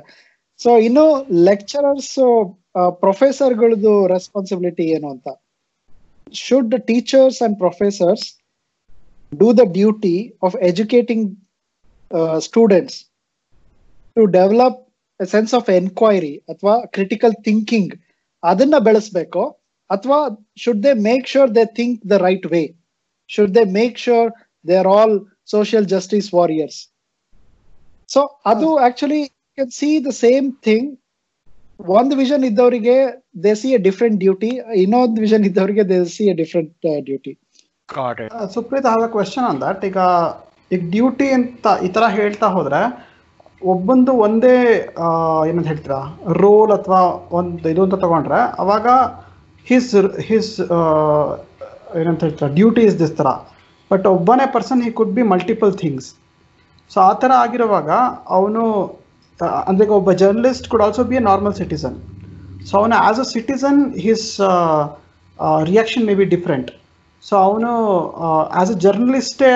so 0.59 0.69
ಇನ್ನು 0.87 1.05
lecturers 1.49 2.13
ಪ್ರೊಫೆಸರ್ಗಳದ್ದು 3.01 3.93
responsibility 4.15 4.85
ಏನು 4.95 5.07
ಅಂತ? 5.15 5.27
Should 6.45 6.73
teachers 6.89 7.39
and 7.45 7.57
professors 7.63 8.25
do 9.33 9.53
the 9.53 9.65
duty 9.67 10.17
of 10.41 10.55
educating 10.61 11.21
uh, 12.11 12.39
students 12.41 12.95
to 14.17 14.27
develop 14.29 14.73
a 15.19 15.25
sense 15.25 15.53
of 15.53 15.65
enquiry 15.75 16.33
ಅಥವಾ 16.51 16.75
critical 16.95 17.35
thinking 17.47 17.93
ಅದನ್ನ 18.43 18.75
ಬೆಳೆಸ್ಬೇಕು 18.87 19.43
ಅಥವಾ 19.89 20.19
should 20.63 20.81
they 20.85 20.93
make 21.07 21.27
sure 21.33 21.51
they 21.57 21.63
think 21.79 21.99
the 22.11 22.17
right 22.25 22.47
way 22.53 22.63
should 23.29 23.53
they 23.57 23.63
make 23.77 23.97
sure 23.97 24.29
they 24.65 24.75
are 24.81 24.89
all 24.97 25.15
social 25.53 25.87
justice 25.93 26.27
warriors 26.39 26.79
so 28.09 28.21
ಅದು 28.51 28.67
actually 28.87 29.21
can 29.57 29.73
see 29.79 29.91
the 30.07 30.13
same 30.23 30.47
thing 30.67 30.89
ಒಂದು 31.97 32.15
vision 32.15 32.43
ಇದ್ದವರಿಗೆ 32.49 32.97
they 33.43 33.53
see 33.61 33.69
a 33.77 33.79
different 33.87 34.17
duty 34.19 34.51
ಇನ್ನೊಂದು 34.83 35.21
vision 35.21 35.45
ಇದ್ದವರಿಗೆ 35.49 35.83
they 35.91 35.97
see 36.15 36.25
a 36.31 36.35
different 36.41 36.71
duty 37.05 37.33
Got 37.89 38.17
it 38.23 38.33
Supreet 38.53 38.85
have 38.89 39.01
a 39.05 39.07
question 39.15 39.45
on 39.47 39.57
ಈಗ 39.87 39.99
ಈಗ 40.73 40.81
duty 40.93 41.27
ಅಂತ 41.37 41.65
ಈ 41.85 41.89
ತರ 41.95 42.05
ಹೇಳ್ತಾ 42.19 42.47
ಹೋದ್ರೆ, 42.55 42.79
ಒಬ್ಬಂದು 43.73 44.11
ಒಂದೇ 44.25 44.55
ಏನಂತ 45.49 45.65
ಹೇಳ್ತೀರಾ 45.71 45.99
ರೋಲ್ 46.41 46.71
ಅಥವಾ 46.77 46.99
ಒಂದು 47.39 47.67
ಇದು 47.73 47.81
ಅಂತ 47.85 47.97
ತಗೊಂಡ್ರೆ, 48.03 48.39
ಅವಾಗ 48.63 48.87
ಹಿಸ್ 49.67 49.89
ಹಿಸ್ 50.29 50.51
ಏನಂತ 52.01 52.19
ಹೇಳ್ತೀರಾ 52.25 52.49
ಡ್ಯೂಟಿ 52.59 52.83
ಇಸ್ 52.89 52.97
ದಿಸ್ 53.01 53.13
ಥರ 53.19 53.31
ಬಟ್ 53.91 54.07
ಒಬ್ಬನೇ 54.15 54.45
person 54.55 54.81
he 54.85 54.91
could 54.99 55.13
be 55.17 55.25
multiple 55.33 55.73
things 55.83 56.09
so 56.91 56.99
ಆ 57.09 57.11
ಥರ 57.23 57.31
ಆಗಿರುವಾಗ, 57.45 57.89
ಅವನು 58.37 58.63
ಅಂದರೆ 59.69 59.93
ಒಬ್ಬ 59.99 60.11
journalist 60.23 60.67
could 60.71 60.83
also 60.87 61.03
be 61.11 61.17
a 61.21 61.23
normal 61.31 61.55
citizen 61.61 61.97
so 62.69 62.73
ಅವನು 62.81 62.97
as 63.09 63.21
a 63.25 63.27
citizen 63.35 63.81
his 64.07 64.27
reaction 65.71 66.05
may 66.09 66.15
be 66.21 66.25
different 66.35 66.69
so 67.27 67.33
ಅವನು 67.47 67.71
ಆಸ್ 68.61 68.71
ಅ 68.75 68.77
ಜರ್ನಲಿಸ್ಟೇ 68.85 69.51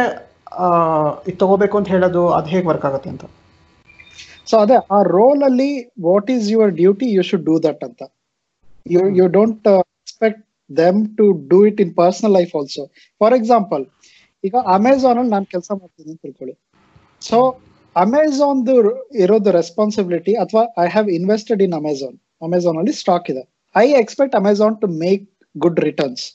ಇದು 1.29 1.37
ತಗೋಬೇಕು 1.41 1.75
ಅಂತ 1.79 1.89
ಹೇಳೋದು 1.95 2.21
ಅದು 2.37 2.47
ಹೇಗೆ 2.53 2.65
ವರ್ಕ್ 2.71 2.85
ಆಗುತ್ತೆ 2.89 3.09
ಅಂತ. 3.13 3.25
ಸೊ 4.49 4.55
ಅದೇ, 4.63 4.77
ಆ 4.95 4.99
ರೋಲ್ 5.17 5.41
ಅಲ್ಲಿ 5.47 5.71
what 6.07 6.29
is 6.35 6.45
your 6.53 6.71
duty 6.81 7.07
you 7.17 7.23
should 7.29 7.45
do 7.49 7.55
that 7.67 7.81
ಅಂತ. 7.87 8.01
You 8.93 9.01
you 9.19 9.25
don't 9.37 9.67
expect 9.73 10.43
them 10.81 10.99
to 11.17 11.25
do 11.51 11.59
it 11.69 11.79
in 11.85 11.91
personal 12.01 12.33
life 12.39 12.53
also 12.59 12.83
for 13.21 13.35
example 13.39 13.83
ಈಗ 14.43 14.55
ಅಮೆಝಾನ್ 14.77 15.17
ಅಲ್ಲಿ 15.21 15.33
ನಾನು 15.35 15.47
ಕೆಲಸ 15.55 15.69
ಮಾಡ್ತೀನಿ 15.81 16.09
ಅಂತ 16.13 16.19
ತಿಳ್ಕೊಳ್ಳಿ. 16.25 16.55
ಸೊ 17.29 17.37
ಅಮೆಝಾನ್ 17.95 18.63
ಇರೋದು 19.23 19.51
ರೆಸ್ಪಾನ್ಸಿಬಿಲಿಟಿ 19.59 20.33
ಅಥವಾ 20.43 20.63
I 20.83 20.87
have 20.95 21.07
invested 21.19 21.61
in 21.67 21.75
Amazon 21.81 22.17
Amazon 22.47 22.77
ಅಲ್ಲಿ 22.81 22.93
ಸ್ಟಾಕ್ 23.03 23.29
ಇದೆ. 23.33 23.43
I 23.75 23.87
expect 24.01 24.35
Amazon 24.41 24.75
to 24.83 24.89
make 25.05 25.23
good 25.55 25.79
returns 25.87 26.25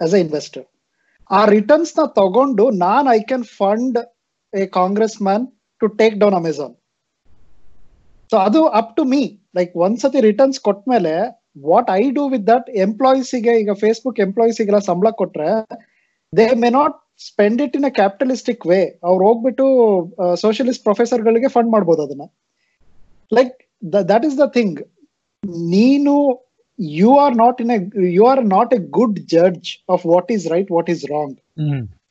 as 0.00 0.14
a 0.14 0.20
investor 0.20 0.66
ಆ 1.30 1.40
ರಿಟರ್ನ್ಸ್ನ 1.46 2.04
ತಗೊಂಡು 2.16 2.64
ನಾನ್ 2.84 3.08
I 3.12 3.18
can 3.22 3.46
fund 3.58 3.98
a 4.52 4.64
congressman 5.22 5.44
to 5.80 5.88
take 6.00 6.16
down 6.18 6.36
Amazon 6.40 6.74
so 8.32 8.38
ಅದು 8.38 8.60
ಅಪ್ 8.80 8.90
ಟು 8.96 9.04
ಮೀ 9.12 9.22
ಲೈಕ್ 9.56 9.72
ಒಂದ್ಸತಿ 9.76 10.20
returns 10.20 10.58
ಕೊಟ್ಮೇಲೆ 10.60 11.14
what 11.64 11.88
I 11.92 12.02
do 12.10 12.24
with 12.28 12.46
that 12.46 12.66
ಎಂಪ್ಲಾಯೀಸ್ಗೆ 12.84 13.54
ಈಗ 13.60 13.72
Facebook 13.80 14.20
ಎಂಪ್ಲಾಯೀಸ್ಗೆಲ್ಲ 14.20 14.80
ಸಂಬಳ 14.90 15.10
ಕೊಟ್ರೆ 15.20 15.48
they 16.32 16.46
may 16.56 16.70
not 16.70 16.96
spend 17.20 17.60
it 17.62 17.74
in 17.76 17.86
a 17.86 17.92
capitalistic 17.96 18.62
way 18.66 18.78
ಅವ್ರು 19.04 19.22
ಹೋಗ್ಬಿಟ್ಟು 19.26 19.64
ಸೋಷಿಯಲಿಸ್ಟ್ 20.34 20.84
ಪ್ರೊಫೆಸರ್ಗಳಿಗೆ 20.84 21.48
ಫಂಡ್ 21.48 21.70
ಮಾಡ್ಬೋದು 21.70 22.02
ಅದನ್ನ. 22.02 22.26
Like 23.32 23.56
that 24.10 24.24
is 24.24 24.38
the 24.38 24.46
thing 24.54 24.78
ನೀನು 25.74 26.14
you 26.98 27.10
are 27.18 27.34
not 27.34 27.58
in 27.62 27.72
you 28.18 28.24
are 28.26 28.42
not 28.46 28.74
a 28.74 28.80
good 28.98 29.18
judge 29.34 29.70
of 29.88 30.06
what 30.06 30.30
what 30.32 30.46
right 30.54 30.70
what 30.70 30.90
is 30.90 31.04
wrong 31.10 31.36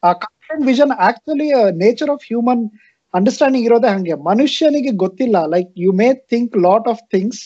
ಆ 0.03 0.11
confident 0.13 0.65
vision 0.65 0.91
actually 1.07 1.47
nature 1.76 2.09
of 2.09 2.24
human 2.30 2.63
understanding 3.13 3.65
ಇರೋದೇ 3.65 3.88
ಹಂಗೆ. 3.88 4.15
ಮನುಷ್ಯನಿಗೆ 4.32 4.91
ಗೊತ್ತಿಲ್ಲ 5.03 5.38
like 5.45 5.70
you 5.78 5.91
may 5.91 6.13
think 6.34 6.57
lot 6.57 6.88
of 6.88 7.01
things 7.15 7.41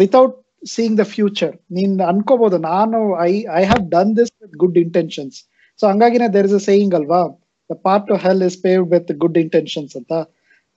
without 0.00 0.36
seeing 0.74 0.98
the 0.98 1.02
future 1.02 1.54
ನೀನ್ 1.70 2.00
ಅನ್ಕೋಬಹುದು 2.02 2.58
ನಾನು 2.58 2.98
I 3.28 3.32
I 3.60 3.62
have 3.64 3.84
done 3.88 4.12
this 4.16 4.32
with 4.42 4.56
good 4.56 4.78
intentions 4.78 5.36
so 5.80 5.86
ಹಂಗಾಗಿನೇ 5.90 6.28
there 6.28 6.46
is 6.46 6.54
a 6.54 6.64
saying 6.70 6.94
ಅಲ್ವಾ 6.94 7.22
the 7.70 7.76
path 7.88 8.06
to 8.06 8.14
hell 8.26 8.42
is 8.42 8.58
paved 8.62 8.88
with 8.94 9.12
good 9.24 9.38
intentions 9.38 9.94
ಅಂತ. 9.96 10.12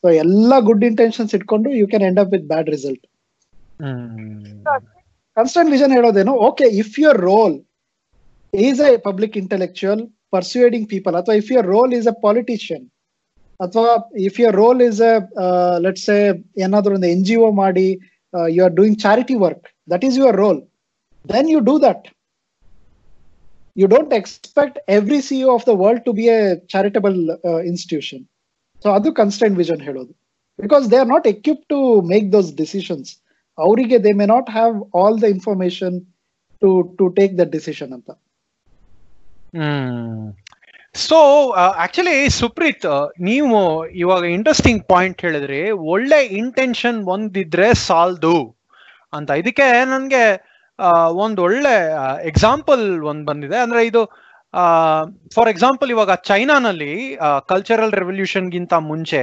so 0.04 0.10
ಎಲ್ಲ 0.10 0.54
good 0.60 0.84
intentions 0.84 1.34
ಇಟ್ಕೊಂಡು 1.36 1.70
you 1.72 1.88
can 1.88 2.04
end 2.04 2.20
up 2.20 2.32
with 2.32 2.48
bad 2.48 2.70
result 2.70 3.06
constrained 5.38 5.72
vision 5.76 5.94
ಹೇಳೋದೇನು 5.98 6.34
okay 6.48 6.66
if 6.82 6.98
your 7.04 7.20
role 7.30 7.56
is 8.54 8.82
a 8.88 8.92
public 9.08 9.36
intellectual 9.44 10.02
persuading 10.34 10.88
people 10.94 11.16
ಅಥವಾ 11.20 11.36
if 11.42 11.50
your 11.54 11.70
role 11.76 11.94
is 12.00 12.08
a 12.12 12.16
politician 12.26 12.86
ಅಥವಾ 13.60 13.92
if 14.28 14.38
your 14.42 14.58
role 14.62 14.82
is 14.88 15.02
a 15.10 15.14
let's 15.86 16.10
a 16.16 16.20
ಏನಾದ್ರೂ 16.66 16.94
ಒಂದು 16.96 17.10
N 17.16 17.24
G 17.26 17.36
O 17.46 17.50
ಮಾಡಿ 17.62 17.88
you 18.50 18.62
are 18.64 18.76
doing 18.80 19.00
charity 19.06 19.38
work 19.46 19.66
that 19.94 20.06
is 20.10 20.18
your 20.22 20.38
role 20.44 20.60
then 21.26 21.50
you 21.54 21.62
do 21.70 21.76
that 21.88 22.06
you 23.78 23.88
don't 23.88 24.14
expect 24.20 24.78
every 24.98 25.20
CEO 25.28 25.52
of 25.58 25.66
the 25.70 25.74
world 25.82 26.04
to 26.08 26.14
be 26.20 26.26
a 26.36 26.40
charitable 26.74 27.18
institution 27.72 28.24
so 28.86 28.90
ಅದು 28.98 29.10
constant 29.14 29.56
vision 29.58 29.82
ಹೇಳೋದು. 29.82 30.12
Because 30.60 30.86
they 30.92 30.98
are 31.04 31.12
not 31.14 31.28
equip 31.34 31.64
to 31.70 31.78
make 32.12 32.26
those 32.32 32.50
decisions 32.56 33.10
ಅವರಿಗೆ 33.58 33.98
they 34.04 34.12
may 34.14 34.26
not 34.26 34.50
have 34.50 34.76
all 34.96 35.18
the 35.22 35.28
information 35.36 35.96
to 36.62 36.70
to 37.00 37.06
take 37.20 37.34
the 37.38 37.46
decision 37.52 37.94
ಅಂತ. 37.94 38.10
So 40.96 41.18
actually 41.84 42.18
Supreeth 42.32 42.86
ನೀವು 43.22 43.60
ಇವಾಗ 43.96 44.24
interesting 44.30 44.82
point 44.88 45.22
ಹೇಳಿದ್ರಿ. 45.22 45.62
ಒಳ್ಳೆ 45.94 46.20
intention 46.42 47.00
ಒಂದಿದ್ರೆ 47.08 47.70
ಸಾಲ್ದು 47.88 48.38
ಅಂತ. 49.14 49.30
ಇದಕ್ಕೆ 49.42 49.68
ನನ್ಗೆ 49.86 50.24
ಒಂದ್ 51.24 51.40
ಒಳ್ಳೆ 51.40 51.74
ಎಕ್ಸಾಂಪಲ್ 52.28 52.84
ಒಂದ್ 53.04 53.26
ಬಂದಿದೆ. 53.26 53.58
ಅಂದ್ರೆ 53.58 53.82
ಇದು 53.86 54.02
ಫಾರ್ 55.36 55.50
ಎಕ್ಸಾಂಪಲ್ 55.52 55.92
ಇವಾಗ 55.94 56.14
ಚೈನಾನಲ್ಲಿ 56.30 56.94
ಕಲ್ಚರಲ್ 57.52 57.94
ರೆವಲ್ಯೂಷನ್ಗಿಂತ 58.02 58.74
ಮುಂಚೆ 58.90 59.22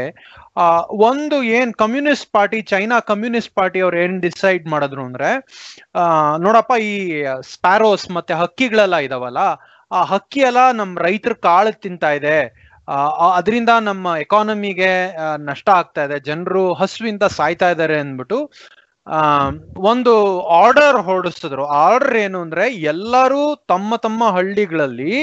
ಒಂದು 1.11 1.37
ಏನ್ 1.59 1.73
communist 1.83 2.29
party 2.37 2.61
China 2.73 2.97
communist 3.11 3.53
party 3.59 3.81
ಅವ್ರು 3.87 3.99
ಏನ್ 4.05 4.17
ಡಿಸೈಡ್ 4.27 4.65
ಮಾಡಿದ್ರು 4.73 5.03
ಅಂದ್ರೆ 5.09 5.31
ನೋಡಪ್ಪ 6.47 6.73
ಈ 6.89 6.95
ಸ್ಪ್ಯಾರೋಸ್ 7.53 8.07
ಮತ್ತೆ 8.17 8.35
ಹಕ್ಕಿಗಳೆಲ್ಲ 8.43 8.99
ಇದಾವಲ್ಲ, 9.07 9.43
ಆ 9.91 10.01
ಹಕ್ಕಿ 10.13 10.43
ಎಲ್ಲ 10.49 10.63
ನಮ್ 10.81 10.91
ರೈತರ 11.07 11.35
ಕಾಳು 11.49 11.73
ತಿಂತಾ 11.87 12.11
ಇದೆ 12.19 12.37
ಅದರಿಂದ 13.39 13.71
ನಮ್ಮ 13.89 14.07
ಎಕಾನಮಿಗೆ 14.25 14.93
ನಷ್ಟ 15.49 15.69
ಆಗ್ತಾ 15.81 16.03
ಇದೆ, 16.07 16.17
ಜನರು 16.29 16.63
ಹಸುವಿಂದ 16.81 17.25
ಸಾಯ್ತಾ 17.39 17.69
ಇದ್ದಾರೆ 17.75 17.97
ಅಂದ್ಬಿಟ್ಟು 18.05 18.39
ಒಂದು 19.91 20.13
ಆರ್ಡರ್ 20.63 20.99
ಹೊರಡಿಸಿದ್ರು. 21.07 21.65
ಆರ್ಡರ್ 21.85 22.17
ಏನು 22.17 22.39
ಅಂದ್ರೆ 22.41 22.65
ಎಲ್ಲರೂ 22.93 23.43
ತಮ್ಮ 23.73 23.97
ತಮ್ಮ 23.97 24.29
ಹಳ್ಳಿಗಳಲ್ಲಿ 24.37 25.15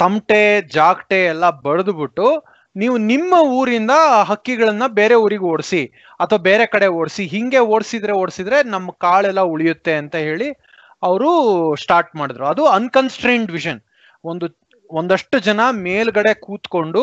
ತಮಟೆ, 0.00 0.42
ಜಾಕ್ಟೆ 0.78 1.18
ಎಲ್ಲ 1.24 1.46
ಬಡಿದ್ಬಿಟ್ಟು 1.66 2.28
ನೀವು 2.76 2.96
ನಿಮ್ಮ 3.12 3.34
ಊರಿಂದ 3.58 3.94
ಹಕ್ಕಿಗಳನ್ನ 4.30 4.84
ಬೇರೆ 4.98 5.14
ಊರಿಗೆ 5.24 5.46
ಓಡಿಸಿ 5.52 5.82
ಅಥವಾ 6.20 6.40
ಬೇರೆ 6.48 6.66
ಕಡೆ 6.66 6.88
ಓಡಿಸಿ, 7.00 7.22
ಹಿಂಗೆ 7.26 7.60
ಓಡಿಸಿದ್ರೆ 7.74 8.14
ಓಡಿಸಿದ್ರೆ 8.22 8.58
ನಮ್ಮ 8.74 8.90
ಕಾಳೆಲ್ಲ 9.04 9.42
ಉಳಿಯುತ್ತೆ 9.54 9.94
ಅಂತ 10.02 10.16
ಹೇಳಿ 10.28 10.48
ಅವರು 11.02 11.30
ಸ್ಟಾರ್ಟ್ 11.82 12.12
ಮಾಡಿದ್ರು. 12.16 12.46
ಅದು 12.46 12.62
ಅನ್ಕನ್ಸ್ಟ್ರೈನ್ಡ್ 12.78 13.50
ವಿಷನ್ 13.50 13.80
ಒಂದು, 14.24 14.46
ಒಂದಷ್ಟು 14.90 15.36
ಜನ 15.48 15.60
ಮೇಲ್ಗಡೆ 15.86 16.32
ಕೂತ್ಕೊಂಡು 16.46 17.02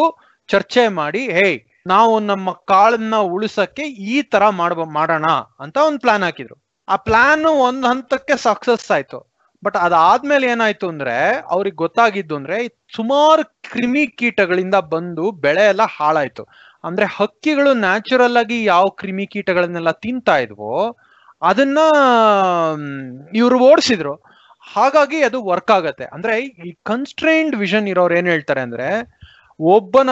ಚರ್ಚೆ 0.50 0.84
ಮಾಡಿ 1.00 1.22
ಹೇ 1.38 1.48
ನಾವು 1.88 2.20
ನಮ್ಮ 2.20 2.52
ಕಾಳನ್ನ 2.52 3.16
ಉಳಿಸಕ್ಕೆ 3.16 3.82
ಈ 3.82 4.22
ತರ 4.22 4.50
ಮಾಡ್ಬ, 4.50 4.84
ಮಾಡೋಣ 4.84 5.26
ಅಂತ 5.60 5.78
ಒಂದು 5.78 6.00
ಪ್ಲಾನ್ 6.00 6.24
ಹಾಕಿದ್ರು. 6.24 6.56
ಆ 6.90 6.96
ಪ್ಲಾನ್ 6.96 7.46
ಒಂದ್ 7.46 7.86
ಹಂತಕ್ಕೆ 7.86 8.38
ಸಕ್ಸಸ್ 8.38 8.92
ಆಯ್ತು. 8.92 9.32
ಬಟ್ 9.64 9.78
ಅದಾದ್ಮೇಲೆ 9.78 10.48
ಏನಾಯ್ತು 10.48 10.88
ಅಂದ್ರೆ, 10.88 11.44
ಅವ್ರಿಗೆ 11.50 11.76
ಗೊತ್ತಾಗಿದ್ದು 11.76 12.36
ಅಂದ್ರೆ 12.36 12.68
ಸುಮಾರು 12.96 13.44
ಕ್ರಿಮಿ 13.72 14.08
ಕೀಟಗಳಿಂದ 14.08 14.76
ಬಂದು 14.76 15.32
ಬೆಳೆ 15.32 15.68
ಎಲ್ಲ 15.68 15.82
ಹಾಳಾಯ್ತು. 15.98 16.48
ಅಂದ್ರೆ 16.84 17.06
ಹಕ್ಕಿಗಳು 17.06 17.74
ನ್ಯಾಚುರಲ್ 17.74 18.38
ಆಗಿ 18.38 18.64
ಯಾವ 18.64 18.86
ಕ್ರಿಮಿ 18.86 19.28
ಕೀಟಗಳನ್ನೆಲ್ಲ 19.28 19.92
ತಿಂತಾ 19.92 20.38
ಇದ್ವೋ, 20.38 20.98
ಅದನ್ನ 21.42 21.78
ಇವ್ರು 23.36 23.60
ಓಡಿಸಿದ್ರು. 23.60 24.14
ಹಾಗಾಗಿ 24.74 25.24
ಅದು 25.24 25.46
ವರ್ಕ್ 25.46 25.72
ಆಗತ್ತೆ. 25.72 26.04
ಅಂದ್ರೆ 26.04 26.44
ಈ 26.44 26.74
ಕನ್ಸ್ಟ್ರೈನ್ಡ್ 26.84 27.56
ವಿಷನ್ 27.56 27.88
ಇರೋರು 27.88 28.16
ಏನ್ 28.16 28.28
ಹೇಳ್ತಾರೆ 28.28 28.62
ಅಂದ್ರೆ, 28.62 29.20
ಒಬ್ಬನ 29.60 30.10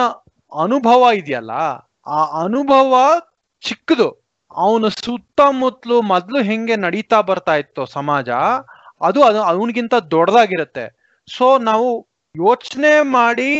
ಅನುಭವ 0.56 1.02
ಇದೆಯಲ್ಲ, 1.14 1.52
ಆ 2.08 2.20
ಅನುಭವ 2.42 2.92
ಚಿಕ್ಕದು. 3.62 4.08
ಅವನ 4.56 4.88
ಸುತ್ತಮುತ್ತಲು 4.98 5.96
ಮೊದ್ಲು 6.06 6.38
ಹೆಂಗೆ 6.42 6.76
ನಡೀತಾ 6.84 7.18
ಬರ್ತಾ 7.22 7.54
ಇತ್ತು 7.56 7.82
ಸಮಾಜ, 7.92 8.28
ಅದು 9.00 9.20
ಅದು, 9.22 9.40
ಅವನಿಗಿಂತ 9.50 9.94
ದೊಡ್ಡದಾಗಿರುತ್ತೆ. 10.12 10.84
ಸೊ 11.28 11.46
ನಾವು 11.64 11.88
ಯೋಚನೆ 12.34 12.92
ಮಾಡಿ 13.12 13.50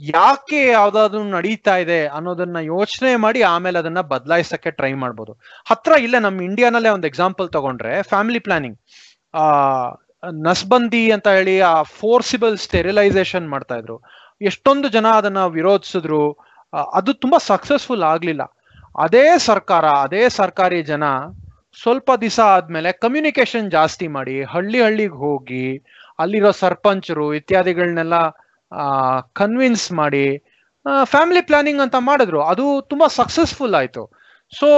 ಯಾಕೆ 0.00 0.60
ಯಾವ್ದಾದ್ರು 0.70 1.22
ನಡೀತಾ 1.34 1.74
ಇದೆ 1.76 1.98
ಅನ್ನೋದನ್ನ 2.14 2.58
ಯೋಚನೆ 2.68 3.16
ಮಾಡಿ 3.16 3.40
ಆಮೇಲೆ 3.50 3.78
ಅದನ್ನ 3.78 4.00
ಬದಲಾಯಿಸಕ್ಕೆ 4.08 4.70
ಟ್ರೈ 4.70 4.92
ಮಾಡ್ಬೋದು. 4.94 5.32
ಹತ್ರ 5.66 5.92
ಇಲ್ಲೇ 6.00 6.18
ನಮ್ಮ 6.18 6.42
ಇಂಡಿಯಾನಲ್ಲೇ 6.42 6.90
ಒಂದು 6.90 7.06
ಎಕ್ಸಾಂಪಲ್ 7.06 7.48
ತಗೊಂಡ್ರೆ 7.50 7.92
ಫ್ಯಾಮಿಲಿ 8.04 8.40
ಪ್ಲಾನಿಂಗ್ 8.40 8.78
ಆ, 9.34 9.44
ನಸ್ಬಂದಿ 10.42 11.04
ಅಂತ 11.12 11.28
ಹೇಳಿ 11.28 11.54
ಆ 11.68 11.74
ಫೋರ್ಸಿಬಲ್ 11.94 12.56
ಸ್ಟೆರಿಲೈಸೇಷನ್ 12.58 13.48
ಮಾಡ್ತಾ 13.48 13.76
ಎಷ್ಟೊಂದು 14.50 14.88
ಜನ 14.96 15.06
ಅದನ್ನ 15.20 15.40
ವಿರೋಧಿಸಿದ್ರು 15.56 16.22
ಅದು 16.98 17.10
ತುಂಬಾ 17.22 17.38
ಸಕ್ಸಸ್ಫುಲ್ 17.50 18.04
ಆಗ್ಲಿಲ್ಲ. 18.12 18.42
ಅದೇ 19.04 19.26
ಸರ್ಕಾರ, 19.48 19.84
ಅದೇ 20.06 20.22
ಸರ್ಕಾರಿ 20.38 20.80
ಜನ 20.90 21.04
ಸ್ವಲ್ಪ 21.82 22.10
ದಿವಸ 22.22 22.40
ಆದ್ಮೇಲೆ 22.54 22.90
ಕಮ್ಯುನಿಕೇಶನ್ 23.04 23.68
ಜಾಸ್ತಿ 23.76 24.06
ಮಾಡಿ, 24.16 24.36
ಹಳ್ಳಿ 24.52 24.80
ಹಳ್ಳಿಗೆ 24.86 25.16
ಹೋಗಿ, 25.24 25.66
ಅಲ್ಲಿರೋ 26.18 26.50
ಸರ್ಪಂಚರು 26.62 27.26
ಇತ್ಯಾದಿಗಳನ್ನೆಲ್ಲ 27.34 28.16
ಕನ್ವಿನ್ಸ್ 29.40 29.86
ಮಾಡಿ 30.00 30.26
ಫ್ಯಾಮಿಲಿ 31.04 31.42
ಪ್ಲಾನಿಂಗ್ 31.48 31.82
ಅಂತ 31.84 31.96
ಮಾಡಿದ್ರು. 32.08 32.40
ಅದು 32.52 32.64
ತುಂಬಾ 32.90 33.06
ಸಕ್ಸಸ್ಫುಲ್ 33.20 33.76
ಆಯ್ತು. 33.80 34.04
ಸೊ 34.52 34.68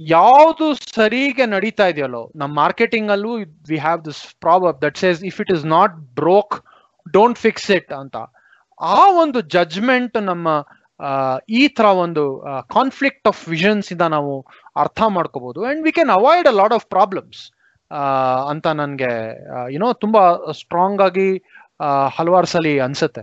ಯಾವುದು 0.00 0.66
ಸರಿಗೆ 0.94 1.44
ನಡೀತಾ 1.46 1.86
ಇದೆಯಲ್ಲೋ 1.92 2.22
ನಮ್ಮ 2.40 2.52
ಮಾರ್ಕೆಟಿಂಗ್ 2.62 3.10
ಅಲ್ಲೂ 3.14 3.32
we 3.70 3.78
have 3.86 4.00
this 4.04 4.22
prob 4.44 4.64
that 4.84 4.98
says 5.02 5.18
if 5.30 5.38
it 5.44 5.52
is 5.56 5.64
not 5.76 5.94
broke 6.20 6.54
don't 7.10 7.38
fix 7.38 7.70
it 7.70 7.92
ಅಂತ. 7.92 8.16
ಆ 8.80 9.10
ಒಂದು 9.10 9.40
ಜಡ್ಜ್ಮೆಂಟ್ 9.40 10.22
ನಮ್ಮ 10.22 10.48
ಈ 11.48 11.68
ತರ 11.68 11.84
ಒಂದು 11.84 12.44
ಕಾನ್ಫ್ಲಿಕ್ಟ್ 12.70 13.28
ಆಫ್ 13.28 13.48
ವಿಷನ್ಸ್ 13.48 13.92
ಇಂದ 13.92 14.00
ನಾವು 14.00 14.46
ಅರ್ಥ 14.76 15.02
ಮಾಡ್ಕೋಬಹುದು 15.08 15.64
and 15.64 15.82
we 15.82 15.92
can 15.92 16.10
avoid 16.10 16.48
a 16.48 16.50
lot 16.50 16.72
of 16.72 16.86
problems 16.86 17.52
ಅಂತ 18.48 18.66
ನನಗೆ 18.66 19.10
ಯುನೋ 19.72 19.92
ತುಂಬಾ 19.92 20.52
ಸ್ಟ್ರಾಂಗ್ 20.52 21.02
ಆಗಿ 21.02 21.42
ಹಲವಾರು 22.16 22.46
ಸಲ 22.46 22.66
ಅನ್ಸುತ್ತೆ. 22.84 23.22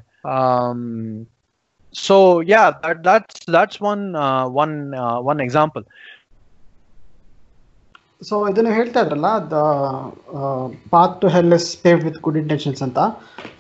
So 1.96 2.42
yeah 2.42 2.72
that 2.72 3.04
that's 3.04 3.54
that's 3.54 3.82
one 3.82 4.16
one 4.46 4.94
one 5.22 5.42
example 5.42 5.86
so 8.28 8.36
ಇದನ್ನು 8.52 8.72
ಹೇಳ್ತಾ 8.78 9.00
ಇದ್ರಲ್ಲ, 9.04 9.30
the 9.52 9.58
path 10.94 11.14
to 11.22 11.28
hell 11.36 11.54
is 11.58 11.68
paved 11.84 12.04
with 12.08 12.18
good 12.26 12.40
intentions 12.42 12.82
ಅಂತ. 12.86 13.00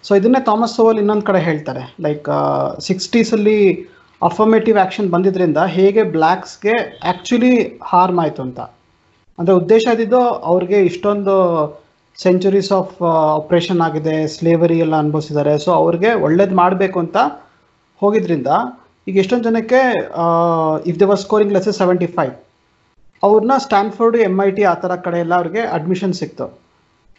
ಸೊ 0.07 0.11
ಇದನ್ನೇ 0.19 0.41
ಥಾಮಸ್ 0.49 0.73
ಸೋವಲ್ 0.77 0.97
ಇನ್ನೊಂದು 1.03 1.25
ಕಡೆ 1.29 1.39
ಹೇಳ್ತಾರೆ. 1.49 1.83
ಲೈಕ್ 2.05 2.27
ಸಿಕ್ಸ್ಟೀಸಲ್ಲಿ 2.87 3.59
ಅಫರ್ಮೇಟಿವ್ 4.21 4.77
ಆ್ಯಕ್ಷನ್ 4.81 5.07
ಬಂದಿದ್ದರಿಂದ 5.13 5.59
ಹೇಗೆ 5.77 6.03
ಬ್ಲ್ಯಾಕ್ಸ್ಗೆ 6.15 6.73
ಆ್ಯಕ್ಚುಲಿ 7.11 7.53
ಹಾರ್ಮ್ 7.91 8.19
ಆಯಿತು 8.23 8.41
ಅಂತ. 8.47 8.59
ಅಂದರೆ 9.39 9.55
ಉದ್ದೇಶ 9.61 9.85
ಇದ್ದಿದ್ದು 9.95 10.21
ಅವ್ರಿಗೆ 10.51 10.79
ಇಷ್ಟೊಂದು 10.89 11.35
ಸೆಂಚುರೀಸ್ 12.17 12.71
ಆಫ್ 12.79 12.95
ಆಪ್ರೇಷನ್ 13.39 13.81
ಆಗಿದೆ 13.87 14.15
ಸ್ಲೇವರಿ 14.35 14.77
ಎಲ್ಲ 14.85 14.95
ಅನುಭವಿಸಿದ್ದಾರೆ. 15.03 15.53
ಸೊ 15.65 15.69
ಅವ್ರಿಗೆ 15.81 16.11
ಒಳ್ಳೇದು 16.25 16.55
ಮಾಡಬೇಕು 16.61 16.97
ಅಂತ 17.05 17.17
ಹೋಗಿದ್ರಿಂದ 18.01 18.49
ಈಗ 19.07 19.17
ಎಷ್ಟೊಂದು 19.23 19.47
ಜನಕ್ಕೆ 19.49 19.81
if 20.89 20.99
they 21.01 21.05
were 21.11 21.21
scoring 21.25 21.53
less 21.57 21.71
seventy 21.81 22.09
five 22.17 22.33
ಅವ್ರನ್ನ 23.23 23.53
ಸ್ಟ್ಯಾನ್ಫೋರ್ಡ್ 23.65 24.17
ಎಂ 24.27 24.35
ಐ 24.47 24.49
ಟಿ 24.57 24.63
ಆ 24.71 24.73
ಥರ 24.83 24.95
ಕಡೆ 25.05 25.17
ಎಲ್ಲ 25.23 25.33
ಅವ್ರಿಗೆ 25.39 25.61
ಅಡ್ಮಿಷನ್ 25.77 26.13
ಸಿಕ್ತು. 26.19 26.45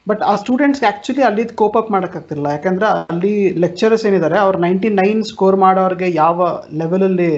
ಬಟ್ 0.06 0.22
ಆ 0.30 0.34
ಸ್ಟೂಡೆಂಟ್ಸ್ಗೆ 0.42 0.86
ಆ್ಯಕ್ಚುಲಿ 0.90 1.22
ಅಲ್ಲಿ 1.28 1.42
ಕೋಪ್ 1.60 1.76
ಅಪ್ 1.80 1.90
ಮಾಡೋಕ್ಕಾಗ್ತಿಲ್ಲ 1.94 2.46
ಯಾಕಂದ್ರೆ 2.56 2.86
ಅಲ್ಲಿ 3.14 3.32
ಲೆಕ್ಚರರ್ಸ್ 3.64 4.04
ಏನಿದ್ದಾರೆ 4.10 4.36
ಅವ್ರು 4.44 4.58
ನೈಂಟಿ 4.66 4.90
ನೈನ್ 5.00 5.20
ಸ್ಕೋರ್ 5.30 5.56
ಮಾಡೋರಿಗೆ 5.64 6.08
ಯಾವ 6.22 6.38
ಲೆವೆಲಲ್ಲಿ 6.82 7.30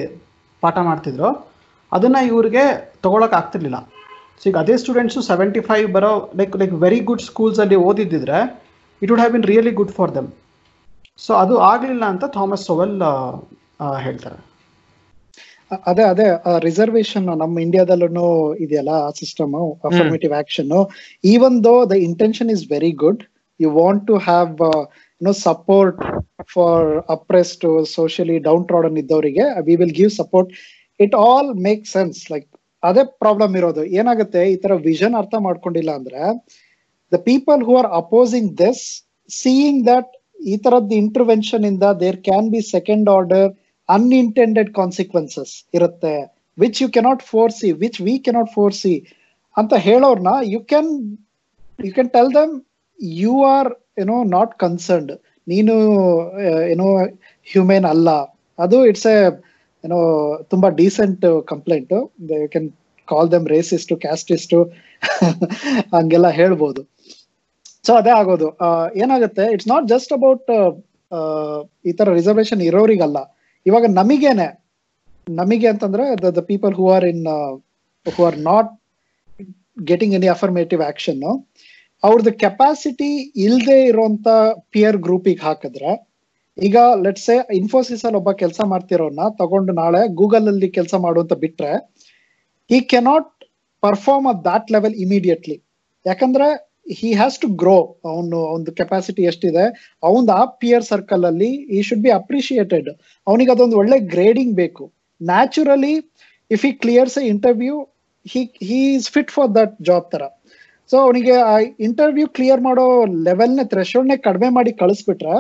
ಪಾಠ 0.63 0.77
ಮಾಡ್ತಿದ್ರು, 0.91 1.31
ಅದನ್ನು 1.93 2.21
ಇವ್ರಿಗೆ 2.31 2.65
ತೊಗೊಳಕ್ಕೆ 3.07 3.37
ಆಗ್ತಿರ್ಲಿಲ್ಲ 3.41 3.79
ಸೊ 4.41 4.47
ಈಗ 4.51 4.59
ಅದೇ 4.65 4.77
ಸ್ಟೂಡೆಂಟ್ಸು 4.83 5.21
ಸೆವೆಂಟಿ 5.31 5.61
ಫೈವ್ 5.69 5.89
ಬರೋ 5.97 6.13
ಲೈಕ್ 6.39 6.55
ಲೈಕ್ 6.61 6.73
ವೆರಿ 6.85 7.01
ಗುಡ್ 7.09 7.25
ಸ್ಕೂಲ್ಸಲ್ಲಿ 7.29 7.77
ಓದಿದ್ದಿದ್ರೆ 7.89 8.39
it 9.03 9.11
would 9.13 9.23
have 9.23 9.35
been 9.37 9.47
really 9.53 9.73
good 9.81 9.93
for 9.99 10.13
them 10.17 10.31
so 11.25 11.33
ಅದು 11.43 11.55
ಆಗಲಿಲ್ಲ 11.73 12.05
ಅಂತ 12.13 12.25
ಥಾಮಸ್ 12.37 12.65
ಸೋವೆಲ್ 12.71 12.97
ಹೇಳ್ತಾರೆ. 14.07 14.39
ಅದೇ 15.89 16.05
ಅದೇ 16.13 16.27
ರಿಸರ್ವೇಶನ್ 16.65 17.27
ನಮ್ಮ 17.43 17.55
ಇಂಡಿಯಾದಲ್ಲೂ 17.65 18.27
ಇದೆಯಲ್ಲ, 18.65 18.93
ಆ 19.07 19.11
system 19.21 19.55
affirmative 19.89 20.33
action 20.41 20.73
even 21.25 21.57
though 21.69 21.75
the 21.93 21.97
intention 22.09 22.51
is 22.57 22.65
very 22.75 22.93
good 23.05 23.23
you 23.61 23.71
want 23.81 24.05
to 24.11 24.17
have 24.29 24.53
no 25.21 25.33
support 25.49 26.01
for 26.55 26.89
oppressed 27.17 27.67
socially 27.97 28.39
downtrodden 28.71 28.99
ಇದ್ದವರಿಗೆ 29.03 29.47
we 29.69 29.77
will 29.83 29.97
give 30.01 30.13
support 30.21 30.51
it 31.01 31.17
all 31.29 31.51
make 31.69 31.85
sense 31.95 32.19
like 32.33 32.49
ಅದೇ 32.83 33.03
problem 33.23 33.53
ಇರೋದು. 33.61 33.83
ಏನಾಗುತ್ತೆ? 33.99 34.41
ಈ 34.53 34.57
ತರ 34.63 34.73
ವಿಷನ್ 34.87 35.15
ಅರ್ಥ 35.21 35.35
ಮಾಡ್ಕೊಂಡಿಲ್ಲ 35.47 35.91
ಅಂದ್ರೆ 35.99 36.23
the 37.13 37.19
people 37.29 37.61
who 37.69 37.73
are 37.81 37.91
opposing 38.03 38.51
this 38.63 38.85
seeing 39.31 39.83
that 39.91 40.11
ಈ 40.51 40.57
ತರದ್ 40.65 40.93
ಇಂಟರ್ವೆನ್ಷನ್ 41.03 41.65
ಇಂದ 41.71 41.87
there 42.01 42.19
can 42.29 42.49
be 42.55 42.61
second 42.75 43.09
order 43.17 43.47
unintended 43.97 44.71
consequences 44.81 45.55
ಇರುತ್ತೆ 45.79 46.15
which 46.59 46.81
you 46.83 46.89
cannot 46.97 47.23
foresee 47.33 47.69
which 47.83 48.01
we 48.07 48.15
cannot 48.27 48.51
ಫೋರ್ಸಿ 48.57 48.95
ಅಂತ 49.57 49.73
ಹೇಳೋರ್ನ 49.89 50.33
you 50.55 50.61
can 50.73 50.91
you 51.87 51.93
can 51.97 52.11
tell 52.17 52.33
them 52.39 52.53
you 53.23 53.35
are 53.55 53.71
you know 54.01 54.19
not 54.37 54.53
concerned 54.65 55.13
ನೀನು 55.47 55.75
ಏನೋ 56.73 56.87
humane 57.47 57.87
ಅಲ್ಲ. 57.93 58.11
ಅದು 58.59 58.77
it's 58.91 59.09
a 59.15 59.17
ಏನೋ 59.85 59.99
ತುಂಬಾ 60.53 60.69
decent 60.81 61.25
complaint 61.53 61.93
you 62.33 62.49
can 62.55 62.69
call 63.09 63.29
them 63.35 63.47
racist 63.55 63.93
casteist 64.05 64.55
ಹಂಗೆಲ್ಲ 65.95 66.29
ಹೇಳ್ಬೋದು. 66.41 66.83
ಸೊ 67.87 67.93
ಅದೇ 68.01 68.13
ಆಗೋದು. 68.21 68.49
ಏನಾಗುತ್ತೆ 69.03 69.45
ಇಟ್ಸ್ 69.55 69.71
ನಾಟ್ 69.73 69.87
ಜಸ್ಟ್ 69.95 70.13
ಅಬೌಟ್ 70.19 70.51
ಈ 71.89 71.93
ತರ 72.01 72.09
ರಿಸರ್ವೇಶನ್ 72.19 72.61
ಇರೋರಿಗಲ್ಲ. 72.69 73.19
ಇವಾಗ 73.67 73.87
ನಮಗೇನೆ, 73.99 74.47
ನಮಗೆ 75.27 75.67
ಅಂತಂದ್ರೆ 75.69 76.05
the 76.37 76.43
people 76.51 76.73
who 76.75 76.85
are 76.95 77.07
in 77.11 77.25
who 78.07 78.23
are 78.29 78.39
not 78.49 78.71
getting 79.85 80.15
any 80.15 80.29
affirmative 80.29 80.83
action 80.83 81.23
ಅವ್ರದ್ದು 82.03 82.33
ಕೆಪಾಸಿಟಿ 82.43 83.11
ಇಲ್ಲದೆ 83.45 83.77
ಇರೋಂತ 83.91 84.29
ಪಿಯರ್ 84.71 84.99
ಗ್ರೂಪಿಗೆ 84.99 85.43
ಹಾಕಿದ್ರೆ, 85.43 85.91
ಈಗ 86.59 86.77
ಲೆಟ್ಸ್ 87.05 87.29
ಇನ್ಫೋಸಿಸ್ 87.61 88.03
ಅಲ್ಲಿ 88.05 88.19
ಒಬ್ಬ 88.21 88.31
ಕೆಲಸ 88.43 88.61
ಮಾಡ್ತಿರೋನ್ನ 88.73 89.23
ತಗೊಂಡು 89.39 89.73
ನಾಳೆ 89.73 90.01
ಗೂಗಲ್ 90.21 90.49
ಅಲ್ಲಿ 90.49 90.69
ಕೆಲಸ 90.79 90.95
ಮಾಡುವಂತ 91.05 91.35
ಬಿಟ್ರೆ 91.45 91.71
ಈ 92.71 92.81
cannot 92.93 93.31
perform 93.83 94.27
at 94.29 94.43
that 94.45 94.69
level 94.71 94.97
immediately 95.05 95.57
ಯಾಕಂದ್ರೆ 96.07 96.49
ಹಿ 96.87 97.09
ಹ್ಯಾಸ್ 97.19 97.37
ಟು 97.43 97.49
ಗ್ರೋ 97.63 97.77
ಅವನು 98.11 98.39
ಒಂದು 98.55 98.71
ಕೆಪಾಸಿಟಿ 98.79 99.23
ಎಷ್ಟಿದೆ? 99.31 99.65
ಅವನ್ 100.03 100.29
ಆ 100.39 100.43
ಪಿಯರ್ 100.63 100.85
ಸರ್ಕಲ್ 100.91 101.25
ಅಲ್ಲಿ 101.31 101.51
ಈ 101.77 101.81
ಶುಡ್ 101.89 102.03
ಬಿ 102.07 102.11
ಅಪ್ರಿಶಿಯೇಟೆಡ್ 102.21 102.89
ಅವನಿಗೆ 103.27 103.51
ಅದೊಂದು 103.55 103.77
ಒಳ್ಳೆ 103.83 103.99
ಗ್ರೇಡಿಂಗ್ 104.15 104.55
ಬೇಕು. 104.63 104.85
Naturally 105.21 105.95
if 106.51 106.65
he 106.67 106.73
clears 106.85 107.17
a 107.21 107.25
interview 107.33 107.77
he 108.27 108.43
he 108.69 108.81
is 108.97 109.09
fit 109.15 109.33
for 109.37 109.51
that 109.59 109.75
job 109.89 110.07
ತರ. 110.13 110.23
ಸೊ 110.91 110.97
ಅವನಿಗೆ 111.07 111.35
ಆ 111.51 111.55
ಇಂಟರ್ವ್ಯೂ 111.87 112.27
ಕ್ಲಿಯರ್ 112.37 112.63
ಮಾಡೋ 112.69 112.85
ಲೆವೆಲ್ನ 113.29 113.63
ಥ್ರೆಶೋಲ್ಡ್ನೇ 113.73 114.17
ಕಡಿಮೆ 114.27 114.49
ಮಾಡಿ 114.59 114.73
ಕಳಿಸ್ಬಿಟ್ರೆ 114.83 115.37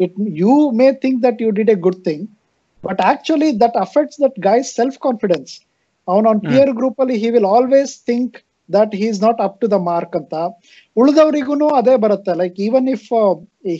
it 0.00 0.14
you 0.42 0.54
may 0.80 0.86
think 1.02 1.18
that 1.26 1.40
you 1.44 1.50
did 1.58 1.72
a 1.74 1.78
good 1.86 2.02
thing 2.08 2.24
but 2.84 3.00
actually 3.10 3.50
that 3.62 3.76
affects 3.86 4.18
that 4.24 4.38
guy's 4.48 4.68
self 4.78 4.98
confidence 5.06 5.52
ಅವನ 6.08 6.24
ಅವ್ನ 6.30 6.40
ಪಿಯರ್ 6.50 6.72
ಗ್ರೂಪ್ 6.78 7.00
ಅಲ್ಲಿ 7.02 7.16
he 7.22 7.30
will 7.34 7.50
always 7.56 7.92
think 8.10 8.36
that 8.76 8.92
he 9.00 9.06
is 9.12 9.22
not 9.26 9.40
up 9.46 9.56
to 9.62 9.68
the 9.74 9.78
mark 9.90 10.14
ಅಂತ. 10.20 10.34
ಉಳಿದವರಿಗೂ 10.96 11.68
ಅದೇ 11.80 11.94
ಬರುತ್ತೆ. 12.04 12.34
Like 12.42 12.58
even 12.66 12.88
if 12.96 13.08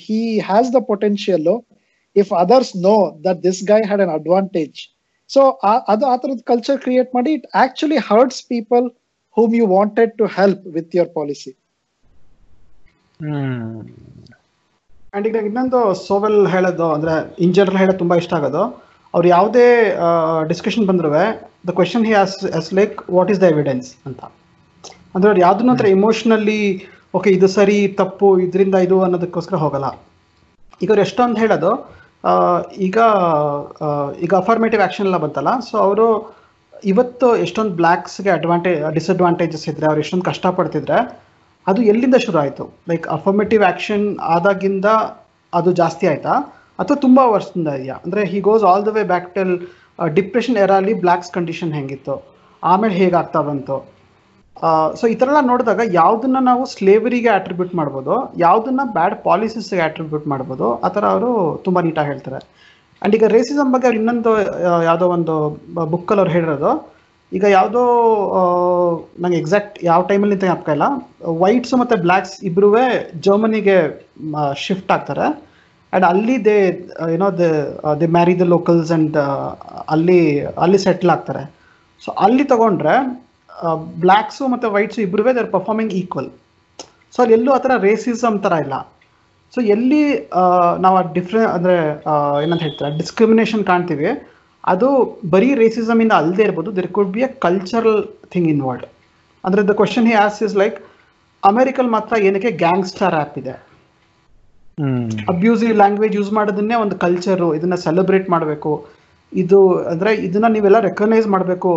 he 0.06 0.20
has 0.48 0.70
the 0.76 0.80
potential 0.92 1.50
if 2.16 2.32
others 2.42 2.72
know 2.88 2.96
that 3.26 3.40
this 3.48 3.60
guy 3.72 3.80
had 3.90 4.02
an 4.06 4.14
advantage 4.18 4.80
so 5.30 5.40
ಅದು 5.92 6.04
ಆ 6.12 6.14
ತರದ 6.22 6.42
culture 6.50 6.78
create 6.84 7.10
ಮಾಡಿ 7.16 7.32
it 7.38 7.46
actually 7.64 7.98
hurts 8.08 8.42
people 8.52 8.86
whom 9.36 9.52
you 9.58 9.66
wanted 9.76 10.12
to 10.20 10.26
help 10.38 10.62
with 10.76 10.94
your 10.98 11.08
policy 11.18 11.52
hmm. 13.20 13.78
And 15.12 15.26
ಈಗ 15.28 15.36
ಇನ್ನೊಂದು 15.48 15.78
Sowell 16.08 16.38
ಹೇಳೋದು 16.52 16.86
ಅಂದರೆ 16.96 17.14
in 17.44 17.54
general 17.56 17.78
ಹೇಳೋದು 17.82 18.00
ತುಂಬ 18.02 18.14
ಇಷ್ಟ 18.22 18.32
ಆಗೋದು. 18.38 18.62
ಅವ್ರು 19.14 19.26
ಯಾವುದೇ 19.34 19.64
ಡಿಸ್ಕಷನ್ 20.50 20.86
ಬಂದ್ರೂ 20.90 21.08
the 21.68 21.72
question 21.78 22.04
he 22.08 22.14
as 22.20 22.36
is 22.58 22.70
like 22.78 22.96
what 23.16 23.30
is 23.32 23.40
the 23.44 23.48
evidence 23.54 23.88
ಅಂತ. 24.08 24.20
ಅಂದರೆ 25.14 25.28
ಅವ್ರು 25.30 25.42
ಯಾವ್ದನ್ನ 25.46 25.72
ಹತ್ರ 25.74 25.88
ಇಮೋಷನಲ್ಲಿ 25.96 26.60
ಓಕೆ 27.18 27.30
ಇದು 27.36 27.48
ಸರಿ, 27.56 27.78
ತಪ್ಪು, 28.00 28.26
ಇದರಿಂದ 28.46 28.76
ಇದು 28.86 28.96
ಅನ್ನೋದಕ್ಕೋಸ್ಕರ 29.06 29.56
ಹೋಗಲ್ಲ. 29.64 29.88
ಈಗ 30.82 30.88
ಅವ್ರು 30.92 31.02
ಎಷ್ಟೊಂದು 31.06 31.38
ಹೇಳೋದು 31.42 31.70
ಈಗ 32.86 32.98
ಈಗ 34.24 34.32
ಅಫಾರ್ಮೇಟಿವ್ 34.42 34.80
ಆ್ಯಕ್ಷನ್ 34.84 35.06
ಎಲ್ಲ 35.08 35.18
ಬಂತಲ್ಲ 35.24 35.52
ಸೊ 35.68 35.74
ಅವರು 35.86 36.06
ಇವತ್ತು 36.92 37.26
ಎಷ್ಟೊಂದು 37.44 37.74
ಬ್ಲ್ಯಾಕ್ಸ್ಗೆ 37.80 38.30
ಅಡ್ವಾಂಟೇಜ್ 38.36 38.80
ಡಿಸ್ಅಡ್ವಾಂಟೇಜಸ್ 38.96 39.66
ಇದ್ದರೆ 39.70 39.86
ಅವ್ರು 39.90 40.00
ಎಷ್ಟೊಂದು 40.04 40.26
ಕಷ್ಟಪಡ್ತಿದ್ರೆ, 40.30 40.98
ಅದು 41.66 41.80
ಎಲ್ಲಿಂದ 41.92 42.16
ಶುರು 42.26 42.38
ಆಯಿತು? 42.42 42.64
ಲೈಕ್ 42.90 43.06
ಅಫಾರ್ಮೇಟಿವ್ 43.16 43.62
ಆ್ಯಕ್ಷನ್ 43.68 44.06
ಆದಾಗಿಂದ 44.36 44.88
ಅದು 45.52 45.70
ಜಾಸ್ತಿ 45.80 46.06
ಆಯಿತಾ? 46.10 46.34
ಅಥವಾ 46.82 46.96
ತುಂಬ 47.06 47.18
ವರ್ಷದಿಂದ 47.34 47.68
ಇದೆಯಾ? 47.78 47.96
ಅಂದರೆ 48.04 48.22
he 48.32 48.40
goes 48.48 48.64
all 48.70 48.84
the 48.88 48.92
way 48.96 49.02
back 49.14 49.28
till 49.36 49.54
depression 50.18 50.58
ಎರಾಲಿ 50.64 50.94
blacks 51.04 51.32
condition 51.38 51.72
ಹೆಂಗಿತ್ತು? 51.78 52.14
ಆಮೇಲೆ 52.62 52.94
ಹೇಗಾಗ್ತಾ 53.02 53.42
ಬಂತು? 53.48 53.78
ಸೊ 55.00 55.04
ಈ 55.12 55.14
ಥರ 55.20 55.28
ಎಲ್ಲ 55.32 55.40
ನೋಡಿದಾಗ 55.50 55.82
ಯಾವುದನ್ನ 56.00 56.38
ನಾವು 56.48 56.62
ಸ್ಲೇವರಿಗೆ 56.72 57.30
ಅಟ್ರಿಬ್ಯೂಟ್ 57.38 57.74
ಮಾಡ್ಬೋದು, 57.80 58.14
ಯಾವುದನ್ನ 58.44 58.82
ಬ್ಯಾಡ್ 58.96 59.16
ಪಾಲಿಸೀಸ್ಗೆ 59.28 59.82
ಅಟ್ರಿಬ್ಯೂಟ್ 59.88 60.26
ಮಾಡ್ಬೋದು, 60.32 60.66
ಆ 60.86 60.88
ಥರ 60.94 61.04
ಅವರು 61.14 61.30
ತುಂಬ 61.66 61.80
ನೀಟಾಗಿ 61.86 62.10
ಹೇಳ್ತಾರೆ. 62.12 62.40
ಆ್ಯಂಡ್ 63.00 63.14
ಈಗ 63.18 63.28
ರೇಸಿಸಮ್ 63.36 63.70
ಬಗ್ಗೆ 63.74 63.86
ಅವ್ರು 63.88 63.98
ಇನ್ನೊಂದು 64.00 64.32
ಯಾವುದೋ 64.88 65.06
ಒಂದು 65.16 65.34
ಬುಕ್ಕಲ್ಲಿ 65.92 66.22
ಅವ್ರು 66.22 66.32
ಹೇಳಿರೋದು. 66.36 66.72
ಈಗ 67.38 67.44
ಯಾವುದೋ 67.56 67.82
ನಂಗೆ 69.22 69.38
ಎಕ್ಸಾಕ್ಟ್ 69.42 69.76
ಯಾವ 69.90 70.00
ಟೈಮಲ್ಲಿ 70.10 70.34
ಅಂತ 70.36 70.44
ಜ್ಞಾಪಕ 70.48 70.70
ಇಲ್ಲ. 70.76 70.86
ವೈಟ್ಸು 71.42 71.76
ಮತ್ತು 71.82 71.96
ಬ್ಲ್ಯಾಕ್ಸ್ 72.06 72.34
ಇಬ್ಬರೂ 72.48 72.70
ಜರ್ಮನಿಗೆ 73.26 73.76
ಶಿಫ್ಟ್ 74.64 74.92
ಆಗ್ತಾರೆ. 74.96 75.26
ಆ್ಯಂಡ್ 75.92 76.06
ಅಲ್ಲಿ 76.10 76.36
ದೇ 76.48 76.56
ಏನೋ 77.14 77.28
they 77.40 77.48
they 78.00 78.08
marry 78.16 78.34
the 78.42 78.46
locals 78.54 78.90
and 78.92 79.16
ಅಲ್ಲಿ 79.94 80.20
ಅಲ್ಲಿ 80.64 80.80
ಸೆಟ್ಲ್ 80.86 81.12
ಆಗ್ತಾರೆ. 81.16 81.42
ಸೊ 82.02 82.10
ಅಲ್ಲಿ 82.26 82.44
ತಗೊಂಡ್ರೆ 82.52 82.94
ಬ್ಲ್ಯಾಕ್ಸು 84.04 84.44
ಮತ್ತು 84.52 84.66
ವೈಟ್ಸು 84.76 85.00
ಇಬ್ಬರೂ 85.06 85.32
ದರ್ 85.38 85.50
ಪರ್ಫಾರ್ಮಿಂಗ್ 85.56 85.92
ಈಕ್ವಲ್ 86.00 86.30
ಸೊ 87.14 87.18
ಅಲ್ಲಿ 87.22 87.34
ಎಲ್ಲೂ 87.38 87.50
ಆ 87.56 87.60
ಥರ 87.64 87.72
ರೇಸಿಸಮ್ 87.88 88.36
ಥರ 88.44 88.54
ಇಲ್ಲ. 88.64 88.74
ಸೊ 89.54 89.60
ಎಲ್ಲಿ 89.74 90.02
ನಾವು 90.84 90.96
ಆ 91.00 91.02
ಡಿಫ್ರೆ 91.16 91.40
ಅಂದರೆ 91.54 91.76
ಏನಂತ 92.44 92.62
ಹೇಳ್ತಾರೆ 92.66 92.90
ಡಿಸ್ಕ್ರಿಮಿನೇಷನ್ 93.00 93.62
ಕಾಣ್ತೀವಿ 93.70 94.10
ಅದು 94.72 94.88
ಬರೀ 95.32 95.50
ರೇಸಿಸಮ್ 95.62 96.00
ಇಂದ 96.04 96.14
ಅಲ್ಲದೆ 96.20 96.42
ಇರ್ಬೋದು 96.48 96.70
there 96.76 96.88
could 96.98 97.12
be 97.16 97.22
a 97.26 97.28
cultural 97.46 97.98
thing 98.32 98.48
involved 98.54 98.86
ಅಂದರೆ 99.44 99.62
the 99.70 99.74
question 99.80 100.06
he 100.10 100.14
as 100.24 100.38
is 100.46 100.54
like 100.62 100.78
ಅಮೆರಿಕಲ್ 101.42 101.88
ಮಾತ್ರ 101.96 102.14
ಏನಕ್ಕೆ 102.28 102.50
ಗ್ಯಾಂಗ್ಸ್ಟರ್ 102.62 103.14
ಆ್ಯಪ್ 103.20 103.36
ಇದೆ? 103.42 103.54
ಅಬ್ಯೂಸಿವ್ 105.32 105.72
ಲ್ಯಾಂಗ್ವೇಜ್ 105.80 106.14
ಯೂಸ್ 106.18 106.32
ಮಾಡೋದನ್ನೇ 106.38 106.76
ಒಂದು 106.84 106.96
ಕಲ್ಚರು 107.04 107.48
ಇದನ್ನ 107.58 107.76
ಸೆಲೆಬ್ರೇಟ್ 107.86 108.26
ಮಾಡಬೇಕು. 108.34 108.72
ಇದು 109.32 109.58
ಅಂದ್ರೆ 109.90 110.10
ಇದನ್ನ 110.26 110.48
ನೀವೆಲ್ಲ 110.54 110.78
ರೆಕಗ್ನೈಸ್ 110.86 111.26
ಮಾಡಬೇಕು 111.34 111.70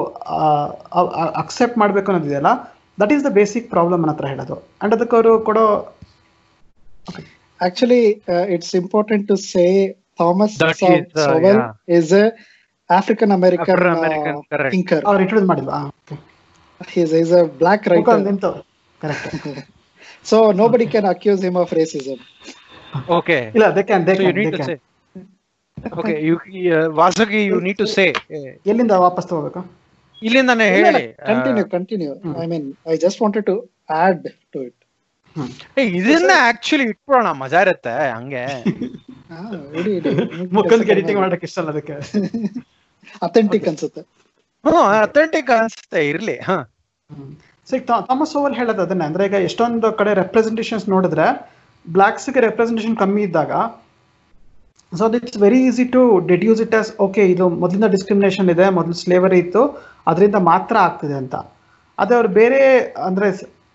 ಅಕ್ಸೆಪ್ಟ್ 1.42 1.78
ಮಾಡಬೇಕು 1.78 2.08
ಅನ್ನೋದಿದೆಯಲ್ಲ 2.12 2.52
that 2.98 3.12
is 3.16 3.24
the 3.26 3.32
basic 3.38 3.68
problem 3.74 4.04
ಹತ್ರ 4.10 4.26
ಹೇಳೋದು. 4.32 4.56
ಅಂಡ್ 4.82 4.94
ಅದಕ್ಕೆ 4.96 5.16
ಅವರು 5.18 5.34
ಕೊಡೋ 5.48 5.66
actually 7.60 8.02
it's 8.56 8.74
important 8.76 9.26
to 9.30 9.36
say 9.48 9.66
Thomas 10.20 10.56
Sowell 11.26 11.62
is 12.00 12.14
African 12.90 13.34
American 13.38 13.82
thinker 14.74 15.04
ಅವ್ರು 15.10 15.22
ಇಂಟ್ರೋಸ್ 15.26 15.48
ಮಾಡಿಲ್ಲ 15.52 15.74
ಇಸ್ 17.24 17.34
ಅ 17.34 17.44
ಬ್ಲಾಕ್ 17.62 17.88
ರೈಟರ್ 17.94 18.24
ನಿಂತು 18.28 18.52
so 20.26 20.38
nobody 20.60 20.88
can 20.94 21.08
accuse 21.14 21.42
him 21.48 21.60
of 21.64 21.74
racism 21.80 22.22
okay 23.18 23.38
ಇಲ್ಲ 23.56 23.68
they 23.78 23.84
can 23.90 24.04
they 24.08 24.16
can 24.18 24.80
to 25.86 26.04
you 26.26 26.36
ವಾಸುಗಿ 26.98 27.40
you 27.46 27.56
need 27.66 27.80
to 27.80 27.88
say 27.94 28.06
need 28.06 28.46
to 28.56 28.70
ಎಲ್ಲಿಂದ 28.70 28.94
ವಾಪಸ್ 29.06 29.28
ತಗೋಬೇಕು? 29.30 29.62
ಇಲ್ಲಿಂದಾನೆ 30.22 30.66
ಹೇಳಿ 30.76 31.04
continue 31.28 31.66
continue 31.72 32.12
I 32.42 32.48
mean 32.52 32.68
I 32.88 32.96
just 33.04 33.20
wanted 33.24 33.46
to 33.50 33.56
add 34.00 34.22
to 34.54 34.60
it 34.64 34.80
ಇದನ್ನ 35.98 36.32
actually 36.50 36.84
ಇಟ್ಬಿಡೋಣ 36.86 37.30
ಮಜಾ 37.42 37.60
ಇರುತ್ತೆ 37.66 37.94
ಹಂಗೆ. 38.12 38.44
ಮುಖಂದ್ಗೆ 40.58 40.92
ಎಡಿಟಿಂಗ್ 40.96 41.20
ಮಾಡಕ್ 41.24 41.46
ಇಷ್ಟ 41.48 41.60
ಅದಕ್ಕೆ. 41.66 41.96
ಅಥೆಂಟಿಕ್ 43.26 43.66
ಅನ್ಸುತ್ತೆ. 43.70 44.02
ಹ್ಮ್ 44.64 44.84
ಅಥೆಂಟಿಕ್ 45.04 45.50
ಅನ್ಸುತ್ತೆ 45.56 46.02
ಇರ್ಲಿ 46.12 46.36
ಹಾ. 46.48 46.58
ಸೊ 47.68 47.74
ಈಗ 47.78 47.84
ಥಾಮಸ್ 48.08 48.34
ಓವಲ್ 48.36 48.56
ಹೇಳೋದು 48.60 48.82
ಅದನ್ನ 48.86 49.04
ಅಂದ್ರೆ 49.10 49.24
ಈಗ 49.26 49.38
ಎಷ್ಟೊಂದು 49.48 49.90
ಕಡೆ 50.00 50.12
ರೆಪ್ರೆಸೆಂಟೇಷನ್ಸ್ 50.22 50.86
ನೋಡಿದ್ರೆ 50.94 51.26
ಬ್ಲ್ಯಾಕ್ಸ್ಗೆ 51.86 52.42
ರೆಪ್ರೆಸೆಂಟೇಷನ್ 52.46 52.96
ಕಮ್ಮಿ 53.02 53.22
ಇದ್ದಾಗ 53.28 53.52
so 55.00 55.06
it's 55.18 55.40
very 55.44 55.60
easy 55.70 55.86
to 55.96 56.02
deduce 56.32 56.62
it 56.66 56.76
as 56.80 56.90
okay 57.06 57.24
ಇದು 57.34 57.46
ಮೊದಲಿಂದ 57.64 57.88
ಡಿಸ್ಕ್ರಿಮಿನೇಷನ್ 57.96 58.50
ಇದೆ, 58.54 58.66
ಮೊದಲು 58.78 58.96
ಸ್ಲೇವರಿ 59.04 59.38
ಇತ್ತು, 59.44 59.62
ಅದರಿಂದ 60.12 60.38
ಮಾತ್ರ 60.52 60.76
ಆಗ್ತಿದೆ 60.88 61.16
ಅಂತ. 61.22 61.36
ಅದೇ 62.02 62.14
ಅವ್ರು 62.20 62.32
ಬೇರೆ, 62.40 62.62
ಅಂದರೆ 63.08 63.28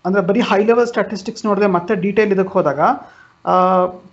ಅಂದರೆ 0.07 0.21
ಬರೀ 0.29 0.41
ಹೈ 0.49 0.59
ಲೆವೆಲ್ 0.69 0.87
ಸ್ಟಾಟಿಸ್ಟಿಕ್ಸ್ 0.93 1.43
ನೋಡಿದೆ 1.47 1.67
ಮತ್ತೆ 1.77 1.93
ಡೀಟೇಲ್ 2.03 2.31
ಇದಕ್ಕೆ 2.35 2.53
ಹೋದಾಗ 2.57 2.81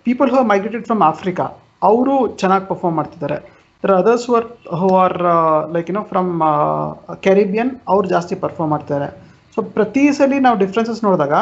people 0.07 0.31
who 0.33 0.41
migrated 0.53 0.85
from 0.89 1.03
Africa 1.11 1.45
ಅವರು 1.89 2.15
ಚೆನ್ನಾಗಿ 2.41 2.65
ಪರ್ಫಾರ್ಮ್ 2.71 2.97
ಮಾಡ್ತಿದ್ದಾರೆ. 3.01 3.39
There 3.85 3.95
others 4.01 4.27
were 4.33 4.47
who 4.81 4.89
are 5.03 5.17
like 5.75 5.89
you know 5.91 6.03
from 6.13 6.31
Caribbean 7.27 7.73
ಅವ್ರು 7.93 8.07
ಜಾಸ್ತಿ 8.15 8.35
ಪರ್ಫಾರ್ಮ್ 8.45 8.73
ಮಾಡ್ತಿದ್ದಾರೆ. 8.75 9.09
ಸೊ 9.55 9.63
ಪ್ರತಿ 9.77 10.05
ಸಲ 10.19 10.39
ನಾವು 10.47 10.57
ಡಿಫ್ರೆನ್ಸಸ್ 10.63 11.03
ನೋಡಿದಾಗ 11.07 11.35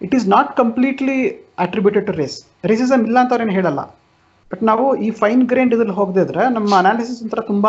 it 0.00 0.14
is 0.18 0.26
not 0.34 0.50
completely 0.62 1.18
attributed 1.64 2.06
to 2.10 2.14
race 2.20 2.36
racism 2.70 3.04
ಇಲ್ಲ 3.08 3.18
ಅಂತ 3.22 3.32
ಅವ್ರೇನು 3.36 3.54
ಹೇಳಲ್ಲ. 3.58 3.82
ಬಟ್ 4.50 4.62
ನಾವು 4.70 4.84
ಈ 5.06 5.08
ಫೈನ್ 5.20 5.42
ಗ್ರೇಂಡ್ 5.52 5.72
ಇದ್ರಲ್ಲಿ 5.76 5.96
ಹೋಗದಿದ್ರೆ 6.00 6.42
ನಮ್ಮ 6.56 6.70
ಅನಾಲಿಸಿಸ್ 6.82 7.20
ಒಂಥರ 7.24 7.42
ತುಂಬ 7.52 7.66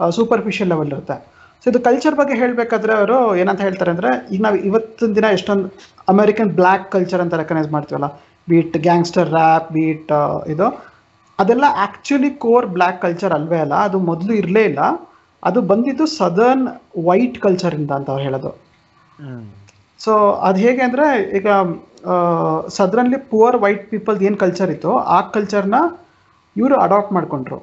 ಸೂಪರ್ಫಿಷಿಯಲ್ 0.00 0.70
ಲೆವೆಲ್ 0.72 0.92
ಇರುತ್ತೆ. 0.94 1.16
ಸೊ 1.62 1.66
ಇದು 1.70 1.78
ಕಲ್ಚರ್ 1.86 2.16
ಬಗ್ಗೆ 2.20 2.34
ಹೇಳಬೇಕಾದ್ರೆ 2.40 2.92
ಅವರು 2.98 3.16
ಏನಂತ 3.42 3.60
ಹೇಳ್ತಾರೆ 3.66 3.90
ಅಂದರೆ 3.94 4.10
ಈಗ 4.34 4.40
ನಾವು 4.46 4.58
ಇವತ್ತಿನ 4.68 5.10
ದಿನ 5.18 5.26
ಎಷ್ಟೊಂದು 5.36 5.68
ಅಮೆರಿಕನ್ 6.12 6.50
ಬ್ಲ್ಯಾಕ್ 6.60 6.86
ಕಲ್ಚರ್ 6.94 7.22
ಅಂತ 7.24 7.34
ರೆಕಗ್ನೈಸ್ 7.42 7.70
ಮಾಡ್ತೀವಲ್ಲ 7.76 8.08
ಬೀಟ್ 8.50 8.76
ಗ್ಯಾಂಗ್ಸ್ಟರ್ 8.86 9.28
ರ್ಯಾಪ್ 9.36 9.68
ಬೀಟ್ 9.76 10.12
ಇದು 10.54 10.66
ಅದೆಲ್ಲ 11.38 11.66
ಆ್ಯಕ್ಚುಲಿ 11.84 12.30
ಕೋರ್ 12.44 12.66
ಬ್ಲ್ಯಾಕ್ 12.76 13.00
ಕಲ್ಚರ್ 13.06 13.34
ಅಲ್ವೇ 13.38 13.58
ಅಲ್ಲ 13.64 13.74
ಅದು 13.88 13.98
ಮೊದಲು 14.10 14.32
ಇರಲೇ 14.40 14.62
ಇಲ್ಲ. 14.70 14.80
ಅದು 15.42 15.58
ಬಂದಿದ್ದು 15.70 16.04
ಸದರ್ನ್ 16.20 16.64
ವೈಟ್ 17.08 17.36
ಕಲ್ಚರಿಂದ 17.44 17.90
ಅಂತ 17.98 18.08
ಅವ್ರು 18.14 18.24
ಹೇಳೋದು. 18.28 18.50
ಸೊ 20.00 20.12
ಅದು 20.46 20.58
ಹೇಗೆ 20.64 20.82
ಅಂದರೆ 20.86 21.06
ಈಗ 21.38 21.48
ಸದರ್ನ್ಲಿ 22.76 23.18
ಪುವರ್ 23.32 23.56
ವೈಟ್ 23.64 23.84
ಪೀಪಲ್ದು 23.92 24.24
ಏನು 24.28 24.38
ಕಲ್ಚರ್ 24.44 24.70
ಇತ್ತು 24.74 24.92
ಆ 25.16 25.18
ಕಲ್ಚರ್ನ 25.36 25.78
ಇವರು 26.56 26.76
ಅಡಾಪ್ಟ್ 26.84 27.12
ಮಾಡ್ಕೊಂಡ್ರು. 27.16 27.58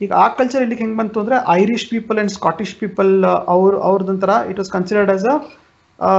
ಈಗ 0.00 0.10
ಆ 0.24 0.26
ಕಲ್ಚರ್ 0.38 0.62
ಇಲ್ಲಿಗೆ 0.64 0.82
ಹೆಂಗೆ 0.84 0.98
ಬಂತು 1.00 1.20
ಅಂದರೆ 1.22 1.36
Irish 1.60 1.86
people 1.92 2.16
and 2.18 2.32
Scottish 2.36 2.74
people 2.82 3.10
ಅವ್ರ, 3.54 3.72
ಅವ್ರದೊಂಥರ 3.88 4.30
it 4.50 4.58
was 4.62 4.70
considered 4.76 5.12
as 5.14 5.26
a 5.28 6.10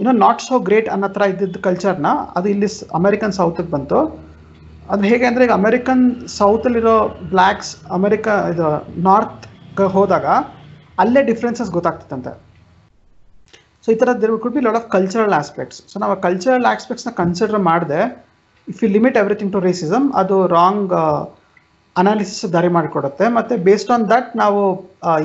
ಏನೋ 0.00 0.12
ನಾಟ್ 0.24 0.42
ಸೋ 0.48 0.56
ಗ್ರೇಟ್ 0.68 0.88
ಅನ್ನೋ 0.94 1.08
ಥರ 1.16 1.22
ಇದ್ದಿದ್ದ 1.32 1.60
ಕಲ್ಚರ್ನ 1.68 2.10
ಅದು 2.38 2.48
ಇಲ್ಲಿ 2.54 2.68
ಅಮೆರಿಕನ್ 3.00 3.34
ಸೌತಿಗೆ 3.40 3.70
ಬಂತು. 3.76 4.00
ಅದು 4.92 5.02
ಹೇಗೆ 5.10 5.24
ಅಂದರೆ 5.30 5.42
ಈಗ 5.46 5.54
ಅಮೆರಿಕನ್ 5.62 6.04
ಸೌತಲ್ಲಿರೋ 6.38 6.96
ಬ್ಲ್ಯಾಕ್ಸ್ 7.32 7.72
ಅಮೆರಿಕ 7.96 8.26
ಇದು 8.52 8.68
ನಾರ್ತ್ಗೆ 9.08 9.86
ಹೋದಾಗ 9.96 10.26
ಅಲ್ಲೇ 11.02 11.22
ಡಿಫ್ರೆನ್ಸಸ್ 11.30 11.72
ಗೊತ್ತಾಗ್ತದಂತೆ 11.76 12.32
ಸೊ 13.84 13.88
ಈ 13.94 13.96
ಥರ 14.02 14.12
there 14.22 14.32
could 14.44 14.56
be 14.56 14.62
lot 14.66 14.78
of 14.80 14.88
cultural 14.96 15.34
aspects 15.40 15.78
so 15.92 15.96
ನಾವು 16.04 16.14
ಕಲ್ಚರಲ್ 16.26 16.66
ಆಸ್ಪೆಕ್ಟ್ಸ್ನ 16.72 17.12
ಕನ್ಸಿಡರ್ 17.22 17.62
ಮಾಡಿದೆ 17.70 18.00
if 18.68 18.80
you 18.84 18.88
limit 18.96 19.16
everything 19.22 19.52
to 19.56 19.60
racism 19.68 20.06
ಅದು 20.22 20.36
ರಾಂಗ್ 20.58 20.92
ಅನಾಲಿಸಿಸ್ 21.96 22.44
ದಾರಿ 22.54 22.70
ಮಾಡಿಕೊಡುತ್ತೆ. 22.76 23.24
ಮತ್ತು 23.36 23.54
ಬೇಸ್ಡ್ 23.66 23.92
ಆನ್ 23.94 24.04
ದಟ್ 24.12 24.28
ನಾವು 24.42 24.60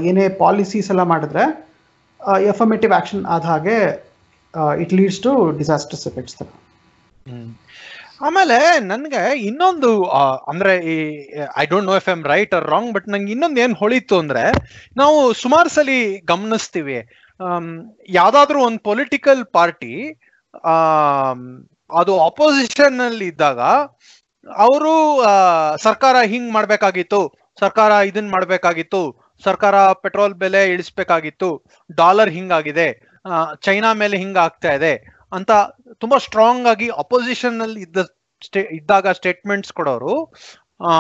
ಏನೇ 0.10 0.26
ಪಾಲಿಸೀಸ್ 0.44 0.90
ಎಲ್ಲ 0.94 1.04
ಮಾಡಿದ್ರೆ 1.12 1.44
ಎಫರ್ಮೇಟಿವ್ 2.52 2.94
ಆ್ಯಕ್ಷನ್ 2.98 3.24
ಆದ 3.34 3.46
ಹಾಗೆ 3.52 3.78
it 4.84 4.94
leads 5.00 5.20
to 5.26 5.32
disasters 5.60 6.06
effects 6.12 6.38
ಥರ 6.40 6.48
ಆಮೇಲೆ 8.28 8.58
ನನಗೆ 8.92 9.22
ಇನ್ನೊಂದು 9.48 9.90
ಅಂದರೆ 10.52 10.74
ಈ 10.94 10.96
I 11.62 11.66
don't 11.72 11.88
know 11.92 11.96
if 12.02 12.10
I'm 12.14 12.20
right 12.34 12.54
or 12.58 12.68
wrong 12.74 12.92
but 12.96 13.08
ನಂಗೆ 13.14 13.32
ಇನ್ನೊಂದು 13.36 13.60
ಏನು 13.64 13.76
ಹೊಳಿತು 13.82 14.16
ಅಂದ್ರೆ, 14.24 14.44
ನಾವು 15.02 15.18
ಸುಮಾರು 15.44 15.70
ಸಲಿ 15.78 16.00
ಗಮನಿಸ್ತೀವಿ. 16.32 16.98
ಯಾವ್ದಾದ್ರು 18.10 18.60
ಒಂದು 18.66 18.80
ಪೊಲಿಟಿಕಲ್ 18.86 19.44
ಪಾರ್ಟಿ 19.54 19.94
ಅದು 21.92 22.14
ಅಪೋಸಿಷನ್ 22.26 23.00
ಅಲ್ಲಿ 23.02 23.28
ಇದ್ದಾಗ 23.32 23.60
ಅವರು 24.48 24.94
ಸರ್ಕಾರ 25.80 26.16
ಹಿಂಗ್ 26.32 26.50
ಮಾಡ್ಬೇಕಾಗಿತ್ತು 26.54 27.22
ಸರ್ಕಾರ 27.60 27.92
ಇದನ್ 28.10 28.30
ಮಾಡ್ಬೇಕಾಗಿತ್ತು 28.30 29.02
ಸರ್ಕಾರ 29.44 29.76
ಪೆಟ್ರೋಲ್ 30.04 30.36
ಬೆಲೆ 30.36 30.62
ಇಳಿಸ್ಬೇಕಾಗಿತ್ತು 30.74 31.50
ಡಾಲರ್ 31.90 32.32
ಹಿಂಗಾಗಿದೆ 32.32 32.88
ಆ, 33.26 33.34
ಚೈನಾ 33.62 33.90
ಮೇಲೆ 34.00 34.16
ಹಿಂಗ 34.18 34.38
ಆಗ್ತಾ 34.44 34.72
ಇದೆ 34.74 34.94
ಅಂತ 35.32 35.52
ತುಂಬಾ 36.02 36.18
ಸ್ಟ್ರಾಂಗ್ 36.20 36.68
ಆಗಿ 36.68 36.88
ಅಪೋಸಿಷನ್ 37.04 37.60
ಅಲ್ಲಿ 37.62 37.80
ಇದ್ದ 37.82 38.00
ಇದ್ದಾಗ 38.74 39.08
ಸ್ಟೇಟ್ಮೆಂಟ್ಸ್ 39.12 39.74
ಕೊಡೋರು 39.74 40.16
ಆ, 40.82 40.92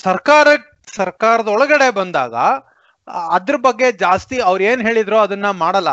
ಸರ್ಕಾರ 0.00 0.46
ಸರ್ಕಾರದ 0.94 1.48
ಒಳಗಡೆ 1.48 1.88
ಬಂದಾಗ 1.96 2.34
ಆ, 2.34 2.50
ಅದ್ರ 3.08 3.56
ಬಗ್ಗೆ 3.56 3.86
ಜಾಸ್ತಿ 4.04 4.36
ಅವ್ರು 4.40 4.62
ಏನ್ 4.64 4.82
ಹೇಳಿದ್ರು 4.86 5.16
ಅದನ್ನ 5.18 5.48
ಮಾಡಲ್ಲ 5.62 5.90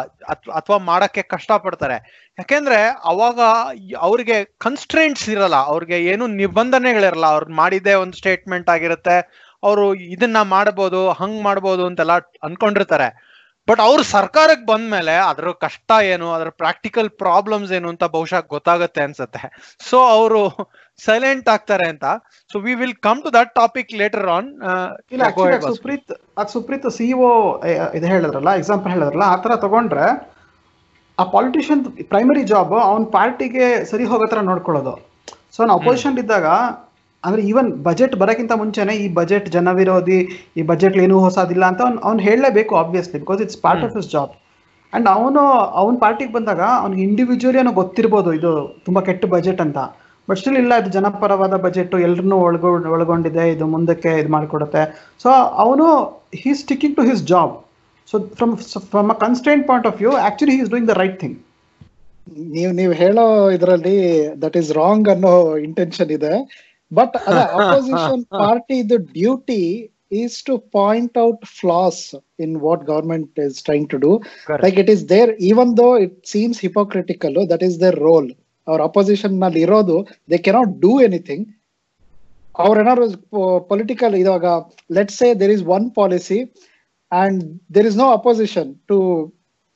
ಅಥವಾ 0.59 0.77
ಮಾಡಕ್ಕೆ 0.77 1.21
ಕಷ್ಟ 1.33 1.51
ಪಡ್ತಾರೆ 1.65 1.97
ಯಾಕೆಂದ್ರೆ 2.39 2.79
ಅವಾಗ 3.11 3.39
ಅವ್ರಿಗೆ 3.99 4.37
ಕನ್ಸ್ಟ್ರೆಂಟ್ಸ್ 4.65 5.29
ಇರಲ್ಲ, 5.29 5.55
ಅವ್ರಿಗೆ 5.71 5.97
ಏನು 6.05 6.27
ನಿಬಂಧನೆಗಳಿರಲ್ಲ, 6.41 7.25
ಅವ್ರು 7.25 7.47
ಮಾಡಿದ್ದೇ 7.53 7.93
ಒಂದು 7.93 8.17
ಸ್ಟೇಟ್ಮೆಂಟ್ 8.17 8.69
ಆಗಿರುತ್ತೆ, 8.69 9.17
ಅವರು 9.63 9.85
ಇದನ್ನ 10.15 10.41
ಮಾಡ್ಬೋದು, 10.55 10.99
ಹಂಗ್ 11.11 11.39
ಮಾಡ್ಬೋದು 11.43 11.85
ಅಂತೆಲ್ಲ 11.85 12.15
ಅನ್ಕೊಂಡಿರ್ತಾರೆ. 12.43 13.07
ಬಟ್ 13.67 13.81
ಅವ್ರು 13.85 14.03
ಸರ್ಕಾರಕ್ಕೆ 14.15 14.65
ಬಂದ್ಮೇಲೆ 14.71 15.15
ಅದ್ರ 15.29 15.51
ಕಷ್ಟ 15.65 15.91
ಏನು 16.13 16.27
ಅದ್ರ 16.35 16.49
ಪ್ರಾಕ್ಟಿಕಲ್ 16.63 17.09
ಪ್ರಾಬ್ಲಮ್ಸ್ 17.23 17.71
ಏನು 17.77 17.87
ಅಂತ 17.93 18.05
ಬಹುಶಃ 18.15 18.41
ಗೊತ್ತಾಗುತ್ತೆ 18.55 19.01
ಅನ್ಸುತ್ತೆ. 19.05 19.41
ಸೊ 19.89 19.97
ಅವರು 20.15 20.41
ಸೈಲೆಂಟ್ 20.99 21.47
ಆಗ್ತಾರೆ 21.55 21.87
ಅಂತ. 21.93 22.05
So 22.51 22.59
we 22.67 22.73
will 22.81 22.95
come 23.07 23.19
to 23.25 23.31
that 23.37 23.51
topic 23.59 23.91
later 24.01 24.27
on 24.37 24.49
Supreeth 25.69 26.13
ಅದ್ 26.41 26.51
ಸುಪ್ರೀತ್ 26.55 26.87
ಸಿ 26.97 27.07
ಒ 27.27 27.29
ಇದು 27.99 28.07
ಹೇಳಿದ್ರಲ್ಲ 28.13 28.53
ಎಕ್ಸಾಂಪಲ್ 28.61 28.93
ಹೇಳಿದ್ರಲ್ಲ 28.95 29.27
ಆ 29.35 29.37
ತರ 29.45 29.55
ತಗೊಂಡ್ರೆ 29.65 30.07
ಆ 31.17 31.25
ಪಾಲಿಟಿಷಿಯನ್ 31.35 31.83
ಪ್ರೈಮರಿ 32.13 32.43
ಜಾಬ್ 32.53 32.73
ಅವ್ನ 32.89 33.05
ಪಾರ್ಟಿಗೆ 33.19 33.67
ಸರಿ 33.91 34.05
ಹೋಗೋ 34.11 34.25
ತರ 34.33 34.41
ನೋಡ್ಕೊಳ್ಳೋದು. 34.49 34.95
ಸೊ 35.53 35.59
ಅವ್ನು 35.63 35.75
ಅಪೋಸಿಷನ್ 35.79 36.17
ಇದ್ದಾಗ 36.23 36.47
ಅಂದ್ರೆ 37.23 37.41
ಈವನ್ 37.49 37.69
ಬಜೆಟ್ 37.87 38.15
ಬರೋಕ್ಕಿಂತ 38.21 38.53
ಮುಂಚೆನೆ 38.61 38.93
ಈ 39.03 39.07
ಬಜೆಟ್ 39.19 39.47
ಜನವಿರೋಧಿ 39.49 40.19
ಈ 40.59 40.63
ಬಜೆಟ್ 40.71 40.97
ಏನೂ 41.03 41.15
ಹೊಸದಿಲ್ಲ 41.19 41.63
ಅಂತ 41.71 41.81
ಅವ್ನು 41.81 41.99
ಅವ್ನು 42.07 42.21
ಹೇಳಲೇಬೇಕು 42.27 42.75
obviously 42.81 43.19
because 43.23 43.41
it's 43.45 43.59
part 43.65 43.85
of 43.87 43.95
his 43.99 44.09
job 44.15 44.33
and 44.93 45.07
ಅವನು 45.15 45.41
ಅವನ 45.79 45.95
ಪಾರ್ಟಿಗೆ 46.03 46.33
ಬಂದಾಗ 46.35 46.61
ಅವ್ನಿಗೆ 46.83 47.03
ಇಂಡಿವಿಜುವಲಿ 47.07 47.59
ಅವನು 47.61 47.73
ಗೊತ್ತಿರ್ಬೋದು 47.81 48.29
ಇದು 48.39 48.51
ತುಂಬಾ 48.85 49.01
ಕೆಟ್ಟ 49.07 49.25
ಬಜೆಟ್ 49.33 49.61
ಅಂತ. 49.65 49.79
ಬಟ್ 50.27 50.39
ಸ್ಟಿಲ್ 50.41 50.59
ಇಲ್ಲ 50.61 50.73
ಇದು 50.81 50.89
ಜನಪರವಾದ 50.89 51.55
ಬಜೆಟ್ 51.65 51.93
ಎಲ್ಲರನ್ನೂ 52.07 52.37
ಒಳಗೊ 52.47 52.69
ಒಳಗೊಂಡಿದೆ 52.95 53.43
ಇದು 53.53 53.65
ಮುಂದಕ್ಕೆ 53.75 54.11
ಇದು 54.21 54.31
ಮಾಡಿಕೊಡುತ್ತೆ. 54.35 54.81
ಸೊ 55.23 55.29
ಅವನು 55.63 55.85
he 56.41 56.53
sticking 56.63 56.95
to 56.99 57.03
his 57.03 57.23
job 57.33 57.53
so 58.07 58.17
from 58.39 58.55
from 58.91 59.09
a 59.15 59.17
constant 59.25 59.63
point 59.67 59.87
of 59.87 59.97
view 60.01 60.13
actually 60.29 60.55
he's 60.59 60.69
doing 60.73 60.89
the 60.91 60.95
right 61.01 61.17
thing 61.23 61.37
ನೀವು 62.55 62.71
ನೀವು 62.71 62.93
ಹೇಳೋ 62.93 63.25
ಇದರಲ್ಲಿ 63.57 63.97
ದಟ್ 64.41 64.57
ಈಸ್ 64.57 64.71
ರಾಂಗ್ 64.73 65.07
ಅನ್ನೋ 65.09 65.33
ಇಂಟೆನ್ಷನ್ 65.67 66.11
ಇದೆ. 66.17 66.33
ಬಟ್ 66.91 67.15
ಅದ 67.27 67.39
opposition 67.55 68.23
party 68.37 68.79
duty 69.13 69.61
is 70.19 70.35
to 70.43 70.53
point 70.73 71.17
out 71.17 71.45
flaws 71.59 72.01
in 72.39 72.53
what 72.57 72.83
government 72.83 73.39
is 73.39 73.57
trying 73.63 73.87
to 73.89 73.97
do 73.97 74.11
like 74.65 74.79
it 74.79 74.91
is 74.95 75.03
there 75.09 75.31
even 75.49 75.71
though 75.77 75.89
it 76.05 76.15
seems 76.25 76.59
hypocritical 76.59 77.35
that 77.49 77.63
is 77.63 77.77
their 77.81 77.99
role 78.07 78.29
ಅವ್ರ 78.67 78.79
ಅಪೋಸಿಷನ್ನಲ್ಲಿ 78.83 79.61
ಇರೋದು 79.61 79.97
they 80.31 80.39
cannot 80.47 80.73
do 80.79 80.93
anything 81.01 81.45
ಅವ್ರೇನಾದ್ರು 82.59 83.05
political 83.69 84.15
ಇವಾಗ 84.15 84.45
let 84.91 85.11
say 85.11 85.27
there 85.33 85.53
is 85.57 85.65
one 85.75 85.85
policy 85.91 86.39
and 87.11 87.41
there 87.75 87.87
is 87.87 87.97
no 87.97 88.07
opposition 88.13 88.69
to 88.89 88.97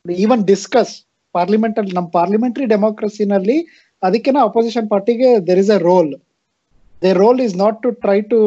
even 0.05 0.41
discuss 0.45 0.93
parliament 1.35 1.77
ಅಲ್ಲಿ 1.79 1.93
ನಮ್ಮ 1.95 2.09
parliamentary 2.09 2.65
ಡೆಮೋಕ್ರಸಿನಲ್ಲಿ 2.65 3.57
ಅದಕ್ಕೆನ 4.03 4.39
opposition 4.43 4.87
ಪಾರ್ಟಿಗೆ 4.89 5.29
there 5.47 5.59
is 5.59 5.71
a 5.71 5.79
role 5.83 6.11
their 7.02 7.10
role 7.20 7.40
is 7.46 7.56
not 7.56 7.78
to 7.82 7.90
try 8.04 8.18
to 8.30 8.38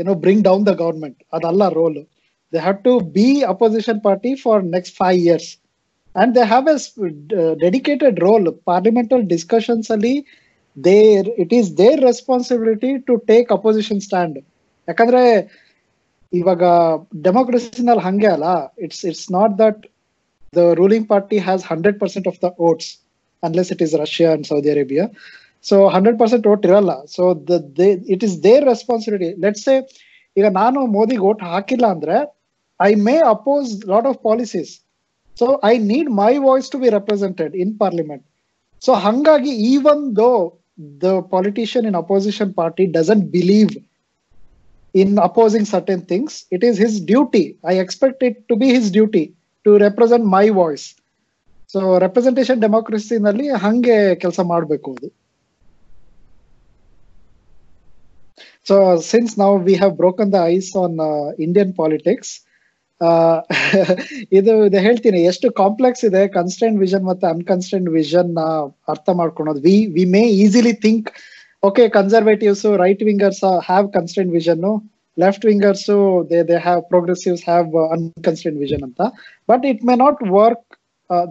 ಏನೋ 0.00 0.14
bring 0.22 0.44
down 0.44 0.64
the 0.66 0.74
government 0.80 1.18
ಅದಲ್ಲ 1.36 1.68
role 1.78 1.98
they 2.52 2.60
have 2.60 2.78
to 2.84 2.94
be 3.16 3.26
opposition 3.54 4.00
party 4.04 4.32
for 4.44 4.62
next 4.76 4.96
five 4.98 5.20
years 5.26 5.50
and 6.14 6.30
they 6.34 6.44
have 6.46 6.66
a 6.66 6.76
s- 6.76 6.86
uh, 7.00 7.52
dedicated 7.56 8.14
role 8.18 8.46
parliamental 8.66 9.20
discussions 9.32 9.86
ಅಲ್ಲಿ 9.94 10.12
they 10.76 11.02
it 11.36 11.52
is 11.52 11.66
their 11.74 11.96
responsibility 12.00 12.92
to 13.08 13.14
take 13.30 13.48
opposition 13.56 13.98
stand 14.06 14.34
ಯಾಕಂದ್ರೆ 14.88 15.22
ಇವಾಗ 16.32 16.62
ಡೆಮೋಕ್ರಸಿನಲ್ಲಿ 17.26 18.04
ಹಂಗೆ 18.04 18.28
ಅಲ್ಲ 18.28 18.48
it's 18.84 19.02
it's 19.10 19.26
not 19.32 19.54
that 19.58 19.80
the 20.52 20.64
ruling 20.80 21.06
party 21.08 21.38
has 21.46 21.64
hundred 21.70 21.98
percent 22.00 22.28
of 22.28 22.38
the 22.38 22.50
votes 22.60 22.90
unless 23.42 23.70
it 23.74 23.82
is 23.82 23.94
Russia 24.04 24.30
and 24.36 24.46
Saudi 24.46 24.70
Arabia 24.70 25.04
so 25.65 25.75
hundred 25.93 26.17
percent 26.21 26.47
vote 26.53 26.65
ಇರಲ್ಲ. 26.69 26.93
So 27.15 27.23
it 28.13 28.23
is 28.27 28.35
their 28.47 28.63
responsibility 28.71 29.29
let's 29.45 29.65
say 29.67 29.75
ಈಗ 30.35 30.47
ನಾನು 30.61 30.79
ಮೋದಿಗೆ 30.97 31.23
vote 31.29 31.43
ಹಾಕಿಲ್ಲ 31.53 31.85
ಅಂದ್ರೆ 31.95 32.17
I 32.79 32.91
may 33.07 33.15
oppose 33.35 33.69
lot 33.91 34.07
of 34.11 34.19
policies 34.27 34.71
so 35.35 35.45
I 35.69 35.73
need 35.91 36.09
my 36.21 36.31
voice 36.47 36.69
to 36.73 36.79
be 36.83 36.89
represented 36.97 37.53
in 37.63 37.73
parliament 37.83 38.23
so 38.81 38.93
ಹಂಗಾಗಿ 39.05 39.53
even 39.71 40.03
though 40.21 40.29
the 41.03 41.07
politician 41.33 41.87
in 41.89 41.97
opposition 42.03 42.51
party 42.59 42.85
doesn't 42.97 43.25
believe 43.35 43.73
in 44.95 45.13
opposing 45.27 45.67
certain 45.73 46.01
things 46.11 46.35
it 46.55 46.63
is 46.69 46.79
his 46.83 46.97
duty 47.11 47.43
I 47.71 47.75
expect 47.83 48.21
it 48.27 48.37
to 48.49 48.55
be 48.63 48.67
his 48.75 48.89
duty 48.97 49.23
to 49.65 49.71
represent 49.85 50.25
my 50.35 50.45
voice 50.59 50.85
so 51.69 51.79
representation 52.05 52.59
ಡೆಮೋಕ್ರಸಿನಲ್ಲಿ 52.65 53.47
ಹಂಗೆ 53.63 53.95
ಕೆಲಸ 54.23 54.39
ಮಾಡಬೇಕು 54.51 54.89
ಅದು. 54.95 55.07
So 58.69 58.75
since 59.11 59.33
ನಾವು 59.41 59.55
we 59.67 59.73
broken 59.75 59.95
broken 59.99 60.31
the 60.35 60.39
ice 60.55 60.71
on 60.83 60.97
Indian 61.45 61.71
politics 61.81 62.33
ಇದು 64.37 64.53
ಇದು 64.67 64.79
ಹೇಳ್ತೀನಿ, 64.85 65.19
ಎಷ್ಟು 65.29 65.47
complex 65.61 66.03
ಇದೆ 66.09 66.21
ಕನ್ಸ್ಟೆಂಟ್ 66.37 66.77
ವಿಷನ್ 66.83 67.03
ಮತ್ತೆ 67.09 67.25
ಅನ್ಕನ್ಸ್ಟೆಂಟ್ 67.35 67.87
ವಿಷನ್ನ 67.97 68.41
ಅರ್ಥ 68.93 69.07
ಮಾಡ್ಕೊಳೋದು. 69.19 69.59
We 69.67 69.75
we 69.95 70.05
may 70.15 70.21
easily 70.43 70.73
think 70.85 71.09
okay 71.69 71.83
conservatives 71.97 72.63
right 72.83 73.03
wingers 73.09 73.43
have 73.69 73.87
constant 73.97 74.31
vision 74.37 74.63
left 75.17 75.45
wingers 75.49 75.89
they 76.31 76.39
they 76.51 76.57
have 76.67 76.81
progressives 76.91 77.43
have 77.49 77.75
unconstant 77.95 78.57
vision 78.63 78.83
ಅಂತ. 78.87 79.01
But 79.51 79.65
it 79.71 79.83
may 79.89 79.95
not 80.05 80.21
work 80.39 80.69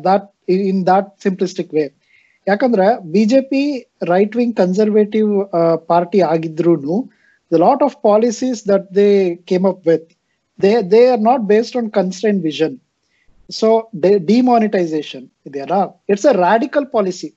that 0.08 0.28
in 0.70 0.82
that 0.92 1.10
simplistic 1.26 1.72
way 1.78 1.86
ಯಾಕಂದ್ರೆ 2.46 2.86
BJP 3.16 3.64
right 4.12 4.36
wing 4.40 4.54
conservative 4.62 5.32
party 5.92 6.20
ಆಗಿದ್ರು 6.34 6.96
the 7.52 7.58
lot 7.58 7.82
of 7.82 8.00
policies 8.02 8.62
that 8.70 8.92
they 8.98 9.36
came 9.50 9.66
up 9.70 9.84
with 9.90 10.02
they 10.58 10.74
they 10.94 11.04
are 11.14 11.22
not 11.30 11.46
based 11.48 11.76
on 11.76 11.90
constraint 11.90 12.42
vision. 12.42 12.80
So 13.50 13.88
the 13.92 14.18
demonetization 14.20 15.30
there 15.44 15.70
are 15.72 15.94
it's 16.08 16.24
a 16.24 16.36
radical 16.48 16.86
policy. 16.86 17.34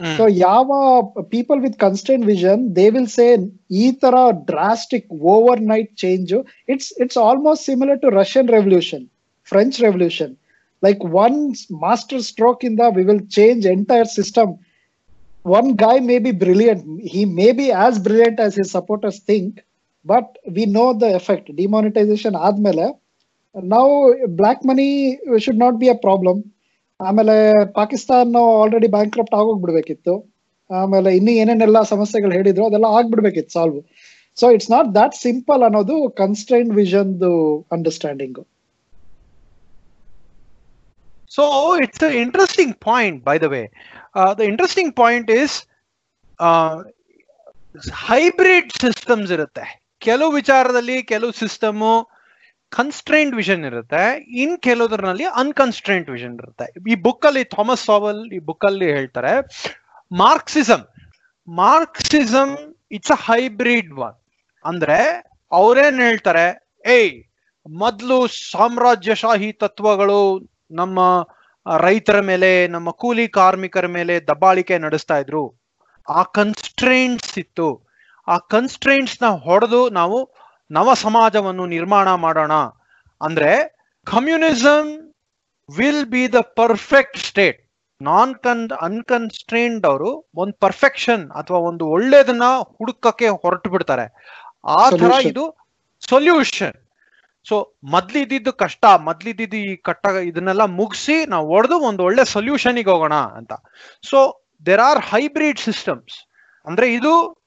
Mm. 0.00 0.16
so 0.18 0.24
yava 0.40 1.28
people 1.30 1.58
with 1.62 1.76
constraint 1.84 2.24
vision 2.24 2.72
they 2.74 2.88
will 2.96 3.08
say 3.14 3.28
ethera 3.84 4.24
drastic 4.50 5.06
overnight 5.10 5.96
change. 6.02 6.32
It's 6.74 6.92
it's 7.04 7.16
almost 7.16 7.64
similar 7.70 7.96
to 7.98 8.10
russian 8.20 8.46
revolution 8.46 9.10
french 9.42 9.80
revolution. 9.80 10.36
Like 10.82 11.02
one 11.02 11.54
master 11.70 12.22
stroke 12.22 12.62
in 12.64 12.76
the 12.76 12.90
we 12.90 13.04
will 13.04 13.20
change 13.38 13.66
entire 13.66 14.04
system 14.04 14.58
one 15.50 15.68
guy 15.76 15.96
may 16.00 16.18
be 16.18 16.32
brilliant 16.42 16.80
he 17.06 17.22
may 17.38 17.50
be 17.52 17.66
as 17.86 17.94
brilliant 17.98 18.38
as 18.46 18.54
his 18.60 18.70
supporters 18.76 19.18
think 19.30 19.50
but 20.06 20.26
we 20.56 20.64
know 20.66 20.88
the 21.02 21.10
effect 21.18 21.46
demonetization 21.60 22.34
ಆದ್ಮೇಲೆ 22.46 22.86
now 23.54 23.86
black 24.40 24.58
money 24.64 24.90
should 25.44 25.60
not 25.64 25.76
be 25.78 25.88
a 25.88 25.98
problem 26.06 26.38
ಆಮೇಲೆ 27.00 27.34
Pakistan 27.76 28.40
already 28.60 28.88
bankrupt 28.94 29.34
ಆಗೋಗ್ಬಿಡ್ಬೇಕಿತ್ತು 29.40 30.14
ಆಮೇಲೆ 30.70 31.10
ಇನ್ನು 31.18 31.32
ಏನೇನೆಲ್ಲ 31.42 31.80
ಸಮಸ್ಯೆಗಳು 31.92 32.32
ಹೇಳಿದ್ರು 32.36 32.64
ಅದೆಲ್ಲ 32.68 32.88
ಆಗ್ಬಿಡ್ಬೇಕಿತ್ತು 32.96 33.52
solve 33.56 33.76
so 34.36 34.46
it's 34.54 34.70
not 34.74 34.88
that 34.96 35.14
simple 35.26 35.62
ಅನ್ನೋದು 35.66 35.96
constrain 36.22 36.70
ವಿಷನ್ದು 36.80 37.30
understanding 37.76 38.40
So 41.30 41.74
it's 41.84 42.00
an 42.02 42.14
interesting 42.14 42.70
point, 42.88 43.16
by 43.24 43.36
the 43.38 43.48
way. 43.54 43.64
Uh, 44.14 44.32
the 44.34 44.46
interesting 44.52 44.90
point 45.02 45.28
is 45.42 45.50
uh, 46.38 46.76
hybrid 48.08 48.70
systems 48.82 49.32
ಇರುತ್ತೆ. 49.34 49.64
ಕೆಲವು 50.06 50.30
ವಿಚಾರದಲ್ಲಿ 50.38 50.96
ಕೆಲವು 51.10 51.32
ಸಿಸ್ಟಮು 51.40 51.90
ಕನ್ಸ್ಟ್ರೈಂಟ್ 52.72 53.34
ವಿಷನ್ 53.40 53.64
ಇರುತ್ತೆ. 53.70 54.02
ಇನ್ 54.42 54.54
ಕೆಲವುದ್ರಲ್ಲಿ 54.66 55.26
ಅನ್ಕನ್ಸ್ಟ್ರೈಂಟ್ 55.42 56.08
ವಿಷನ್ 56.14 56.34
ಇರುತ್ತೆ. 56.42 56.66
ಈ 56.92 56.96
ಬುಕ್ 57.06 57.26
ಅಲ್ಲಿ 57.30 57.44
ಥಾಮಸ್ 57.54 57.84
ಸಾವಲ್ 57.88 58.20
ಈ 58.36 58.40
ಬುಕ್ 58.48 58.66
ಅಲ್ಲಿ 58.70 58.88
ಹೇಳ್ತಾರೆ 58.98 59.34
Marxism 60.24 60.84
Marxism 61.48 62.54
it's 62.96 63.14
a 63.16 63.20
hybrid 63.28 63.92
one 64.06 64.16
ಅಂದ್ರೆ 64.64 64.98
ಅವ್ರೇನ್ 65.52 66.00
ಹೇಳ್ತಾರೆ 66.08 66.46
ಏಯ್ 66.98 67.14
ಮೊದ್ಲು 67.66 68.18
ಸಾಮ್ರಾಜ್ಯಶಾಹಿ 68.52 69.50
ತತ್ವಗಳು 69.64 70.20
ನಮ್ಮ 70.70 71.28
ರೈತರ 71.78 72.20
ಮೇಲೆ 72.20 72.68
ನಮ್ಮ 72.68 72.90
ಕೂಲಿ 72.90 73.28
ಕಾರ್ಮಿಕರ 73.28 73.86
ಮೇಲೆ 73.86 74.20
ದಬ್ಬಾಳಿಕೆ 74.20 74.78
ನಡೆಸ್ತಾ 74.78 75.18
ಇದ್ರು. 75.18 75.60
ಆ 76.08 76.22
ಕನ್ಸ್ಟ್ರೈಂಟ್ಸ್ 76.22 77.38
ಇತ್ತು. 77.38 77.88
ಆ 78.28 78.38
ಕನ್ಸ್ಟ್ರೈಂಟ್ಸ್ನ 78.38 79.26
ಹೊಡೆದು 79.26 79.90
ನಾವು 79.90 80.30
ನವ 80.70 80.94
ಸಮಾಜವನ್ನು 80.94 81.66
ನಿರ್ಮಾಣ 81.66 82.14
ಮಾಡೋಣ. 82.14 82.52
ಅಂದ್ರೆ 83.22 83.52
communism 84.04 85.14
will 85.76 86.06
be 86.06 86.32
the 86.32 86.34
perfect 86.34 87.18
state 87.18 87.70
non 88.02 88.34
con 88.34 88.70
unconstrained 88.70 89.86
ಅವರು 89.86 90.30
ಒಂದು 90.34 90.52
ಪರ್ಫೆಕ್ಷನ್ 90.60 91.30
ಅಥವಾ 91.30 91.58
ಒಂದು 91.58 91.86
ಒಳ್ಳೇದನ್ನ 91.86 92.42
ಹುಡುಕಕ್ಕೆ 92.62 93.28
ಹೊರಟು 93.28 93.70
ಬಿಡ್ತಾರೆ. 93.70 94.06
ಆ 94.64 94.90
ತರ 94.90 95.12
ಇದು 95.22 95.56
ಸೊಲ್ಯೂಷನ್ 96.10 96.87
ಸೊ 97.48 97.76
ಮೊದ್ಲಿದ್ದು 97.84 98.52
ಕಷ್ಟ 98.52 98.84
ಮೊದ್ಲಿದ್ದು 98.84 99.56
ಈ 99.56 99.76
ಕಟ್ಟ 99.76 100.06
ಇದನ್ನೆಲ್ಲ 100.06 100.64
ಮುಗಿಸಿ 100.64 101.26
ನಾವು 101.26 101.46
ಹೊಡೆದು 101.46 101.80
ಒಂದು 101.80 102.02
ಒಳ್ಳೆ 102.02 102.24
ಸೊಲ್ಯೂಷನ್ಗೆ 102.24 102.90
ಹೋಗೋಣ 102.90 103.14
ಅಂತ. 103.14 103.52
So 104.02 104.44
there 104.66 104.80
are 104.80 104.98
hybrid 104.98 105.58
systems 105.58 106.28
ಅಂದ್ರೆ 106.66 106.94
ಇದು 106.94 107.44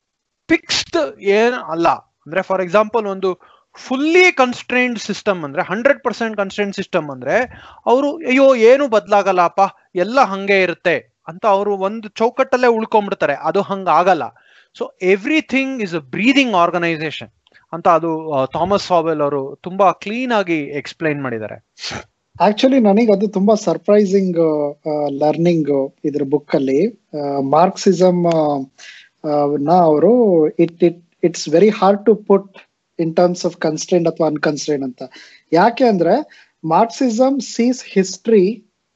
ಫಿಕ್ಸ್ಡ್ 0.49 1.19
ಏನ್ 1.22 1.53
ಅಲ್ಲ. 1.53 1.90
ಅಂದ್ರೆ 1.90 2.41
ಫಾರ್ 2.41 2.61
ಎಕ್ಸಾಂಪಲ್ 2.61 3.07
ಒಂದು 3.07 3.40
ಫುಲ್ಲಿ 3.76 4.32
ಕನ್ಸ್ಟ್ರೈನ್ಡ್ 4.32 4.99
ಸಿಸ್ಟಮ್ 4.99 5.44
ಅಂದ್ರೆ 5.44 5.64
ಹಂಡ್ರೆಡ್ 5.64 6.03
ಪರ್ಸೆಂಟ್ 6.03 6.38
ಕನ್ಸ್ಟ್ರೈನ್ಡ್ 6.38 6.76
ಸಿಸ್ಟಮ್ 6.76 7.10
ಅಂದ್ರೆ, 7.10 7.64
ಅವರು, 7.86 8.18
ಅಯ್ಯೋ, 8.18 8.56
ಏನು 8.56 8.88
ಬದಲಾಗಲ್ಲಪ್ಪ, 8.88 9.60
ಎಲ್ಲ 9.95 10.22
ಹಂಗೆ 10.22 10.61
ಇರುತ್ತೆ 10.61 11.23
ಅಂತ 11.28 11.45
ಅವರು 11.45 11.78
ಒಂದು 11.78 12.10
ಚೌಕಟ್ಟಲ್ಲೇ 12.10 12.68
ಉಳ್ಕೊಂಡ್ಬಿಡ್ತಾರೆ. 12.68 13.34
ಅದು 13.34 13.61
ಹಂಗ 13.61 13.88
ಆಗಲ್ಲ. 13.88 14.23
So 14.78 14.94
everything 15.02 15.82
is 15.82 15.95
a 15.95 15.98
breathing 15.98 16.56
organisation 16.56 17.30
ಅಂತ 17.73 17.88
ಅದು 17.98 18.11
ಥಾಮಸ್ 18.56 18.88
ಸಾವೆಲ್ 18.91 19.22
ಅವರು 19.26 19.41
ತುಂಬಾ 19.65 19.88
ಕ್ಲೀನ್ 20.03 20.34
ಆಗಿ 20.39 20.60
ಎಕ್ಸ್ಪ್ಲೈನ್ 20.80 21.19
ಮಾಡಿದ್ದಾರೆ. 21.26 21.57
ಆಕ್ಚುಲಿ 22.45 22.80
ನನಗೆ 22.88 23.11
ಅದು 23.15 23.27
ತುಂಬಾ 23.38 23.53
ಸರ್ಪ್ರೈಸಿಂಗ್ 23.68 24.39
ಲರ್ನಿಂಗ್ 25.22 25.72
ಇದ್ರ 26.07 26.23
ಬುಕ್ 26.34 26.53
ಅಲ್ಲಿ. 26.60 26.81
ಮಾರ್ಕ್ಸಿಸಮ್ನ 27.57 29.72
ಅವರು 29.89 30.14
it 30.64 30.84
it 30.89 31.02
it's 31.23 31.48
very 31.56 31.72
hard 31.80 32.03
to 32.06 32.14
put 32.30 32.52
in 32.99 33.11
terms 33.19 33.43
of 33.49 33.57
constant 33.68 34.07
ಅಥವಾ 34.11 34.27
ಅನ್ಕನ್ಸ್ಟೆಂಟ್ 34.34 34.84
ಅಂತ. 34.88 35.02
ಯಾಕೆ 35.52 35.85
ಅಂದ್ರೆ 35.91 36.15
Marxism 36.64 37.38
sees 37.56 37.81
history 37.95 38.45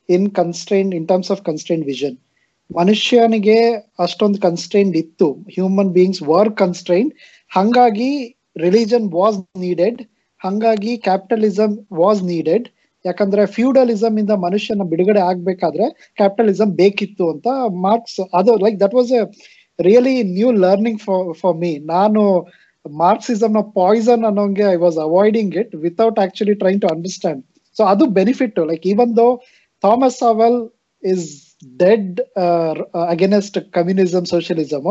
in 0.10 0.28
constant 0.40 0.94
in 1.00 1.08
terms 1.12 1.32
of 1.36 1.44
constant 1.50 1.86
vision 1.86 2.18
ಮನುಷ್ಯನಿಗೆ 2.70 3.60
ಅಷ್ಟೊಂದು 4.06 4.40
ಕನ್ಸ್ಟೆಂಟ್ 4.48 4.96
ಇತ್ತು. 5.04 5.28
ಹ್ಯೂಮನ್ 5.56 5.92
ಬೀಯಿಂಗ್ಸ್ 5.98 6.24
ವರ್ 6.32 6.52
ಕನ್ಸ್ಟ್ರೈಂಡ್ 6.64 7.12
ಹಂಗಾಗಿ 7.52 8.12
ರಿಲಿಜನ್ 8.56 9.08
ವಾಸ್ 9.14 9.40
ನೀಡೆಡ್ 9.60 10.02
ಹಂಗಾಗಿ 10.42 10.94
ಕ್ಯಾಪಿಟಲಿಸಮ್ 10.98 11.76
ವಾಸ್ 11.94 12.22
ನೀಡೆಡ್ 12.24 12.66
ಯಾಕಂದ್ರೆ 13.06 13.44
ಫ್ಯೂಡಲಿಸಮ್ 13.48 14.16
ಇಂದ 14.20 14.34
ಮನುಷ್ಯನ 14.44 14.84
ಬಿಡುಗಡೆ 14.84 15.22
ಆಗ್ಬೇಕಾದ್ರೆ 15.22 15.86
ಕ್ಯಾಪಿಟಲಿಸಂ 16.18 16.70
ಬೇಕಿತ್ತು 16.76 17.26
ಅಂತ 17.30 17.48
ಮಾರ್ಕ್ಸ್ 17.82 18.20
ಅದು 18.34 18.54
like 18.58 18.78
that 18.80 18.96
was 18.96 19.12
a 19.12 19.22
really 19.80 20.16
new 20.30 20.52
learning 20.60 21.02
for 21.02 21.28
for 21.34 21.58
me 21.58 21.72
ನಾನು 21.88 22.22
ಮಾರ್ಕ್ಸಿಸಮ್ನ 22.86 23.62
poison 23.76 24.24
ಅನ್ನೋಂಗೆ 24.24 24.66
I 24.72 24.76
was 24.76 24.98
avoiding 24.98 25.54
it 25.58 25.74
without 25.76 26.20
actually 26.20 26.56
trying 26.56 26.82
to 26.82 26.88
understand 26.88 27.42
so 27.78 27.84
ಅದು 27.84 28.06
benefit 28.12 28.60
like 28.68 28.86
even 28.88 29.12
though 29.18 29.28
Thomas 29.84 30.18
Sowell 30.20 30.60
is 31.04 31.26
dead 31.80 32.20
against 33.10 33.58
communism 33.72 34.26
socialism 34.26 34.90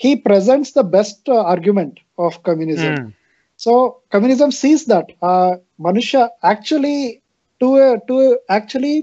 he 0.00 0.16
presents 0.18 0.72
the 0.72 0.84
best 0.84 1.28
uh, 1.28 1.42
argument 1.44 2.00
of 2.18 2.42
communism. 2.42 3.14
So 3.60 3.72
communism 4.10 4.50
sees 4.52 4.86
that 4.86 5.12
uh, 5.22 5.56
Manusha 5.80 6.28
actually 6.42 7.22
to 7.60 7.68
a, 7.76 7.88
to 8.08 8.14
a, 8.20 8.30
actually 8.50 8.96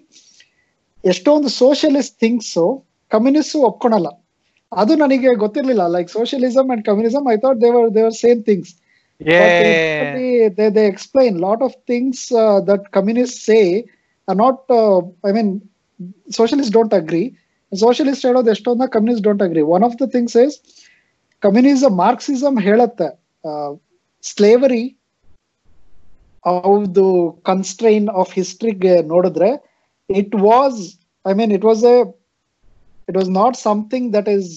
ಎಷ್ಟೊಂದು 1.03 1.49
socialist 1.61 2.15
things 2.19 2.49
communist 3.11 3.55
ಒಪ್ಕೊಳಲ್ಲ 3.69 4.09
ಅದು 4.71 4.93
ನನಗೆ 4.95 5.31
ಗೊತ್ತಿರ್ಲಿಲ್ಲ 5.35 5.83
like 5.95 6.09
socialism 6.09 6.67
and 6.73 6.83
communism 6.85 7.25
I 7.33 7.35
thought 7.37 7.57
they were 7.61 7.87
they were 7.95 8.15
same 8.23 8.41
things 8.49 8.73
they, 10.57 10.69
they 10.75 10.85
explain 10.87 11.31
lot 11.47 11.59
of 11.61 11.71
things 11.89 12.31
uh, 12.43 12.59
that 12.69 12.83
communists 12.97 13.41
say 13.51 13.63
are 14.27 14.37
not 14.43 14.71
I 15.27 15.31
mean 15.37 15.51
socialist 16.37 16.73
don't 16.77 16.93
agree 16.99 17.23
socialist 17.71 18.25
ಹೇಳೋದು 18.27 18.49
ಎಷ್ಟೊಂದ 18.53 18.83
communist 18.95 19.25
don't 19.27 19.43
agree 19.45 19.63
one 19.75 19.83
of 19.87 19.95
the 20.01 20.05
things 20.15 20.35
is 20.43 20.55
communism 21.46 21.96
Marxism 22.04 22.58
ಹೇಳತ್ತೆ. 22.68 23.08
Slavery 24.24 24.84
ಹೌದು 26.44 27.04
constrain 27.44 28.08
of 28.20 28.32
ಹಿಸ್ಟ್ರಿಗೆ 28.34 28.94
ನೋಡಿದ್ರೆ 29.12 29.50
it 30.10 30.34
was 30.48 30.78
I 31.24 31.32
mean 31.32 31.52
it 31.52 31.64
was 31.64 31.82
a 31.84 31.96
it 33.08 33.16
was 33.16 33.30
not 33.30 33.56
something 33.56 34.08
that 34.14 34.28
is 34.28 34.50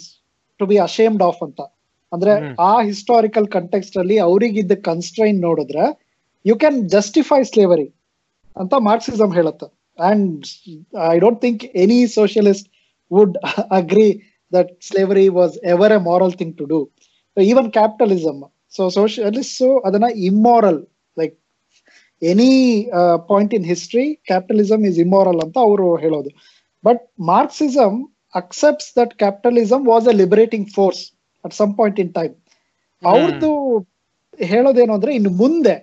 to 0.60 0.66
be 0.66 0.78
ashamed 0.88 1.24
of 1.24 1.42
ಅಂತ. 1.44 1.62
ಅಂದ್ರೆ. 2.12 2.34
ಆ 2.60 2.72
historical 2.82 3.48
context 3.48 3.98
ಅಲ್ಲಿ 3.98 4.18
ಅವರಿಗಿದ್ದ 4.20 4.76
constrain 4.90 5.40
ನೋಡಿದ್ರೆ 5.42 5.86
you 6.46 6.56
can 6.56 6.90
justify 6.90 7.40
slavery 7.44 7.88
ಅಂತ 8.56 8.74
ಮಾರ್ಕ್ಸಿಸಮ್ 8.90 9.34
ಹೇಳುತ್ತೆ. 9.34 9.68
And 10.00 10.46
I 11.14 11.20
don't 11.20 11.42
think 11.42 11.64
any 11.84 12.00
socialist 12.08 12.70
would 13.12 13.38
agree 13.72 14.10
that 14.52 14.72
slavery 14.88 15.26
was 15.38 15.56
ever 15.74 15.94
a 15.94 16.02
moral 16.10 16.34
thing 16.40 16.54
to 16.60 16.66
do 16.72 16.80
even 17.38 17.70
capitalism 17.72 18.40
so 18.74 18.84
socialist 18.96 19.64
ಅದನ್ನ 19.86 20.08
immoral 20.30 20.80
like 21.18 21.36
any 22.22 22.52
point 23.30 23.54
in 23.58 23.66
history 23.66 24.06
capitalism 24.28 24.84
is 24.90 24.98
immoral 25.00 25.40
ಅಂತ 25.46 25.58
ಅವರು 25.68 25.88
ಹೇಳೋದು. 25.98 26.32
But 26.84 27.02
Marxism 27.32 27.98
accepts 28.34 28.90
that 28.98 29.14
capitalism 29.16 29.86
was 29.88 30.08
a 30.08 30.16
liberating 30.22 30.68
force 30.76 31.02
at 31.44 31.54
some 31.54 31.72
point 31.78 32.00
in 32.04 32.12
time 32.14 32.34
ಅವ್ರದ್ದು 33.04 33.52
ಹೇಳೋದೇನು 34.40 34.94
ಅಂದ್ರೆ 34.98 35.12
ಇನ್ನು 35.16 35.32
ಮುಂದೆ 35.42 35.76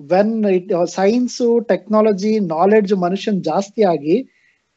when 0.00 0.34
it 0.56 0.68
science 0.96 1.48
technology 1.70 2.32
knowledge 2.52 2.92
ಮನುಷ್ಯನ್ 3.04 3.38
ಜಾಸ್ತಿ 3.42 3.82
ಆಗಿ 3.84 4.16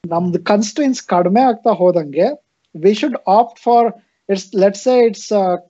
ನಮ್ದು 0.03 0.39
ಕನ್ಸ್ಟೆನ್ಸ್ 0.43 1.01
ಕಡಿಮೆ 1.07 1.41
ಆಗ್ತಾ 1.41 1.71
ಹೋದಂಗೆ 1.73 2.27
we 2.76 2.93
should 3.02 3.18
opt 3.38 3.60
for 3.60 3.88
it's 4.30 4.48
let's 4.64 4.88
a 4.88 4.98
it's 5.07 5.27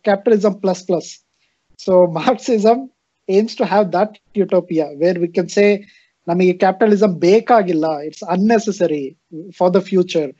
capitalism 0.07 0.55
plus 0.63 0.83
plus 0.89 1.09
so 1.79 1.93
Marxism 2.21 2.81
aims 3.29 3.57
to 3.61 3.65
have 3.73 3.85
that 3.93 4.15
utopia 4.37 4.85
where 5.03 5.19
we 5.19 5.27
can 5.27 5.51
say 5.57 5.65
ನಮಗೆ 6.27 6.53
ಕ್ಯಾಪಿಟಲಿಸಮ್ 6.63 7.15
ಬೇಕಾಗಿಲ್ಲ 7.27 7.85
it's 8.07 8.23
unnecessary 8.35 9.03
for 9.57 9.73
the 9.73 9.81
future 9.91 10.31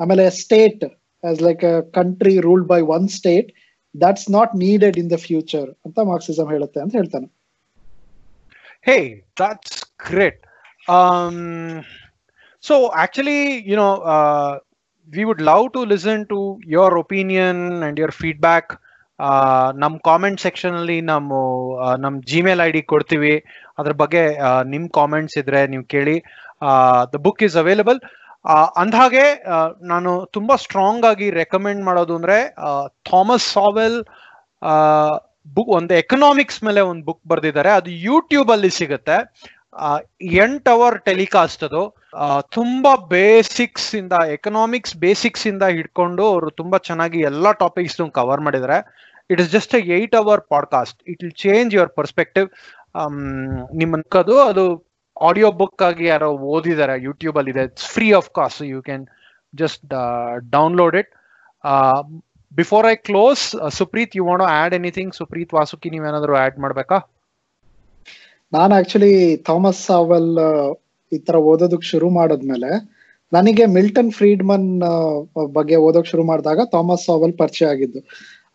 ಆಮೇಲೆ 0.00 0.30
state 0.44 0.84
as 1.24 1.42
like 1.42 1.64
a 1.64 1.76
country 1.98 2.38
ruled 2.48 2.68
by 2.68 2.80
one 2.96 3.08
state 3.18 3.50
that's 3.94 4.30
not 4.30 4.54
needed 4.56 4.98
in 4.98 5.10
the 5.10 5.18
future 5.26 5.68
ಅಂತ 5.86 5.98
Marxism 6.12 6.50
ಹೇಳುತ್ತೆ 6.50 6.80
ಅಂತ 6.80 6.94
ಹೇಳ್ತಾನೆ. 6.96 7.28
Hey, 8.82 9.24
that's 9.36 9.72
great. 9.98 10.36
Um, 10.88 11.84
so 12.64 12.90
actually, 12.94 13.62
you 13.62 13.76
know, 13.76 14.00
uh, 14.14 14.58
we 15.16 15.24
would 15.24 15.40
love 15.40 15.72
to 15.72 15.80
listen 15.92 16.26
to 16.32 16.38
your 16.74 16.90
opinion 17.02 17.56
and 17.88 17.96
your 18.04 18.12
feedback. 18.22 18.66
ನಮ್ಮ 19.82 19.94
comment 20.08 20.38
section 20.44 20.76
ಅಲ್ಲಿ 20.78 20.96
ನಮ್ಮ 21.08 22.12
Gmail 22.30 22.60
I 22.66 22.68
D 22.76 22.80
ಕೊಡ್ತೀವಿ. 22.92 23.32
ಅದ್ರ 23.78 23.92
ಬಗ್ಗೆ 24.02 24.22
ನಿಮ್ಮ 24.36 24.68
ನಿಮ್ 24.74 24.86
ಕಾಮೆಂಟ್ಸ್ 24.98 25.36
ಇದ್ರೆ 25.40 25.60
ನೀವು 25.72 25.84
ಕೇಳಿ. 25.94 26.14
ದ 27.12 27.18
ಬುಕ್ 27.26 27.42
ಇಸ್ 27.46 27.56
ಅವೈಲಬಲ್ 27.62 28.00
ಅಂದ್ಹಾಗೆ 28.82 29.24
ನಾನು 29.92 30.10
ತುಂಬಾ 30.36 30.54
ಸ್ಟ್ರಾಂಗ್ 30.64 31.04
ಆಗಿ 31.10 31.26
ರೆಕಮೆಂಡ್ 31.40 31.82
ಮಾಡೋದು 31.88 32.14
ಅಂದ್ರೆ 32.18 32.38
ಥಾಮಸ್ 33.10 33.46
ಸಾವೆಲ್ 33.56 33.98
ಬುಕ್ 35.56 35.72
ಒಂದು 35.78 35.94
ಎಕನಾಮಿಕ್ಸ್ 36.02 36.60
ಮೇಲೆ 36.68 36.80
ಒಂದು 36.92 37.04
ಬುಕ್ 37.10 37.22
ಬರೆದಿದ್ದಾರೆ. 37.32 37.72
ಅದು 37.80 37.90
ಯೂಟ್ಯೂಬ್ 38.08 38.50
ಅಲ್ಲಿ 38.56 38.70
ಸಿಗುತ್ತೆ. 38.80 39.18
ಎಂಟ್ 40.44 40.70
ಅವರ್ 40.76 40.96
ಟೆಲಿಕಾಸ್ಟ್ 41.10 41.64
ಅದು. 41.68 41.82
ತುಂಬಾ 42.50 42.96
ಬೇಸಿಕ್ಸ್ 42.96 43.94
ಇಂದ 43.94 44.12
ಎಕನಾಮಿಕ್ಸ್ 44.28 44.96
ಬೇಸಿಕ್ಸ್ 44.96 45.46
ಇಂದ 45.46 45.62
ಹಿಡ್ಕೊಂಡು 45.62 46.26
ಅವರು 46.26 46.50
ತುಂಬಾ 46.50 46.78
ಚೆನ್ನಾಗಿ 46.78 47.20
ಎಲ್ಲಾ 47.20 47.52
ಟಾಪಿಕ್ಸ್ 47.52 48.10
ಕವರ್ 48.10 48.40
ಮಾಡಿದ್ದಾರೆ 48.40 49.10
it 49.30 49.40
is 49.40 49.50
just 49.50 49.74
at 49.74 50.14
our 50.14 50.40
podcast 50.48 51.02
it 51.06 51.22
will 51.22 51.32
change 51.32 51.74
your 51.74 51.90
perspective 51.90 52.48
ನಿಮ್ಮ 53.74 54.18
ಅದು 54.18 54.40
ಅದು 54.40 54.90
ಆಡಿಯೋ 55.20 55.52
ಬುಕ್ 55.52 55.82
ಆಗಿ 55.82 56.04
ಯಾರೋ 56.04 56.32
ಓದಿದ್ದಾರೆ 56.32 57.02
ಯೂಟ್ಯೂಬ್ 57.02 57.36
ಅಲ್ಲಿ 57.36 57.50
ಇದೆ. 57.50 57.76
Free 57.76 58.12
of 58.12 58.30
cost 58.30 58.62
you 58.62 58.82
can 58.82 59.06
just 59.54 59.86
download 60.50 60.96
it 60.96 61.10
before 62.54 62.86
I 62.86 62.94
close 62.96 63.70
Supreet 63.70 64.16
you 64.16 64.24
want 64.26 64.42
add 64.42 64.74
anything 64.74 65.14
Supreet 65.14 65.54
Vasuki 65.54 65.90
ನೀವೇನಾದ್ರೂ 65.90 66.36
add 66.36 66.58
ಮಾಡ್ಬೇಕಾ? 66.58 66.96
ನಾನು 68.52 68.74
ಆಕ್ಚುಲಿ 68.74 69.36
ಥಾಮಸ್ 69.36 69.86
ಸಾವೆಲ್ 69.86 70.38
ಈ 71.12 71.18
ತರ 71.18 71.36
ಓದೋದಕ್ 71.50 71.86
ಶುರು 71.92 72.08
ಮಾಡಿದ್ಮೇಲೆ 72.10 72.70
ನನಗೆ 73.32 73.64
ಮಿಲ್ಟನ್ 73.76 74.10
ಫ್ರೀಡ್ಮನ್ 74.10 74.68
ಬಗ್ಗೆ 75.52 75.76
ಓದೋಕ್ 75.86 76.08
ಶುರು 76.12 76.24
ಮಾಡಿದಾಗ 76.24 76.60
ಥಾಮಸ್ 76.72 77.04
ಸಾವಲ್ 77.06 77.34
ಪರಿಚಯ 77.38 77.66
ಆಗಿದ್ದು. 77.66 78.00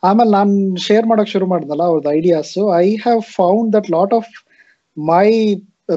ಆಮೇಲೆ 0.04 0.30
ನಾನು 0.30 0.54
ಶೇರ್ 0.86 1.06
ಮಾಡಕ್ 1.08 1.32
ಶುರು 1.34 1.46
ಮಾಡ್ದಲ್ಲ 1.46 1.84
ಅವ್ರದ್ದು 1.84 2.12
ideas 2.12 2.56
I 2.82 2.88
have 2.96 3.22
found 3.36 3.70
that 3.74 3.90
lot 3.90 4.14
of 4.14 4.32
my 4.98 5.28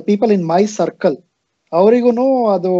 people 0.06 0.32
in 0.32 0.44
my 0.46 0.62
circle 0.78 1.16
ಅವರಿಗೂ 1.72 2.26
ಅದು 2.56 2.72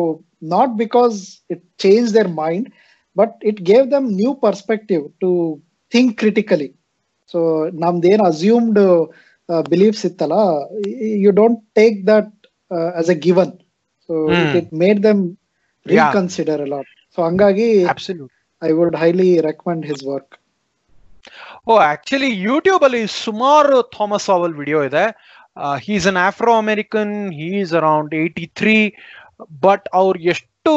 not 0.54 0.74
because 0.76 1.16
it 1.50 1.64
change 1.78 2.08
their 2.14 2.30
mind 2.42 2.68
but 3.16 3.36
it 3.44 3.60
gave 3.62 3.86
them 3.90 4.06
new 4.12 4.32
perspective 4.46 5.04
to 5.20 5.30
think 5.92 6.12
critically 6.18 6.68
so 7.34 7.40
ನಮ್ದೇನು 7.84 8.24
ಅಸ್ಯೂಮ್ಡ್ 8.24 8.80
ಬಿಲೀಫ್ಸ್ 9.70 10.04
ಇತ್ತಲ್ಲ 10.06 10.38
you 11.24 11.30
don't 11.32 11.60
take 11.74 11.98
that 12.06 12.32
as 12.96 13.10
a 13.10 13.18
given 13.26 13.52
so. 14.08 14.14
It 14.60 14.72
made 14.82 15.00
them. 15.02 15.22
Reconsider 15.86 16.60
ಅಲ್ಲ 16.64 16.76
so 17.18 17.18
ಹಂಗಾಗಿ 17.26 17.68
I 18.62 18.70
would 18.78 18.96
highly 18.96 19.30
recommend 19.48 19.84
his 19.86 20.02
work 20.08 20.34
oh 21.68 21.74
actually 21.92 22.30
YouTube 22.48 22.82
ಅಲ್ಲಿ 22.84 23.02
ಸುಮಾರು 23.24 23.76
Thomas 23.96 24.28
ಅವಲ್ 24.36 24.54
video 24.54 24.80
ಇದೆ. 24.88 25.04
He's 25.86 26.06
an 26.06 26.20
Afro 26.26 26.52
American 26.58 27.14
he's 27.40 27.72
around 27.74 28.12
eighty 28.14 28.44
three 28.60 28.76
but 29.64 29.86
ಅವ್ರು 29.92 30.18
ಎಷ್ಟು 30.32 30.72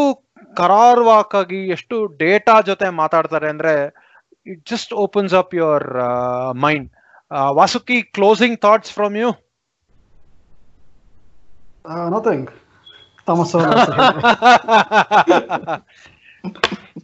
ಕರಾರ್ವಾಕಾಗಿ 0.56 1.60
ಎಷ್ಟು 1.70 1.98
data 2.18 2.56
ಜೊತೆ 2.70 2.88
ಮಾತಾಡ್ತಾರೆ 3.02 3.48
ಅಂದ್ರೆ 3.50 3.74
it 4.46 4.64
just 4.70 4.94
opens 5.04 5.34
up 5.34 5.54
your 5.56 5.88
mind 6.66 6.88
Vasuki 7.60 8.00
closing 8.18 8.58
thoughts 8.62 8.94
from 8.94 9.16
you 9.18 9.30
nothing 12.16 12.50
Thomas 13.28 13.54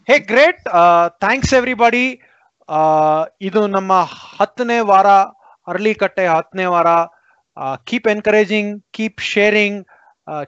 hey 0.09 0.15
great 0.31 0.63
thanks 1.23 1.53
everybody 1.59 2.05
ಇದು 3.47 3.61
ನಮ್ಮ 3.75 3.93
ಹತ್ತನೇ 4.37 4.79
ವಾರ 4.91 5.09
ಅರ್ಲಿಕಟ್ಟೆ 5.73 6.25
ಹತ್ತನೇ 6.35 6.65
ವಾರ. 6.75 6.89
Keep 7.89 8.07
encouraging 8.13 8.71
keep 8.97 9.21
sharing 9.33 9.79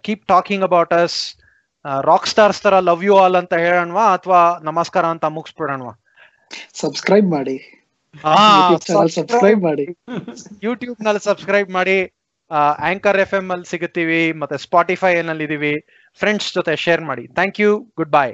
keep 0.05 0.23
talking 0.33 0.65
about 0.69 0.93
us 1.01 1.17
rock 2.09 2.27
stars 2.31 2.61
ತರ 2.65 2.79
ಲವ್ 2.89 3.03
ಯು 3.07 3.15
ಆಲ್ 3.23 3.37
ಅಂತ 3.41 3.53
ಹೇಳೋಣವಾ 3.65 4.05
ಅಥವಾ 4.17 4.41
ನಮಸ್ಕಾರ 4.69 5.05
ಅಂತ 5.15 5.25
ಮುಗಿಸ್ಬಿಡೋಣವಾ? 5.37 5.93
ಸಬ್ಸ್ಕ್ರೈಬ್ 6.81 7.27
ಮಾಡಿ. 7.35 7.57
ಸಬ್ಸ್ಕ್ರೈಬ್ 8.99 9.61
ಮಾಡಿ. 9.69 9.85
ಯೂಟ್ಯೂಬ್ನಲ್ಲಿ 10.67 11.21
ಸಬ್ಸ್ಕ್ರೈಬ್ 11.29 11.69
ಮಾಡಿ. 11.77 11.97
ಆಂಕರ್ 12.89 13.19
ಎಫ್ 13.19 13.33
ಎಂ 13.33 13.47
ಅಲ್ಲಿ 13.49 13.65
ಸಿಗುತ್ತೀವಿ, 13.65 14.21
ಮತ್ತೆ 14.41 14.57
ಸ್ಪಾಟಿಫೈ 14.57 15.11
ನಲ್ಲಿ 15.21 15.43
ಇದೀವಿ 15.43 15.73
ಫ್ರೆಂಡ್ಸ್ 16.19 16.53
ಜೊತೆ 16.53 16.75
ಶೇರ್ 16.75 17.01
ಮಾಡಿ. 17.01 17.25
Thank 17.27 17.59
you 17.59 17.71
good 17.97 18.11
bye 18.11 18.29